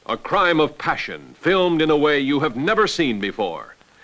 A 0.04 0.16
crime 0.22 0.62
of 0.62 0.70
passion 0.78 1.20
filmed 1.40 1.82
in 1.82 1.90
a 1.90 1.98
way 1.98 2.18
you 2.18 2.40
have 2.40 2.60
never 2.60 2.86
seen 2.86 3.20
before 3.20 3.62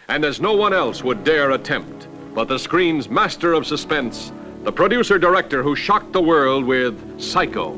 and 0.09 0.25
as 0.25 0.41
no 0.41 0.53
one 0.53 0.73
else 0.73 1.05
would 1.05 1.25
dare 1.25 1.51
attempt. 1.51 2.09
But 2.35 2.49
the 2.49 2.59
screen's 2.59 3.11
master 3.11 3.55
of 3.55 3.67
suspense, 3.67 4.33
the 4.65 4.73
producer 4.73 5.19
director 5.19 5.63
who 5.63 5.75
shocked 5.75 6.13
the 6.13 6.23
world 6.23 6.65
with 6.65 7.21
Psycho. 7.21 7.77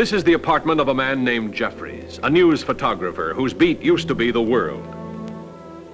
This 0.00 0.14
is 0.14 0.24
the 0.24 0.32
apartment 0.32 0.80
of 0.80 0.88
a 0.88 0.94
man 0.94 1.24
named 1.24 1.52
Jeffries, 1.52 2.18
a 2.22 2.30
news 2.30 2.62
photographer 2.62 3.34
whose 3.34 3.52
beat 3.52 3.82
used 3.82 4.08
to 4.08 4.14
be 4.14 4.30
the 4.30 4.40
world. 4.40 4.82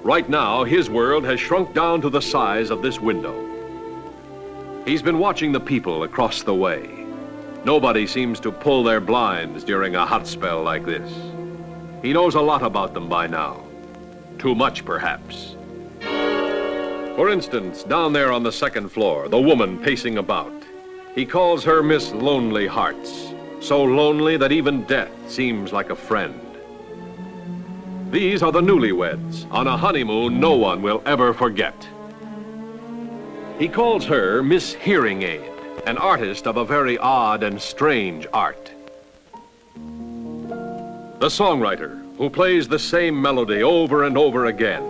Right 0.04 0.28
now, 0.30 0.62
his 0.62 0.88
world 0.88 1.24
has 1.24 1.40
shrunk 1.40 1.74
down 1.74 2.00
to 2.02 2.08
the 2.08 2.22
size 2.22 2.70
of 2.70 2.82
this 2.82 3.00
window. 3.00 3.34
He's 4.84 5.02
been 5.02 5.18
watching 5.18 5.50
the 5.50 5.58
people 5.58 6.04
across 6.04 6.44
the 6.44 6.54
way. 6.54 7.04
Nobody 7.64 8.06
seems 8.06 8.38
to 8.42 8.52
pull 8.52 8.84
their 8.84 9.00
blinds 9.00 9.64
during 9.64 9.96
a 9.96 10.06
hot 10.06 10.28
spell 10.28 10.62
like 10.62 10.86
this. 10.86 11.12
He 12.00 12.12
knows 12.12 12.36
a 12.36 12.40
lot 12.40 12.62
about 12.62 12.94
them 12.94 13.08
by 13.08 13.26
now. 13.26 13.64
Too 14.38 14.54
much, 14.54 14.84
perhaps. 14.84 15.56
For 17.16 17.28
instance, 17.28 17.82
down 17.82 18.12
there 18.12 18.30
on 18.30 18.44
the 18.44 18.52
second 18.52 18.90
floor, 18.90 19.28
the 19.28 19.40
woman 19.40 19.80
pacing 19.80 20.18
about. 20.18 20.62
He 21.16 21.26
calls 21.26 21.64
her 21.64 21.82
Miss 21.82 22.12
Lonely 22.12 22.68
Hearts 22.68 23.25
so 23.60 23.82
lonely 23.82 24.36
that 24.36 24.52
even 24.52 24.84
death 24.84 25.10
seems 25.28 25.72
like 25.72 25.90
a 25.90 25.96
friend. 25.96 26.40
These 28.10 28.42
are 28.42 28.52
the 28.52 28.60
newlyweds 28.60 29.50
on 29.50 29.66
a 29.66 29.76
honeymoon 29.76 30.38
no 30.38 30.56
one 30.56 30.80
will 30.80 31.02
ever 31.06 31.34
forget. 31.34 31.74
He 33.58 33.68
calls 33.68 34.04
her 34.04 34.42
Miss 34.42 34.74
Hearing 34.74 35.22
Aid, 35.22 35.50
an 35.86 35.98
artist 35.98 36.46
of 36.46 36.56
a 36.56 36.64
very 36.64 36.98
odd 36.98 37.42
and 37.42 37.60
strange 37.60 38.26
art. 38.32 38.70
The 39.74 41.28
songwriter 41.28 42.02
who 42.16 42.30
plays 42.30 42.68
the 42.68 42.78
same 42.78 43.20
melody 43.20 43.62
over 43.62 44.04
and 44.04 44.16
over 44.16 44.46
again. 44.46 44.82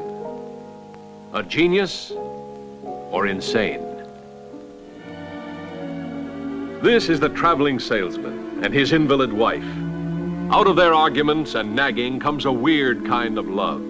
A 1.32 1.42
genius 1.42 2.10
or 2.12 3.26
insane? 3.26 3.82
This 6.82 7.08
is 7.08 7.18
the 7.18 7.30
traveling 7.30 7.78
salesman 7.80 8.45
and 8.62 8.72
his 8.72 8.92
invalid 8.92 9.32
wife. 9.32 9.64
Out 10.50 10.66
of 10.66 10.76
their 10.76 10.94
arguments 10.94 11.54
and 11.54 11.74
nagging 11.74 12.20
comes 12.20 12.44
a 12.44 12.52
weird 12.52 13.04
kind 13.06 13.38
of 13.38 13.48
love. 13.48 13.82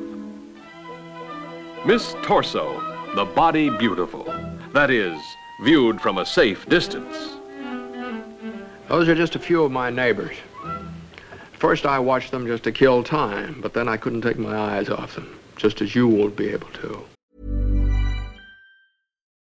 Miss 1.85 2.15
Torso, 2.23 2.81
the 3.15 3.25
body 3.25 3.71
beautiful. 3.71 4.25
That 4.73 4.91
is, 4.91 5.21
viewed 5.63 6.01
from 6.01 6.19
a 6.19 6.27
safe 6.27 6.69
distance. 6.69 7.37
Those 8.89 9.09
are 9.09 9.15
just 9.15 9.37
a 9.37 9.39
few 9.39 9.63
of 9.65 9.73
my 9.73 9.91
neighbors. 9.91 10.37
First, 11.53 11.87
I 11.87 11.99
watched 11.99 12.31
them 12.31 12.47
just 12.47 12.65
to 12.65 12.73
kill 12.73 13.03
time, 13.03 13.61
but 13.61 13.73
then 13.73 13.89
I 13.89 13.97
couldn't 13.97 14.23
take 14.23 14.39
my 14.39 14.57
eyes 14.57 14.89
off 14.89 15.15
them, 15.15 15.39
just 15.57 15.81
as 15.81 15.95
you 15.95 16.07
won't 16.07 16.37
be 16.37 16.49
able 16.49 16.69
to. 16.69 17.05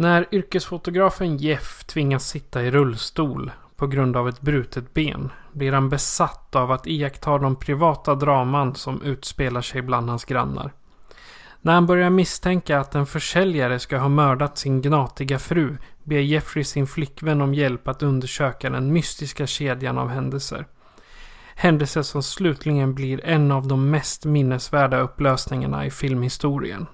När 0.00 0.26
yrkesfotografen 0.30 1.36
Jeff 1.36 1.84
tvingas 1.84 2.28
sitta 2.28 2.62
i 2.62 2.70
rullstol 2.70 3.50
på 3.76 3.86
grund 3.86 4.16
av 4.16 4.28
ett 4.28 4.40
brutet 4.40 4.94
ben 4.94 5.30
blir 5.52 5.72
han 5.72 5.88
besatt 5.88 6.56
av 6.56 6.72
att 6.72 6.86
iaktta 6.86 7.38
de 7.38 7.56
privata 7.56 8.14
draman 8.14 8.74
som 8.74 9.02
utspelar 9.02 9.60
sig 9.60 9.82
bland 9.82 10.08
hans 10.08 10.24
grannar. 10.24 10.72
När 11.60 11.72
han 11.74 11.86
börjar 11.86 12.10
misstänka 12.10 12.80
att 12.80 12.94
en 12.94 13.06
försäljare 13.06 13.78
ska 13.78 13.98
ha 13.98 14.08
mördat 14.08 14.58
sin 14.58 14.82
gnatiga 14.82 15.38
fru 15.38 15.76
ber 16.04 16.18
Jeffrey 16.18 16.64
sin 16.64 16.86
flickvän 16.86 17.40
om 17.40 17.54
hjälp 17.54 17.88
att 17.88 18.02
undersöka 18.02 18.70
den 18.70 18.92
mystiska 18.92 19.46
kedjan 19.46 19.98
av 19.98 20.08
händelser. 20.08 20.66
Händelser 21.54 22.02
som 22.02 22.22
slutligen 22.22 22.94
blir 22.94 23.24
en 23.24 23.52
av 23.52 23.66
de 23.66 23.90
mest 23.90 24.24
minnesvärda 24.24 25.00
upplösningarna 25.00 25.86
i 25.86 25.90
filmhistorien. 25.90 26.86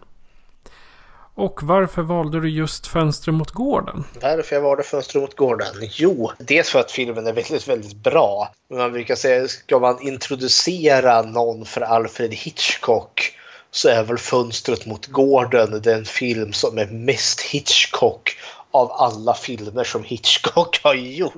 Och 1.36 1.62
varför 1.62 2.02
valde 2.02 2.40
du 2.40 2.50
just 2.50 2.86
Fönster 2.86 3.32
mot 3.32 3.50
gården? 3.50 4.04
Varför 4.22 4.56
jag 4.56 4.62
valde 4.62 4.82
Fönster 4.82 5.20
mot 5.20 5.36
gården? 5.36 5.74
Jo, 5.80 6.30
dels 6.38 6.70
för 6.70 6.80
att 6.80 6.90
filmen 6.90 7.26
är 7.26 7.32
väldigt, 7.32 7.68
väldigt 7.68 7.96
bra. 7.96 8.50
Man 8.74 8.92
brukar 8.92 9.14
säga, 9.14 9.48
ska 9.48 9.78
man 9.78 10.02
introducera 10.02 11.22
någon 11.22 11.64
för 11.64 11.80
Alfred 11.80 12.34
Hitchcock 12.34 13.32
så 13.70 13.88
är 13.88 14.04
väl 14.04 14.18
Fönstret 14.18 14.86
mot 14.86 15.06
gården 15.06 15.82
den 15.82 16.04
film 16.04 16.52
som 16.52 16.78
är 16.78 16.86
mest 16.86 17.40
Hitchcock 17.40 18.36
av 18.70 18.92
alla 18.92 19.34
filmer 19.34 19.84
som 19.84 20.04
Hitchcock 20.04 20.80
har 20.82 20.94
gjort. 20.94 21.34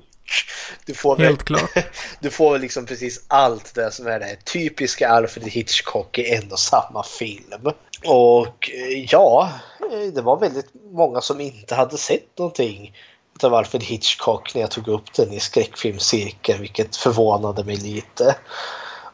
Du 0.85 0.95
får 0.95 1.17
väl, 1.17 1.27
Helt 1.27 1.45
klart. 1.45 1.71
Du 2.21 2.31
får 2.31 2.53
väl 2.53 2.61
liksom 2.61 2.87
precis 2.87 3.25
allt 3.29 3.75
det 3.75 3.91
som 3.91 4.07
är 4.07 4.21
det 4.21 4.45
typiska 4.45 5.09
Alfred 5.09 5.49
Hitchcock 5.49 6.19
i 6.19 6.35
en 6.35 6.53
och 6.53 6.59
samma 6.59 7.03
film. 7.03 7.73
Och 8.05 8.71
eh, 8.71 9.05
ja, 9.11 9.51
eh, 9.93 10.13
det 10.15 10.23
var 10.23 10.41
väldigt 10.41 10.71
många 10.93 11.21
som 11.21 11.41
inte 11.41 11.75
hade 11.75 11.99
sett 11.99 12.39
någonting 12.39 12.97
av 13.43 13.55
Alfred 13.55 13.83
Hitchcock 13.83 14.55
när 14.55 14.61
jag 14.61 14.71
tog 14.71 14.89
upp 14.89 15.13
den 15.13 15.33
i 15.33 15.41
skräckfilmscirkeln, 15.41 16.61
vilket 16.61 16.97
förvånade 16.97 17.65
mig 17.65 17.77
lite. 17.77 18.37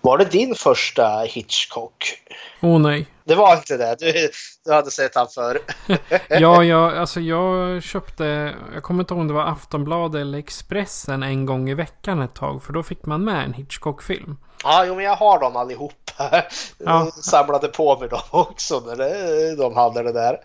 Var 0.03 0.19
det 0.19 0.25
din 0.25 0.55
första 0.55 1.21
Hitchcock? 1.21 2.15
Åh 2.61 2.71
oh, 2.71 2.81
nej. 2.81 3.07
Det 3.25 3.35
var 3.35 3.57
inte 3.57 3.77
det. 3.77 3.97
Du, 3.99 4.31
du 4.65 4.73
hade 4.73 4.91
sett 4.91 5.15
han 5.15 5.27
förr. 5.29 5.59
ja, 6.29 6.65
jag, 6.65 6.97
alltså 6.97 7.21
jag 7.21 7.83
köpte, 7.83 8.55
jag 8.75 8.83
kommer 8.83 9.01
inte 9.01 9.15
ihåg 9.15 9.21
om 9.21 9.29
det 9.29 9.35
var 9.35 9.47
Aftonbladet 9.47 10.21
eller 10.21 10.39
Expressen 10.39 11.23
en 11.23 11.47
gång 11.47 11.71
i 11.71 11.75
veckan 11.75 12.23
ett 12.23 12.35
tag. 12.35 12.63
För 12.63 12.73
då 12.73 12.83
fick 12.83 13.07
man 13.07 13.25
med 13.25 13.45
en 13.45 13.53
Hitchcock-film. 13.53 14.37
Ja, 14.65 14.85
jo, 14.87 14.95
men 14.95 15.05
jag 15.05 15.17
har 15.17 15.41
dem 15.41 15.57
allihopa. 15.57 15.97
Ja. 16.85 17.11
samlade 17.11 17.69
på 17.69 17.99
mig 17.99 18.09
dem 18.09 18.21
också 18.31 18.83
när 18.87 18.97
det, 18.97 19.57
de 19.57 19.77
hade 19.77 20.03
det 20.03 20.13
där. 20.13 20.37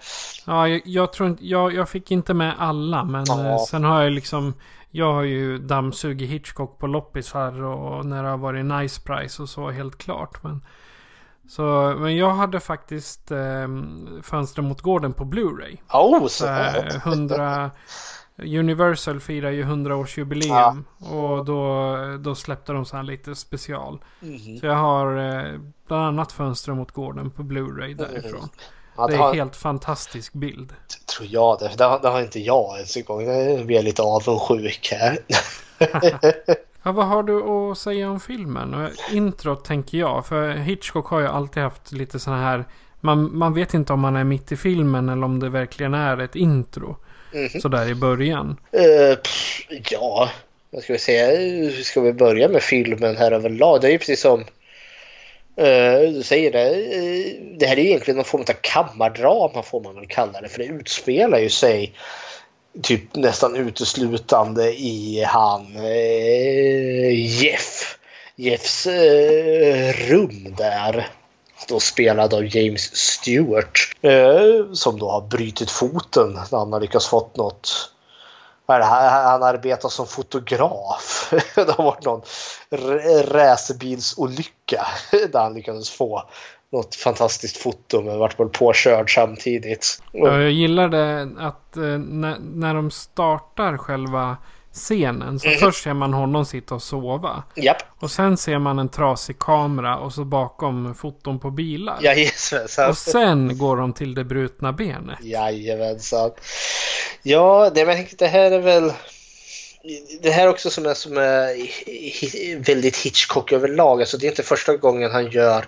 Ja, 0.46 0.68
jag, 0.68 0.82
jag 0.86 1.14
tror 1.14 1.30
inte, 1.30 1.46
jag, 1.46 1.74
jag 1.74 1.90
fick 1.90 2.12
inte 2.12 2.34
med 2.34 2.56
alla. 2.60 3.04
Men 3.04 3.26
ja. 3.28 3.66
sen 3.70 3.84
har 3.84 4.04
jag 4.04 4.12
liksom 4.12 4.54
jag 4.91 5.14
har 5.14 5.23
ju 5.23 5.57
dammsugit 5.57 6.30
Hitchcock 6.30 6.80
på 6.80 6.88
loppisar 6.88 7.64
och 7.64 8.05
när 8.05 8.23
det 8.23 8.30
har 8.30 8.38
varit 8.38 8.65
nice 8.65 9.01
price 9.01 9.41
och 9.41 9.49
så 9.49 9.69
helt 9.69 9.97
klart. 9.97 10.43
Men, 10.43 10.65
så, 11.47 11.95
men 11.99 12.18
jag 12.18 12.30
hade 12.30 12.59
faktiskt 12.59 13.31
eh, 13.31 13.68
Fönster 14.22 14.61
mot 14.61 14.81
gården 14.81 15.14
på 15.14 15.26
Blu-ray. 15.26 15.77
Oh, 15.93 16.27
så. 16.27 16.45
100, 16.45 17.72
Universal 18.38 19.19
firar 19.19 19.51
ju 19.51 19.64
100-årsjubileum. 19.64 20.84
Ja. 20.97 21.07
Och 21.09 21.45
då, 21.45 21.97
då 22.19 22.35
släppte 22.35 22.73
de 22.73 22.85
så 22.85 22.95
här 22.95 23.03
lite 23.03 23.35
special. 23.35 23.99
Mm. 24.22 24.57
Så 24.57 24.65
jag 24.65 24.76
har 24.76 25.18
eh, 25.18 25.59
bland 25.88 26.03
annat 26.03 26.31
Fönster 26.31 26.73
mot 26.73 26.91
gården 26.91 27.31
på 27.31 27.43
Blu-ray 27.43 27.93
därifrån. 27.93 28.39
Mm. 28.39 28.49
Det 28.98 29.15
är 29.15 29.30
en 29.30 29.36
helt 29.36 29.56
fantastisk 29.56 30.34
bild. 30.34 30.74
Tror 31.18 31.30
jag 31.32 31.60
det. 31.60 31.72
Det 31.78 31.84
har, 31.84 31.99
det 31.99 32.07
har 32.07 32.22
inte 32.22 32.40
jag 32.40 32.76
ens 32.76 32.98
en 32.98 33.03
gång. 33.03 33.26
Nu 33.26 33.64
blir 33.64 33.76
jag 33.76 33.86
lite 33.86 34.02
avundsjuk 34.02 34.90
här. 34.91 35.18
ja, 36.84 36.91
vad 36.91 37.06
har 37.06 37.24
du 37.24 37.44
att 37.44 37.78
säga 37.78 38.10
om 38.11 38.19
filmen? 38.19 38.90
Introt 39.11 39.65
tänker 39.65 39.98
jag. 39.98 40.26
För 40.26 40.49
Hitchcock 40.49 41.07
har 41.07 41.19
ju 41.19 41.28
alltid 41.28 41.64
haft 41.64 41.91
lite 41.91 42.19
sådana 42.19 42.41
här... 42.41 42.65
Man, 42.99 43.38
man 43.38 43.53
vet 43.53 43.74
inte 43.74 43.94
om 43.94 43.99
man 43.99 44.15
är 44.15 44.24
mitt 44.24 44.52
i 44.52 44.57
filmen 44.57 45.10
eller 45.10 45.26
om 45.26 45.40
det 45.40 45.49
verkligen 45.49 45.94
är 45.94 46.18
ett 46.18 46.36
intro. 46.36 46.95
Mm 47.34 47.48
-hmm. 47.48 47.60
Sådär 47.60 47.90
i 47.90 47.95
början. 47.95 48.48
Uh, 48.74 49.15
pff, 49.15 49.68
ja, 49.91 50.30
vad 50.69 50.84
ska 50.84 50.94
vi 50.94 50.99
säga? 50.99 51.72
Ska 51.84 52.02
vi 52.02 52.14
börja 52.14 52.49
med 52.49 52.64
filmen 52.64 53.18
här 53.18 53.32
överlag? 53.32 53.82
Det 53.82 53.88
är 53.88 53.91
ju 53.91 53.98
precis 53.98 54.22
som 54.22 54.44
Uh, 55.60 56.14
du 56.14 56.24
säger 56.24 56.52
det. 56.52 56.70
Uh, 56.70 57.58
det 57.58 57.66
här 57.66 57.78
är 57.78 57.82
ju 57.82 57.88
egentligen 57.88 58.16
någon 58.16 58.26
form 58.26 58.42
av 58.42 58.54
kammardrama 58.62 59.64
får 59.64 59.82
man 59.82 59.96
väl 59.96 60.08
kalla 60.08 60.42
det. 60.42 60.50
För 60.50 60.60
det 60.60 60.66
utspelar 60.66 61.38
ju 61.38 61.50
sig 61.50 61.94
typ 62.82 63.16
nästan 63.16 63.56
uteslutande 63.56 64.74
i 64.74 65.24
han 65.28 65.76
uh, 65.76 67.42
Jeff. 67.44 67.94
Jeffs 68.40 68.88
rum 70.08 70.56
där. 70.58 71.08
Då 71.68 71.80
spelad 71.80 72.34
av 72.34 72.56
James 72.56 72.96
Stewart. 72.96 73.96
som 74.74 75.00
då 75.00 75.10
har 75.10 75.22
brutit 75.22 75.72
foten 75.72 76.34
när 76.52 76.58
han 76.58 76.74
har 76.74 76.80
lyckats 76.80 77.08
fått 77.08 77.38
något 77.38 77.92
han 78.68 79.44
arbetar 79.44 79.89
som 79.89 80.07
fotograf. 80.07 81.34
Det 81.56 81.72
har 81.72 81.84
varit 81.84 82.06
någon 82.06 82.22
racerbilsolycka 83.31 84.88
där 85.31 85.39
han 85.39 85.53
lyckades 85.53 85.89
få 85.89 86.23
något 86.72 86.95
fantastiskt 86.95 87.57
foto 87.57 88.02
men 88.02 88.19
vart 88.19 88.39
väl 88.39 88.49
påkörd 88.49 89.14
samtidigt. 89.14 90.02
Ja, 90.11 90.41
jag 90.41 90.52
gillar 90.52 90.89
det 90.89 91.30
att 91.38 91.77
eh, 91.77 91.84
när, 91.84 92.38
när 92.39 92.73
de 92.73 92.91
startar 92.91 93.77
själva 93.77 94.38
scenen. 94.78 95.40
Så 95.40 95.48
mm. 95.48 95.60
först 95.60 95.84
ser 95.84 95.94
man 95.94 96.14
honom 96.14 96.45
sitta 96.45 96.76
och 96.76 96.82
sova. 96.82 97.44
Japp. 97.56 97.78
Och 97.99 98.12
sen 98.12 98.38
ser 98.38 98.60
man 98.60 98.80
en 98.80 98.90
trasig 98.90 99.40
kamera 99.40 99.98
och 99.98 100.14
så 100.14 100.24
bakom 100.24 100.95
foton 100.95 101.40
på 101.40 101.52
bilar. 101.52 101.98
Jajamensan. 102.02 102.90
Och 102.90 102.98
sen 102.98 103.58
går 103.58 103.78
de 103.78 103.94
till 103.94 104.16
det 104.16 104.24
brutna 104.24 104.74
benet. 104.74 105.20
Jajamensan. 105.22 106.32
Ja, 107.24 107.72
det, 107.76 107.86
men 107.86 108.06
det 108.18 108.28
här 108.28 108.52
är 108.52 108.60
väl... 108.60 108.91
Det 110.22 110.32
här 110.32 110.48
också 110.48 110.70
som 110.70 110.86
är, 110.86 110.94
som 110.94 111.18
är 111.18 112.64
väldigt 112.64 112.98
Hitchcock 112.98 113.52
överlag. 113.52 113.99
Alltså 113.99 114.18
det 114.18 114.26
är 114.26 114.30
inte 114.30 114.44
första 114.44 114.78
gången 114.78 115.12
han 115.12 115.32
gör 115.32 115.66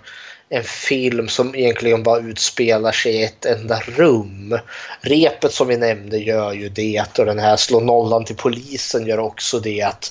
en 0.52 0.64
film 0.64 1.28
som 1.28 1.54
egentligen 1.54 2.02
bara 2.02 2.20
utspelar 2.20 2.92
sig 2.92 3.12
i 3.12 3.24
ett 3.24 3.46
enda 3.46 3.80
rum. 3.80 4.58
Repet 5.00 5.52
som 5.52 5.68
vi 5.68 5.76
nämnde 5.76 6.18
gör 6.18 6.52
ju 6.52 6.68
det 6.68 7.18
och 7.18 7.26
den 7.26 7.38
här 7.38 7.56
slå 7.56 7.80
nollan 7.80 8.24
till 8.24 8.36
polisen 8.36 9.06
gör 9.06 9.18
också 9.18 9.60
det. 9.60 10.10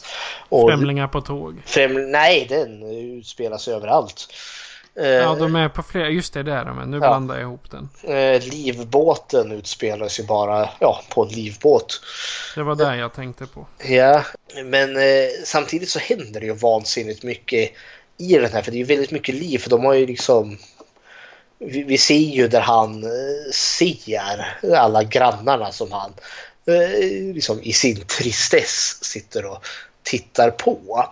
Och 0.50 0.70
Främlingar 0.70 1.08
på 1.08 1.22
tåg? 1.22 1.62
Främ, 1.66 2.12
nej, 2.12 2.46
den 2.50 2.84
utspelar 3.20 3.58
sig 3.58 3.74
överallt. 3.74 4.28
Ja, 4.94 5.36
de 5.40 5.56
är 5.56 5.70
på 5.70 5.84
flera. 5.84 6.10
Just 6.10 6.34
det, 6.34 6.44
där 6.44 6.66
men 6.66 6.92
nu 6.92 6.98
ja. 6.98 7.00
blandar 7.00 7.36
jag 7.36 7.44
ihop 7.44 7.72
den. 7.72 7.90
Eh, 8.04 8.44
livbåten 8.44 9.52
utspelar 9.52 10.08
sig 10.08 10.26
bara 10.26 10.70
ja, 10.80 11.02
på 11.10 11.24
en 11.24 11.30
livbåt. 11.30 12.02
Det 12.56 12.64
var 12.64 12.76
det 12.76 12.96
jag 12.96 13.14
tänkte 13.14 13.46
på. 13.46 13.68
Ja, 13.88 14.24
men 14.66 14.98
eh, 14.98 15.30
samtidigt 15.46 15.90
så 15.90 16.00
händer 16.00 16.40
det 16.40 16.46
ju 16.46 16.54
vansinnigt 16.54 17.24
mycket 17.24 17.72
i 18.20 18.38
den 18.38 18.52
här 18.52 18.62
för 18.62 18.72
det 18.72 18.78
är 18.78 18.80
ju 18.80 18.84
väldigt 18.84 19.12
mycket 19.12 19.36
liv 19.36 19.58
för 19.58 19.70
de 19.70 19.86
har 19.86 19.94
ju 19.94 20.06
liksom 20.06 20.58
vi, 21.60 21.84
vi 21.84 21.98
ser 21.98 22.16
ju 22.16 22.48
där 22.48 22.62
han 22.62 23.04
eh, 23.04 23.52
ser 23.54 24.46
alla 24.76 25.04
grannarna 25.04 25.72
som 25.72 25.92
han 25.92 26.14
eh, 26.66 27.34
liksom 27.34 27.60
i 27.64 27.74
sin 27.74 28.06
tristess 28.06 29.04
sitter 29.04 29.46
och 29.46 29.66
tittar 30.04 30.52
på. 30.52 31.06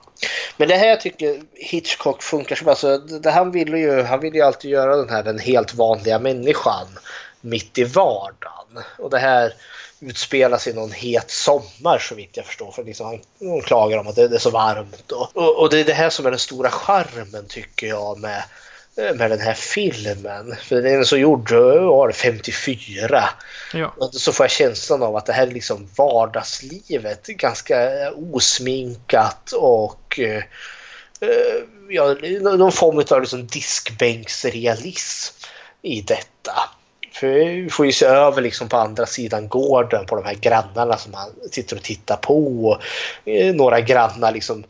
Men 0.58 0.68
det 0.68 0.76
här 0.76 0.88
jag 0.88 1.02
tycker 1.02 1.42
Hitchcock 1.54 2.24
funkar 2.24 2.56
som 2.56 2.68
alltså, 2.68 2.98
det 2.98 3.32
han 3.32 3.52
ville 3.52 3.80
ju, 3.80 4.02
han 4.02 4.20
ville 4.20 4.38
ju 4.38 4.44
alltid 4.44 4.72
göra 4.72 4.96
den 4.96 5.10
här 5.10 5.24
den 5.24 5.40
helt 5.40 5.74
vanliga 5.74 6.20
människan 6.20 6.88
mitt 7.42 7.78
i 7.78 7.84
vardagen. 7.84 8.84
Och 8.98 9.10
det 9.10 9.20
här 9.20 9.54
utspelar 10.00 10.58
sig 10.58 10.74
någon 10.74 10.92
het 10.92 11.32
sommar 11.32 12.00
så 12.00 12.16
vitt 12.16 12.38
jag 12.38 12.46
förstår. 12.46 12.72
För 12.72 12.84
liksom 12.84 13.06
han, 13.06 13.20
hon 13.40 13.62
klagar 13.62 13.98
om 13.98 14.08
att 14.08 14.16
det, 14.16 14.24
är 14.24 14.38
så 14.38 14.50
varmt. 14.50 15.12
Och, 15.12 15.38
och, 15.38 15.60
och, 15.60 15.70
det 15.70 15.80
är 15.80 15.86
det 15.86 15.94
här 15.94 16.10
som 16.10 16.26
är 16.26 16.32
den 16.32 16.40
stora 16.40 16.70
charmen 16.70 17.46
tycker 17.48 17.88
jag 17.88 18.20
med, 18.20 18.44
med 18.96 19.32
den 19.32 19.40
här 19.40 19.54
filmen. 19.54 20.56
För 20.62 20.76
den 20.76 21.00
är 21.00 21.04
så 21.04 21.18
gjord, 21.18 21.52
var 21.52 22.08
det 22.08 22.14
54. 22.14 23.30
Ja. 23.74 23.94
Och 23.98 24.14
så 24.14 24.32
får 24.32 24.44
jag 24.44 24.52
känslan 24.52 25.04
av 25.04 25.16
att 25.16 25.26
det 25.26 25.34
här 25.34 25.48
är 25.48 25.52
liksom 25.52 25.90
vardagslivet. 25.98 27.28
Ganska 27.28 28.12
osminkat 28.12 29.52
och 29.52 30.20
eh, 30.20 30.44
ja, 31.90 32.16
någon 32.42 32.72
form 32.72 33.04
av 33.12 33.22
liksom 33.22 33.48
diskbänksrealism 33.48 35.36
i 35.82 36.02
detta. 36.02 36.70
För 37.20 37.28
vi 37.28 37.70
får 37.70 37.86
ju 37.86 37.92
se 37.92 38.06
över 38.06 38.42
liksom 38.42 38.70
på 38.70 38.78
andra 38.78 39.06
sidan 39.06 39.48
gården 39.48 40.06
på 40.06 40.16
de 40.16 40.26
här 40.26 40.34
grannarna 40.34 40.98
som 40.98 41.14
han 41.14 41.30
sitter 41.52 41.76
och 41.76 41.84
tittar 41.84 42.16
på. 42.16 42.70
Och 42.70 42.82
eh, 43.32 43.56
några 43.56 43.82
grannar 43.82 44.32
liksom 44.32 44.64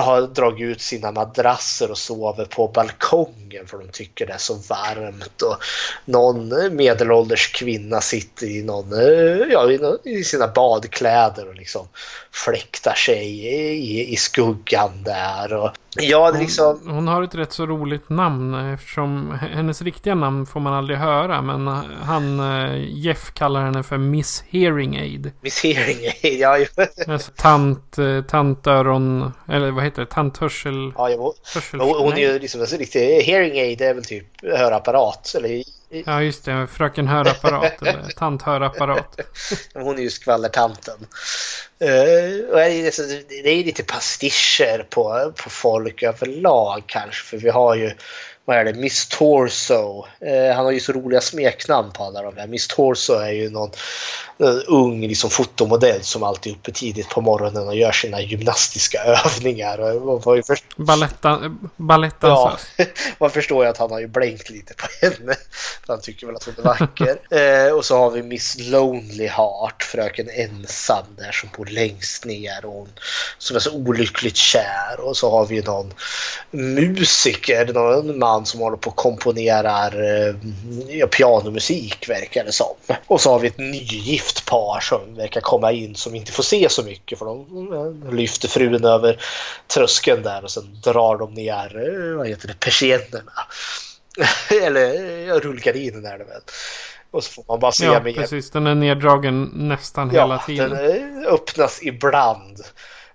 har 0.00 0.22
dragit 0.22 0.64
ut 0.64 0.80
sina 0.80 1.12
madrasser 1.12 1.90
och 1.90 1.98
sover 1.98 2.44
på 2.44 2.68
balkongen 2.68 3.66
för 3.66 3.78
de 3.78 3.88
tycker 3.88 4.26
det 4.26 4.32
är 4.32 4.38
så 4.38 4.54
varmt. 4.54 5.42
Och 5.42 5.56
någon 6.04 6.76
medelålders 6.76 7.52
kvinna 7.52 8.00
sitter 8.00 8.46
i, 8.46 8.62
någon, 8.62 8.92
eh, 8.92 9.46
ja, 9.50 9.70
i 10.04 10.24
sina 10.24 10.48
badkläder 10.48 11.48
och 11.48 11.54
liksom 11.54 11.88
fläktar 12.32 12.94
sig 12.94 13.46
i, 13.46 14.12
i 14.12 14.16
skuggan 14.16 15.02
där. 15.02 15.52
Och, 15.52 15.70
ja, 15.96 16.30
liksom... 16.30 16.80
hon, 16.84 16.94
hon 16.94 17.08
har 17.08 17.22
ett 17.22 17.34
rätt 17.34 17.52
så 17.52 17.66
roligt 17.66 18.08
namn 18.08 18.54
eftersom 18.54 19.38
hennes 19.40 19.82
riktiga 19.82 20.14
namn 20.14 20.46
får 20.46 20.60
man 20.60 20.74
aldrig 20.74 20.98
höra. 20.98 21.42
Men 21.42 21.66
han, 22.02 22.40
Jeff 22.88 23.34
kallar 23.34 23.64
henne 23.64 23.82
för 23.82 23.98
Miss 23.98 24.44
Hearing 24.48 24.96
Aid. 24.96 25.32
Miss 25.40 25.64
Hearing 25.64 26.12
Aid, 26.22 26.40
ja. 26.40 26.66
alltså, 27.06 27.32
tant, 27.36 27.96
tantöron, 28.28 29.32
eller 29.48 29.70
vad 29.70 29.84
heter 29.84 30.02
det? 30.02 30.10
Tanthörsel... 30.10 30.92
Ja, 30.96 31.10
jo. 31.10 31.34
Hörsel, 31.54 31.80
hon 31.80 32.12
är 32.12 32.32
ju 32.32 32.38
liksom 32.38 32.60
en 32.60 32.66
riktig 32.66 33.22
hearing 33.22 33.60
aid, 33.60 33.80
är 33.80 33.94
väl 33.94 34.04
typ 34.04 34.26
hörapparat. 34.42 35.34
Eller 35.36 35.62
Ja, 35.90 36.22
just 36.22 36.44
det. 36.44 36.66
Fröken 36.66 37.08
Hörapparat 37.08 37.82
eller 37.82 38.10
Tant 38.16 38.42
Hörapparat. 38.42 39.20
Hon 39.74 39.98
är 39.98 40.02
ju 40.02 40.10
skvallertanten. 40.10 40.98
Uh, 41.82 41.88
det 43.28 43.50
är 43.50 43.64
lite 43.64 43.82
pastischer 43.82 44.86
på, 44.90 45.32
på 45.36 45.50
folk 45.50 46.02
överlag 46.02 46.82
kanske. 46.86 47.24
För 47.24 47.36
vi 47.36 47.48
har 47.48 47.74
ju 47.74 47.92
vad 48.44 48.56
är 48.56 48.64
det, 48.64 48.72
Miss 48.72 49.08
Torso. 49.08 50.04
Eh, 50.20 50.54
han 50.56 50.64
har 50.64 50.72
ju 50.72 50.80
så 50.80 50.92
roliga 50.92 51.20
smeknamn 51.20 51.92
på 51.92 52.04
alla 52.04 52.22
de 52.22 52.36
här. 52.36 52.46
Miss 52.46 52.68
Torso 52.68 53.12
är 53.12 53.30
ju 53.30 53.50
någon 53.50 53.70
en 54.40 54.62
ung 54.62 55.00
liksom, 55.00 55.30
fotomodell 55.30 56.02
som 56.02 56.22
alltid 56.22 56.52
är 56.52 56.56
uppe 56.56 56.72
tidigt 56.72 57.08
på 57.08 57.20
morgonen 57.20 57.68
och 57.68 57.76
gör 57.76 57.92
sina 57.92 58.20
gymnastiska 58.20 58.98
övningar. 59.24 59.78
Och, 59.78 60.26
och, 60.26 60.46
först... 60.46 60.64
Ja, 62.78 62.84
man 63.18 63.30
förstår 63.30 63.64
ju 63.64 63.70
att 63.70 63.78
han 63.78 63.90
har 63.90 64.00
ju 64.00 64.06
blänkt 64.06 64.50
lite 64.50 64.74
på 64.74 64.86
henne. 65.00 65.34
Han 65.86 66.00
tycker 66.00 66.26
väl 66.26 66.36
att 66.36 66.44
hon 66.44 66.54
är 66.58 66.62
vacker. 66.62 67.66
eh, 67.66 67.72
och 67.72 67.84
så 67.84 67.98
har 67.98 68.10
vi 68.10 68.22
Miss 68.22 68.56
Lonely 68.58 69.26
Heart, 69.26 69.82
fröken 69.82 70.28
ensam 70.30 71.04
där 71.18 71.32
som 71.32 71.48
bor 71.56 71.66
längst 71.66 72.24
ner. 72.24 72.64
Och 72.64 72.72
hon, 72.72 72.88
som 73.38 73.56
är 73.56 73.60
så 73.60 73.72
olyckligt 73.72 74.36
kär. 74.36 75.00
Och 75.00 75.16
så 75.16 75.30
har 75.30 75.46
vi 75.46 75.62
någon 75.62 75.94
musiker, 76.50 77.72
någon 77.72 78.18
man 78.18 78.29
som 78.44 78.60
håller 78.60 78.76
på 78.76 78.90
och 78.90 78.96
komponerar 78.96 79.92
eh, 80.28 81.06
pianomusik 81.06 82.08
verkar 82.08 82.44
det 82.44 82.52
som. 82.52 82.74
Och 83.06 83.20
så 83.20 83.30
har 83.30 83.38
vi 83.38 83.48
ett 83.48 83.58
nygift 83.58 84.40
gift 84.40 84.46
par 84.46 84.80
som 84.80 85.14
verkar 85.14 85.40
komma 85.40 85.72
in 85.72 85.94
som 85.94 86.14
inte 86.14 86.32
får 86.32 86.42
se 86.42 86.68
så 86.70 86.82
mycket 86.82 87.18
för 87.18 87.26
de 87.26 88.16
lyfter 88.16 88.48
frun 88.48 88.84
över 88.84 89.20
tröskeln 89.66 90.22
där 90.22 90.44
och 90.44 90.50
sen 90.50 90.80
drar 90.84 91.18
de 91.18 91.34
ner 91.34 91.76
eh, 91.76 92.16
vad 92.16 92.28
heter 92.28 92.48
det, 92.48 92.60
persiennerna. 92.60 93.32
Eller 94.62 95.08
ja, 95.26 95.40
rullgardinen 95.40 96.04
är 96.04 96.18
det 96.18 96.24
väl. 96.24 96.40
Och 97.10 97.24
så 97.24 97.32
får 97.32 97.44
man 97.48 97.60
bara 97.60 97.72
se 97.72 97.84
ja, 97.84 98.00
med... 98.02 98.14
precis. 98.14 98.50
Den 98.50 98.66
är 98.66 98.74
neddragen 98.74 99.50
nästan 99.54 100.10
ja, 100.14 100.22
hela 100.22 100.38
tiden. 100.38 100.70
den 100.70 101.24
eh, 101.24 101.32
öppnas 101.32 101.82
ibland. 101.82 102.60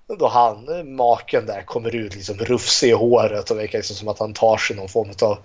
Då 0.07 0.27
han, 0.27 0.95
maken 0.95 1.45
där, 1.45 1.61
kommer 1.61 1.95
ut 1.95 2.15
liksom 2.15 2.37
rufsig 2.37 2.89
i 2.89 2.91
håret 2.91 3.51
och 3.51 3.59
verkar 3.59 3.77
liksom 3.77 3.95
som 3.95 4.07
att 4.07 4.19
han 4.19 4.33
tar 4.33 4.57
sig 4.57 4.75
någon 4.75 4.89
form 4.89 5.09
av 5.21 5.37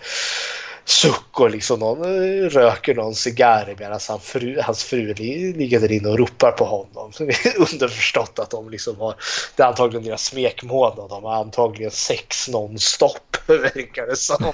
suck 0.84 1.40
och 1.40 1.50
liksom 1.50 1.80
någon 1.80 2.02
eh, 2.04 2.48
röker 2.48 2.94
någon 2.94 3.14
cigarr 3.14 3.74
medan 3.78 4.00
han 4.08 4.20
fru, 4.20 4.60
hans 4.60 4.84
fru 4.84 5.14
ligger 5.14 5.80
där 5.80 5.92
inne 5.92 6.08
och 6.08 6.18
ropar 6.18 6.50
på 6.50 6.64
honom. 6.64 7.12
Så 7.12 7.24
det 7.24 7.46
är 7.46 7.60
underförstått 7.72 8.38
att 8.38 8.50
de 8.50 8.70
liksom 8.70 9.00
har, 9.00 9.14
det 9.56 9.62
är 9.62 9.66
antagligen 9.66 10.04
deras 10.04 10.24
smekmånad, 10.24 11.10
de 11.10 11.24
har 11.24 11.34
antagligen 11.34 11.90
sex 11.90 12.48
nonstop 12.48 13.36
verkar 13.46 14.06
det 14.06 14.16
som. 14.16 14.44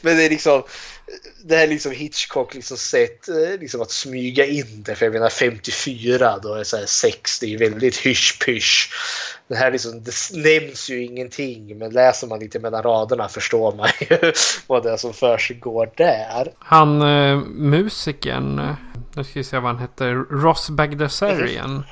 Men 0.00 0.16
det 0.16 0.24
är 0.24 0.30
liksom, 0.30 0.62
det 1.44 1.56
här 1.56 1.66
liksom 1.66 1.92
Hitchcock 1.92 2.54
liksom 2.54 2.76
sett 2.76 3.28
eh, 3.28 3.60
liksom 3.60 3.80
att 3.80 3.90
smyga 3.90 4.46
in 4.46 4.82
det. 4.82 4.94
För 4.94 5.06
jag 5.06 5.12
menar 5.12 5.28
54 5.28 6.38
då 6.42 6.54
är 6.54 6.64
så 6.64 6.76
här 6.76 6.86
sex, 6.86 7.40
det 7.40 7.54
är 7.54 7.58
väldigt 7.58 7.96
hysch-pysch. 7.96 8.92
Det 9.48 9.56
här 9.56 9.70
liksom, 9.70 10.02
det 10.04 10.12
nämns 10.34 10.90
ju 10.90 11.04
ingenting 11.04 11.78
men 11.78 11.92
läser 11.92 12.26
man 12.26 12.40
lite 12.40 12.58
mellan 12.58 12.82
raderna 12.82 13.28
förstår 13.28 13.76
man 13.76 13.88
ju 14.00 14.32
vad 14.66 14.82
det 14.82 14.90
är 14.90 14.96
som 14.96 15.12
försiggår 15.12 15.90
där. 15.96 16.52
Han 16.58 17.02
eh, 17.02 17.38
musikern, 17.46 18.58
eh, 18.58 18.74
nu 19.14 19.24
ska 19.24 19.32
vi 19.34 19.44
se 19.44 19.58
vad 19.58 19.72
han 19.72 19.82
heter, 19.82 20.14
Ross 20.14 20.70
Bagdasarian. 20.70 21.84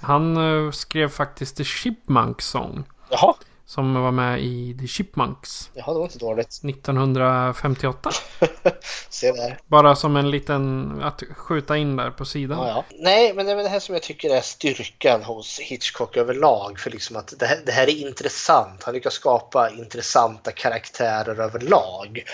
Han 0.00 0.36
eh, 0.36 0.70
skrev 0.70 1.08
faktiskt 1.08 1.56
The 1.56 1.64
Chipmunk 1.64 2.42
Song. 2.42 2.84
Jaha. 3.10 3.34
Som 3.74 3.94
var 3.94 4.12
med 4.12 4.42
i 4.42 4.76
The 4.80 4.86
Chipmunks. 4.86 5.70
Jaha, 5.74 5.92
det 5.92 5.98
var 5.98 6.04
inte 6.04 6.18
dåligt. 6.18 6.48
1958. 6.64 8.10
Se 9.08 9.32
där. 9.32 9.58
Bara 9.66 9.96
som 9.96 10.16
en 10.16 10.30
liten, 10.30 10.92
att 11.02 11.22
skjuta 11.36 11.76
in 11.76 11.96
där 11.96 12.10
på 12.10 12.24
sidan. 12.24 12.58
Ja, 12.58 12.68
ja. 12.68 12.84
Nej, 12.98 13.34
men 13.34 13.46
det 13.46 13.52
är 13.52 13.56
det 13.56 13.68
här 13.68 13.80
som 13.80 13.94
jag 13.94 14.02
tycker 14.02 14.36
är 14.36 14.40
styrkan 14.40 15.22
hos 15.22 15.58
Hitchcock 15.58 16.16
överlag. 16.16 16.78
För 16.78 16.90
liksom 16.90 17.16
att 17.16 17.34
det 17.38 17.46
här, 17.46 17.58
det 17.66 17.72
här 17.72 17.88
är 17.88 18.06
intressant. 18.06 18.82
Han 18.82 18.94
lyckas 18.94 19.14
skapa 19.14 19.70
intressanta 19.70 20.52
karaktärer 20.52 21.40
överlag. 21.40 22.24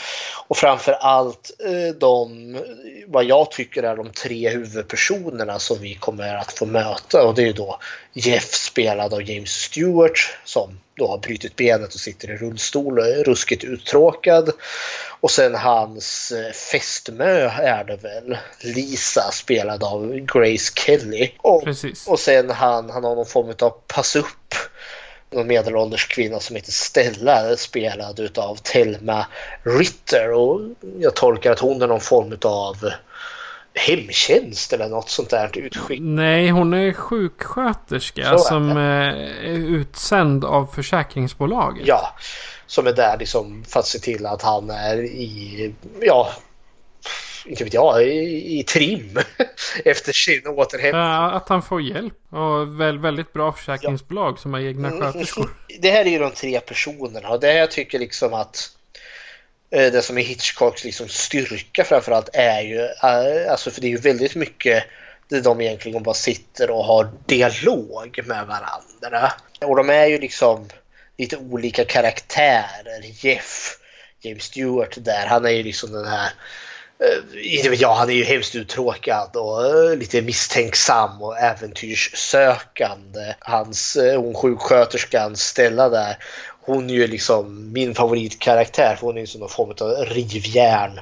Och 0.46 0.56
framför 0.56 0.92
allt 0.92 1.50
eh, 1.58 1.94
de, 2.00 2.56
vad 3.06 3.24
jag 3.24 3.50
tycker 3.50 3.82
är 3.82 3.96
de 3.96 4.10
tre 4.10 4.48
huvudpersonerna 4.48 5.58
som 5.58 5.78
vi 5.80 5.94
kommer 5.94 6.34
att 6.34 6.52
få 6.52 6.66
möta. 6.66 7.26
Och 7.26 7.34
det 7.34 7.42
är 7.42 7.46
ju 7.46 7.52
då 7.52 7.78
Jeff 8.18 8.54
spelad 8.54 9.14
av 9.14 9.22
James 9.30 9.50
Stewart 9.50 10.36
som 10.44 10.80
då 10.94 11.08
har 11.08 11.18
brutit 11.18 11.56
benet 11.56 11.94
och 11.94 12.00
sitter 12.00 12.30
i 12.30 12.36
rullstol 12.36 12.98
och 12.98 13.06
är 13.06 13.24
ruskigt 13.24 13.64
uttråkad. 13.64 14.50
Och 15.20 15.30
sen 15.30 15.54
hans 15.54 16.32
eh, 16.32 16.52
fästmö 16.52 17.50
är 17.50 17.84
det 17.84 17.96
väl, 17.96 18.38
Lisa 18.60 19.30
spelad 19.32 19.84
av 19.84 20.16
Grace 20.16 20.72
Kelly. 20.74 21.30
Och, 21.38 21.64
Precis. 21.64 22.06
och 22.06 22.20
sen 22.20 22.50
han, 22.50 22.90
han 22.90 23.04
har 23.04 23.14
någon 23.14 23.26
form 23.26 23.54
av 23.60 23.70
pass 23.86 24.16
upp 24.16 24.54
någon 25.30 25.46
medelålders 25.46 26.06
kvinna 26.08 26.40
som 26.40 26.56
heter 26.56 26.72
Stella 26.72 27.56
spelad 27.56 28.20
utav 28.20 28.56
Telma 28.62 29.26
Ritter 29.62 30.32
och 30.32 30.60
jag 30.98 31.16
tolkar 31.16 31.52
att 31.52 31.58
hon 31.58 31.82
är 31.82 31.86
någon 31.86 32.00
form 32.00 32.38
av 32.42 32.76
hemtjänst 33.74 34.72
eller 34.72 34.88
något 34.88 35.10
sånt 35.10 35.30
där 35.30 35.58
utskick. 35.58 36.00
Nej, 36.02 36.48
hon 36.48 36.74
är 36.74 36.92
sjuksköterska 36.92 38.22
är 38.22 38.36
som 38.36 38.70
eh, 38.70 38.76
är 38.76 39.68
utsänd 39.68 40.44
av 40.44 40.66
försäkringsbolaget. 40.66 41.86
Ja, 41.86 42.14
som 42.66 42.86
är 42.86 42.92
där 42.92 43.16
liksom 43.18 43.64
för 43.64 43.80
att 43.80 43.86
se 43.86 43.98
till 43.98 44.26
att 44.26 44.42
han 44.42 44.70
är 44.70 45.04
i, 45.04 45.74
ja, 46.00 46.32
inte 47.46 47.64
vet 47.64 47.74
jag, 47.74 48.02
i, 48.02 48.58
i 48.58 48.64
trim 48.64 49.18
efter 49.84 50.12
sin 50.12 50.46
återhämtning. 50.46 51.36
Att 51.36 51.48
han 51.48 51.62
får 51.62 51.82
hjälp 51.82 52.18
och 52.30 52.80
väl, 52.80 52.98
väldigt 52.98 53.32
bra 53.32 53.52
försäkringsbolag 53.52 54.32
ja. 54.32 54.36
som 54.36 54.52
har 54.52 54.60
egna 54.60 54.90
sköterskor. 54.90 55.50
Det 55.80 55.90
här 55.90 56.04
är 56.04 56.10
ju 56.10 56.18
de 56.18 56.30
tre 56.30 56.60
personerna 56.60 57.28
och 57.28 57.40
det 57.40 57.46
här 57.46 57.58
jag 57.58 57.70
tycker 57.70 57.98
liksom 57.98 58.34
att 58.34 58.77
Eh, 59.70 59.92
det 59.92 60.02
som 60.02 60.18
är 60.18 60.22
Hitchcocks 60.22 60.84
liksom 60.84 61.08
styrka 61.08 61.84
framförallt 61.84 62.28
är 62.32 62.60
ju, 62.60 62.80
eh, 62.80 63.50
alltså 63.50 63.70
för 63.70 63.80
det 63.80 63.86
är 63.86 63.90
ju 63.90 63.96
väldigt 63.96 64.34
mycket 64.34 64.84
där 65.28 65.40
de 65.40 65.60
egentligen 65.60 66.02
bara 66.02 66.14
sitter 66.14 66.70
och 66.70 66.84
har 66.84 67.10
dialog 67.26 68.20
med 68.24 68.46
varandra. 68.46 69.32
Och 69.60 69.76
de 69.76 69.90
är 69.90 70.06
ju 70.06 70.18
liksom 70.18 70.68
lite 71.16 71.36
olika 71.36 71.84
karaktärer. 71.84 73.24
Jeff, 73.24 73.78
James 74.20 74.42
Stewart 74.42 74.96
där, 74.96 75.26
han 75.26 75.46
är 75.46 75.50
ju 75.50 75.62
liksom 75.62 75.92
den 75.92 76.08
här 76.08 76.30
ja 76.98 77.06
inte 77.40 77.68
vet 77.68 77.80
jag, 77.80 77.94
han 77.94 78.10
är 78.10 78.14
ju 78.14 78.24
hemskt 78.24 78.54
uttråkad 78.54 79.36
och 79.36 79.96
lite 79.96 80.22
misstänksam 80.22 81.22
och 81.22 81.38
äventyrssökande. 81.38 83.34
Hans, 83.40 83.96
hon 84.16 84.34
sjuksköterskan 84.34 85.36
Stella 85.36 85.88
där, 85.88 86.16
hon 86.68 86.90
är 86.90 86.94
ju 86.94 87.06
liksom 87.06 87.72
min 87.72 87.94
favoritkaraktär 87.94 88.96
för 88.96 89.06
hon 89.06 89.16
är 89.16 89.20
ju 89.20 89.26
som 89.26 89.40
någon 89.40 89.48
form 89.48 89.70
av 89.80 90.04
rivjärn 90.04 91.00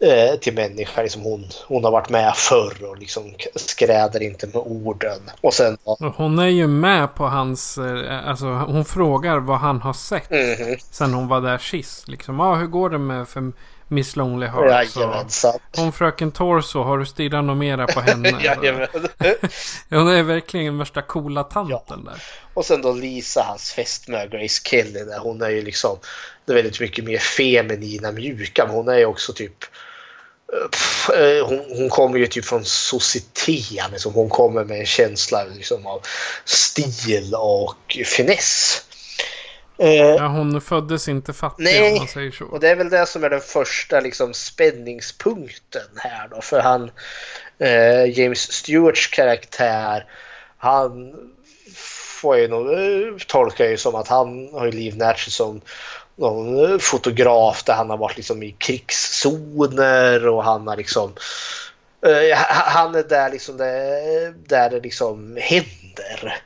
eh, 0.00 0.38
till 0.40 0.54
människa. 0.54 1.02
Liksom 1.02 1.22
hon, 1.22 1.44
hon 1.66 1.84
har 1.84 1.90
varit 1.90 2.08
med 2.08 2.32
förr 2.36 2.84
och 2.90 2.98
liksom 2.98 3.34
skräder 3.54 4.22
inte 4.22 4.46
med 4.46 4.56
orden. 4.56 5.20
Och 5.40 5.54
sen... 5.54 5.76
Hon 6.16 6.38
är 6.38 6.48
ju 6.48 6.66
med 6.66 7.14
på 7.14 7.24
hans... 7.24 7.78
Eh, 7.78 8.28
alltså 8.28 8.46
hon 8.46 8.84
frågar 8.84 9.38
vad 9.38 9.58
han 9.58 9.80
har 9.80 9.92
sett. 9.92 10.30
Mm. 10.30 10.78
Sen 10.90 11.14
hon 11.14 11.28
var 11.28 11.40
där 11.40 11.58
sist. 11.58 12.08
Liksom, 12.08 12.40
ah, 12.40 12.54
hur 12.54 12.66
går 12.66 12.90
det 12.90 12.98
med 12.98 13.28
för 13.28 13.52
Miss 13.88 14.16
Lonely 14.16 14.46
Heart? 14.46 14.70
Jajamensan. 14.96 15.58
Hon 15.76 15.92
fröken 15.92 16.32
Torso, 16.32 16.82
har 16.82 16.98
du 16.98 17.06
stirrat 17.06 17.44
något 17.44 17.56
mera 17.56 17.86
på 17.86 18.00
henne? 18.00 18.28
hon 19.90 20.08
är 20.08 20.22
verkligen 20.22 20.78
värsta 20.78 21.02
coola 21.02 21.44
tanten 21.44 22.02
ja. 22.04 22.10
där. 22.10 22.22
Och 22.54 22.64
sen 22.64 22.82
då 22.82 22.92
Lisa, 22.92 23.42
hans 23.42 23.72
fästmö 23.72 24.26
Grace 24.26 24.60
Kelly. 24.64 25.04
Där. 25.04 25.18
Hon 25.18 25.42
är 25.42 25.48
ju 25.48 25.62
liksom 25.62 25.98
det 26.44 26.52
är 26.52 26.56
väldigt 26.56 26.80
mycket 26.80 27.04
mer 27.04 27.18
feminina, 27.18 28.12
mjuka. 28.12 28.66
Men 28.66 28.74
hon 28.74 28.88
är 28.88 28.98
ju 28.98 29.04
också 29.04 29.32
typ 29.32 29.64
Pff, 30.70 31.10
eh, 31.10 31.46
hon, 31.46 31.64
hon, 31.68 31.88
kommer 31.88 32.18
ju 32.18 32.26
typ 32.26 32.44
från 32.44 32.64
societeten. 32.64 33.90
Liksom. 33.92 34.14
Hon 34.14 34.28
kommer 34.28 34.64
med 34.64 34.80
en 34.80 34.86
känsla 34.86 35.44
liksom, 35.44 35.86
av 35.86 36.02
stil 36.44 37.34
och 37.34 37.98
finess. 38.06 38.82
Eh, 39.78 39.94
ja, 39.94 40.26
hon 40.26 40.60
föddes 40.60 41.08
inte 41.08 41.32
fattig 41.32 41.64
nej, 41.64 41.92
om 41.92 41.98
man 41.98 42.08
säger 42.08 42.30
så. 42.30 42.44
och 42.44 42.60
det 42.60 42.68
är 42.68 42.76
väl 42.76 42.90
det 42.90 43.06
som 43.06 43.24
är 43.24 43.30
den 43.30 43.40
första 43.40 44.00
liksom, 44.00 44.34
spänningspunkten 44.34 45.88
här 45.96 46.28
då. 46.28 46.40
För 46.40 46.60
han, 46.60 46.90
eh, 47.58 48.18
James 48.18 48.52
Stewarts 48.52 49.06
karaktär, 49.06 50.04
han 50.58 51.14
får 52.20 52.38
ju 52.38 52.48
nog 52.48 52.72
eh, 52.72 53.16
tolka 53.26 53.70
ju 53.70 53.76
som 53.76 53.94
att 53.94 54.08
han 54.08 54.48
har 54.52 54.66
ju 54.66 54.72
livnärt 54.72 55.18
sig 55.18 55.32
som 55.32 55.60
någon 56.16 56.72
eh, 56.72 56.78
fotograf 56.78 57.62
där 57.62 57.74
han 57.74 57.90
har 57.90 57.96
varit 57.96 58.16
liksom 58.16 58.42
i 58.42 58.52
krigszoner 58.58 60.28
och 60.28 60.44
han 60.44 60.68
har 60.68 60.76
liksom 60.76 61.14
uh, 62.06 62.34
han 62.48 62.94
är 62.94 63.02
där 63.02 63.30
liksom 63.30 63.56
det, 63.56 64.34
där 64.46 64.70
det 64.70 64.80
liksom 64.80 65.38
händer. 65.40 66.40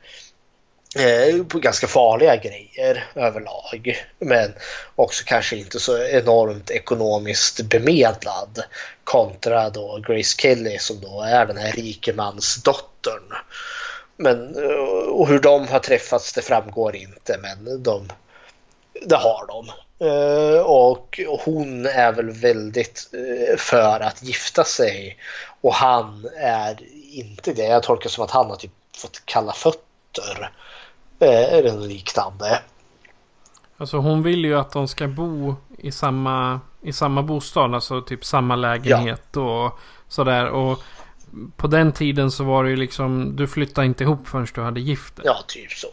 Eh, 0.95 1.43
på 1.43 1.59
ganska 1.59 1.87
farliga 1.87 2.35
grejer 2.35 3.05
överlag. 3.15 4.05
Men 4.19 4.53
också 4.95 5.23
kanske 5.25 5.55
inte 5.55 5.79
så 5.79 6.03
enormt 6.03 6.71
ekonomiskt 6.71 7.61
bemedlad. 7.61 8.63
Kontra 9.03 9.69
då 9.69 10.03
Grace 10.07 10.35
Kelly 10.37 10.77
som 10.77 11.01
då 11.01 11.21
är 11.21 11.45
den 11.45 11.57
här 11.57 11.71
rikemansdottern. 11.71 13.33
Men, 14.17 14.55
eh, 14.63 15.09
och 15.09 15.27
hur 15.27 15.39
de 15.39 15.67
har 15.67 15.79
träffats 15.79 16.33
det 16.33 16.41
framgår 16.41 16.95
inte 16.95 17.37
men 17.41 17.83
de 17.83 18.11
det 19.05 19.15
har 19.15 19.47
de. 19.47 19.69
Eh, 20.07 20.61
och 20.61 21.19
hon 21.39 21.85
är 21.85 22.11
väl 22.11 22.29
väldigt 22.29 23.09
för 23.57 23.99
att 23.99 24.23
gifta 24.23 24.63
sig. 24.63 25.17
Och 25.61 25.73
han 25.73 26.29
är 26.37 26.77
inte 27.11 27.53
det. 27.53 27.65
Jag 27.65 27.83
tolkar 27.83 28.09
som 28.09 28.23
att 28.23 28.31
han 28.31 28.49
har 28.49 28.55
typ 28.55 28.71
fått 28.97 29.21
kalla 29.25 29.53
fötter. 29.53 30.51
Eller 31.25 31.77
liknande. 31.77 32.59
Alltså 33.77 33.97
hon 33.97 34.23
vill 34.23 34.45
ju 34.45 34.59
att 34.59 34.71
de 34.71 34.87
ska 34.87 35.07
bo 35.07 35.55
i 35.77 35.91
samma, 35.91 36.59
i 36.81 36.93
samma 36.93 37.23
bostad. 37.23 37.75
Alltså 37.75 38.01
typ 38.01 38.25
samma 38.25 38.55
lägenhet 38.55 39.27
ja. 39.31 39.65
och 39.65 39.79
sådär. 40.07 40.45
Och 40.49 40.79
på 41.57 41.67
den 41.67 41.91
tiden 41.91 42.31
så 42.31 42.43
var 42.43 42.63
det 42.63 42.69
ju 42.69 42.75
liksom, 42.75 43.35
du 43.35 43.47
flyttade 43.47 43.87
inte 43.87 44.03
ihop 44.03 44.27
förrän 44.27 44.47
du 44.55 44.61
hade 44.61 44.79
gift 44.79 45.15
dig. 45.15 45.25
Ja, 45.25 45.43
typ 45.47 45.71
så. 45.71 45.87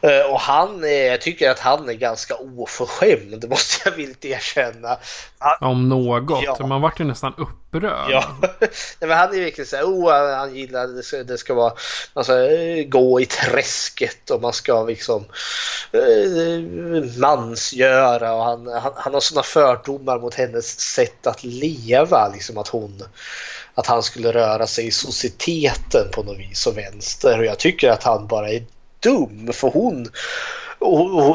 Eh, 0.00 0.32
och 0.32 0.40
han, 0.40 0.84
är, 0.84 1.10
jag 1.10 1.20
tycker 1.20 1.50
att 1.50 1.58
han 1.58 1.88
är 1.88 1.92
ganska 1.92 2.34
oförskämd, 2.34 3.40
det 3.40 3.48
måste 3.50 3.88
jag 3.88 3.96
vilt 3.96 4.24
erkänna. 4.24 4.98
Han, 5.38 5.70
Om 5.70 5.88
något, 5.88 6.44
ja. 6.44 6.66
man 6.66 6.80
vart 6.80 7.00
ju 7.00 7.04
nästan 7.04 7.34
upprörd. 7.36 8.10
Ja, 8.10 8.36
Nej, 8.60 8.70
men 9.00 9.10
han 9.10 9.30
är 9.30 9.34
ju 9.34 9.44
verkligen 9.44 9.66
så 9.66 9.76
här, 9.76 9.84
oh, 9.84 10.36
han 10.36 10.54
gillar 10.54 10.86
det 10.86 11.02
ska, 11.02 11.24
det 11.24 11.38
ska 11.38 11.54
vara, 11.54 11.72
man 12.14 12.24
ska 12.24 12.50
eh, 12.50 12.84
gå 12.84 13.20
i 13.20 13.26
träsket 13.26 14.30
och 14.30 14.42
man 14.42 14.52
ska 14.52 14.84
liksom 14.84 15.24
eh, 15.92 17.18
mansgöra 17.18 18.34
och 18.34 18.44
han, 18.44 18.66
han, 18.66 18.92
han 18.96 19.14
har 19.14 19.20
sådana 19.20 19.42
fördomar 19.42 20.18
mot 20.18 20.34
hennes 20.34 20.80
sätt 20.80 21.26
att 21.26 21.44
leva, 21.44 22.28
liksom 22.28 22.58
att 22.58 22.68
hon 22.68 23.02
att 23.74 23.86
han 23.86 24.02
skulle 24.02 24.32
röra 24.32 24.66
sig 24.66 24.86
i 24.86 24.90
societeten 24.90 26.10
på 26.10 26.22
något 26.22 26.38
vis 26.38 26.66
och 26.66 26.78
vänster. 26.78 27.38
Och 27.38 27.44
jag 27.44 27.58
tycker 27.58 27.90
att 27.90 28.02
han 28.02 28.26
bara 28.26 28.50
är 28.50 28.62
dum 29.00 29.52
för 29.52 29.68
hon 29.68 30.08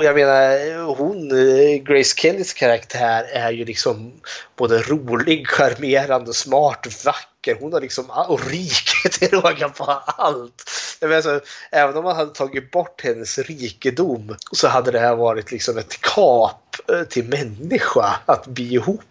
jag 0.03 0.15
menar, 0.15 0.95
hon, 0.95 1.31
eh, 1.31 1.77
Grace 1.77 2.18
Kellys 2.18 2.53
karaktär 2.53 3.23
är 3.23 3.51
ju 3.51 3.65
liksom 3.65 4.14
både 4.55 4.81
rolig, 4.81 5.47
charmerande, 5.47 6.34
smart, 6.34 7.05
vacker. 7.05 7.57
Hon 7.59 7.73
har 7.73 7.81
liksom, 7.81 8.09
och 8.09 8.47
rik 8.47 9.11
till 9.11 9.30
råga 9.30 9.69
på 9.69 9.84
allt. 10.05 10.69
Jag 10.99 11.09
menar, 11.09 11.22
så, 11.22 11.39
även 11.72 11.97
om 11.97 12.03
man 12.03 12.15
hade 12.15 12.34
tagit 12.34 12.72
bort 12.72 13.01
hennes 13.03 13.39
rikedom 13.39 14.35
så 14.51 14.68
hade 14.68 14.91
det 14.91 14.99
här 14.99 15.15
varit 15.15 15.51
liksom 15.51 15.77
ett 15.77 16.01
kap 16.01 16.76
eh, 16.91 17.03
till 17.03 17.23
människa 17.23 18.19
att 18.26 18.47
bli 18.47 18.73
ihop 18.73 19.01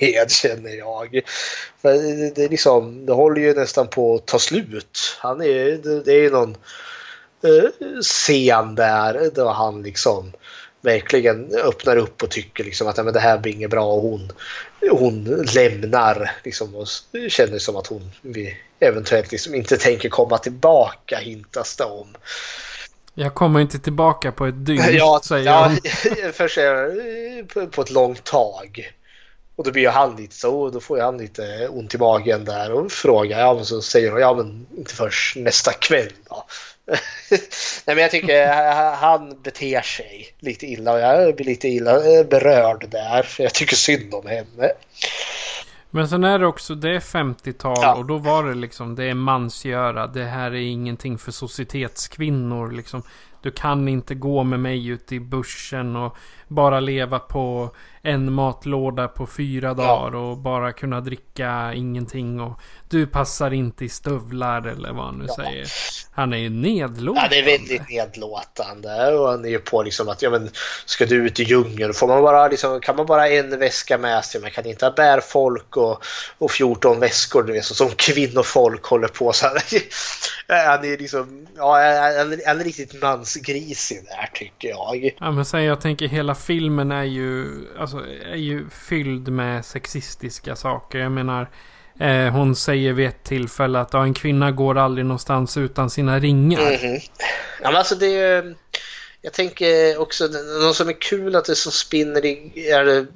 med 0.00 0.30
känner 0.30 0.70
jag. 0.70 1.20
För 1.82 1.92
det, 2.34 2.44
är 2.44 2.48
liksom, 2.48 3.06
det 3.06 3.12
håller 3.12 3.40
ju 3.40 3.54
nästan 3.54 3.88
på 3.88 4.14
att 4.14 4.26
ta 4.26 4.38
slut. 4.38 5.16
Han 5.18 5.40
är, 5.40 5.64
det, 5.82 6.02
det 6.02 6.24
är 6.24 6.30
någon 6.30 6.56
eh, 7.44 8.00
scen 8.02 8.74
där 8.74 9.30
då 9.34 9.48
han 9.48 9.82
liksom 9.82 10.32
verkligen 10.82 11.54
öppnar 11.54 11.96
upp 11.96 12.22
och 12.22 12.30
tycker 12.30 12.64
liksom 12.64 12.88
att 12.88 13.04
men 13.04 13.14
det 13.14 13.20
här 13.20 13.38
blir 13.38 13.52
inget 13.52 13.70
bra 13.70 13.84
och 13.84 14.02
hon, 14.02 14.32
hon 14.90 15.24
lämnar 15.54 16.30
liksom 16.44 16.74
och 16.74 16.86
känner 17.28 17.58
som 17.58 17.76
att 17.76 17.86
hon 17.86 18.12
eventuellt 18.80 19.32
liksom 19.32 19.54
inte 19.54 19.76
tänker 19.76 20.08
komma 20.08 20.38
tillbaka 20.38 21.18
hintas 21.18 21.76
det 21.76 21.84
om. 21.84 22.08
Jag 23.14 23.34
kommer 23.34 23.60
inte 23.60 23.78
tillbaka 23.78 24.32
på 24.32 24.46
ett 24.46 24.66
dygn 24.66 24.82
ja, 24.90 25.20
säger 25.24 25.46
ja, 25.46 25.68
hon. 25.68 27.46
På, 27.54 27.66
på 27.66 27.82
ett 27.82 27.90
långt 27.90 28.24
tag. 28.24 28.92
Och 29.56 29.64
då 29.64 29.70
blir 29.70 29.88
han 29.88 30.16
lite 30.16 30.34
så, 30.34 30.70
då 30.70 30.80
får 30.80 31.00
han 31.00 31.18
lite 31.18 31.68
ont 31.68 31.94
i 31.94 31.98
magen 31.98 32.44
där 32.44 32.72
och 32.72 32.92
frågar, 32.92 33.40
ja 33.40 33.54
men 33.54 33.64
så 33.64 33.82
säger 33.82 34.10
hon, 34.10 34.20
ja 34.20 34.34
men 34.34 34.66
inte 34.76 34.94
först 34.94 35.36
nästa 35.36 35.72
kväll 35.72 36.12
då. 36.28 36.44
Nej 37.86 37.96
men 37.96 37.98
jag 37.98 38.10
tycker 38.10 38.46
han 38.94 39.42
beter 39.42 39.80
sig 39.80 40.34
lite 40.38 40.66
illa 40.66 40.92
och 40.92 41.00
jag 41.00 41.36
blir 41.36 41.46
lite 41.46 41.68
illa 41.68 41.96
eh, 41.96 42.26
berörd 42.26 42.90
där 42.90 43.22
för 43.22 43.42
jag 43.42 43.54
tycker 43.54 43.76
synd 43.76 44.14
om 44.14 44.26
henne. 44.26 44.72
Men 45.90 46.08
sen 46.08 46.24
är 46.24 46.38
det 46.38 46.46
också, 46.46 46.74
det 46.74 46.90
är 46.90 47.00
50-tal 47.00 47.78
ja. 47.82 47.94
och 47.94 48.04
då 48.04 48.18
var 48.18 48.44
det 48.44 48.54
liksom, 48.54 48.94
det 48.94 49.04
är 49.04 49.14
mansgöra. 49.14 50.06
Det 50.06 50.24
här 50.24 50.50
är 50.50 50.60
ingenting 50.60 51.18
för 51.18 51.32
societetskvinnor 51.32 52.70
liksom. 52.70 53.02
Du 53.42 53.50
kan 53.50 53.88
inte 53.88 54.14
gå 54.14 54.44
med 54.44 54.60
mig 54.60 54.86
ut 54.88 55.12
i 55.12 55.20
bussen 55.20 55.96
och 55.96 56.16
bara 56.48 56.80
leva 56.80 57.18
på 57.18 57.74
en 58.02 58.32
matlåda 58.32 59.08
på 59.08 59.26
fyra 59.26 59.74
dagar 59.74 60.14
och 60.14 60.38
bara 60.38 60.72
kunna 60.72 61.00
dricka 61.00 61.72
ingenting. 61.74 62.40
Och 62.40 62.60
du 62.88 63.06
passar 63.06 63.52
inte 63.52 63.84
i 63.84 63.88
stövlar 63.88 64.66
eller 64.66 64.92
vad 64.92 65.04
han 65.04 65.18
nu 65.18 65.24
ja. 65.28 65.34
säger. 65.34 65.66
Han 66.14 66.32
är 66.32 66.36
ju 66.36 66.50
nedlåtande. 66.50 67.20
Ja, 67.36 67.42
det 67.42 67.52
är 67.52 67.58
väldigt 67.58 67.88
nedlåtande. 67.88 69.14
Och 69.14 69.28
han 69.28 69.44
är 69.44 69.48
ju 69.48 69.58
på 69.58 69.82
liksom 69.82 70.08
att, 70.08 70.22
ja 70.22 70.30
men 70.30 70.50
ska 70.84 71.06
du 71.06 71.26
ut 71.26 71.40
i 71.40 71.42
djungeln, 71.42 71.94
får 71.94 72.08
man 72.08 72.22
bara 72.22 72.48
liksom, 72.48 72.80
kan 72.80 72.96
man 72.96 73.06
bara 73.06 73.28
en 73.28 73.58
väska 73.58 73.98
med 73.98 74.24
sig? 74.24 74.40
Man 74.40 74.50
kan 74.50 74.66
inte 74.66 74.86
ha 74.86 74.92
bärfolk 74.92 75.76
och, 75.76 76.04
och 76.38 76.50
14 76.50 77.00
väskor, 77.00 77.42
du 77.42 77.52
vet, 77.52 77.64
så 77.64 77.74
som 77.74 77.88
kvinnofolk 77.88 78.84
håller 78.84 79.08
på. 79.08 79.32
Så 79.32 79.46
han, 79.46 79.56
han 80.66 80.84
är 80.84 80.98
liksom, 80.98 81.46
ja, 81.56 81.72
han 82.18 82.32
är, 82.32 82.46
han 82.46 82.60
är 82.60 82.64
riktigt 82.64 83.02
mansgrisig 83.02 84.04
där 84.04 84.30
tycker 84.34 84.68
jag. 84.68 85.14
Ja, 85.20 85.30
men 85.30 85.44
sen 85.44 85.64
jag 85.64 85.80
tänker 85.80 86.08
hela 86.08 86.34
filmen 86.34 86.92
är 86.92 87.04
ju, 87.04 87.46
alltså, 87.78 87.91
Alltså, 87.94 88.10
är 88.24 88.36
ju 88.36 88.68
fylld 88.68 89.28
med 89.28 89.64
sexistiska 89.64 90.56
saker. 90.56 90.98
Jag 90.98 91.12
menar, 91.12 91.48
Eh, 92.00 92.32
hon 92.32 92.56
säger 92.56 92.92
vid 92.92 93.06
ett 93.06 93.24
tillfälle 93.24 93.80
att 93.80 93.92
ja, 93.92 94.02
en 94.02 94.14
kvinna 94.14 94.50
går 94.50 94.78
aldrig 94.78 95.06
någonstans 95.06 95.56
utan 95.56 95.90
sina 95.90 96.18
ringar. 96.18 96.60
Mm 96.60 96.80
-hmm. 96.80 97.10
Ja, 97.62 97.70
men 97.70 97.76
alltså 97.76 97.94
det 97.94 98.06
är, 98.06 98.54
jag 99.22 99.32
tänker 99.32 100.00
också, 100.00 100.26
något 100.62 100.76
som 100.76 100.88
är 100.88 101.00
kul 101.00 101.36
att 101.36 101.44
det 101.44 101.54
som 101.54 101.72
spinner 101.72 102.24
i, 102.24 102.70
är 102.70 103.06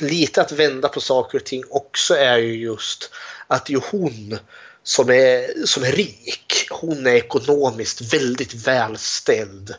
lite 0.00 0.40
att 0.40 0.52
vända 0.52 0.88
på 0.88 1.00
saker 1.00 1.38
och 1.38 1.44
ting 1.44 1.64
också 1.70 2.14
är 2.14 2.38
ju 2.38 2.56
just 2.56 3.10
att 3.46 3.66
det 3.66 3.74
är 3.74 3.82
hon 3.90 4.38
som 4.82 5.10
är, 5.10 5.66
som 5.66 5.82
är 5.82 5.92
rik. 5.92 6.66
Hon 6.70 7.06
är 7.06 7.14
ekonomiskt 7.14 8.14
väldigt 8.14 8.54
välställd 8.54 9.74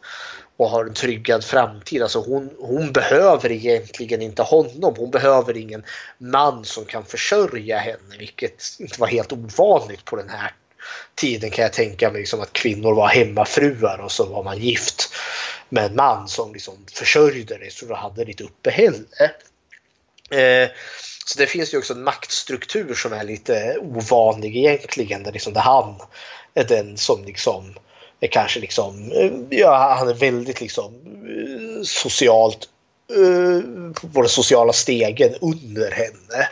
och 0.62 0.70
har 0.70 0.86
en 0.86 0.94
tryggad 0.94 1.44
framtid. 1.44 2.02
Alltså 2.02 2.20
hon, 2.20 2.50
hon 2.60 2.92
behöver 2.92 3.52
egentligen 3.52 4.22
inte 4.22 4.42
honom. 4.42 4.96
Hon 4.98 5.12
behöver 5.12 5.58
ingen 5.58 5.84
man 6.18 6.66
som 6.66 6.86
kan 6.86 7.06
försörja 7.06 7.78
henne, 7.78 8.18
vilket 8.20 8.64
inte 8.80 9.00
var 9.00 9.08
helt 9.08 9.32
ovanligt 9.32 10.06
på 10.06 10.16
den 10.16 10.30
här 10.30 10.54
tiden 11.16 11.52
kan 11.52 11.64
jag 11.64 11.74
tänka 11.74 12.12
mig. 12.12 12.20
Liksom 12.22 12.42
att 12.42 12.54
kvinnor 12.54 12.94
var 12.94 13.08
hemmafruar 13.08 13.98
och 13.98 14.12
så 14.12 14.26
var 14.26 14.44
man 14.44 14.58
gift 14.58 15.14
med 15.70 15.86
en 15.86 15.96
man 15.96 16.28
som 16.28 16.54
liksom 16.54 16.86
försörjde 16.94 17.58
dig 17.58 17.72
så 17.72 17.86
du 17.86 17.94
hade 17.94 18.26
ditt 18.26 18.42
uppehälle. 18.42 19.32
Eh, 20.32 20.70
så 21.26 21.40
det 21.40 21.48
finns 21.48 21.74
ju 21.74 21.78
också 21.78 21.94
en 21.94 22.04
maktstruktur 22.04 22.94
som 22.94 23.14
är 23.14 23.24
lite 23.24 23.78
ovanlig 23.80 24.58
egentligen. 24.58 25.24
Där 25.24 25.32
liksom 25.32 25.54
det 25.54 25.60
han 25.60 25.96
är 26.54 26.64
den 26.64 26.98
som 26.98 27.26
liksom 27.26 27.76
är 28.22 28.27
kanske 28.27 28.60
liksom, 28.60 29.11
eh, 29.11 29.60
ja 29.60 29.95
han 29.99 30.10
är 30.10 30.14
väldigt 30.14 30.61
liksom 30.61 30.93
eh, 31.26 31.84
socialt 31.84 32.69
eh, 33.10 33.60
på 34.14 34.22
den 34.22 34.30
sociala 34.30 34.73
stegen 34.73 35.35
under 35.41 35.91
henne. 35.91 36.49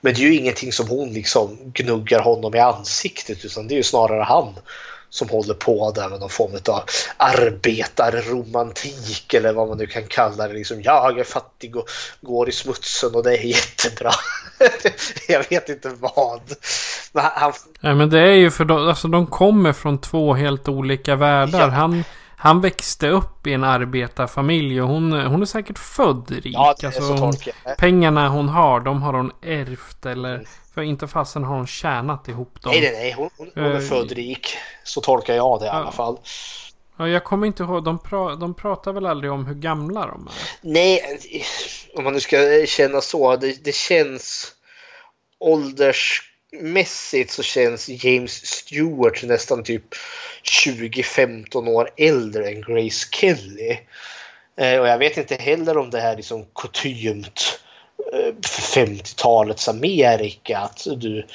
Men 0.00 0.14
det 0.14 0.20
är 0.20 0.22
ju 0.22 0.34
ingenting 0.34 0.72
som 0.72 0.88
hon 0.88 1.12
liksom 1.12 1.58
gnuggar 1.64 2.20
honom 2.20 2.54
i 2.54 2.58
ansiktet 2.58 3.44
utan 3.44 3.68
det 3.68 3.74
är 3.74 3.76
ju 3.76 3.82
snarare 3.82 4.22
han 4.22 4.54
som 5.10 5.28
håller 5.28 5.54
på 5.54 5.90
där 5.90 6.08
med 6.08 6.20
någon 6.20 6.30
form 6.30 6.52
av 6.68 6.82
arbetarromantik 7.16 9.34
eller 9.34 9.52
vad 9.52 9.68
man 9.68 9.78
nu 9.78 9.86
kan 9.86 10.06
kalla 10.06 10.48
det. 10.48 10.54
Liksom, 10.54 10.82
jag 10.82 11.18
är 11.18 11.24
fattig 11.24 11.76
och 11.76 11.88
går 12.20 12.48
i 12.48 12.52
smutsen 12.52 13.14
och 13.14 13.22
det 13.22 13.36
är 13.36 13.42
jättebra. 13.42 14.12
jag 15.28 15.50
vet 15.50 15.68
inte 15.68 15.88
vad. 15.88 16.40
Men, 17.12 17.24
han... 17.34 17.52
Nej, 17.80 17.94
men 17.94 18.10
det 18.10 18.20
är 18.20 18.34
ju 18.34 18.50
för 18.50 18.64
de, 18.64 18.88
alltså, 18.88 19.08
de 19.08 19.26
kommer 19.26 19.72
från 19.72 20.00
två 20.00 20.34
helt 20.34 20.68
olika 20.68 21.16
världar. 21.16 21.60
Ja. 21.60 21.66
Han, 21.68 22.04
han 22.36 22.60
växte 22.60 23.08
upp 23.08 23.46
i 23.46 23.52
en 23.52 23.64
arbetarfamilj 23.64 24.82
och 24.82 24.88
hon, 24.88 25.12
hon 25.12 25.42
är 25.42 25.46
säkert 25.46 25.78
född 25.78 26.30
rik. 26.30 26.54
Ja, 26.54 26.74
det 26.80 26.84
är 26.84 26.86
alltså, 26.86 27.16
så 27.16 27.24
hon, 27.24 27.32
pengarna 27.78 28.28
hon 28.28 28.48
har, 28.48 28.80
de 28.80 29.02
har 29.02 29.12
hon 29.12 29.32
ärvt 29.42 30.06
eller 30.06 30.34
mm. 30.34 30.46
För 30.76 30.82
inte 30.82 31.08
fasen 31.08 31.44
har 31.44 31.56
hon 31.56 31.66
tjänat 31.66 32.28
ihop 32.28 32.62
dem. 32.62 32.72
Nej, 32.72 32.80
nej, 32.80 32.92
nej. 32.92 33.12
Hon, 33.12 33.30
hon, 33.36 33.50
hon 33.54 33.64
är 33.64 33.74
uh, 33.74 33.80
född 33.80 34.12
rik. 34.12 34.56
Så 34.84 35.00
tolkar 35.00 35.34
jag 35.34 35.60
det 35.60 35.66
i 35.66 35.68
alla 35.68 35.92
fall. 35.92 36.18
Ja, 36.98 37.08
jag 37.08 37.24
kommer 37.24 37.46
inte 37.46 37.62
ihåg. 37.62 37.84
De, 37.84 37.98
pra, 37.98 38.36
de 38.36 38.54
pratar 38.54 38.92
väl 38.92 39.06
aldrig 39.06 39.32
om 39.32 39.46
hur 39.46 39.54
gamla 39.54 40.06
de 40.06 40.26
är? 40.26 40.32
Nej, 40.60 41.18
om 41.94 42.04
man 42.04 42.12
nu 42.12 42.20
ska 42.20 42.66
känna 42.66 43.00
så. 43.00 43.36
Det, 43.36 43.64
det 43.64 43.74
känns 43.74 44.52
åldersmässigt 45.38 47.30
så 47.30 47.42
känns 47.42 47.88
James 47.88 48.46
Stewart 48.46 49.22
nästan 49.22 49.64
typ 49.64 49.84
20-15 50.66 51.68
år 51.68 51.90
äldre 51.96 52.48
än 52.48 52.60
Grace 52.60 53.08
Kelly. 53.10 53.78
Eh, 54.56 54.80
och 54.80 54.88
jag 54.88 54.98
vet 54.98 55.16
inte 55.16 55.34
heller 55.34 55.78
om 55.78 55.90
det 55.90 56.00
här 56.00 56.12
är 56.12 56.16
liksom 56.16 56.46
kutymt 56.54 57.60
eh, 58.12 58.34
50-talets 58.74 59.68
Amerika. 59.68 60.58
Att 60.58 60.86
du 60.96 61.26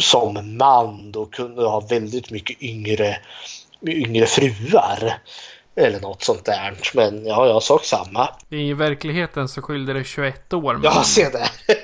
som 0.00 0.56
man 0.56 1.12
då 1.12 1.26
kunde 1.26 1.62
ha 1.62 1.80
väldigt 1.80 2.30
mycket 2.30 2.62
yngre, 2.62 3.16
yngre 3.86 4.26
fruar. 4.26 5.18
Eller 5.76 6.00
något 6.00 6.22
sånt 6.22 6.44
där. 6.44 6.74
Men 6.94 7.26
ja, 7.26 7.46
jag 7.46 7.62
sak 7.62 7.84
samma. 7.84 8.28
I 8.48 8.72
verkligheten 8.72 9.48
så 9.48 9.62
skilde 9.62 9.92
det 9.92 10.04
21 10.04 10.52
år. 10.52 10.80
Ja, 10.84 11.02
se 11.04 11.28
där. 11.28 11.50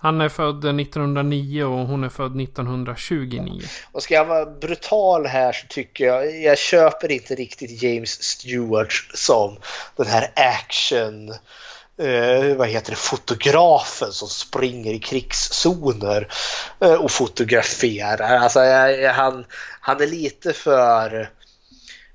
Han 0.00 0.20
är 0.20 0.28
född 0.28 0.80
1909 0.80 1.64
och 1.64 1.86
hon 1.86 2.04
är 2.04 2.08
född 2.08 2.40
1929. 2.40 3.62
Och 3.92 4.02
ska 4.02 4.14
jag 4.14 4.24
vara 4.24 4.46
brutal 4.46 5.26
här 5.26 5.52
så 5.52 5.66
tycker 5.66 6.04
jag, 6.04 6.40
jag 6.40 6.58
köper 6.58 7.12
inte 7.12 7.34
riktigt 7.34 7.82
James 7.82 8.22
Stewart 8.22 8.92
som 9.14 9.56
den 9.96 10.06
här 10.06 10.32
action 10.34 11.34
eh, 11.98 12.56
vad 12.56 12.68
heter 12.68 12.90
det, 12.90 12.96
fotografen 12.96 14.12
som 14.12 14.28
springer 14.28 14.92
i 14.92 14.98
krigszoner 14.98 16.28
eh, 16.80 16.92
och 16.92 17.10
fotograferar. 17.10 18.38
Alltså, 18.38 18.60
jag, 18.60 19.12
han, 19.12 19.44
han 19.80 20.00
är 20.00 20.06
lite 20.06 20.52
för... 20.52 21.20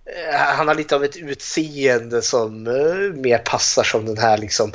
Eh, 0.06 0.36
han 0.36 0.68
har 0.68 0.76
lite 0.76 0.96
av 0.96 1.04
ett 1.04 1.18
utseende 1.18 2.22
som 2.22 2.68
eh, 2.68 3.22
mer 3.22 3.38
passar 3.38 3.84
som 3.84 4.06
den 4.06 4.18
här 4.18 4.38
liksom 4.38 4.74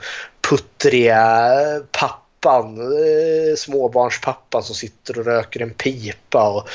puttriga 0.49 1.53
eh, 1.61 1.83
pappan 1.93 2.28
pappan, 2.41 2.81
eh, 2.81 3.57
småbarnspappan 3.57 4.63
som 4.63 4.75
sitter 4.75 5.19
och 5.19 5.25
röker 5.25 5.63
en 5.63 5.71
pipa 5.71 6.49
och 6.49 6.69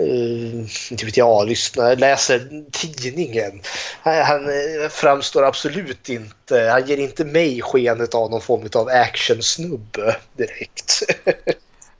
eh, 0.00 0.90
inte 0.90 1.04
vet 1.04 1.16
jag, 1.16 1.48
lyssnar, 1.48 1.96
läser 1.96 2.64
tidningen. 2.70 3.60
Han 4.02 4.44
eh, 4.44 4.88
framstår 4.90 5.44
absolut 5.44 6.08
inte, 6.08 6.68
han 6.72 6.86
ger 6.86 6.96
inte 6.96 7.24
mig 7.24 7.62
skenet 7.62 8.14
av 8.14 8.30
någon 8.30 8.40
form 8.40 8.68
av 8.74 8.88
actionsnubbe 8.88 10.16
direkt. 10.36 11.02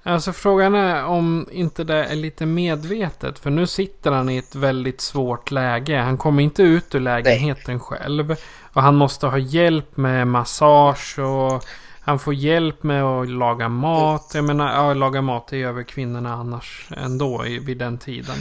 Alltså 0.07 0.33
frågan 0.33 0.75
är 0.75 1.05
om 1.05 1.49
inte 1.53 1.85
det 1.85 2.05
är 2.05 2.15
lite 2.15 2.47
medvetet. 2.47 3.39
För 3.39 3.51
nu 3.51 3.67
sitter 3.67 4.11
han 4.11 4.31
i 4.31 4.37
ett 4.37 4.55
väldigt 4.55 5.01
svårt 5.01 5.51
läge. 5.51 5.97
Han 5.97 6.19
kommer 6.19 6.43
inte 6.43 6.63
ut 6.63 6.95
ur 6.95 7.01
lägenheten 7.01 7.75
Nej. 7.75 7.79
själv. 7.79 8.37
Och 8.73 8.83
han 8.83 8.95
måste 8.95 9.27
ha 9.27 9.39
hjälp 9.39 9.97
med 9.97 10.27
massage 10.27 11.19
och 11.19 11.65
han 12.05 12.19
får 12.19 12.35
hjälp 12.35 12.83
med 12.83 13.03
att 13.03 13.29
laga 13.29 13.69
mat. 13.69 14.33
Jag 14.35 14.45
menar, 14.45 14.73
ja, 14.73 14.95
laga 14.95 15.23
mat 15.23 15.47
det 15.49 15.57
gör 15.57 15.73
väl 15.73 15.85
kvinnorna 15.85 16.35
annars 16.35 16.89
ändå 16.97 17.47
i, 17.47 17.59
vid 17.59 17.79
den 17.79 17.99
tiden. 17.99 18.37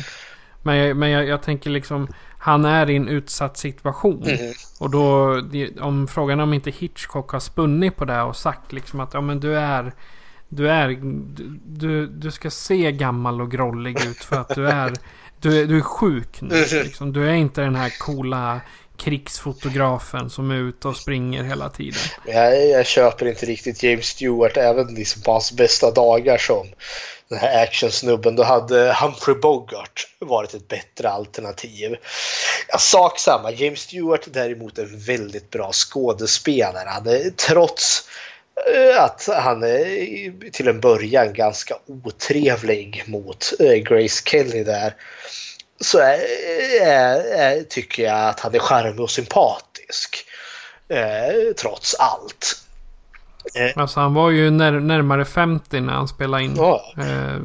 Men, 0.62 0.78
jag, 0.78 0.98
men 0.98 1.10
jag, 1.10 1.28
jag, 1.28 1.42
tänker 1.44 1.70
liksom, 1.70 2.08
han 2.38 2.66
är 2.66 2.90
i 2.90 2.96
en 2.96 3.08
utsatt 3.08 3.58
situation. 3.58 4.24
Mm. 4.24 4.54
Och 4.80 4.90
då, 4.90 5.42
om 5.82 6.08
frågan 6.08 6.40
om 6.40 6.54
inte 6.54 6.72
Hitchcock 6.72 7.32
har 7.32 7.40
spunnit 7.40 7.96
på 7.96 8.06
det 8.06 8.22
och 8.22 8.36
sagt 8.36 8.74
liksom 8.74 9.00
att 9.00 9.14
ja 9.14 9.22
men 9.22 9.40
du 9.40 9.58
är 9.58 9.94
du 10.50 10.70
är, 10.70 10.98
du, 11.66 12.08
du 12.08 12.32
ska 12.32 12.50
se 12.50 12.92
gammal 12.92 13.42
och 13.42 13.52
grollig 13.52 14.06
ut 14.06 14.24
för 14.24 14.36
att 14.36 14.56
du 14.56 14.68
är, 14.68 14.94
du 15.40 15.66
du 15.66 15.78
är 15.78 15.82
sjuk 15.82 16.42
nu. 16.42 16.56
Mm. 16.56 16.84
Liksom. 16.84 17.14
Du 17.14 17.30
är 17.30 17.34
inte 17.34 17.62
den 17.62 17.76
här 17.76 18.00
coola 18.00 18.62
krigsfotografen 19.04 20.30
som 20.30 20.52
är 20.52 20.56
ute 20.56 20.88
och 20.88 20.96
springer 20.96 21.44
hela 21.44 21.70
tiden. 21.70 22.00
Jag, 22.28 22.70
jag 22.70 22.86
köper 22.86 23.26
inte 23.26 23.46
riktigt 23.46 23.84
James 23.84 24.06
Stewart 24.06 24.58
även 24.58 24.96
liksom 24.96 25.22
på 25.22 25.32
hans 25.32 25.52
bästa 25.52 25.92
dagar 25.92 26.38
som 26.38 26.68
den 27.30 27.38
här 27.38 27.64
actionsnubben. 27.64 28.36
Då 28.36 28.44
hade 28.44 28.96
Humphrey 29.02 29.36
Bogart 29.36 30.08
varit 30.20 30.54
ett 30.54 30.68
bättre 30.68 31.10
alternativ. 31.10 31.96
Ja, 32.68 32.78
sak 32.78 33.20
samma. 33.20 33.52
James 33.52 33.80
Stewart 33.80 34.28
däremot 34.34 34.78
är 34.78 34.84
en 34.84 35.00
väldigt 35.00 35.50
bra 35.50 35.72
skådespelare. 35.74 36.90
Han 36.90 37.08
är, 37.08 37.30
trots 37.30 38.10
eh, 38.74 39.04
att 39.04 39.30
han 39.44 39.64
är 39.64 40.52
till 40.52 40.68
en 40.68 40.80
början 40.80 41.34
ganska 41.34 41.76
otrevlig 41.88 43.04
mot 43.06 43.54
eh, 43.60 43.74
Grace 43.74 44.24
Kelly 44.26 44.64
där 44.64 44.96
så 45.84 46.00
är, 46.00 46.20
är, 46.82 47.64
tycker 47.64 48.04
jag 48.04 48.30
att 48.30 48.40
han 48.40 48.56
är 48.56 48.60
charmig 48.60 49.00
och 49.00 49.12
sympatisk. 49.12 50.26
Eh, 50.90 51.54
trots 51.58 51.96
allt. 51.96 52.64
Eh. 53.56 53.82
Alltså 53.82 54.00
han 54.00 54.14
var 54.14 54.32
ju 54.32 54.50
när, 54.50 54.72
närmare 54.72 55.26
50 55.26 55.80
när 55.80 55.94
han 55.94 56.08
spelade 56.08 56.44
in 56.44 56.56
ja. 56.58 56.94
eh, 56.98 57.40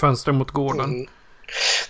Fönster 0.00 0.32
mot 0.32 0.50
gården. 0.50 0.84
Mm. 0.84 1.06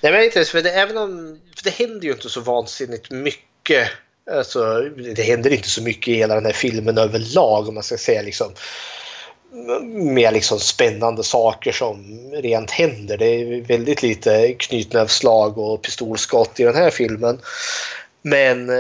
Nej 0.01 0.13
men 0.13 0.25
inte 0.25 0.45
för 0.45 0.63
det, 0.63 0.71
även 0.71 0.97
om 0.97 1.41
för 1.57 1.65
det 1.65 1.71
händer 1.71 2.07
ju 2.07 2.13
inte 2.13 2.29
så 2.29 2.41
vansinnigt 2.41 3.11
mycket. 3.11 3.89
Alltså, 4.31 4.81
det 5.17 5.23
händer 5.23 5.51
inte 5.51 5.69
så 5.71 5.83
mycket 5.83 6.09
i 6.09 6.15
hela 6.15 6.35
den 6.35 6.47
här 6.47 6.53
filmen 6.53 6.99
överlag 6.99 7.69
om 7.69 7.75
man 7.75 7.83
ska 7.83 7.97
säga 7.97 8.23
liksom 8.23 8.53
mer 9.93 10.33
liksom 10.33 10.61
spännande 10.61 11.25
saker 11.25 11.73
som 11.73 12.31
rent 12.35 12.71
händer. 12.71 13.19
Det 13.19 13.27
är 13.27 13.61
väldigt 13.61 14.03
lite 14.03 14.53
knytnävsslag 14.53 15.59
och 15.59 15.83
pistolskott 15.83 16.61
i 16.61 16.65
den 16.65 16.75
här 16.75 16.91
filmen. 16.91 17.41
Men 18.23 18.71
eh, 18.71 18.77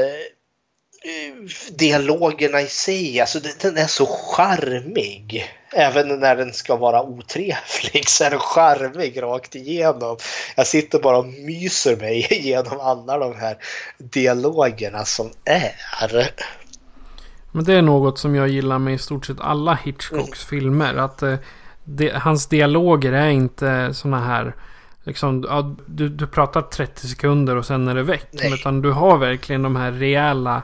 dialogerna 1.70 2.60
i 2.60 2.66
sig, 2.66 3.20
alltså 3.20 3.40
den 3.60 3.76
är 3.76 3.86
så 3.86 4.06
charmig. 4.06 5.52
Även 5.72 6.20
när 6.20 6.36
den 6.36 6.52
ska 6.52 6.76
vara 6.76 7.02
otrevlig 7.02 8.08
så 8.08 8.24
är 8.24 8.30
den 8.30 8.38
charmig 8.38 9.22
rakt 9.22 9.54
igenom. 9.54 10.18
Jag 10.56 10.66
sitter 10.66 10.98
bara 10.98 11.18
och 11.18 11.26
myser 11.26 11.96
mig 11.96 12.26
igenom 12.30 12.80
alla 12.80 13.18
de 13.18 13.36
här 13.36 13.56
dialogerna 13.98 15.04
som 15.04 15.30
är. 15.44 16.32
Men 17.52 17.64
det 17.64 17.74
är 17.74 17.82
något 17.82 18.18
som 18.18 18.34
jag 18.34 18.48
gillar 18.48 18.78
med 18.78 18.94
i 18.94 18.98
stort 18.98 19.26
sett 19.26 19.40
alla 19.40 19.74
Hitchcocks 19.74 20.52
mm. 20.52 20.60
filmer. 20.60 20.94
Att 20.94 21.22
eh, 21.22 21.34
det, 21.84 22.12
hans 22.14 22.46
dialoger 22.46 23.12
är 23.12 23.28
inte 23.28 23.94
såna 23.94 24.20
här... 24.20 24.54
Liksom, 25.04 25.44
ja, 25.48 25.76
du, 25.86 26.08
du 26.08 26.26
pratar 26.26 26.62
30 26.62 27.06
sekunder 27.06 27.56
och 27.56 27.66
sen 27.66 27.88
är 27.88 27.94
det 27.94 28.02
väck. 28.02 28.28
Nej. 28.30 28.54
Utan 28.54 28.82
du 28.82 28.92
har 28.92 29.18
verkligen 29.18 29.62
de 29.62 29.76
här 29.76 29.92
rejäla... 29.92 30.62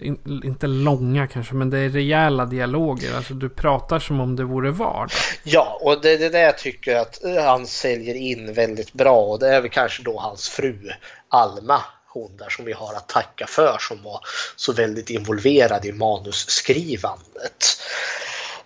In, 0.00 0.40
inte 0.44 0.66
långa 0.66 1.26
kanske, 1.26 1.54
men 1.54 1.70
det 1.70 1.78
är 1.78 1.88
rejäla 1.88 2.44
dialoger. 2.44 3.16
Alltså 3.16 3.34
du 3.34 3.48
pratar 3.48 3.98
som 3.98 4.20
om 4.20 4.36
det 4.36 4.44
vore 4.44 4.70
vardag. 4.70 5.10
Ja, 5.42 5.78
och 5.80 6.00
det 6.02 6.24
är 6.24 6.30
det 6.30 6.40
jag 6.40 6.58
tycker 6.58 6.96
att 6.96 7.24
eh, 7.24 7.44
han 7.44 7.66
säljer 7.66 8.14
in 8.14 8.54
väldigt 8.54 8.92
bra. 8.92 9.20
Och 9.20 9.38
det 9.38 9.48
är 9.48 9.60
väl 9.60 9.70
kanske 9.70 10.02
då 10.02 10.18
hans 10.18 10.48
fru 10.48 10.90
Alma 11.28 11.80
hon 12.14 12.36
där 12.36 12.48
som 12.48 12.64
vi 12.64 12.72
har 12.72 12.94
att 12.94 13.08
tacka 13.08 13.46
för 13.46 13.76
som 13.80 14.02
var 14.02 14.20
så 14.56 14.72
väldigt 14.72 15.10
involverad 15.10 15.84
i 15.84 15.92
manusskrivandet. 15.92 17.80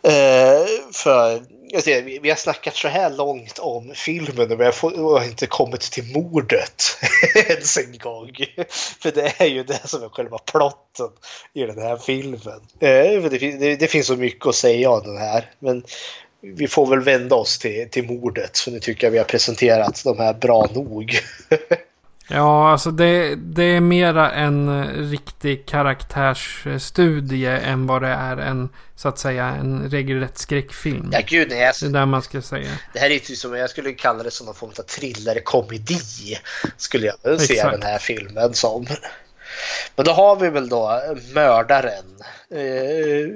Eh, 0.03 0.66
för 0.93 1.43
ser, 1.83 2.20
vi 2.20 2.29
har 2.29 2.37
snackat 2.37 2.77
så 2.77 2.89
här 2.89 3.11
långt 3.11 3.59
om 3.59 3.93
filmen 3.95 4.53
och 4.53 4.61
vi 4.61 4.65
har 4.65 5.25
inte 5.25 5.47
kommit 5.47 5.81
till 5.81 6.05
mordet 6.05 6.83
ens 7.35 7.77
en 7.77 7.99
gång. 7.99 8.33
För 9.03 9.12
det 9.12 9.41
är 9.41 9.47
ju 9.47 9.65
det 9.65 9.89
som 9.89 10.03
är 10.03 10.09
själva 10.09 10.39
plotten 10.39 11.09
i 11.55 11.62
den 11.62 11.79
här 11.79 11.97
filmen. 11.97 12.61
Eh, 12.81 13.23
det, 13.79 13.91
finns 13.91 14.07
så 14.07 14.16
mycket 14.16 14.47
att 14.47 14.55
säga 14.55 14.91
om 14.91 15.03
den 15.03 15.19
här. 15.19 15.51
Men 15.59 15.85
vi 16.41 16.69
får 16.69 16.87
väl 16.87 17.01
vända 17.01 17.37
oss 17.37 17.59
till, 17.59 17.89
till 17.91 18.05
mordet. 18.05 18.59
För 18.59 18.70
nu 18.70 18.81
tycker 18.81 19.07
jag 19.07 19.12
vi 19.12 19.19
har 19.19 19.25
presenterat 19.25 20.03
de 20.05 20.19
här 20.19 20.35
bra 20.35 20.69
nog. 20.75 21.20
Ja, 22.31 22.73
alltså 22.73 22.91
det, 22.91 23.35
det 23.35 23.63
är 23.63 23.81
mera 23.81 24.31
en 24.31 24.85
riktig 25.11 25.67
karaktärsstudie 25.67 27.59
än 27.59 27.87
vad 27.87 28.03
det 28.03 28.09
är 28.09 28.37
en, 28.37 28.69
så 28.97 29.09
att 29.09 29.19
säga, 29.19 29.45
en 29.45 29.91
regelrätt 29.91 30.39
skräckfilm. 30.39 31.11
Ja, 31.13 31.21
gud 31.27 31.49
nej. 31.51 31.73
Det 31.81 31.87
är 31.87 31.91
där 31.91 32.07
man 32.07 32.23
ska 32.23 32.43
säga. 32.43 32.69
Det 32.93 32.99
här 32.99 33.11
är 33.11 33.19
typ 33.19 33.39
som, 33.39 33.55
jag 33.55 33.71
skulle 33.71 33.93
kalla 33.93 34.23
det 34.23 34.31
som 34.31 34.47
någon 34.47 34.55
form 34.55 34.73
av 34.79 34.83
thriller-komedi. 34.83 36.39
Skulle 36.77 37.07
jag 37.07 37.17
se 37.41 37.63
den 37.63 37.83
här 37.83 37.99
filmen 37.99 38.55
som. 38.55 38.87
Men 39.97 40.05
då 40.05 40.13
har 40.13 40.37
vi 40.37 40.51
väl 40.51 40.69
då 40.69 41.03
mördaren. 41.35 42.05
Eh, 42.51 43.29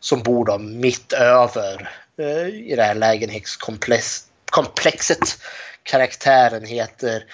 som 0.00 0.22
bor 0.22 0.44
då 0.44 0.58
mitt 0.58 1.12
över 1.12 1.90
eh, 2.18 2.46
i 2.46 2.74
det 2.76 2.82
här 2.82 2.94
lägenhetskomplexet. 2.94 5.38
Karaktären 5.82 6.64
heter 6.64 7.24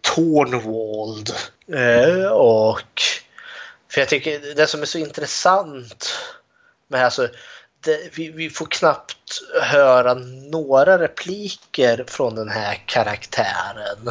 Tornwald. 0.00 1.30
Eh, 1.72 2.30
och 2.30 3.02
för 3.88 4.00
jag 4.00 4.08
tycker 4.08 4.54
det 4.54 4.66
som 4.66 4.82
är 4.82 4.86
så 4.86 4.98
intressant 4.98 6.14
med 6.88 7.04
alltså, 7.04 7.28
det, 7.84 8.16
vi, 8.16 8.30
vi, 8.30 8.50
får 8.50 8.66
knappt 8.66 9.42
höra 9.62 10.14
några 10.50 10.98
repliker 10.98 12.04
från 12.08 12.34
den 12.34 12.48
här 12.48 12.82
karaktären. 12.86 14.08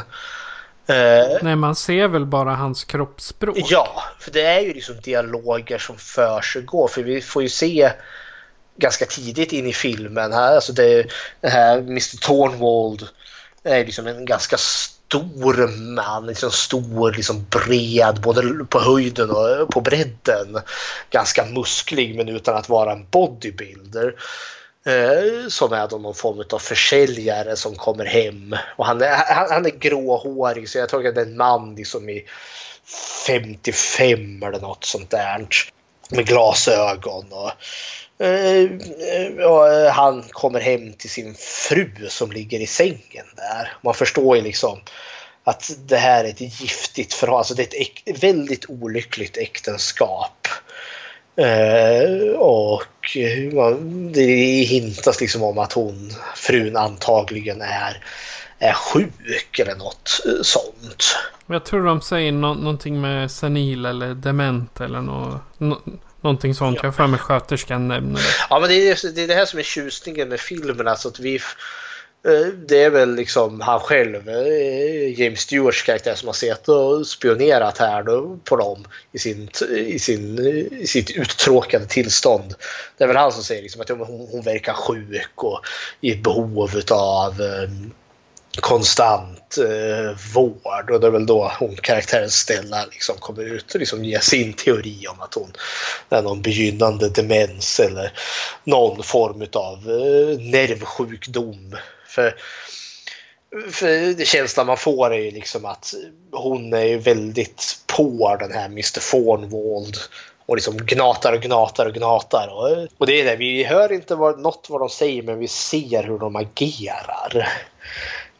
Eh, 0.87 1.37
Nej, 1.41 1.55
man 1.55 1.75
ser 1.75 2.07
väl 2.07 2.25
bara 2.25 2.55
hans 2.55 2.83
kroppsspråk. 2.83 3.57
Ja, 3.57 4.03
för 4.19 4.31
det 4.31 4.41
är 4.41 4.59
ju 4.59 4.73
liksom 4.73 4.95
dialoger 5.01 5.77
som 5.77 5.97
försiggår. 5.97 6.87
För 6.87 7.03
vi 7.03 7.21
får 7.21 7.41
ju 7.41 7.49
se 7.49 7.91
ganska 8.77 9.05
tidigt 9.05 9.53
in 9.53 9.67
i 9.67 9.73
filmen 9.73 10.33
här, 10.33 10.55
alltså 10.55 10.73
det, 10.73 11.07
det 11.41 11.49
här 11.49 11.77
Mr 11.77 12.17
Tornwald 12.21 13.07
är 13.63 13.85
liksom 13.85 14.07
en 14.07 14.25
ganska 14.25 14.57
stor 15.15 15.67
man, 15.95 16.25
liksom 16.25 16.51
stor, 16.51 17.11
liksom 17.11 17.45
bred, 17.49 18.21
både 18.21 18.65
på 18.69 18.79
höjden 18.79 19.29
och 19.29 19.69
på 19.69 19.81
bredden. 19.81 20.61
Ganska 21.09 21.45
musklig 21.45 22.15
men 22.15 22.29
utan 22.29 22.55
att 22.55 22.69
vara 22.69 22.91
en 22.91 23.05
bodybuilder. 23.11 24.15
Eh, 24.85 25.47
som 25.47 25.73
är 25.73 25.87
då 25.87 25.97
någon 25.97 26.15
form 26.15 26.43
av 26.53 26.59
försäljare 26.59 27.55
som 27.55 27.75
kommer 27.75 28.05
hem. 28.05 28.55
Och 28.75 28.85
han 28.85 29.01
är, 29.01 29.35
han, 29.35 29.47
han 29.51 29.65
är 29.65 29.79
gråhårig 29.79 30.69
så 30.69 30.77
jag 30.77 30.89
tror 30.89 31.07
att 31.07 31.15
det 31.15 31.21
är 31.21 31.25
en 31.25 31.37
man 31.37 31.75
liksom 31.75 32.09
i 32.09 32.25
55 33.27 34.43
eller 34.43 34.59
något 34.59 34.85
sånt 34.85 35.09
där. 35.09 35.47
Med 36.09 36.27
glasögon 36.27 37.25
och 37.31 37.51
eh, 38.25 38.61
eh, 38.61 39.45
och 39.45 39.73
eh, 39.73 39.91
han 39.91 40.23
kommer 40.29 40.59
hem 40.59 40.93
till 40.93 41.09
sin 41.09 41.35
fru 41.35 41.89
som 42.09 42.31
ligger 42.31 42.59
i 42.59 42.67
sängen 42.67 43.25
där. 43.35 43.73
Man 43.81 43.93
förstår 43.93 44.37
ju 44.37 44.43
liksom 44.43 44.79
att 45.43 45.71
det 45.85 45.97
här 45.97 46.23
är 46.23 46.29
ett 46.29 46.41
giftigt 46.41 47.13
förhållande. 47.13 47.39
Alltså 47.39 47.53
det 47.53 47.77
är 47.77 47.87
ett 48.05 48.23
väldigt 48.23 48.69
olyckligt 48.69 49.37
äktenskap. 49.37 50.47
Eh, 51.37 52.29
och 52.37 53.17
det 54.11 54.63
hintas 54.63 55.21
liksom 55.21 55.43
om 55.43 55.57
att 55.57 55.73
hon, 55.73 56.13
frun 56.35 56.77
antagligen 56.77 57.61
är, 57.61 58.03
är 58.59 58.73
sjuk 58.73 59.59
eller 59.59 59.75
något 59.75 60.21
sånt. 60.41 61.17
Jag 61.47 61.65
tror 61.65 61.85
de 61.85 62.01
säger 62.01 62.31
no 62.31 62.53
någonting 62.53 63.01
med 63.01 63.31
senil 63.31 63.85
eller 63.85 64.13
dement 64.13 64.81
eller 64.81 65.01
något. 65.01 65.41
No 65.57 65.81
Någonting 66.25 66.55
sånt. 66.55 66.77
Ja. 66.81 66.87
Jag 66.87 66.95
för 66.95 67.07
mig 67.07 67.19
sköterskan 67.19 67.87
nämner 67.87 68.19
det. 68.19 68.27
Ja, 68.49 68.59
men 68.59 68.69
det 68.69 68.75
är, 68.75 69.11
det 69.11 69.23
är 69.23 69.27
det 69.27 69.33
här 69.33 69.45
som 69.45 69.59
är 69.59 69.63
tjusningen 69.63 70.29
med 70.29 70.39
filmen. 70.39 70.87
Alltså 70.87 71.07
att 71.07 71.19
vi, 71.19 71.35
eh, 71.35 72.47
det 72.67 72.83
är 72.83 72.89
väl 72.89 73.15
liksom 73.15 73.61
han 73.61 73.79
själv, 73.79 74.29
eh, 74.29 75.19
James 75.19 75.39
Stewarts 75.39 75.83
karaktär 75.83 76.15
som 76.15 76.27
har 76.27 76.33
sett 76.33 76.69
och 76.69 77.07
spionerat 77.07 77.77
här 77.77 78.03
på 78.43 78.55
dem 78.55 78.85
i, 79.11 79.19
sin, 79.19 79.49
i, 79.69 79.99
sin, 79.99 80.39
i 80.71 80.87
sitt 80.87 81.11
uttråkade 81.11 81.85
tillstånd. 81.85 82.55
Det 82.97 83.03
är 83.03 83.07
väl 83.07 83.17
han 83.17 83.31
som 83.31 83.43
säger 83.43 83.61
liksom 83.61 83.81
att 83.81 83.89
hon, 83.89 84.27
hon 84.31 84.41
verkar 84.41 84.73
sjuk 84.73 85.31
och 85.35 85.61
i 86.01 86.15
behov 86.15 86.79
av 86.91 87.41
konstant 88.61 89.57
eh, 89.57 90.17
vård 90.33 90.91
och 90.91 90.99
det 90.99 91.07
är 91.07 91.11
väl 91.11 91.25
då 91.25 91.51
hon, 91.59 91.75
karaktären 91.75 92.29
Stella, 92.29 92.85
liksom 92.91 93.15
kommer 93.19 93.43
ut 93.43 93.73
och 93.73 93.79
liksom 93.79 94.05
ger 94.05 94.19
sin 94.19 94.53
teori 94.53 95.07
om 95.07 95.21
att 95.21 95.33
hon 95.33 95.53
är 96.09 96.21
någon 96.21 96.41
begynnande 96.41 97.09
demens 97.09 97.79
eller 97.79 98.11
någon 98.63 99.03
form 99.03 99.45
av 99.53 99.77
eh, 99.77 100.39
nervsjukdom. 100.39 101.75
För, 102.07 102.35
för 103.71 104.13
det 104.13 104.27
känslan 104.27 104.67
man 104.67 104.77
får 104.77 105.13
är 105.13 105.19
ju 105.19 105.31
liksom 105.31 105.65
att 105.65 105.93
hon 106.31 106.73
är 106.73 106.97
väldigt 106.97 107.79
på 107.97 108.37
den 108.39 108.51
här 108.51 108.65
Mr 108.65 108.99
Fornwald 108.99 109.97
och 110.45 110.55
liksom 110.55 110.77
gnatar 110.77 111.33
och 111.33 111.41
gnatar 111.41 111.85
och 111.85 111.93
gnatar. 111.93 112.47
Och, 112.47 112.69
eh, 112.69 112.87
och 112.97 113.07
det 113.07 113.21
är 113.21 113.25
det, 113.25 113.35
vi 113.35 113.63
hör 113.63 113.91
inte 113.91 114.15
vad, 114.15 114.39
något 114.39 114.67
vad 114.69 114.81
de 114.81 114.89
säger 114.89 115.23
men 115.23 115.39
vi 115.39 115.47
ser 115.47 116.03
hur 116.03 116.19
de 116.19 116.35
agerar 116.35 117.47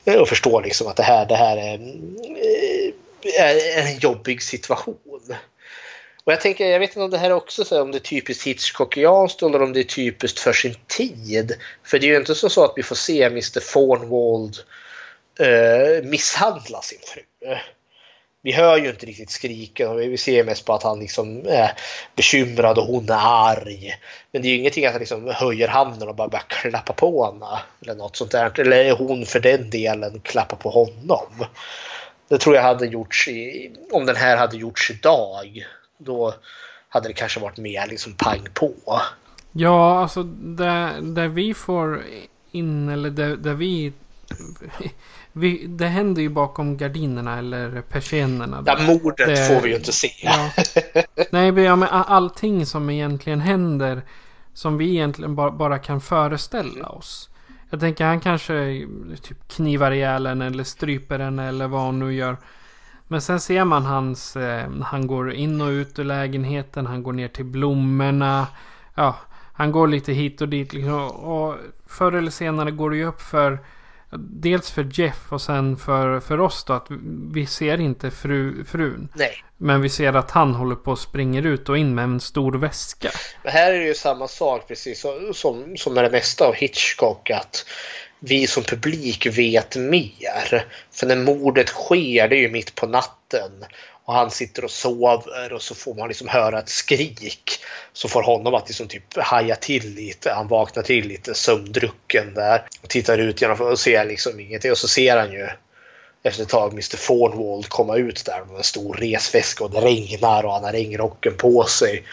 Eh, 0.05 0.15
och 0.15 0.29
förstår 0.29 0.63
liksom 0.63 0.87
att 0.87 0.95
det 0.95 1.03
här, 1.03 1.25
det 1.25 1.35
här 1.35 1.57
är, 1.57 1.73
eh, 3.23 3.41
är 3.41 3.87
en 3.87 3.99
jobbig 3.99 4.41
situation. 4.41 4.97
Och 6.23 6.31
jag 6.31 6.41
tänker, 6.41 6.67
jag 6.67 6.79
vet 6.79 6.89
inte 6.89 7.01
om 7.01 7.09
det 7.09 7.17
här 7.17 7.31
också 7.31 7.65
så 7.65 7.81
om 7.81 7.91
det 7.91 7.97
är 7.97 7.99
typiskt 7.99 8.47
Hitchcockianskt 8.47 9.43
eller 9.43 9.61
om 9.61 9.73
det 9.73 9.79
är 9.79 9.83
typiskt 9.83 10.39
för 10.39 10.53
sin 10.53 10.75
tid. 10.87 11.57
För 11.83 11.99
det 11.99 12.05
är 12.05 12.09
ju 12.09 12.17
inte 12.17 12.35
så 12.35 12.63
att 12.63 12.73
vi 12.75 12.83
får 12.83 12.95
se 12.95 13.23
Mr 13.23 13.59
Fornwald 13.59 14.57
eh, 15.39 16.03
misshandla 16.03 16.81
sin 16.81 16.99
fru 17.03 17.21
vi 18.45 18.51
hör 18.51 18.77
ju 18.77 18.89
inte 18.89 19.05
riktigt 19.05 19.29
skriken 19.29 19.89
och 19.89 19.99
vi 19.99 20.17
ser 20.17 20.43
mest 20.43 20.65
på 20.65 20.73
att 20.73 20.83
han 20.83 20.99
liksom 20.99 21.47
är 21.47 21.71
bekymrad 22.15 22.77
och 22.77 22.85
hon 22.85 23.09
är 23.09 23.49
arg. 23.49 23.93
Men 24.31 24.41
det 24.41 24.47
är 24.47 24.49
ju 24.49 24.57
ingenting 24.57 24.85
att 24.85 24.91
han 24.91 24.99
liksom 24.99 25.31
höjer 25.35 25.67
handen 25.67 26.07
och 26.07 26.15
bara 26.15 26.27
börjar 26.27 26.45
klappa 26.47 26.93
på 26.93 27.25
henne. 27.25 27.59
Eller 27.81 27.95
något 27.95 28.15
sånt 28.15 28.31
där. 28.31 28.59
Eller 28.59 28.91
hon 28.91 29.25
för 29.25 29.39
den 29.39 29.69
delen 29.69 30.19
klappar 30.19 30.57
på 30.57 30.69
honom. 30.69 31.45
Det 32.27 32.37
tror 32.37 32.55
jag 32.55 32.63
hade 32.63 32.85
gjorts 32.85 33.27
i, 33.27 33.71
om 33.91 34.05
den 34.05 34.15
här 34.15 34.37
hade 34.37 34.57
gjorts 34.57 34.91
idag. 34.91 35.65
Då 35.97 36.33
hade 36.89 37.07
det 37.07 37.13
kanske 37.13 37.39
varit 37.39 37.57
mer 37.57 37.87
liksom 37.87 38.13
pang 38.13 38.47
på. 38.53 38.73
Ja, 39.51 40.01
alltså 40.01 40.23
där, 40.23 41.01
där 41.01 41.27
vi 41.27 41.53
får 41.53 42.03
in, 42.51 42.89
eller 42.89 43.09
där, 43.09 43.35
där 43.35 43.53
vi 43.53 43.93
vi, 45.37 45.65
det 45.67 45.87
händer 45.87 46.21
ju 46.21 46.29
bakom 46.29 46.77
gardinerna 46.77 47.37
eller 47.37 47.81
persiennerna. 47.81 48.63
Ja, 48.65 48.77
mordet 48.87 49.27
det, 49.27 49.47
får 49.47 49.61
vi 49.61 49.69
ju 49.69 49.75
inte 49.75 49.91
se. 49.91 50.11
Ja. 50.21 50.51
Nej, 51.31 51.51
men 51.51 51.83
allting 51.83 52.65
som 52.65 52.89
egentligen 52.89 53.39
händer. 53.39 54.01
Som 54.53 54.77
vi 54.77 54.89
egentligen 54.89 55.35
bara, 55.35 55.51
bara 55.51 55.79
kan 55.79 56.01
föreställa 56.01 56.89
oss. 56.89 57.29
Jag 57.69 57.79
tänker 57.79 58.05
han 58.05 58.19
kanske 58.19 58.87
typ 59.21 59.47
knivar 59.47 59.91
ihjäl 59.91 60.25
en 60.25 60.41
eller 60.41 60.63
stryper 60.63 61.19
en 61.19 61.39
eller 61.39 61.67
vad 61.67 61.81
han 61.81 61.99
nu 61.99 62.13
gör. 62.13 62.37
Men 63.07 63.21
sen 63.21 63.39
ser 63.39 63.65
man 63.65 63.85
hans, 63.85 64.35
eh, 64.35 64.69
han 64.83 65.07
går 65.07 65.33
in 65.33 65.61
och 65.61 65.69
ut 65.69 65.99
ur 65.99 66.03
lägenheten, 66.03 66.85
han 66.85 67.03
går 67.03 67.13
ner 67.13 67.27
till 67.27 67.45
blommorna. 67.45 68.47
Ja, 68.95 69.15
han 69.53 69.71
går 69.71 69.87
lite 69.87 70.13
hit 70.13 70.41
och 70.41 70.49
dit. 70.49 70.73
Liksom, 70.73 71.09
och 71.11 71.55
förr 71.87 72.11
eller 72.11 72.31
senare 72.31 72.71
går 72.71 72.89
det 72.89 72.97
ju 72.97 73.05
upp 73.05 73.21
för 73.21 73.59
Dels 74.19 74.71
för 74.71 74.89
Jeff 74.93 75.31
och 75.31 75.41
sen 75.41 75.77
för, 75.77 76.19
för 76.19 76.39
oss 76.39 76.63
då 76.63 76.73
att 76.73 76.87
vi 77.33 77.45
ser 77.45 77.81
inte 77.81 78.11
fru, 78.11 78.63
frun. 78.63 79.09
Nej. 79.15 79.43
Men 79.57 79.81
vi 79.81 79.89
ser 79.89 80.13
att 80.13 80.31
han 80.31 80.55
håller 80.55 80.75
på 80.75 80.91
och 80.91 80.99
springer 80.99 81.45
ut 81.45 81.69
och 81.69 81.77
in 81.77 81.95
med 81.95 82.03
en 82.03 82.19
stor 82.19 82.51
väska. 82.51 83.09
Men 83.43 83.53
här 83.53 83.71
är 83.73 83.79
det 83.79 83.85
ju 83.85 83.93
samma 83.93 84.27
sak 84.27 84.67
precis 84.67 85.05
som, 85.33 85.75
som 85.75 85.93
med 85.93 86.03
det 86.03 86.09
mesta 86.09 86.45
av 86.45 86.53
Hitchcock. 86.53 87.29
Att 87.29 87.65
vi 88.19 88.47
som 88.47 88.63
publik 88.63 89.37
vet 89.37 89.75
mer. 89.75 90.65
För 90.91 91.07
när 91.07 91.15
mordet 91.15 91.67
sker, 91.69 92.27
det 92.27 92.35
är 92.35 92.41
ju 92.41 92.51
mitt 92.51 92.75
på 92.75 92.87
natten. 92.87 93.51
Och 94.05 94.13
han 94.13 94.31
sitter 94.31 94.65
och 94.65 94.71
sover 94.71 95.53
och 95.53 95.61
så 95.61 95.75
får 95.75 95.93
man 95.93 96.07
liksom 96.07 96.27
höra 96.27 96.59
ett 96.59 96.69
skrik. 96.69 97.59
som 97.93 98.09
får 98.09 98.23
honom 98.23 98.53
att 98.53 98.67
liksom 98.67 98.87
typ 98.87 99.17
haja 99.17 99.55
till 99.55 99.95
lite. 99.95 100.31
Han 100.31 100.47
vaknar 100.47 100.83
till 100.83 101.07
lite 101.07 101.33
sömndrucken 101.33 102.33
där. 102.33 102.63
Och 102.81 102.89
tittar 102.89 103.17
ut 103.17 103.41
genom 103.41 103.61
och 103.61 103.79
ser 103.79 104.05
liksom 104.05 104.39
ingenting. 104.39 104.71
Och 104.71 104.77
så 104.77 104.87
ser 104.87 105.17
han 105.17 105.31
ju 105.31 105.47
efter 106.23 106.43
ett 106.43 106.49
tag 106.49 106.71
Mr 106.71 106.97
Fornwald 106.97 107.69
komma 107.69 107.95
ut 107.95 108.25
där 108.25 108.45
med 108.45 108.57
en 108.57 108.63
stor 108.63 108.93
resväska 108.93 109.63
och 109.63 109.71
det 109.71 109.81
regnar 109.81 110.45
och 110.45 110.53
han 110.53 110.63
har 110.63 110.71
regnrocken 110.71 111.37
på 111.37 111.63
sig. 111.63 112.03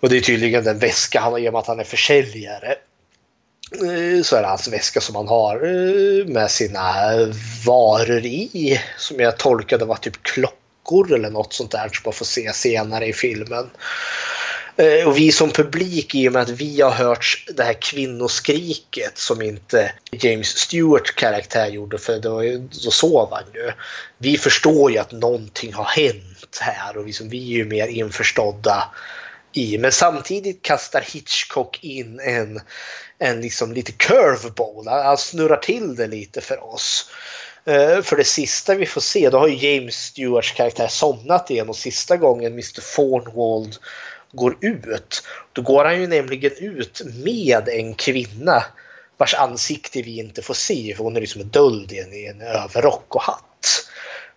Och 0.00 0.08
det 0.08 0.16
är 0.16 0.20
tydligen 0.20 0.64
den 0.64 0.78
väska 0.78 1.20
han 1.20 1.32
har 1.32 1.38
i 1.38 1.48
och 1.48 1.52
med 1.52 1.58
att 1.58 1.66
han 1.66 1.80
är 1.80 1.84
försäljare. 1.84 2.76
Eh, 3.72 4.22
så 4.22 4.36
är 4.36 4.42
det 4.42 4.48
hans 4.48 4.68
väska 4.68 5.00
som 5.00 5.16
han 5.16 5.28
har 5.28 5.56
eh, 5.56 6.26
med 6.26 6.50
sina 6.50 6.92
varor 7.66 8.24
i. 8.24 8.80
Som 8.98 9.20
jag 9.20 9.38
tolkade 9.38 9.84
var 9.84 9.96
typ 9.96 10.22
klockor 10.22 10.65
eller 11.14 11.30
något 11.30 11.52
sånt 11.52 11.70
där 11.70 11.88
som 11.88 12.02
man 12.04 12.12
får 12.12 12.24
se 12.24 12.52
senare 12.52 13.06
i 13.06 13.12
filmen. 13.12 13.70
Eh, 14.76 15.08
och 15.08 15.18
vi 15.18 15.32
som 15.32 15.50
publik, 15.50 16.14
i 16.14 16.28
och 16.28 16.32
med 16.32 16.42
att 16.42 16.48
vi 16.48 16.80
har 16.80 16.90
hört 16.90 17.44
det 17.56 17.62
här 17.62 17.82
kvinnoskriket 17.82 19.18
som 19.18 19.42
inte 19.42 19.92
James 20.10 20.48
Stewart 20.48 21.14
karaktär 21.14 21.66
gjorde, 21.66 21.98
för 21.98 22.18
då, 22.18 22.42
då 22.84 22.90
sov 22.90 23.28
han 23.32 23.44
ju. 23.54 23.72
Vi 24.18 24.38
förstår 24.38 24.92
ju 24.92 24.98
att 24.98 25.12
någonting 25.12 25.72
har 25.74 25.84
hänt 25.84 26.58
här 26.60 26.96
och 26.96 27.06
liksom, 27.06 27.28
vi 27.28 27.52
är 27.52 27.56
ju 27.56 27.64
mer 27.64 27.86
införstådda 27.86 28.84
i. 29.52 29.78
Men 29.78 29.92
samtidigt 29.92 30.62
kastar 30.62 31.00
Hitchcock 31.00 31.84
in 31.84 32.20
en, 32.20 32.60
en 33.18 33.40
liksom 33.40 33.72
lite 33.72 33.92
curveball. 33.92 34.88
Han 34.88 35.18
snurrar 35.18 35.56
till 35.56 35.96
det 35.96 36.06
lite 36.06 36.40
för 36.40 36.64
oss. 36.64 37.10
Eh, 37.66 38.02
för 38.02 38.16
det 38.16 38.24
sista 38.24 38.74
vi 38.74 38.86
får 38.86 39.00
se, 39.00 39.30
då 39.30 39.38
har 39.38 39.48
ju 39.48 39.72
James 39.74 39.94
Stewarts 39.94 40.52
karaktär 40.52 40.88
somnat 40.88 41.50
igen 41.50 41.68
och 41.68 41.76
sista 41.76 42.16
gången 42.16 42.52
Mr 42.52 42.80
Fornwald 42.80 43.76
går 44.32 44.56
ut. 44.60 45.22
Då 45.52 45.62
går 45.62 45.84
han 45.84 46.00
ju 46.00 46.06
nämligen 46.06 46.52
ut 46.58 47.02
med 47.24 47.68
en 47.68 47.94
kvinna 47.94 48.64
vars 49.16 49.34
ansikte 49.34 50.02
vi 50.02 50.18
inte 50.18 50.42
får 50.42 50.54
se 50.54 50.94
för 50.96 51.04
hon 51.04 51.16
är 51.16 51.20
liksom 51.20 51.48
döljd 51.50 51.92
i 51.92 51.98
en, 51.98 52.12
i 52.12 52.26
en 52.26 52.40
överrock 52.40 53.14
och 53.14 53.22
hatt. 53.22 53.88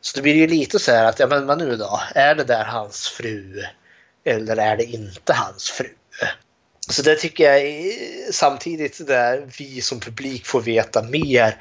Så 0.02 0.16
det 0.16 0.22
blir 0.22 0.36
ju 0.36 0.48
lite 0.48 0.80
så 0.80 0.92
här 0.92 1.06
att, 1.06 1.20
ja 1.20 1.28
men 1.28 1.46
vad 1.46 1.58
nu 1.58 1.76
då? 1.76 2.00
Är 2.16 2.36
det 2.36 2.44
där 2.44 2.64
hans 2.64 3.08
fru? 3.08 3.64
Eller 4.26 4.58
är 4.58 4.78
det 4.78 4.84
inte 4.84 5.34
hans 5.34 5.70
fru? 5.70 5.90
Så 6.90 7.02
det 7.02 7.16
tycker 7.16 7.44
jag 7.44 7.62
är, 7.62 8.32
samtidigt 8.32 9.08
där 9.08 9.50
vi 9.58 9.82
som 9.82 10.00
publik 10.00 10.46
får 10.46 10.62
veta 10.62 11.04
mer 11.04 11.56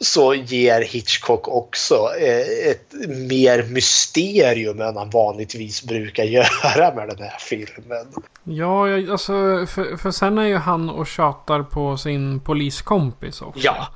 så 0.00 0.34
ger 0.34 0.80
Hitchcock 0.80 1.48
också 1.48 1.94
eh, 2.20 2.70
ett 2.70 2.92
mer 3.08 3.62
mysterium 3.62 4.80
än 4.80 4.96
han 4.96 5.10
vanligtvis 5.10 5.82
brukar 5.84 6.24
göra 6.24 6.94
med 6.94 7.08
den 7.08 7.18
här 7.18 7.38
filmen. 7.38 8.06
Ja, 8.44 9.10
alltså 9.10 9.32
för, 9.66 9.96
för 9.96 10.10
sen 10.10 10.38
är 10.38 10.46
ju 10.46 10.56
han 10.56 10.90
och 10.90 11.06
tjatar 11.06 11.62
på 11.62 11.96
sin 11.96 12.40
poliskompis 12.40 13.42
också. 13.42 13.60
Ja. 13.64 13.88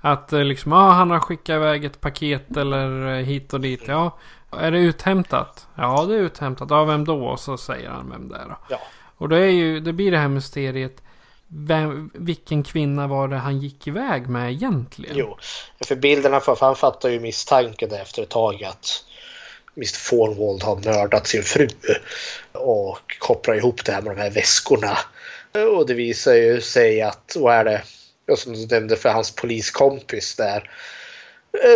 Att 0.00 0.32
eh, 0.32 0.44
liksom, 0.44 0.72
ja 0.72 0.90
han 0.90 1.10
har 1.10 1.20
skickat 1.20 1.54
iväg 1.54 1.84
ett 1.84 2.00
paket 2.00 2.56
eller 2.56 3.18
eh, 3.18 3.24
hit 3.24 3.52
och 3.52 3.60
dit. 3.60 3.82
Ja, 3.86 4.18
är 4.58 4.70
det 4.70 4.78
uthämtat? 4.78 5.66
Ja, 5.74 6.04
det 6.04 6.14
är 6.14 6.18
uthämtat. 6.18 6.70
Av 6.70 6.86
vem 6.86 7.04
då? 7.04 7.26
Och 7.26 7.40
så 7.40 7.56
säger 7.56 7.90
han 7.90 8.10
vem 8.10 8.28
det 8.28 8.36
är 8.36 8.44
då. 8.44 8.56
Ja. 8.68 8.78
Och 9.16 9.28
då 9.28 9.36
är 9.36 9.46
ju, 9.46 9.80
det 9.80 9.92
blir 9.92 10.10
det 10.10 10.18
här 10.18 10.28
mysteriet. 10.28 11.02
Vem, 11.58 12.10
vilken 12.14 12.62
kvinna 12.62 13.06
var 13.06 13.28
det 13.28 13.36
han 13.36 13.60
gick 13.60 13.86
iväg 13.86 14.28
med 14.28 14.52
egentligen? 14.52 15.16
Jo, 15.16 15.38
för 15.80 15.96
bilderna, 15.96 16.40
för 16.40 16.56
han 16.60 16.76
fattar 16.76 17.08
ju 17.08 17.20
misstanken 17.20 17.92
efter 17.92 18.22
ett 18.22 18.28
tag 18.28 18.64
att 18.64 19.04
Mr 19.76 19.98
Fornwald 19.98 20.62
har 20.62 20.76
mördat 20.76 21.26
sin 21.26 21.42
fru 21.42 21.68
och 22.52 23.16
kopplar 23.18 23.54
ihop 23.54 23.84
det 23.84 23.92
här 23.92 24.02
med 24.02 24.16
de 24.16 24.22
här 24.22 24.30
väskorna. 24.30 24.98
Och 25.76 25.86
det 25.86 25.94
visar 25.94 26.34
ju 26.34 26.60
sig 26.60 27.02
att, 27.02 27.36
vad 27.36 27.54
är 27.54 27.64
det, 27.64 27.82
som 28.36 28.52
du 28.52 28.66
nämnde 28.66 28.96
för 28.96 29.08
hans 29.08 29.34
poliskompis 29.34 30.36
där, 30.36 30.70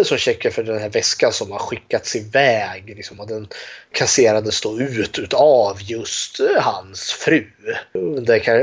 som 0.04 0.18
checkar 0.18 0.50
för 0.50 0.62
den 0.62 0.78
här 0.78 0.88
väskan 0.88 1.32
som 1.32 1.50
har 1.50 1.58
skickats 1.58 2.16
iväg. 2.16 2.84
Liksom, 2.96 3.20
och 3.20 3.26
den 3.28 3.48
kasserades 3.92 4.60
då 4.60 4.80
ut 4.80 5.18
utav 5.18 5.76
just 5.80 6.40
eh, 6.40 6.62
hans 6.62 7.12
fru. 7.12 7.46
Det 8.26 8.40
kan, 8.40 8.54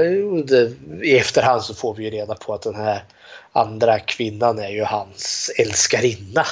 det, 0.45 0.73
I 1.01 1.17
efterhand 1.17 1.61
så 1.61 1.73
får 1.73 1.95
vi 1.95 2.03
ju 2.03 2.09
reda 2.09 2.35
på 2.35 2.53
att 2.53 2.61
den 2.61 2.75
här 2.75 3.03
andra 3.51 3.99
kvinnan 3.99 4.59
är 4.59 4.69
ju 4.69 4.83
hans 4.83 5.51
älskarinna 5.57 6.45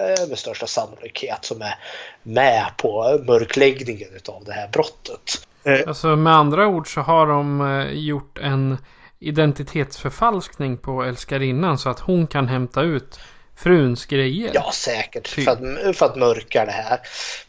eh, 0.00 0.28
med 0.28 0.38
största 0.38 0.66
sannolikhet 0.66 1.44
som 1.44 1.62
är 1.62 1.78
med 2.22 2.64
på 2.76 3.20
mörkläggningen 3.26 4.08
utav 4.16 4.44
det 4.44 4.52
här 4.52 4.68
brottet. 4.68 5.46
Alltså 5.86 6.16
med 6.16 6.32
andra 6.32 6.66
ord 6.66 6.94
så 6.94 7.00
har 7.00 7.26
de 7.26 7.90
gjort 7.92 8.38
en 8.38 8.78
identitetsförfalskning 9.18 10.76
på 10.76 11.02
älskarinnan 11.02 11.78
så 11.78 11.88
att 11.88 12.00
hon 12.00 12.26
kan 12.26 12.48
hämta 12.48 12.82
ut 12.82 13.20
fruns 13.56 14.06
grejer. 14.06 14.50
Ja, 14.54 14.70
säkert. 14.72 15.34
Typ. 15.34 15.44
För, 15.44 15.52
att, 15.52 15.96
för 15.96 16.06
att 16.06 16.16
mörka 16.16 16.64
det 16.64 16.72
här. 16.72 17.00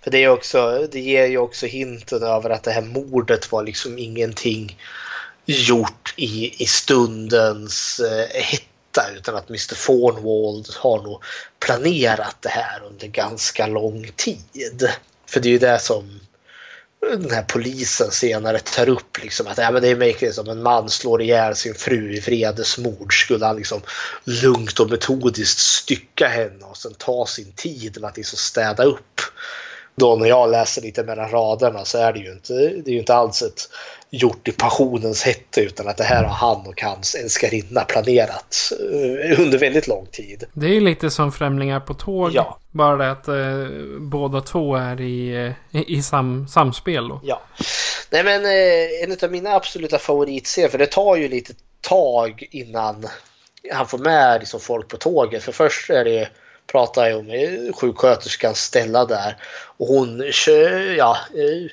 För 0.01 0.11
det, 0.11 0.23
är 0.23 0.29
också, 0.29 0.87
det 0.91 0.99
ger 0.99 1.25
ju 1.25 1.37
också 1.37 1.65
hinten 1.65 2.23
över 2.23 2.49
att 2.49 2.63
det 2.63 2.71
här 2.71 2.81
mordet 2.81 3.51
var 3.51 3.63
liksom 3.63 3.97
ingenting 3.97 4.77
gjort 5.45 6.13
i, 6.17 6.63
i 6.63 6.65
stundens 6.65 7.99
eh, 7.99 8.41
hetta 8.41 9.11
utan 9.17 9.35
att 9.35 9.49
Mr 9.49 9.75
Fornwald 9.75 10.67
har 10.75 11.03
nog 11.03 11.23
planerat 11.59 12.35
det 12.39 12.49
här 12.49 12.83
under 12.83 13.07
ganska 13.07 13.67
lång 13.67 14.11
tid. 14.15 14.89
För 15.25 15.39
det 15.39 15.49
är 15.49 15.51
ju 15.51 15.57
det 15.57 15.79
som 15.79 16.19
den 17.09 17.31
här 17.31 17.43
polisen 17.43 18.11
senare 18.11 18.59
tar 18.59 18.89
upp 18.89 19.23
liksom 19.23 19.47
att 19.47 19.57
ja, 19.57 19.71
men 19.71 19.81
det 19.81 19.87
är 19.87 19.95
märkligt 19.95 20.35
som 20.35 20.49
en 20.49 20.63
man 20.63 20.89
slår 20.89 21.21
ihjäl 21.21 21.55
sin 21.55 21.73
fru 21.73 22.15
i 22.15 22.19
vredesmord. 22.19 23.23
Skulle 23.23 23.45
han 23.45 23.55
liksom 23.55 23.81
lugnt 24.23 24.79
och 24.79 24.89
metodiskt 24.89 25.59
stycka 25.59 26.27
henne 26.27 26.65
och 26.65 26.77
sen 26.77 26.93
ta 26.93 27.25
sin 27.25 27.51
tid 27.51 28.01
med 28.01 28.09
att 28.09 28.17
liksom 28.17 28.37
städa 28.37 28.83
upp? 28.83 29.21
Då 29.95 30.15
när 30.15 30.27
jag 30.27 30.51
läser 30.51 30.81
lite 30.81 31.03
mellan 31.03 31.29
raderna 31.29 31.85
så 31.85 31.97
är 31.97 32.13
det 32.13 32.19
ju 32.19 32.31
inte, 32.31 32.53
det 32.53 32.89
är 32.89 32.93
ju 32.93 32.99
inte 32.99 33.15
alls 33.15 33.41
ett 33.41 33.69
gjort 34.09 34.47
i 34.47 34.51
passionens 34.51 35.23
hette 35.23 35.61
utan 35.61 35.87
att 35.87 35.97
det 35.97 36.03
här 36.03 36.23
har 36.23 36.33
han 36.33 36.67
och 36.67 36.81
hans 36.81 37.15
älskarinna 37.15 37.81
planerat 37.81 38.71
eh, 38.71 39.39
under 39.41 39.57
väldigt 39.57 39.87
lång 39.87 40.05
tid. 40.05 40.43
Det 40.53 40.65
är 40.65 40.73
ju 40.73 40.81
lite 40.81 41.09
som 41.09 41.31
Främlingar 41.31 41.79
på 41.79 41.93
tåg. 41.93 42.31
Ja. 42.33 42.59
Bara 42.71 42.97
det 42.97 43.11
att 43.11 43.27
eh, 43.27 43.99
båda 43.99 44.41
två 44.41 44.75
är 44.75 45.01
i, 45.01 45.53
eh, 45.71 45.81
i 45.87 46.03
sam, 46.03 46.47
samspel 46.47 47.07
då. 47.07 47.21
Ja. 47.23 47.41
Nej 48.09 48.23
men 48.23 48.45
eh, 48.45 49.03
en 49.03 49.17
av 49.23 49.31
mina 49.31 49.55
absoluta 49.55 49.97
favoritscener, 49.97 50.69
för 50.69 50.77
det 50.77 50.91
tar 50.91 51.15
ju 51.15 51.27
lite 51.27 51.53
tag 51.81 52.47
innan 52.51 53.07
han 53.73 53.87
får 53.87 53.97
med 53.97 54.39
liksom 54.39 54.59
folk 54.59 54.87
på 54.87 54.97
tåget. 54.97 55.43
För 55.43 55.51
först 55.51 55.89
är 55.89 56.05
det 56.05 56.29
pratar 56.71 57.07
jag 57.07 57.25
med 57.25 57.75
sjuksköterskan 57.75 58.55
Stella 58.55 59.05
där. 59.05 59.37
Och 59.77 59.87
hon 59.87 60.31
kör, 60.31 60.95
ja, 60.97 61.17
eh, 61.33 61.71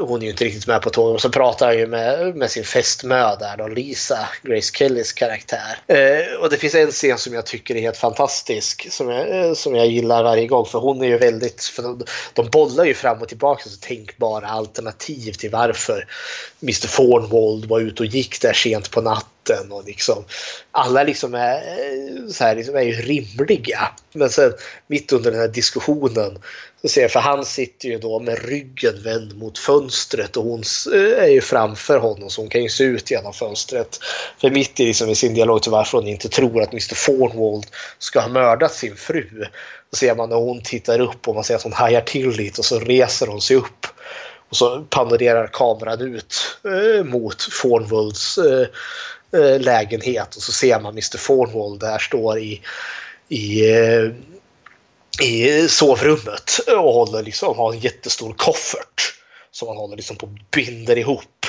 hon 0.00 0.20
är 0.20 0.24
ju 0.24 0.30
inte 0.30 0.44
riktigt 0.44 0.66
med 0.66 0.82
på 0.82 0.90
tåget. 0.90 1.14
Och 1.14 1.20
så 1.20 1.30
pratar 1.30 1.66
han 1.66 1.78
ju 1.78 1.86
med, 1.86 2.36
med 2.36 2.50
sin 2.50 2.64
fästmö 2.64 3.36
där 3.36 3.56
då, 3.56 3.68
Lisa, 3.68 4.28
Grace 4.42 4.72
Kellys 4.74 5.12
karaktär. 5.12 5.78
Eh, 5.86 6.40
och 6.40 6.50
det 6.50 6.56
finns 6.56 6.74
en 6.74 6.90
scen 6.90 7.18
som 7.18 7.34
jag 7.34 7.46
tycker 7.46 7.76
är 7.76 7.80
helt 7.80 7.96
fantastisk. 7.96 8.92
Som 8.92 9.08
jag, 9.08 9.46
eh, 9.46 9.54
som 9.54 9.74
jag 9.74 9.86
gillar 9.86 10.22
varje 10.22 10.46
gång. 10.46 10.66
För 10.66 10.78
hon 10.78 11.02
är 11.02 11.06
ju 11.06 11.18
väldigt, 11.18 11.64
för 11.64 11.82
de, 11.82 12.04
de 12.32 12.48
bollar 12.48 12.84
ju 12.84 12.94
fram 12.94 13.22
och 13.22 13.28
tillbaka 13.28 13.68
så 13.68 13.76
tänkbara 13.76 14.48
alternativ 14.48 15.32
till 15.32 15.50
varför 15.50 16.06
Mr 16.62 16.86
Fornwald 16.88 17.64
var 17.64 17.80
ute 17.80 18.02
och 18.02 18.06
gick 18.06 18.40
där 18.40 18.52
sent 18.52 18.90
på 18.90 19.00
natten. 19.00 19.31
Och 19.50 19.84
liksom, 19.84 20.24
alla 20.70 21.02
liksom 21.02 21.34
är, 21.34 21.56
eh, 21.56 22.28
så 22.28 22.44
här, 22.44 22.56
liksom 22.56 22.76
är 22.76 22.82
ju 22.82 22.92
rimliga. 22.92 23.88
Men 24.12 24.30
sen 24.30 24.52
mitt 24.86 25.12
under 25.12 25.30
den 25.30 25.40
här 25.40 25.48
diskussionen 25.48 26.38
så 26.82 26.88
ser 26.88 27.02
jag, 27.02 27.10
för 27.10 27.20
han 27.20 27.44
sitter 27.44 27.88
ju 27.88 27.98
då 27.98 28.20
med 28.20 28.44
ryggen 28.44 29.02
vänd 29.02 29.38
mot 29.38 29.58
fönstret 29.58 30.36
och 30.36 30.44
hon 30.44 30.62
eh, 30.94 31.22
är 31.22 31.28
ju 31.28 31.40
framför 31.40 31.98
honom 31.98 32.30
så 32.30 32.40
hon 32.40 32.50
kan 32.50 32.62
ju 32.62 32.68
se 32.68 32.84
ut 32.84 33.10
genom 33.10 33.32
fönstret. 33.32 33.98
För 34.40 34.50
mitt 34.50 34.80
i, 34.80 34.86
liksom, 34.86 35.08
i 35.08 35.14
sin 35.14 35.34
dialog 35.34 35.62
till 35.62 35.72
varför 35.72 35.98
hon 35.98 36.08
inte 36.08 36.28
tror 36.28 36.62
att 36.62 36.72
Mr 36.72 36.94
Fornwald 36.94 37.66
ska 37.98 38.20
ha 38.20 38.28
mördat 38.28 38.74
sin 38.74 38.96
fru. 38.96 39.44
så 39.90 39.96
ser 39.96 40.14
man 40.14 40.28
när 40.28 40.36
hon 40.36 40.62
tittar 40.62 41.00
upp 41.00 41.28
och 41.28 41.34
man 41.34 41.44
ser 41.44 41.54
att 41.54 41.62
hon 41.62 41.72
hajar 41.72 42.00
till 42.00 42.30
lite 42.30 42.60
och 42.60 42.64
så 42.64 42.78
reser 42.78 43.26
hon 43.26 43.40
sig 43.40 43.56
upp. 43.56 43.86
Och 44.48 44.56
så 44.56 44.84
panorerar 44.90 45.46
kameran 45.46 46.00
ut 46.00 46.34
eh, 46.64 47.04
mot 47.04 47.42
Fornwalds 47.42 48.38
eh, 48.38 48.66
eh, 49.32 49.60
lägenhet 49.60 50.36
och 50.36 50.42
så 50.42 50.52
ser 50.52 50.80
man 50.80 50.92
Mr 50.92 51.18
Fornwall 51.18 51.78
där 51.78 51.98
står 51.98 52.38
i, 52.38 52.60
i 53.28 53.70
eh, 53.70 54.10
i 55.20 55.68
sovrummet 55.68 56.58
och 56.68 56.94
håller 56.94 57.22
liksom, 57.22 57.56
har 57.56 57.72
en 57.72 57.78
jättestor 57.78 58.32
koffert 58.32 59.14
som 59.50 59.68
han 59.68 59.76
håller 59.76 59.96
liksom 59.96 60.16
på 60.16 60.26
och 60.26 60.32
binder 60.50 60.98
ihop 60.98 61.46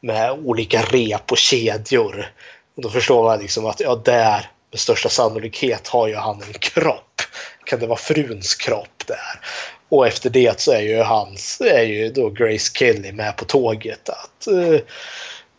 med 0.00 0.30
olika 0.30 0.82
rep 0.82 1.32
och 1.32 1.38
kedjor. 1.38 2.32
Och 2.76 2.82
då 2.82 2.90
förstår 2.90 3.24
man 3.24 3.38
liksom 3.38 3.66
att 3.66 3.80
ja, 3.80 4.02
där 4.04 4.50
med 4.70 4.80
största 4.80 5.08
sannolikhet 5.08 5.88
har 5.88 6.08
ju 6.08 6.14
han 6.14 6.42
en 6.42 6.52
kropp. 6.52 7.20
Kan 7.64 7.80
det 7.80 7.86
vara 7.86 7.98
fruns 7.98 8.54
kropp 8.54 9.06
där? 9.06 9.40
Och 9.88 10.06
efter 10.06 10.30
det 10.30 10.60
så 10.60 10.72
är 10.72 10.80
ju 10.80 11.02
hans, 11.02 11.60
är 11.60 11.82
ju 11.82 12.08
då 12.08 12.30
Grace 12.30 12.72
Kelly 12.74 13.12
med 13.12 13.36
på 13.36 13.44
tåget 13.44 14.08
att 14.08 14.48
uh, 14.50 14.80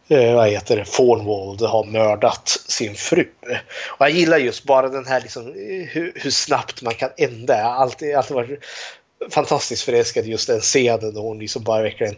eh, 0.08 0.36
vad 0.36 0.50
heter 0.50 0.76
det, 0.76 0.86
Fornwald 0.86 1.62
har 1.62 1.84
mördat 1.84 2.48
sin 2.48 2.96
fru. 2.96 3.28
Och 3.88 4.06
jag 4.06 4.12
gillar 4.12 4.38
just 4.38 4.64
bara 4.64 4.90
den 4.90 5.06
här 5.06 5.22
liksom, 5.22 5.48
eh, 5.48 5.88
hur, 5.88 6.14
hur 6.16 6.32
snabbt 6.32 6.82
man 6.82 6.94
kan 6.94 7.10
ändra. 7.18 7.58
Jag 7.58 7.64
har 7.64 7.76
alltid, 7.76 8.16
alltid 8.16 8.36
varit 8.36 8.60
fantastiskt 9.30 9.84
förälskad 9.84 10.26
i 10.26 10.30
just 10.30 10.48
den 10.48 10.60
scenen 10.60 11.14
då 11.14 11.22
hon 11.22 11.40
liksom 11.40 11.64
bara 11.64 11.82
verkligen 11.82 12.16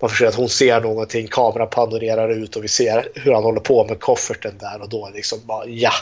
man 0.00 0.10
förstår 0.10 0.26
att 0.26 0.34
hon 0.34 0.48
ser 0.48 0.80
någonting, 0.80 1.28
kameran 1.28 1.68
panorerar 1.70 2.28
ut 2.28 2.56
och 2.56 2.64
vi 2.64 2.68
ser 2.68 3.08
hur 3.14 3.32
han 3.32 3.42
håller 3.42 3.60
på 3.60 3.84
med 3.84 4.00
kofferten 4.00 4.58
där 4.58 4.82
och 4.82 4.88
då 4.88 5.10
liksom 5.14 5.38
bara 5.44 5.66
ja. 5.66 5.92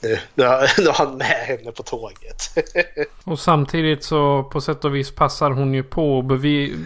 Nu, 0.00 0.18
nu, 0.34 0.44
har, 0.44 0.80
nu 0.82 0.90
han 0.90 1.16
med 1.16 1.26
henne 1.26 1.72
på 1.72 1.82
tåget. 1.82 2.42
och 3.24 3.38
samtidigt 3.38 4.04
så 4.04 4.42
på 4.42 4.60
sätt 4.60 4.84
och 4.84 4.94
vis 4.94 5.10
passar 5.10 5.50
hon 5.50 5.74
ju 5.74 5.82
på 5.82 6.22
bevi 6.22 6.76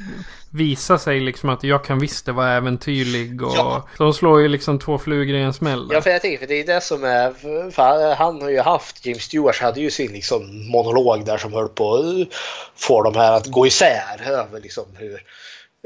visa 0.55 0.99
sig 0.99 1.21
liksom 1.21 1.49
att 1.49 1.65
jag 1.65 1.85
kan 1.85 1.99
visst 1.99 2.27
det 2.27 2.33
vara 2.33 2.53
äventyrlig. 2.53 3.43
Och 3.43 3.57
ja. 3.57 3.89
De 3.99 4.15
slår 4.15 4.41
ju 4.41 4.49
liksom 4.49 4.79
två 4.79 4.99
flugor 4.99 5.37
i 5.37 5.43
en 5.43 5.53
smäll. 5.53 5.89
Ja, 5.93 6.01
för 6.01 6.11
jag 6.11 6.23
tänker 6.23 6.39
för 6.39 6.47
det 6.47 6.61
är 6.61 6.67
det 6.67 6.81
som 6.81 7.05
är... 7.05 7.33
För 7.71 8.15
han 8.15 8.43
har 8.43 8.49
ju 8.49 8.61
haft, 8.61 9.07
James 9.07 9.23
Stewart 9.23 9.61
hade 9.61 9.81
ju 9.81 9.91
sin 9.91 10.13
liksom 10.13 10.71
monolog 10.71 11.25
där 11.25 11.39
som 11.39 11.53
höll 11.53 11.69
på 11.69 11.95
att 11.95 12.29
få 12.77 13.03
de 13.03 13.17
här 13.17 13.33
att 13.33 13.47
gå 13.47 13.67
isär 13.67 14.21
över 14.27 14.61
liksom 14.61 14.85
hur 14.99 15.23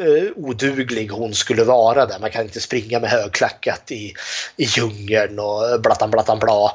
eh, 0.02 0.32
oduglig 0.36 1.08
hon 1.08 1.34
skulle 1.34 1.64
vara 1.64 2.06
där. 2.06 2.18
Man 2.20 2.30
kan 2.30 2.42
inte 2.42 2.60
springa 2.60 3.00
med 3.00 3.10
högklackat 3.10 3.90
i, 3.90 4.14
i 4.56 4.64
djungeln 4.64 5.38
och 5.38 5.80
blattan 5.82 6.10
blattan 6.10 6.38
bla 6.38 6.72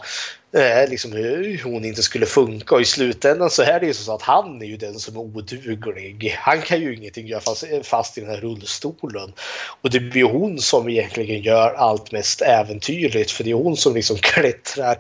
eh, 0.53 0.89
liksom 0.89 1.11
hur 1.11 1.63
hon 1.63 1.85
inte 1.85 2.03
skulle 2.03 2.25
funka 2.25 2.75
och 2.75 2.81
i 2.81 2.85
slutändan 2.85 3.49
så 3.49 3.63
är 3.63 3.79
det 3.79 3.85
ju 3.85 3.93
så 3.93 4.15
att 4.15 4.21
han 4.21 4.61
är 4.61 4.65
ju 4.65 4.77
den 4.77 4.99
som 4.99 5.15
är 5.15 5.19
oduglig. 5.19 6.35
Han 6.39 6.61
kan 6.61 6.81
ju 6.81 6.95
ingenting 6.95 7.27
göra 7.27 7.41
fast, 7.41 7.65
fast 7.83 8.17
i 8.17 8.21
den 8.21 8.29
här 8.29 8.41
rullstolen. 8.41 9.33
Och 9.81 9.89
det 9.89 9.99
blir 9.99 10.23
hon 10.23 10.59
som 10.59 10.89
egentligen 10.89 11.41
gör 11.41 11.73
allt 11.73 12.11
mest 12.11 12.41
äventyrligt 12.41 13.31
för 13.31 13.43
det 13.43 13.49
är 13.49 13.55
hon 13.55 13.77
som 13.77 13.95
liksom 13.95 14.17
klättrar 14.21 14.97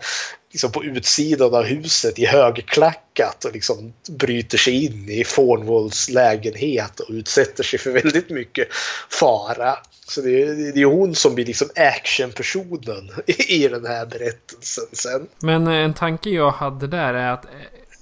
liksom 0.51 0.71
på 0.71 0.83
utsidan 0.83 1.55
av 1.55 1.63
huset 1.63 2.19
i 2.19 2.25
högklackat 2.25 3.45
och 3.45 3.53
liksom 3.53 3.93
bryter 4.09 4.57
sig 4.57 4.85
in 4.85 5.09
i 5.09 5.23
Fornwalls 5.23 6.09
lägenhet 6.09 6.99
och 6.99 7.09
utsätter 7.09 7.63
sig 7.63 7.79
för 7.79 7.91
väldigt 7.91 8.29
mycket 8.29 8.67
fara. 9.09 9.77
Så 10.11 10.21
det 10.21 10.41
är, 10.43 10.73
det 10.73 10.81
är 10.81 10.85
hon 10.85 11.15
som 11.15 11.35
blir 11.35 11.45
liksom 11.45 11.69
actionpersonen 11.75 13.09
i 13.27 13.67
den 13.67 13.85
här 13.85 14.05
berättelsen 14.05 14.83
sen. 14.91 15.27
Men 15.39 15.67
eh, 15.67 15.73
en 15.73 15.93
tanke 15.93 16.29
jag 16.29 16.51
hade 16.51 16.87
där 16.87 17.13
är 17.13 17.31
att 17.31 17.45
eh, 17.45 17.51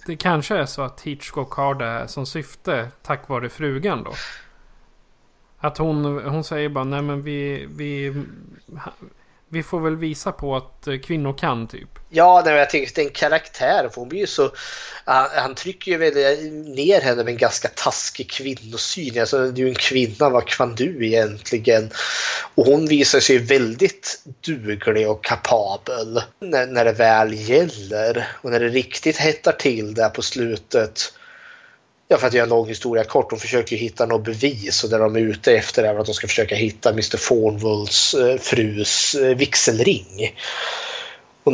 det 0.06 0.16
kanske 0.16 0.56
är 0.56 0.66
så 0.66 0.82
att 0.82 1.02
Hitchcock 1.02 1.54
har 1.54 1.76
det 1.76 2.08
som 2.08 2.26
syfte 2.26 2.88
tack 3.02 3.30
vare 3.30 3.50
frugan 3.50 4.04
då. 4.04 4.14
Att 5.58 5.78
hon, 5.78 6.06
hon 6.24 6.44
säger 6.44 6.70
bara 6.70 6.84
nej 6.84 7.02
men 7.02 7.22
vi, 7.22 7.68
vi 7.76 8.24
vi 9.50 9.64
får 9.64 9.80
väl 9.80 9.96
visa 9.96 10.32
på 10.32 10.56
att 10.56 10.88
eh, 10.88 10.98
kvinnor 10.98 11.34
kan 11.34 11.68
typ. 11.68 11.90
Ja, 12.10 12.42
nej, 12.46 12.56
jag 12.56 12.70
tänker 12.70 12.88
att 12.88 12.96
det 12.96 13.02
är 13.02 13.06
en 13.06 13.12
karaktär. 13.12 13.90
För 13.94 14.02
hon 14.02 14.10
blir 14.10 14.20
ju 14.20 14.28
så, 14.28 14.52
han, 15.06 15.28
han 15.36 15.56
trycker 15.56 15.92
ju 15.92 15.98
väl 15.98 16.14
ner 16.52 17.02
henne 17.02 17.24
med 17.24 17.32
en 17.32 17.38
ganska 17.38 17.68
taskig 17.68 18.30
kvinnosyn. 18.32 19.20
Alltså, 19.20 19.52
du 19.52 19.62
är 19.62 19.66
ju 19.66 19.70
en 19.70 19.76
kvinna, 19.76 20.30
vad 20.30 20.48
kan 20.48 20.76
du 20.76 21.06
egentligen? 21.06 21.92
Och 22.56 22.66
hon 22.66 22.88
visar 22.88 23.20
sig 23.20 23.38
väldigt 23.38 24.24
duglig 24.46 25.10
och 25.10 25.24
kapabel 25.24 26.22
när, 26.40 26.68
när 26.68 26.86
det 26.86 26.92
väl 26.92 27.34
gäller. 27.34 28.28
Och 28.42 28.52
när 28.52 28.60
det 28.60 28.70
riktigt 28.70 29.18
hettar 29.18 29.52
till 29.52 29.94
där 29.94 30.10
på 30.10 30.22
slutet 30.22 31.14
Ja, 32.12 32.18
för 32.18 32.28
att 32.28 32.34
göra 32.34 32.44
en 32.44 32.50
lång 32.50 32.68
historia 32.68 33.04
kort. 33.04 33.30
De 33.30 33.40
försöker 33.40 33.76
hitta 33.76 34.06
något 34.06 34.24
bevis 34.24 34.84
och 34.84 34.90
det 34.90 34.98
de 34.98 35.16
är 35.16 35.20
ute 35.20 35.54
efter 35.54 35.84
är 35.84 36.00
att 36.00 36.06
de 36.06 36.14
ska 36.14 36.28
försöka 36.28 36.56
hitta 36.56 36.90
Mr 36.90 37.18
Fornwolds 37.18 38.14
eh, 38.14 38.38
frus 38.38 39.16
eh, 39.16 39.38
vigselring. 39.38 40.36
Och, 41.44 41.54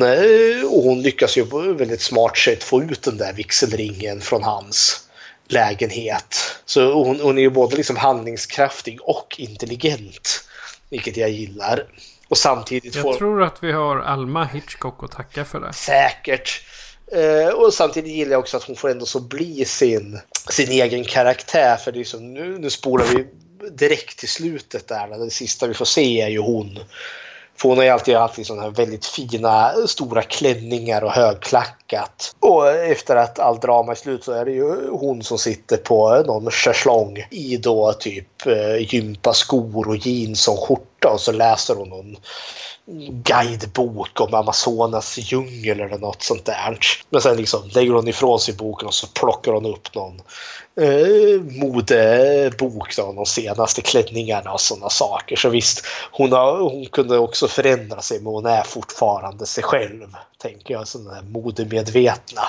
och 0.63 0.83
hon 0.83 1.01
lyckas 1.01 1.37
ju 1.37 1.45
på 1.45 1.61
ett 1.61 1.77
väldigt 1.77 2.01
smart 2.01 2.37
sätt 2.37 2.63
få 2.63 2.83
ut 2.83 3.01
den 3.01 3.17
där 3.17 3.33
vigselringen 3.33 4.21
från 4.21 4.43
hans 4.43 5.07
lägenhet. 5.47 6.35
Så 6.65 6.93
hon, 6.93 7.19
hon 7.19 7.37
är 7.37 7.41
ju 7.41 7.49
både 7.49 7.75
liksom 7.75 7.97
handlingskraftig 7.97 8.99
och 9.01 9.35
intelligent. 9.37 10.47
Vilket 10.89 11.17
jag 11.17 11.29
gillar. 11.29 11.85
Och 12.27 12.37
samtidigt 12.37 12.95
jag 12.95 13.01
får... 13.01 13.13
tror 13.13 13.43
att 13.43 13.63
vi 13.63 13.71
har 13.71 13.97
Alma 13.97 14.45
Hitchcock 14.45 15.03
att 15.03 15.11
tacka 15.11 15.45
för 15.45 15.59
det. 15.59 15.73
Säkert. 15.73 16.61
Eh, 17.11 17.49
och 17.49 17.73
samtidigt 17.73 18.11
gillar 18.11 18.31
jag 18.31 18.39
också 18.39 18.57
att 18.57 18.63
hon 18.63 18.75
får 18.75 18.89
ändå 18.89 19.05
så 19.05 19.19
bli 19.19 19.65
sin, 19.65 20.19
sin 20.49 20.71
egen 20.71 21.03
karaktär. 21.03 21.77
För 21.77 21.91
det 21.91 21.99
är 21.99 22.03
som, 22.03 22.33
nu, 22.33 22.57
nu 22.57 22.69
spolar 22.69 23.05
vi 23.05 23.27
direkt 23.71 24.19
till 24.19 24.29
slutet 24.29 24.87
där. 24.87 25.23
Det 25.25 25.29
sista 25.29 25.67
vi 25.67 25.73
får 25.73 25.85
se 25.85 26.21
är 26.21 26.29
ju 26.29 26.39
hon. 26.39 26.79
För 27.57 27.69
hon 27.69 27.77
har 27.77 27.85
ju 27.85 27.89
alltid 27.89 28.15
haft 28.15 28.37
liksom 28.37 28.55
sådana 28.55 28.71
här 28.71 28.75
väldigt 28.75 29.05
fina 29.05 29.73
stora 29.87 30.21
klänningar 30.21 31.01
och 31.01 31.11
högklackat. 31.11 32.35
Och 32.39 32.69
efter 32.71 33.15
att 33.15 33.39
allt 33.39 33.61
drama 33.61 33.91
är 33.91 33.95
slut 33.95 34.23
så 34.23 34.31
är 34.31 34.45
det 34.45 34.51
ju 34.51 34.89
hon 34.89 35.23
som 35.23 35.37
sitter 35.37 35.77
på 35.77 36.23
någon 36.27 36.51
schäslong 36.51 37.17
i 37.31 37.57
då 37.57 37.93
typ 37.93 38.47
eh, 38.47 38.93
gympaskor 38.93 39.87
och 39.87 39.97
jeans 39.97 40.47
och 40.47 40.59
skjorta 40.59 41.09
och 41.09 41.21
så 41.21 41.31
läser 41.31 41.75
hon 41.75 41.89
någon 41.89 42.17
guidebok 43.23 44.21
om 44.21 44.33
Amazonas 44.33 45.17
djungel 45.17 45.79
eller 45.79 45.97
något 45.97 46.23
sånt 46.23 46.45
där. 46.45 46.79
Men 47.09 47.21
sen 47.21 47.37
liksom 47.37 47.69
lägger 47.73 47.91
hon 47.91 48.07
ifrån 48.07 48.39
sig 48.39 48.53
boken 48.53 48.87
och 48.87 48.93
så 48.93 49.07
plockar 49.07 49.51
hon 49.51 49.65
upp 49.65 49.95
någon 49.95 50.21
eh, 50.81 51.41
modebok, 51.41 52.95
då, 52.95 53.13
de 53.13 53.25
senaste 53.25 53.81
klänningarna 53.81 54.51
och 54.51 54.61
sådana 54.61 54.89
saker. 54.89 55.35
Så 55.35 55.49
visst, 55.49 55.85
hon, 56.11 56.31
har, 56.31 56.59
hon 56.59 56.85
kunde 56.85 57.17
också 57.17 57.47
förändra 57.47 58.01
sig 58.01 58.17
men 58.19 58.33
hon 58.33 58.45
är 58.45 58.63
fortfarande 58.63 59.45
sig 59.45 59.63
själv. 59.63 60.15
Tänker 60.37 60.73
jag, 60.73 60.87
sådana 60.87 61.13
här 61.13 61.23
modemedvetna 61.23 62.41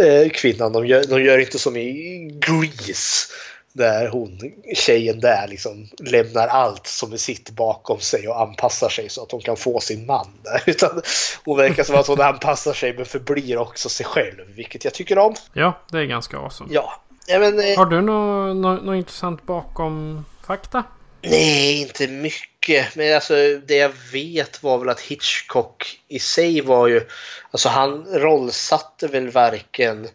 eh, 0.00 0.28
kvinnan. 0.30 0.72
De 0.72 0.86
gör, 0.86 1.04
de 1.04 1.22
gör 1.22 1.38
inte 1.38 1.58
som 1.58 1.76
i 1.76 2.30
Grease 2.40 3.28
där 3.72 4.08
hon, 4.08 4.40
tjejen 4.74 5.20
där 5.20 5.48
liksom 5.48 5.88
lämnar 5.98 6.48
allt 6.48 6.86
som 6.86 7.12
är 7.12 7.16
sitt 7.16 7.50
bakom 7.50 8.00
sig 8.00 8.28
och 8.28 8.40
anpassar 8.40 8.88
sig 8.88 9.08
så 9.08 9.22
att 9.22 9.32
hon 9.32 9.40
kan 9.40 9.56
få 9.56 9.80
sin 9.80 10.06
man 10.06 10.26
där. 10.42 10.62
Utan 10.70 11.02
hon 11.44 11.56
verkar 11.56 11.84
som 11.84 11.96
att 11.96 12.06
hon 12.06 12.20
anpassar 12.20 12.72
sig 12.72 12.92
men 12.92 13.04
förblir 13.04 13.58
också 13.58 13.88
sig 13.88 14.06
själv, 14.06 14.44
vilket 14.56 14.84
jag 14.84 14.94
tycker 14.94 15.18
om. 15.18 15.34
Ja, 15.52 15.80
det 15.90 15.98
är 15.98 16.04
ganska 16.04 16.38
awesome. 16.38 16.74
Ja. 16.74 17.00
Ja 17.28 17.38
men, 17.38 17.60
eh, 17.60 17.76
Har 17.76 17.86
du 17.86 18.00
något 18.00 18.56
nå, 18.56 18.74
nå 18.74 18.94
intressant 18.94 19.46
bakom 19.46 20.24
fakta? 20.46 20.84
Nej, 21.22 21.80
inte 21.80 22.08
mycket. 22.08 22.96
Men 22.96 23.14
alltså 23.14 23.34
det 23.66 23.76
jag 23.76 23.92
vet 24.12 24.62
var 24.62 24.78
väl 24.78 24.88
att 24.88 25.00
Hitchcock 25.00 26.00
i 26.08 26.18
sig 26.18 26.60
var 26.60 26.88
ju... 26.88 27.06
Alltså 27.50 27.68
han 27.68 28.04
rollsatte 28.04 29.06
väl 29.06 29.30
varken 29.30 30.08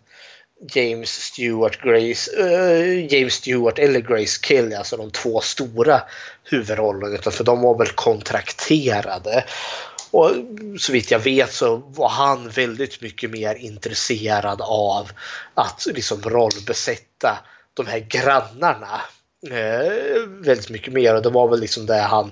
James 0.71 1.09
Stewart, 1.09 1.81
Grace, 1.81 2.31
uh, 2.39 3.13
James 3.13 3.33
Stewart 3.33 3.79
eller 3.79 3.99
Grace 3.99 4.39
Kelly, 4.41 4.75
alltså 4.75 4.97
de 4.97 5.11
två 5.11 5.41
stora 5.41 6.01
huvudrollerna, 6.43 7.15
utan 7.15 7.33
för 7.33 7.43
de 7.43 7.61
var 7.61 7.77
väl 7.77 7.87
kontrakterade. 7.87 9.45
Och 10.13 10.31
så 10.79 10.91
vitt 10.91 11.11
jag 11.11 11.19
vet 11.19 11.53
så 11.53 11.75
var 11.75 12.09
han 12.09 12.49
väldigt 12.49 13.01
mycket 13.01 13.29
mer 13.29 13.55
intresserad 13.55 14.61
av 14.61 15.11
att 15.53 15.87
liksom 15.93 16.21
rollbesätta 16.21 17.37
de 17.73 17.87
här 17.87 17.99
grannarna. 17.99 19.01
Eh, 19.49 20.21
väldigt 20.27 20.69
mycket 20.69 20.93
mer 20.93 21.15
och 21.15 21.21
det 21.21 21.29
var 21.29 21.47
väl 21.47 21.59
liksom 21.59 21.85
det 21.85 22.01
han 22.01 22.31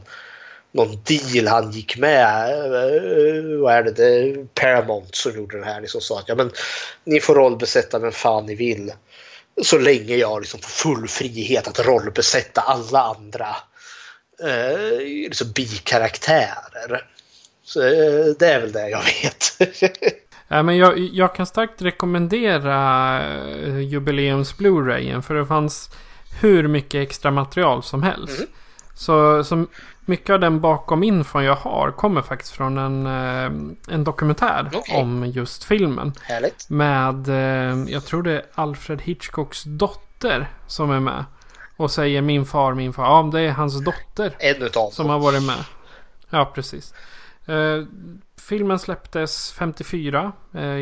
någon 0.71 1.03
deal 1.03 1.47
han 1.47 1.71
gick 1.71 1.97
med. 1.97 2.49
Eh, 2.51 3.59
vad 3.59 3.73
är 3.73 3.83
det? 3.83 3.91
det 3.91 4.05
är 4.05 4.45
Paramount 4.45 5.15
som 5.17 5.35
gjorde 5.35 5.59
det 5.59 5.65
här. 5.65 5.81
Liksom 5.81 6.01
sa 6.01 6.19
att 6.19 6.29
ja, 6.29 6.35
men, 6.35 6.51
ni 7.03 7.19
får 7.19 7.35
rollbesätta 7.35 7.99
vem 7.99 8.11
fan 8.11 8.45
ni 8.45 8.55
vill. 8.55 8.93
Så 9.63 9.77
länge 9.77 10.15
jag 10.15 10.41
liksom 10.41 10.59
får 10.59 10.69
full 10.69 11.07
frihet 11.07 11.67
att 11.67 11.85
rollbesätta 11.85 12.61
alla 12.61 13.01
andra 13.01 13.55
eh, 14.43 14.97
liksom 14.99 15.51
bikaraktärer. 15.51 17.07
Så 17.73 17.81
eh, 17.81 18.35
det 18.39 18.53
är 18.53 18.61
väl 18.61 18.71
det 18.71 18.89
jag 18.89 19.03
vet. 19.03 19.73
ja, 20.47 20.63
men 20.63 20.77
jag, 20.77 20.99
jag 20.99 21.35
kan 21.35 21.45
starkt 21.45 21.81
rekommendera 21.81 23.21
eh, 23.23 23.79
jubileums 23.79 24.57
Blu-rayen. 24.57 25.21
För 25.21 25.35
det 25.35 25.45
fanns 25.45 25.89
hur 26.41 26.67
mycket 26.67 27.07
extra 27.07 27.31
material 27.31 27.83
som 27.83 28.03
helst. 28.03 28.37
Mm. 28.37 28.49
Så, 28.95 29.43
så 29.43 29.65
mycket 30.05 30.29
av 30.29 30.39
den 30.39 30.61
bakom 30.61 31.03
infon 31.03 31.43
jag 31.43 31.55
har 31.55 31.91
kommer 31.91 32.21
faktiskt 32.21 32.51
från 32.51 32.77
en, 32.77 33.05
eh, 33.05 33.93
en 33.93 34.03
dokumentär 34.03 34.69
okay. 34.73 35.01
om 35.01 35.25
just 35.25 35.63
filmen. 35.63 36.13
Härligt. 36.21 36.69
Med, 36.69 37.27
jag 37.89 38.05
tror 38.05 38.23
det 38.23 38.31
är 38.31 38.45
Alfred 38.55 39.01
Hitchcocks 39.01 39.63
dotter 39.63 40.49
som 40.67 40.91
är 40.91 40.99
med. 40.99 41.25
Och 41.77 41.91
säger 41.91 42.21
min 42.21 42.45
far, 42.45 42.73
min 42.73 42.93
far. 42.93 43.05
Ja, 43.05 43.29
det 43.33 43.41
är 43.41 43.51
hans 43.51 43.85
dotter. 43.85 44.35
En 44.39 44.61
utav 44.61 44.89
Som 44.89 45.09
har 45.09 45.19
varit 45.19 45.43
med. 45.43 45.65
Ja, 46.29 46.51
precis. 46.55 46.93
Eh, 47.51 47.85
filmen 48.37 48.79
släpptes 48.79 49.51
54 49.51 50.31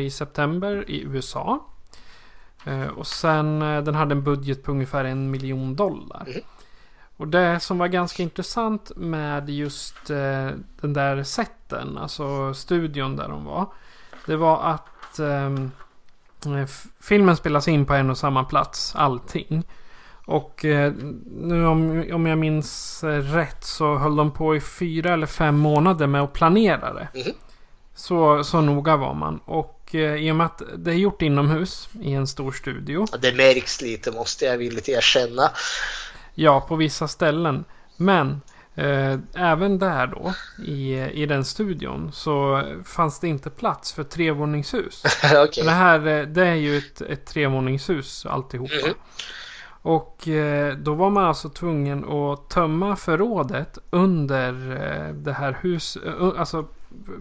i 0.02 0.10
september 0.10 0.90
i 0.90 1.02
USA. 1.02 1.66
och 2.96 3.06
sen, 3.06 3.60
den 3.60 3.94
hade 3.94 4.12
en 4.12 4.24
budget 4.24 4.62
på 4.62 4.72
ungefär 4.72 5.04
en 5.04 5.30
miljon 5.30 5.76
dollar. 5.76 6.24
Mm. 6.26 6.42
Och 7.20 7.28
det 7.28 7.60
som 7.60 7.78
var 7.78 7.88
ganska 7.88 8.22
intressant 8.22 8.92
med 8.96 9.50
just 9.50 10.10
eh, 10.10 10.50
den 10.80 10.92
där 10.92 11.22
sätten, 11.22 11.98
alltså 11.98 12.54
studion 12.54 13.16
där 13.16 13.28
de 13.28 13.44
var. 13.44 13.66
Det 14.26 14.36
var 14.36 14.62
att 14.62 15.18
eh, 15.18 15.52
eh, 16.54 16.68
filmen 17.00 17.36
spelas 17.36 17.68
in 17.68 17.86
på 17.86 17.94
en 17.94 18.10
och 18.10 18.18
samma 18.18 18.44
plats, 18.44 18.96
allting. 18.96 19.64
Och 20.30 20.64
eh, 20.64 20.92
nu 21.30 21.66
om, 21.66 22.04
om 22.12 22.26
jag 22.26 22.38
minns 22.38 23.00
rätt 23.04 23.64
så 23.64 23.96
höll 23.96 24.16
de 24.16 24.30
på 24.30 24.56
i 24.56 24.60
fyra 24.60 25.12
eller 25.12 25.26
fem 25.26 25.58
månader 25.58 26.06
med 26.06 26.22
att 26.22 26.32
planera 26.32 26.92
det. 26.92 27.08
Mhm. 27.14 27.32
Så, 27.94 28.44
så 28.44 28.60
noga 28.60 28.96
var 28.96 29.14
man. 29.14 29.40
Och 29.44 29.94
eh, 29.94 30.14
i 30.14 30.32
och 30.32 30.36
med 30.36 30.46
att 30.46 30.62
det 30.76 30.90
är 30.90 30.94
gjort 30.94 31.22
inomhus 31.22 31.88
i 32.02 32.12
en 32.12 32.26
stor 32.26 32.52
studio. 32.52 33.06
Det 33.20 33.36
märks 33.36 33.82
lite 33.82 34.12
måste 34.12 34.44
jag 34.44 34.58
villigt 34.58 34.88
erkänna. 34.88 35.50
Ja, 36.34 36.60
på 36.60 36.76
vissa 36.76 37.08
ställen. 37.08 37.64
Men 37.96 38.40
eh, 38.74 39.18
även 39.34 39.78
där 39.78 40.06
då, 40.06 40.34
i, 40.66 40.94
i 40.98 41.26
den 41.26 41.44
studion, 41.44 42.12
så 42.12 42.62
fanns 42.84 43.20
det 43.20 43.28
inte 43.28 43.50
plats 43.50 43.92
för 43.92 44.04
trevåningshus. 44.04 45.02
Okej. 45.36 45.64
Det 45.64 45.70
här 45.70 46.06
eh, 46.06 46.26
det 46.26 46.46
är 46.46 46.54
ju 46.54 46.78
ett, 46.78 47.00
ett 47.00 47.26
trevåningshus 47.26 48.26
alltihopa. 48.26 48.86
Mhm. 48.86 48.94
Och 49.82 50.28
eh, 50.28 50.76
då 50.76 50.94
var 50.94 51.10
man 51.10 51.24
alltså 51.24 51.48
tvungen 51.48 52.04
att 52.12 52.48
tömma 52.48 52.96
förrådet 52.96 53.78
under 53.90 54.52
eh, 54.70 55.14
det 55.14 55.32
här 55.32 55.58
huset. 55.60 56.02
Eh, 56.06 56.32
alltså 56.38 56.66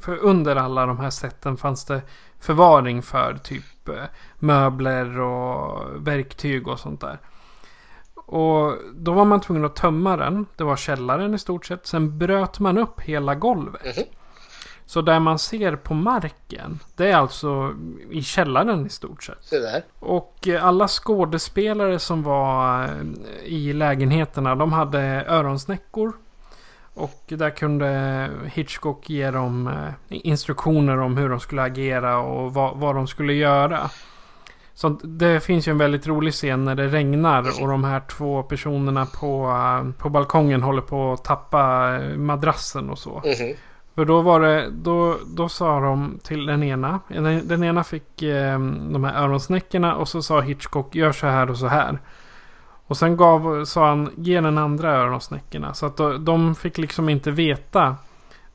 för 0.02 0.18
under 0.18 0.56
alla 0.56 0.86
de 0.86 1.00
här 1.00 1.10
sätten 1.10 1.58
fanns 1.58 1.86
det 1.86 2.02
förvaring 2.40 3.02
för 3.02 3.38
typ 3.44 3.90
eh, 3.90 3.96
möbler 4.40 5.20
och 5.20 6.08
verktyg 6.08 6.68
och 6.68 6.80
sånt 6.80 7.02
där. 7.02 7.20
Och 8.16 8.74
då 8.94 9.12
var 9.12 9.26
man 9.26 9.42
tvungen 9.42 9.66
att 9.66 9.76
tömma 9.76 10.18
den. 10.18 10.46
Det 10.56 10.64
var 10.64 10.76
källaren 10.76 11.34
i 11.34 11.40
stort 11.40 11.66
sett. 11.66 11.88
Sen 11.88 12.18
bröt 12.18 12.60
man 12.60 12.78
upp 12.78 13.02
hela 13.02 13.36
golvet. 13.36 13.98
Mhm. 13.98 14.06
Så 14.90 15.02
där 15.02 15.20
man 15.20 15.40
ser 15.40 15.76
på 15.76 15.94
marken. 15.94 16.80
Det 16.96 17.12
är 17.12 17.16
alltså 17.16 17.76
i 18.12 18.22
källaren 18.24 18.86
i 18.86 18.90
stort 18.90 19.24
sett. 19.24 19.44
Se 19.44 19.60
där. 19.60 19.84
Och 20.00 20.48
eh, 20.48 20.66
alla 20.66 20.88
skådespelare 20.88 22.00
som 22.00 22.24
var 22.24 22.84
eh, 22.84 22.90
i 23.44 23.74
lägenheterna. 23.74 24.56
De 24.56 24.74
hade 24.74 25.26
öronsnäckor. 25.28 26.14
Och 26.94 27.24
där 27.28 27.50
kunde 27.50 28.30
Hitchcock 28.46 29.10
ge 29.10 29.32
dem 29.32 29.68
eh, 29.68 29.94
instruktioner 30.10 31.00
om 31.00 31.18
hur 31.18 31.30
de 31.30 31.40
skulle 31.40 31.62
agera 31.62 32.18
och 32.18 32.54
vad, 32.54 32.78
vad 32.78 32.96
de 32.96 33.08
skulle 33.08 33.34
göra. 33.34 33.90
Så 34.74 34.90
det 34.90 35.40
finns 35.40 35.68
ju 35.68 35.72
en 35.72 35.78
väldigt 35.78 36.08
rolig 36.08 36.34
scen 36.34 36.66
när 36.66 36.76
det 36.76 36.88
regnar 36.88 37.62
och 37.62 37.68
de 37.68 37.84
här 37.84 38.00
två 38.00 38.44
personerna 38.44 39.06
på, 39.06 39.54
på 39.98 40.10
balkongen 40.10 40.64
håller 40.64 40.82
på 40.82 41.14
att 41.14 41.24
tappa 41.24 41.90
madrassen 42.18 42.90
och 42.90 43.00
så. 43.00 43.22
Mhm. 43.26 43.56
För 44.00 44.06
då 44.06 44.22
var 44.22 44.40
det, 44.40 44.70
då, 44.70 45.18
då 45.28 45.50
sa 45.50 45.80
de 45.80 46.20
till 46.24 46.46
den 46.46 46.64
ena. 46.64 47.00
Den, 47.08 47.48
den 47.48 47.64
ena 47.64 47.84
fick 47.84 48.22
eh, 48.22 48.60
de 48.92 49.04
här 49.04 49.24
öronsnäckorna 49.24 49.96
och 49.96 50.08
så 50.08 50.22
sa 50.22 50.42
Hitchcock 50.42 50.96
gör 50.96 51.12
så 51.12 51.28
här 51.28 51.50
och 51.50 51.58
så 51.58 51.68
här. 51.68 52.00
Och 52.88 52.98
sen 52.98 53.18
gav, 53.18 53.66
sa 53.66 53.88
han 53.88 54.10
ge 54.18 54.42
den 54.42 54.58
andra 54.58 54.92
öronsnäckorna. 54.92 55.74
Så 55.74 55.86
att 55.86 55.98
då, 55.98 56.18
de 56.18 56.56
fick 56.56 56.78
liksom 56.78 57.10
inte 57.10 57.32
veta 57.32 57.96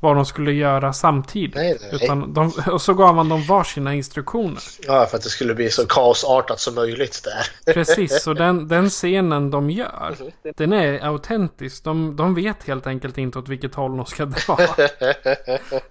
vad 0.04 0.16
de 0.16 0.26
skulle 0.26 0.52
göra 0.52 0.92
samtidigt. 0.92 1.54
Nej, 1.54 1.78
nej. 1.80 1.90
Utan 2.02 2.32
de, 2.34 2.52
och 2.70 2.82
så 2.82 2.94
gav 2.94 3.16
han 3.16 3.28
dem 3.28 3.44
varsina 3.44 3.94
instruktioner. 3.94 4.62
Ja, 4.86 5.06
för 5.06 5.16
att 5.16 5.22
det 5.22 5.28
skulle 5.28 5.54
bli 5.54 5.70
så 5.70 5.86
kaosartat 5.86 6.60
som 6.60 6.74
möjligt 6.74 7.24
där. 7.24 7.74
Precis, 7.74 8.22
så 8.22 8.34
den, 8.34 8.68
den 8.68 8.90
scenen 8.90 9.50
de 9.50 9.70
gör, 9.70 10.16
den 10.56 10.72
är 10.72 11.06
autentisk. 11.06 11.84
De, 11.84 12.16
de 12.16 12.34
vet 12.34 12.64
helt 12.64 12.86
enkelt 12.86 13.18
inte 13.18 13.38
åt 13.38 13.48
vilket 13.48 13.74
håll 13.74 13.96
de 13.96 14.06
ska 14.06 14.24
dra. 14.24 14.58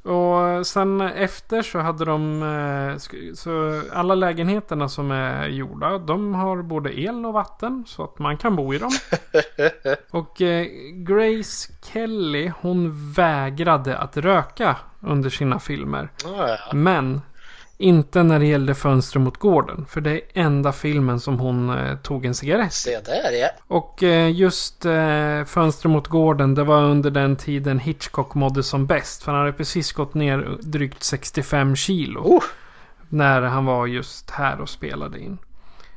Och 0.14 0.68
sen 0.68 1.02
efter 1.02 1.61
så 1.61 1.80
hade 1.80 2.06
de, 2.06 2.44
eh, 2.44 2.98
så 3.35 3.81
alla 3.94 4.15
lägenheterna 4.15 4.90
som 4.90 5.11
är 5.11 5.48
gjorda, 5.48 5.98
de 5.98 6.34
har 6.34 6.61
både 6.61 6.99
el 6.99 7.26
och 7.26 7.34
vatten 7.34 7.84
så 7.88 8.03
att 8.03 8.19
man 8.19 8.38
kan 8.38 8.56
bo 8.56 8.73
i 8.73 8.77
dem. 8.77 8.91
Och 10.11 10.41
eh, 10.41 10.68
Grace 10.94 11.73
Kelly, 11.85 12.51
hon 12.61 13.11
vägrade 13.14 13.97
att 13.97 14.18
röka 14.18 14.77
under 14.99 15.30
sina 15.30 15.60
filmer. 15.60 16.10
Ja, 16.23 16.49
ja. 16.49 16.73
Men 16.73 17.22
inte 17.77 18.23
när 18.23 18.39
det 18.39 18.45
gällde 18.45 18.76
Fönster 18.76 19.19
mot 19.19 19.38
gården. 19.38 19.85
För 19.89 20.01
det 20.01 20.11
är 20.11 20.22
enda 20.34 20.72
filmen 20.72 21.19
som 21.19 21.39
hon 21.39 21.77
eh, 21.77 21.97
tog 21.97 22.26
en 22.26 22.35
cigarett. 22.35 22.73
Se 22.73 22.99
där 22.99 23.31
ja. 23.31 23.49
Och 23.68 24.03
eh, 24.03 24.31
just 24.31 24.85
eh, 24.85 25.45
Fönster 25.45 25.89
mot 25.89 26.07
gården, 26.07 26.55
det 26.55 26.64
var 26.64 26.84
under 26.84 27.11
den 27.11 27.35
tiden 27.35 27.80
Hitchcock 27.80 28.35
mådde 28.35 28.64
som 28.64 28.88
bäst. 28.88 29.23
För 29.23 29.31
han 29.31 29.41
hade 29.41 29.53
precis 29.53 29.91
gått 29.91 30.14
ner 30.14 30.57
drygt 30.61 31.03
65 31.03 31.76
kilo. 31.76 32.19
Oh. 32.19 32.43
När 33.10 33.41
han 33.41 33.65
var 33.65 33.88
just 33.88 34.30
här 34.30 34.61
och 34.61 34.69
spelade 34.69 35.19
in. 35.19 35.38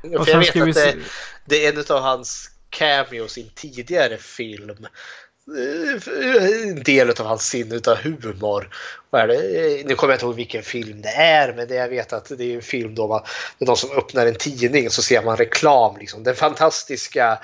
För 0.00 0.08
Och 0.08 0.14
jag 0.14 0.26
sen 0.26 0.38
vet 0.38 0.48
ska 0.48 0.64
vi 0.64 0.70
att 0.70 0.76
det, 0.76 0.96
det 1.44 1.66
är 1.66 1.72
en 1.72 1.96
av 1.96 2.02
hans 2.02 2.50
cameos 2.70 3.38
i 3.38 3.42
en 3.42 3.50
tidigare 3.54 4.16
film. 4.16 4.86
En 5.48 6.82
del 6.82 7.10
av 7.10 7.26
hans 7.26 7.48
sinne 7.48 7.80
av 7.86 7.96
humor. 7.96 8.68
Vad 9.10 9.20
är 9.20 9.28
det? 9.28 9.80
Eh, 9.80 9.86
nu 9.86 9.94
kommer 9.94 10.12
jag 10.12 10.16
inte 10.16 10.26
ihåg 10.26 10.34
vilken 10.34 10.62
film 10.62 11.02
det 11.02 11.08
är, 11.08 11.52
men 11.52 11.68
det 11.68 11.74
jag 11.74 11.88
vet 11.88 12.12
att 12.12 12.32
det 12.38 12.44
är 12.44 12.54
en 12.54 12.62
film 12.62 12.94
då 12.94 13.08
man, 13.08 13.22
det 13.58 13.64
är 13.64 13.66
någon 13.66 13.76
som 13.76 13.90
öppnar 13.90 14.26
en 14.26 14.34
tidning 14.34 14.86
och 14.86 14.92
så 14.92 15.02
ser 15.02 15.22
man 15.22 15.36
reklam. 15.36 15.96
Liksom. 15.96 16.22
Den 16.22 16.34
fantastiska 16.34 17.38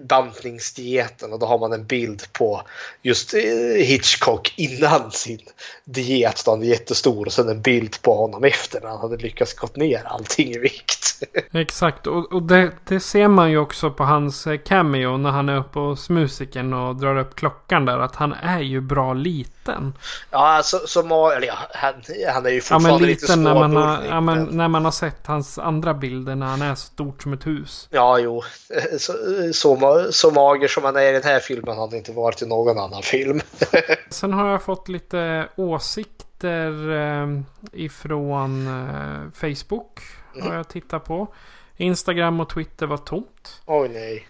bantningsdieten 0.00 1.32
och 1.32 1.38
då 1.38 1.46
har 1.46 1.58
man 1.58 1.72
en 1.72 1.86
bild 1.86 2.32
på 2.32 2.62
just 3.02 3.34
eh, 3.34 3.40
Hitchcock 3.76 4.54
innan 4.56 5.12
sin 5.12 5.40
diet. 5.84 6.42
Då 6.44 6.50
han 6.50 6.62
är 6.62 6.66
jättestor 6.66 7.26
och 7.26 7.32
sen 7.32 7.48
en 7.48 7.62
bild 7.62 8.02
på 8.02 8.14
honom 8.14 8.44
efter 8.44 8.80
när 8.80 8.88
han 8.88 9.00
hade 9.00 9.16
lyckats 9.16 9.54
gått 9.54 9.76
ner 9.76 10.02
allting 10.04 10.50
i 10.50 10.58
vikt. 10.58 11.15
Exakt, 11.52 12.06
och, 12.06 12.32
och 12.32 12.42
det, 12.42 12.72
det 12.84 13.00
ser 13.00 13.28
man 13.28 13.50
ju 13.50 13.58
också 13.58 13.90
på 13.90 14.04
hans 14.04 14.46
eh, 14.46 14.58
cameo 14.58 15.16
när 15.16 15.30
han 15.30 15.48
är 15.48 15.56
uppe 15.56 15.78
hos 15.78 16.08
musiken 16.10 16.72
och 16.72 16.96
drar 16.96 17.16
upp 17.18 17.34
klockan 17.34 17.84
där. 17.84 17.98
Att 17.98 18.16
han 18.16 18.32
är 18.32 18.60
ju 18.60 18.80
bra 18.80 19.12
liten. 19.12 19.94
Ja, 20.30 20.38
alltså, 20.38 20.78
som, 20.86 21.06
eller 21.06 21.46
ja, 21.46 21.54
han, 21.74 21.94
han 22.32 22.46
är 22.46 22.50
ju 22.50 22.56
Ja 22.56 22.60
fortfarande 22.60 23.00
men 23.00 23.08
lite 23.08 23.36
när 23.36 23.54
man, 23.54 23.76
har, 23.76 23.94
småburnig. 23.96 24.10
ja, 24.10 24.20
men, 24.20 24.44
när 24.44 24.68
man 24.68 24.84
har 24.84 24.92
sett 24.92 25.26
hans 25.26 25.58
andra 25.58 25.94
bilder 25.94 26.34
när 26.34 26.46
han 26.46 26.62
är 26.62 26.74
stort 26.74 27.22
som 27.22 27.32
ett 27.32 27.46
hus. 27.46 27.88
Ja, 27.90 28.18
jo. 28.18 28.42
Så, 28.98 29.12
så, 29.52 30.06
så 30.10 30.30
mager 30.30 30.68
som 30.68 30.84
han 30.84 30.96
är 30.96 31.02
i 31.02 31.12
den 31.12 31.22
här 31.22 31.40
filmen 31.40 31.76
har 31.76 31.86
han 31.86 31.96
inte 31.96 32.12
varit 32.12 32.42
i 32.42 32.46
någon 32.46 32.78
annan 32.78 33.02
film. 33.02 33.40
Sen 34.10 34.32
har 34.32 34.48
jag 34.50 34.62
fått 34.62 34.88
lite 34.88 35.48
åsikter 35.56 36.90
eh, 36.92 37.28
ifrån 37.72 38.66
eh, 38.66 39.30
Facebook. 39.32 40.00
Har 40.42 40.54
jag 40.54 40.68
tittat 40.68 41.04
på. 41.04 41.28
Instagram 41.76 42.40
och 42.40 42.48
Twitter 42.48 42.86
var 42.86 42.96
tomt. 42.96 43.62
Oj 43.66 43.88
nej. 43.88 44.26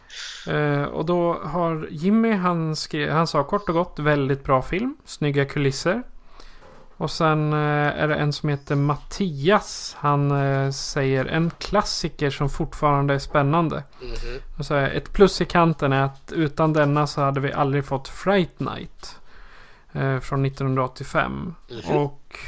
Eh, 0.57 0.83
och 0.83 1.05
då 1.05 1.35
har 1.35 1.89
Jimmy, 1.91 2.33
han, 2.33 2.77
skrev, 2.77 3.11
han 3.13 3.27
sa 3.27 3.45
kort 3.45 3.69
och 3.69 3.75
gott 3.75 3.99
väldigt 3.99 4.45
bra 4.45 4.63
film. 4.63 4.97
Snygga 5.05 5.45
kulisser. 5.45 6.03
Och 6.97 7.11
sen 7.11 7.53
eh, 7.53 7.59
är 8.03 8.09
det 8.09 8.15
en 8.15 8.33
som 8.33 8.49
heter 8.49 8.75
Mattias. 8.75 9.97
Han 9.99 10.31
eh, 10.31 10.71
säger 10.71 11.25
en 11.25 11.51
klassiker 11.51 12.31
som 12.31 12.49
fortfarande 12.49 13.15
är 13.15 13.19
spännande. 13.19 13.85
Mhm. 14.01 14.41
Och 14.59 14.67
så 14.67 14.75
här, 14.75 14.91
ett 14.91 15.13
plus 15.13 15.41
i 15.41 15.45
kanten 15.45 15.93
är 15.93 16.03
att 16.03 16.33
utan 16.33 16.73
denna 16.73 17.07
så 17.07 17.21
hade 17.21 17.41
vi 17.41 17.53
aldrig 17.53 17.85
fått 17.85 18.09
Fright 18.09 18.61
Night. 18.61 19.21
Eh, 19.93 20.21
från 20.21 20.45
1985. 20.45 21.55
Mhm. 21.71 21.97
Och 21.97 22.39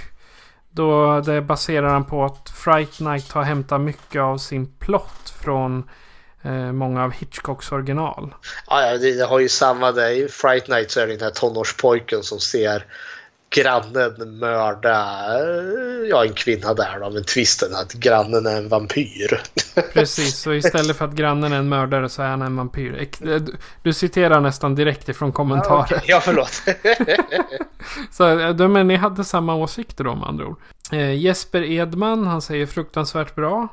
då 0.71 1.21
det 1.21 1.41
baserar 1.41 1.89
han 1.89 2.05
på 2.05 2.25
att 2.25 2.51
Fright 2.51 3.01
Night 3.01 3.33
har 3.33 3.43
hämtat 3.43 3.81
mycket 3.81 4.21
av 4.21 4.39
sin 4.39 4.67
plott 4.79 5.35
från 5.43 5.91
eh, 6.43 6.73
många 6.73 7.05
av 7.05 7.13
Hitchcocks 7.13 7.73
original. 7.73 8.35
Ja, 8.67 8.83
ja, 8.83 8.99
det, 8.99 9.15
det 9.15 9.25
har 9.25 9.39
ju 9.39 9.49
samma 9.49 9.93
där. 9.93 10.11
I 10.11 10.29
Fright 10.29 10.69
Night 10.69 10.91
så 10.91 11.01
är 11.01 11.07
det 11.07 11.13
den 11.13 11.23
här 11.23 11.31
tonårspojken 11.31 12.23
som 12.23 12.41
ser 12.41 12.87
grannen 13.51 14.39
mörda 14.39 15.07
ja, 16.11 16.25
en 16.25 16.33
kvinna 16.33 16.75
där 16.75 17.01
då. 17.01 17.11
Men 17.11 17.25
twisten 17.25 17.75
att 17.75 17.93
grannen 17.93 18.47
är 18.47 18.57
en 18.57 18.69
vampyr. 18.69 19.41
Precis, 19.93 20.39
så 20.39 20.53
istället 20.53 20.97
för 20.97 21.05
att 21.05 21.15
grannen 21.15 21.53
är 21.53 21.59
en 21.59 21.69
mördare 21.69 22.09
så 22.09 22.23
är 22.23 22.27
han 22.29 22.43
en 22.43 22.57
vampyr. 22.57 23.09
Eh, 23.21 23.43
Du, 23.83 23.93
citerar 23.93 24.41
nästan 24.41 24.75
direkt 24.75 25.09
ifrån 25.09 25.33
kommentarer. 25.33 25.83
Okej, 25.85 26.03
Ja, 26.07 26.21
förlåt. 26.21 26.63
Så 28.13 28.39
eh, 28.39 28.69
men 28.69 28.89
ni 28.89 28.97
hade 28.97 29.25
samma 29.25 29.55
åsikter 29.55 30.05
då 30.05 30.15
med 30.15 30.29
andra 30.29 30.47
ord. 30.47 30.61
Eh, 30.93 31.15
Jesper 31.15 31.63
Edman, 31.63 32.27
han 32.27 32.43
säger 32.43 32.67
fruktansvärt 32.67 33.35
bra. 33.35 33.69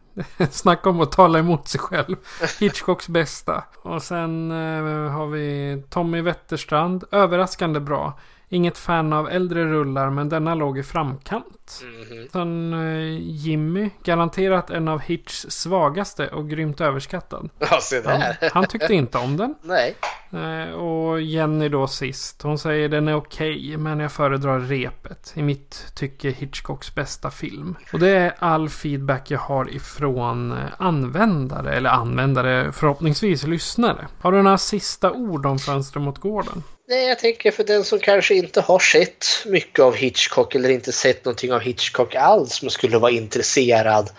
Snacka 0.50 0.90
om 0.90 1.00
att 1.00 1.12
tala 1.12 1.38
emot 1.38 1.68
sig 1.68 1.80
själv. 1.80 2.16
Hitchcocks 2.60 3.08
bästa. 3.08 3.64
Och 3.82 4.02
sen 4.02 4.50
eh, 4.50 5.10
har 5.12 5.26
vi 5.26 5.82
Tommy 5.90 6.20
Wetterstrand. 6.20 7.04
Överraskande 7.12 7.80
bra. 7.80 8.18
Inget 8.52 8.78
fan 8.78 9.12
av 9.12 9.28
äldre 9.28 9.64
rullar 9.64 10.10
men 10.10 10.28
denna 10.28 10.54
låg 10.54 10.78
i 10.78 10.82
framkant. 10.82 11.82
Mhm. 11.82 12.28
Sen 12.32 12.72
eh, 12.72 13.18
Jimmy. 13.20 13.90
Garanterat 14.04 14.70
en 14.70 14.88
av 14.88 15.00
Hitchs 15.00 15.46
svagaste 15.50 16.28
och 16.28 16.48
grymt 16.50 16.80
överskattad. 16.80 17.50
Ja, 17.58 17.78
se 17.80 18.02
Han, 18.04 18.20
där. 18.20 18.50
han 18.52 18.66
tyckte 18.66 18.94
inte 18.94 19.18
om 19.18 19.36
den. 19.36 19.54
Nej. 19.62 19.96
Eh, 20.32 20.72
och 20.72 21.20
Jenny 21.20 21.68
då 21.68 21.86
sist. 21.86 22.42
Hon 22.42 22.58
säger 22.58 22.88
den 22.88 23.08
är 23.08 23.14
okej 23.14 23.66
okay, 23.66 23.76
men 23.76 24.00
jag 24.00 24.12
föredrar 24.12 24.60
repet. 24.60 25.32
I 25.36 25.42
mitt 25.42 25.92
tycke 25.94 26.30
Hitchcocks 26.30 26.94
bästa 26.94 27.30
film. 27.30 27.76
Och 27.92 27.98
det 27.98 28.08
är 28.10 28.34
all 28.38 28.68
feedback 28.68 29.30
jag 29.30 29.38
har 29.38 29.74
ifrån 29.74 30.52
eh, 30.52 30.58
användare. 30.78 31.74
Eller 31.74 31.90
användare 31.90 32.72
förhoppningsvis 32.72 33.46
lyssnare. 33.46 34.08
Har 34.20 34.32
du 34.32 34.42
några 34.42 34.58
sista 34.58 35.12
ord 35.12 35.46
om 35.46 35.58
Fönster 35.58 36.00
mot 36.00 36.18
gården? 36.18 36.62
Nej, 36.90 37.08
jag 37.08 37.18
tänker 37.18 37.50
för 37.50 37.64
den 37.64 37.84
som 37.84 37.98
kanske 37.98 38.34
inte 38.34 38.60
har 38.60 38.78
sett 38.78 39.26
mycket 39.46 39.80
av 39.80 39.94
Hitchcock 39.94 40.54
eller 40.54 40.68
inte 40.68 40.92
sett 40.92 41.24
någonting 41.24 41.52
av 41.52 41.60
Hitchcock 41.60 42.14
alls 42.14 42.62
men 42.62 42.70
skulle 42.70 42.98
vara 42.98 43.10
intresserad 43.12 44.10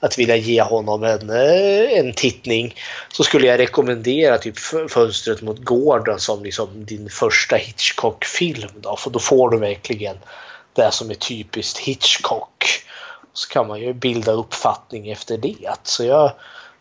att 0.00 0.18
vilja 0.18 0.36
ge 0.36 0.62
honom 0.62 1.04
en, 1.04 1.30
eh, 1.30 1.98
en 1.98 2.12
tittning 2.12 2.74
så 3.12 3.24
skulle 3.24 3.46
jag 3.46 3.58
rekommendera 3.58 4.38
typ 4.38 4.58
Fönstret 4.90 5.42
mot 5.42 5.58
gården 5.58 6.20
som 6.20 6.44
liksom 6.44 6.84
din 6.84 7.10
första 7.10 7.56
Hitchcock-film. 7.56 8.70
Då, 8.76 8.96
för 8.96 9.10
då 9.10 9.18
får 9.18 9.50
du 9.50 9.58
verkligen 9.58 10.16
det 10.72 10.90
som 10.90 11.10
är 11.10 11.14
typiskt 11.14 11.78
Hitchcock. 11.78 12.64
Så 13.32 13.48
kan 13.48 13.66
man 13.66 13.80
ju 13.80 13.92
bilda 13.92 14.32
uppfattning 14.32 15.10
efter 15.10 15.38
det. 15.38 15.76
Så 15.82 16.04
jag 16.04 16.32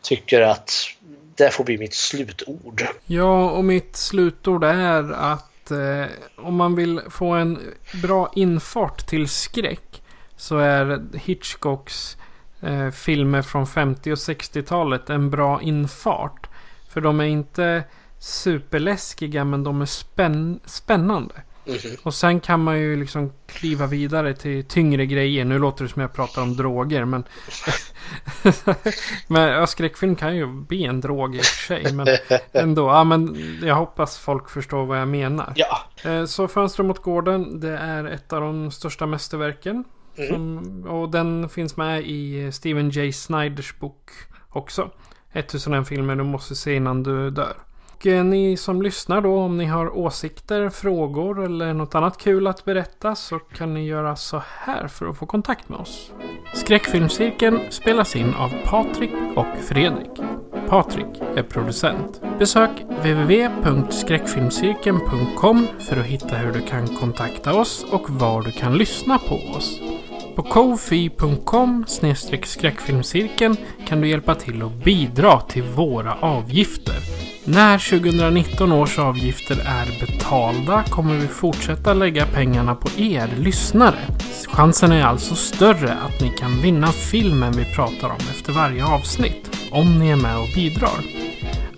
tycker 0.01 0.41
att 0.41 0.92
det 1.35 1.53
får 1.53 1.63
bli 1.63 1.77
mitt 1.77 1.93
slutord. 1.93 2.83
Ja, 3.05 3.49
och 3.49 3.65
mitt 3.65 3.95
slutord 3.95 4.63
är 4.63 5.11
att 5.11 5.71
eh, 5.71 6.05
om 6.37 6.55
man 6.55 6.75
vill 6.75 7.01
få 7.09 7.31
en 7.31 7.59
bra 8.01 8.31
infart 8.35 9.07
till 9.07 9.27
skräck 9.27 10.01
så 10.35 10.57
är 10.57 11.03
Hitchcocks 11.13 12.17
eh, 12.61 12.89
filmer 12.89 13.41
från 13.41 13.67
50 13.67 14.11
och 14.11 14.15
60-talet 14.15 15.09
en 15.09 15.29
bra 15.29 15.61
infart. 15.61 16.49
För 16.89 17.01
de 17.01 17.19
är 17.19 17.25
inte 17.25 17.83
superläskiga 18.19 19.45
men 19.45 19.63
de 19.63 19.81
är 19.81 19.85
spänn 19.85 20.59
spännande. 20.65 21.35
Mm 21.65 21.77
-hmm. 21.79 21.97
Och 22.03 22.13
sen 22.13 22.39
kan 22.39 22.63
man 22.63 22.79
ju 22.79 22.95
liksom 22.95 23.33
kliva 23.47 23.87
vidare 23.87 24.33
till 24.33 24.65
tyngre 24.65 25.05
grejer. 25.05 25.45
Nu 25.45 25.59
låter 25.59 25.83
det 25.83 25.89
som 25.89 26.01
jag 26.01 26.13
pratar 26.13 26.41
om 26.41 26.55
droger 26.55 27.05
men... 27.05 27.23
men 29.27 29.49
ja, 29.49 29.67
skräckfilm 29.67 30.15
kan 30.15 30.35
ju 30.35 30.47
bli 30.47 30.85
en 30.85 31.01
drog 31.01 31.35
i 31.35 31.39
och 31.39 31.43
för 31.43 31.65
sig. 31.65 31.93
Men 31.93 32.07
ändå. 32.51 32.87
Ja, 32.87 33.03
men 33.03 33.37
jag 33.63 33.75
hoppas 33.75 34.17
folk 34.17 34.49
förstår 34.49 34.85
vad 34.85 35.01
jag 35.01 35.07
menar. 35.07 35.53
Ja. 35.55 35.79
Eh, 36.03 36.25
så 36.25 36.47
Fönster 36.47 36.83
mot 36.83 36.99
gården. 37.01 37.59
Det 37.59 37.77
är 37.77 38.05
ett 38.05 38.33
av 38.33 38.41
de 38.41 38.71
största 38.71 39.05
mästerverken. 39.05 39.83
Mm. 40.17 40.29
Som, 40.29 40.83
och 40.87 41.09
den 41.09 41.49
finns 41.49 41.77
med 41.77 42.07
i 42.07 42.51
Steven 42.51 42.89
J. 42.89 43.13
Snyders 43.13 43.79
bok 43.79 44.11
också. 44.49 44.89
1001 45.33 45.87
filmer 45.87 46.15
du 46.15 46.23
måste 46.23 46.55
se 46.55 46.75
innan 46.75 47.03
du 47.03 47.29
dör. 47.29 47.55
Och 48.03 48.07
eh, 48.07 48.23
ni 48.23 48.57
som 48.57 48.81
lyssnar 48.81 49.21
då, 49.21 49.35
om 49.35 49.57
ni 49.57 49.65
har 49.65 49.97
åsikter, 49.97 50.69
frågor 50.69 51.45
eller 51.45 51.73
något 51.73 51.95
annat 51.95 52.17
kul 52.17 52.47
att 52.47 52.65
berätta 52.65 53.15
så 53.15 53.39
kan 53.39 53.73
ni 53.73 53.85
göra 53.85 54.15
så 54.15 54.43
här 54.47 54.87
för 54.87 55.05
att 55.05 55.17
få 55.17 55.25
kontakt 55.25 55.69
med 55.69 55.79
oss. 55.79 56.11
Skräckfilmscirkeln 56.53 57.59
spelas 57.69 58.15
in 58.15 58.33
av 58.33 58.49
Patrik 58.65 59.11
och 59.35 59.57
Fredrik. 59.67 60.11
Patrik 60.67 61.21
är 61.35 61.43
producent. 61.43 62.21
Besök 62.39 62.71
www.skräckfilmscirkeln.com 62.89 65.67
för 65.79 65.97
att 65.97 66.05
hitta 66.05 66.35
hur 66.35 66.53
du 66.53 66.61
kan 66.61 66.87
kontakta 66.87 67.59
oss 67.59 67.85
och 67.91 68.09
var 68.09 68.41
du 68.41 68.51
kan 68.51 68.77
lyssna 68.77 69.17
på 69.17 69.35
oss. 69.35 69.79
På 70.35 70.43
kofi.com 70.43 71.85
skräckfilmscirkeln 72.45 73.57
kan 73.87 74.01
du 74.01 74.07
hjälpa 74.07 74.35
till 74.35 74.61
att 74.61 74.83
bidra 74.83 75.41
till 75.41 75.63
våra 75.63 76.13
avgifter. 76.13 76.95
När 77.45 77.99
2019 77.99 78.71
års 78.71 78.99
avgifter 78.99 79.55
är 79.55 80.05
betalda 80.05 80.83
kommer 80.83 81.15
vi 81.15 81.27
fortsätta 81.27 81.93
lägga 81.93 82.25
pengarna 82.25 82.75
på 82.75 83.01
er 83.01 83.29
lyssnare. 83.37 83.99
Chansen 84.47 84.91
är 84.91 85.03
alltså 85.03 85.35
större 85.35 85.93
att 85.93 86.21
ni 86.21 86.29
kan 86.29 86.61
vinna 86.61 86.87
filmen 86.87 87.51
vi 87.51 87.65
pratar 87.75 88.09
om 88.09 88.21
efter 88.31 88.53
varje 88.53 88.85
avsnitt, 88.85 89.69
om 89.71 89.99
ni 89.99 90.09
är 90.09 90.15
med 90.15 90.37
och 90.37 90.49
bidrar. 90.55 90.99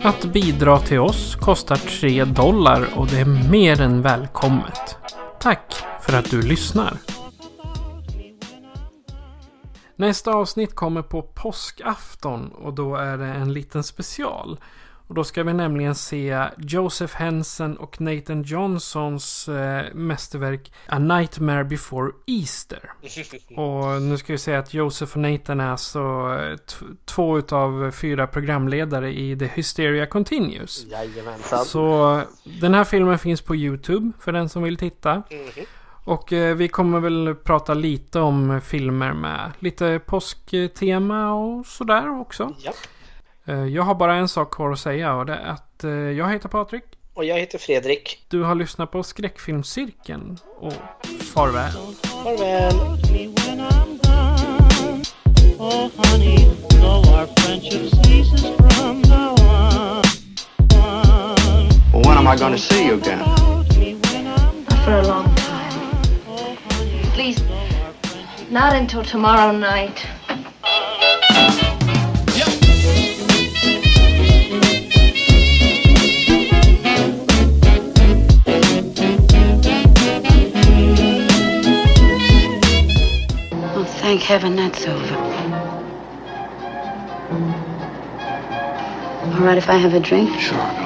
Att 0.02 0.26
bidra 0.26 0.80
till 0.80 1.00
oss 1.00 1.36
kostar 1.36 1.76
3 1.76 2.26
dollar 2.26 2.88
och 2.96 3.08
det 3.08 3.20
är 3.20 3.50
mer 3.50 3.82
än 3.82 4.02
välkommet. 4.02 4.98
Tack 5.40 5.76
för 6.02 6.18
att 6.18 6.32
du 6.32 6.42
lyssnar. 6.42 6.98
Nästa 9.96 10.32
avsnitt 10.32 10.76
kommer 10.76 11.02
på 11.02 11.22
påskafton 11.22 12.52
och 12.52 12.74
då 12.74 12.96
är 12.96 13.18
det 13.18 13.26
en 13.26 13.54
liten 13.54 13.84
special. 13.84 14.60
Och 15.08 15.16
då 15.16 15.24
ska 15.24 15.44
vi 15.44 15.54
nämligen 15.54 15.96
se 15.96 16.46
Joseph 16.58 17.16
Henson 17.16 17.78
och 17.78 18.02
Nathan 18.02 18.44
Johnsons 18.44 19.48
eh, 19.48 19.94
mästerverk 19.94 20.74
A 20.88 21.00
Nightmare 21.00 21.64
Before 21.64 22.12
Easter. 22.28 22.92
och 23.58 24.02
nu 24.02 24.18
ska 24.18 24.34
vi 24.34 24.40
säga 24.40 24.60
att 24.60 24.74
Joseph 24.74 25.14
och 25.14 25.22
Nathan 25.22 25.60
är 25.60 25.70
alltså 25.70 26.00
eh, 26.00 26.58
två 27.06 27.38
utav 27.38 27.92
fyra 27.92 28.28
programledare 28.28 29.14
i 29.14 29.38
The 29.38 29.46
Hysteria 29.46 30.06
Continues. 30.06 30.86
Jajamensan. 30.86 31.66
Så 31.66 32.22
den 32.44 32.74
här 32.74 32.84
filmen 32.84 33.20
finns 33.20 33.42
på 33.42 33.56
YouTube 33.56 34.12
för 34.20 34.32
den 34.32 34.50
som 34.50 34.64
vill 34.64 34.78
titta. 34.78 35.12
Mm 35.12 35.46
-hmm. 35.46 35.66
Och 36.06 36.34
eh, 36.34 36.56
vi 36.56 36.68
kommer 36.68 37.00
väl 37.00 37.36
prata 37.36 37.74
lite 37.74 38.20
om 38.20 38.62
filmer 38.62 39.14
med 39.14 39.52
lite 39.60 40.00
påsktema 40.06 41.34
och 41.34 41.66
sådär 41.66 42.20
också. 42.20 42.54
Japp. 42.60 42.76
Eh, 43.46 43.66
jag 43.66 43.84
har 43.84 43.96
bara 43.96 44.16
en 44.16 44.28
sak 44.28 44.54
kvar 44.54 44.72
att 44.72 44.80
säga 44.80 45.16
och 45.16 45.26
det 45.26 45.34
är 45.34 45.50
att 45.50 45.84
eh, 45.84 45.92
jag 45.92 46.32
heter 46.32 46.50
Patrik. 46.50 46.84
Och 47.14 47.26
jag 47.26 47.40
heter 47.40 47.58
Fredrik. 47.58 48.26
Du 48.28 48.44
har 48.44 48.56
lyssnat 48.56 48.92
på 48.92 49.04
Skräckfilmscirkeln 49.04 50.38
och 50.58 50.74
farväl. 51.34 51.72
Farväl. 52.24 52.74
Oh 55.58 55.90
honey, 55.98 56.38
though 56.70 57.08
our 57.16 57.28
friendship 57.40 57.90
ceases 58.04 58.44
from 58.78 59.02
now 59.02 59.36
on. 59.40 60.04
Well, 61.94 62.04
when 62.04 62.18
am 62.18 62.28
I 62.28 62.36
going 62.38 62.52
to 62.52 62.58
see 62.58 62.86
you 62.88 62.96
again? 62.96 63.24
For 64.84 64.92
a 64.92 65.08
long 65.08 65.24
time. 65.24 65.35
At 67.16 67.20
least 67.20 67.46
not 68.52 68.76
until 68.76 69.02
tomorrow 69.02 69.54
night. 69.54 70.06
Thank 84.02 84.22
heaven 84.22 84.58
that's 84.58 84.86
over. 84.86 85.16
All 89.24 89.40
right 89.40 89.58
if 89.58 89.70
I 89.70 89.78
have 89.78 89.94
a 89.94 90.02
drink? 90.02 90.38
Sure, 90.38 90.85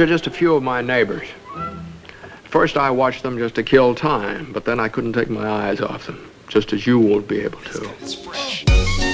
Those 0.00 0.08
are 0.08 0.14
just 0.14 0.26
a 0.28 0.30
few 0.30 0.54
of 0.54 0.62
my 0.62 0.80
neighbors. 0.80 1.28
First, 2.44 2.78
I 2.78 2.90
watched 2.90 3.22
them 3.22 3.36
just 3.36 3.54
to 3.56 3.62
kill 3.62 3.94
time, 3.94 4.50
but 4.50 4.64
then 4.64 4.80
I 4.80 4.88
couldn't 4.88 5.12
take 5.12 5.28
my 5.28 5.46
eyes 5.46 5.82
off 5.82 6.06
them, 6.06 6.26
just 6.48 6.72
as 6.72 6.86
you 6.86 6.98
won't 6.98 7.28
be 7.28 7.42
able 7.42 7.60
to. 7.60 9.09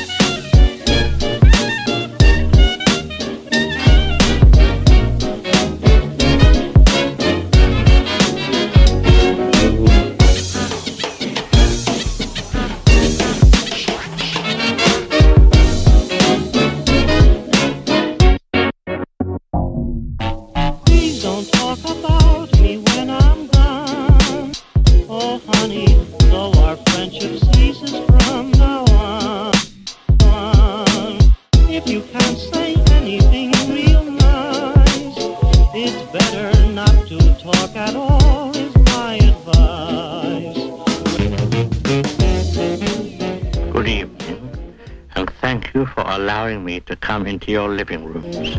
Me 46.66 46.80
to 46.80 46.96
come 46.96 47.28
into 47.28 47.52
your 47.52 47.68
living 47.68 48.04
rooms. 48.04 48.58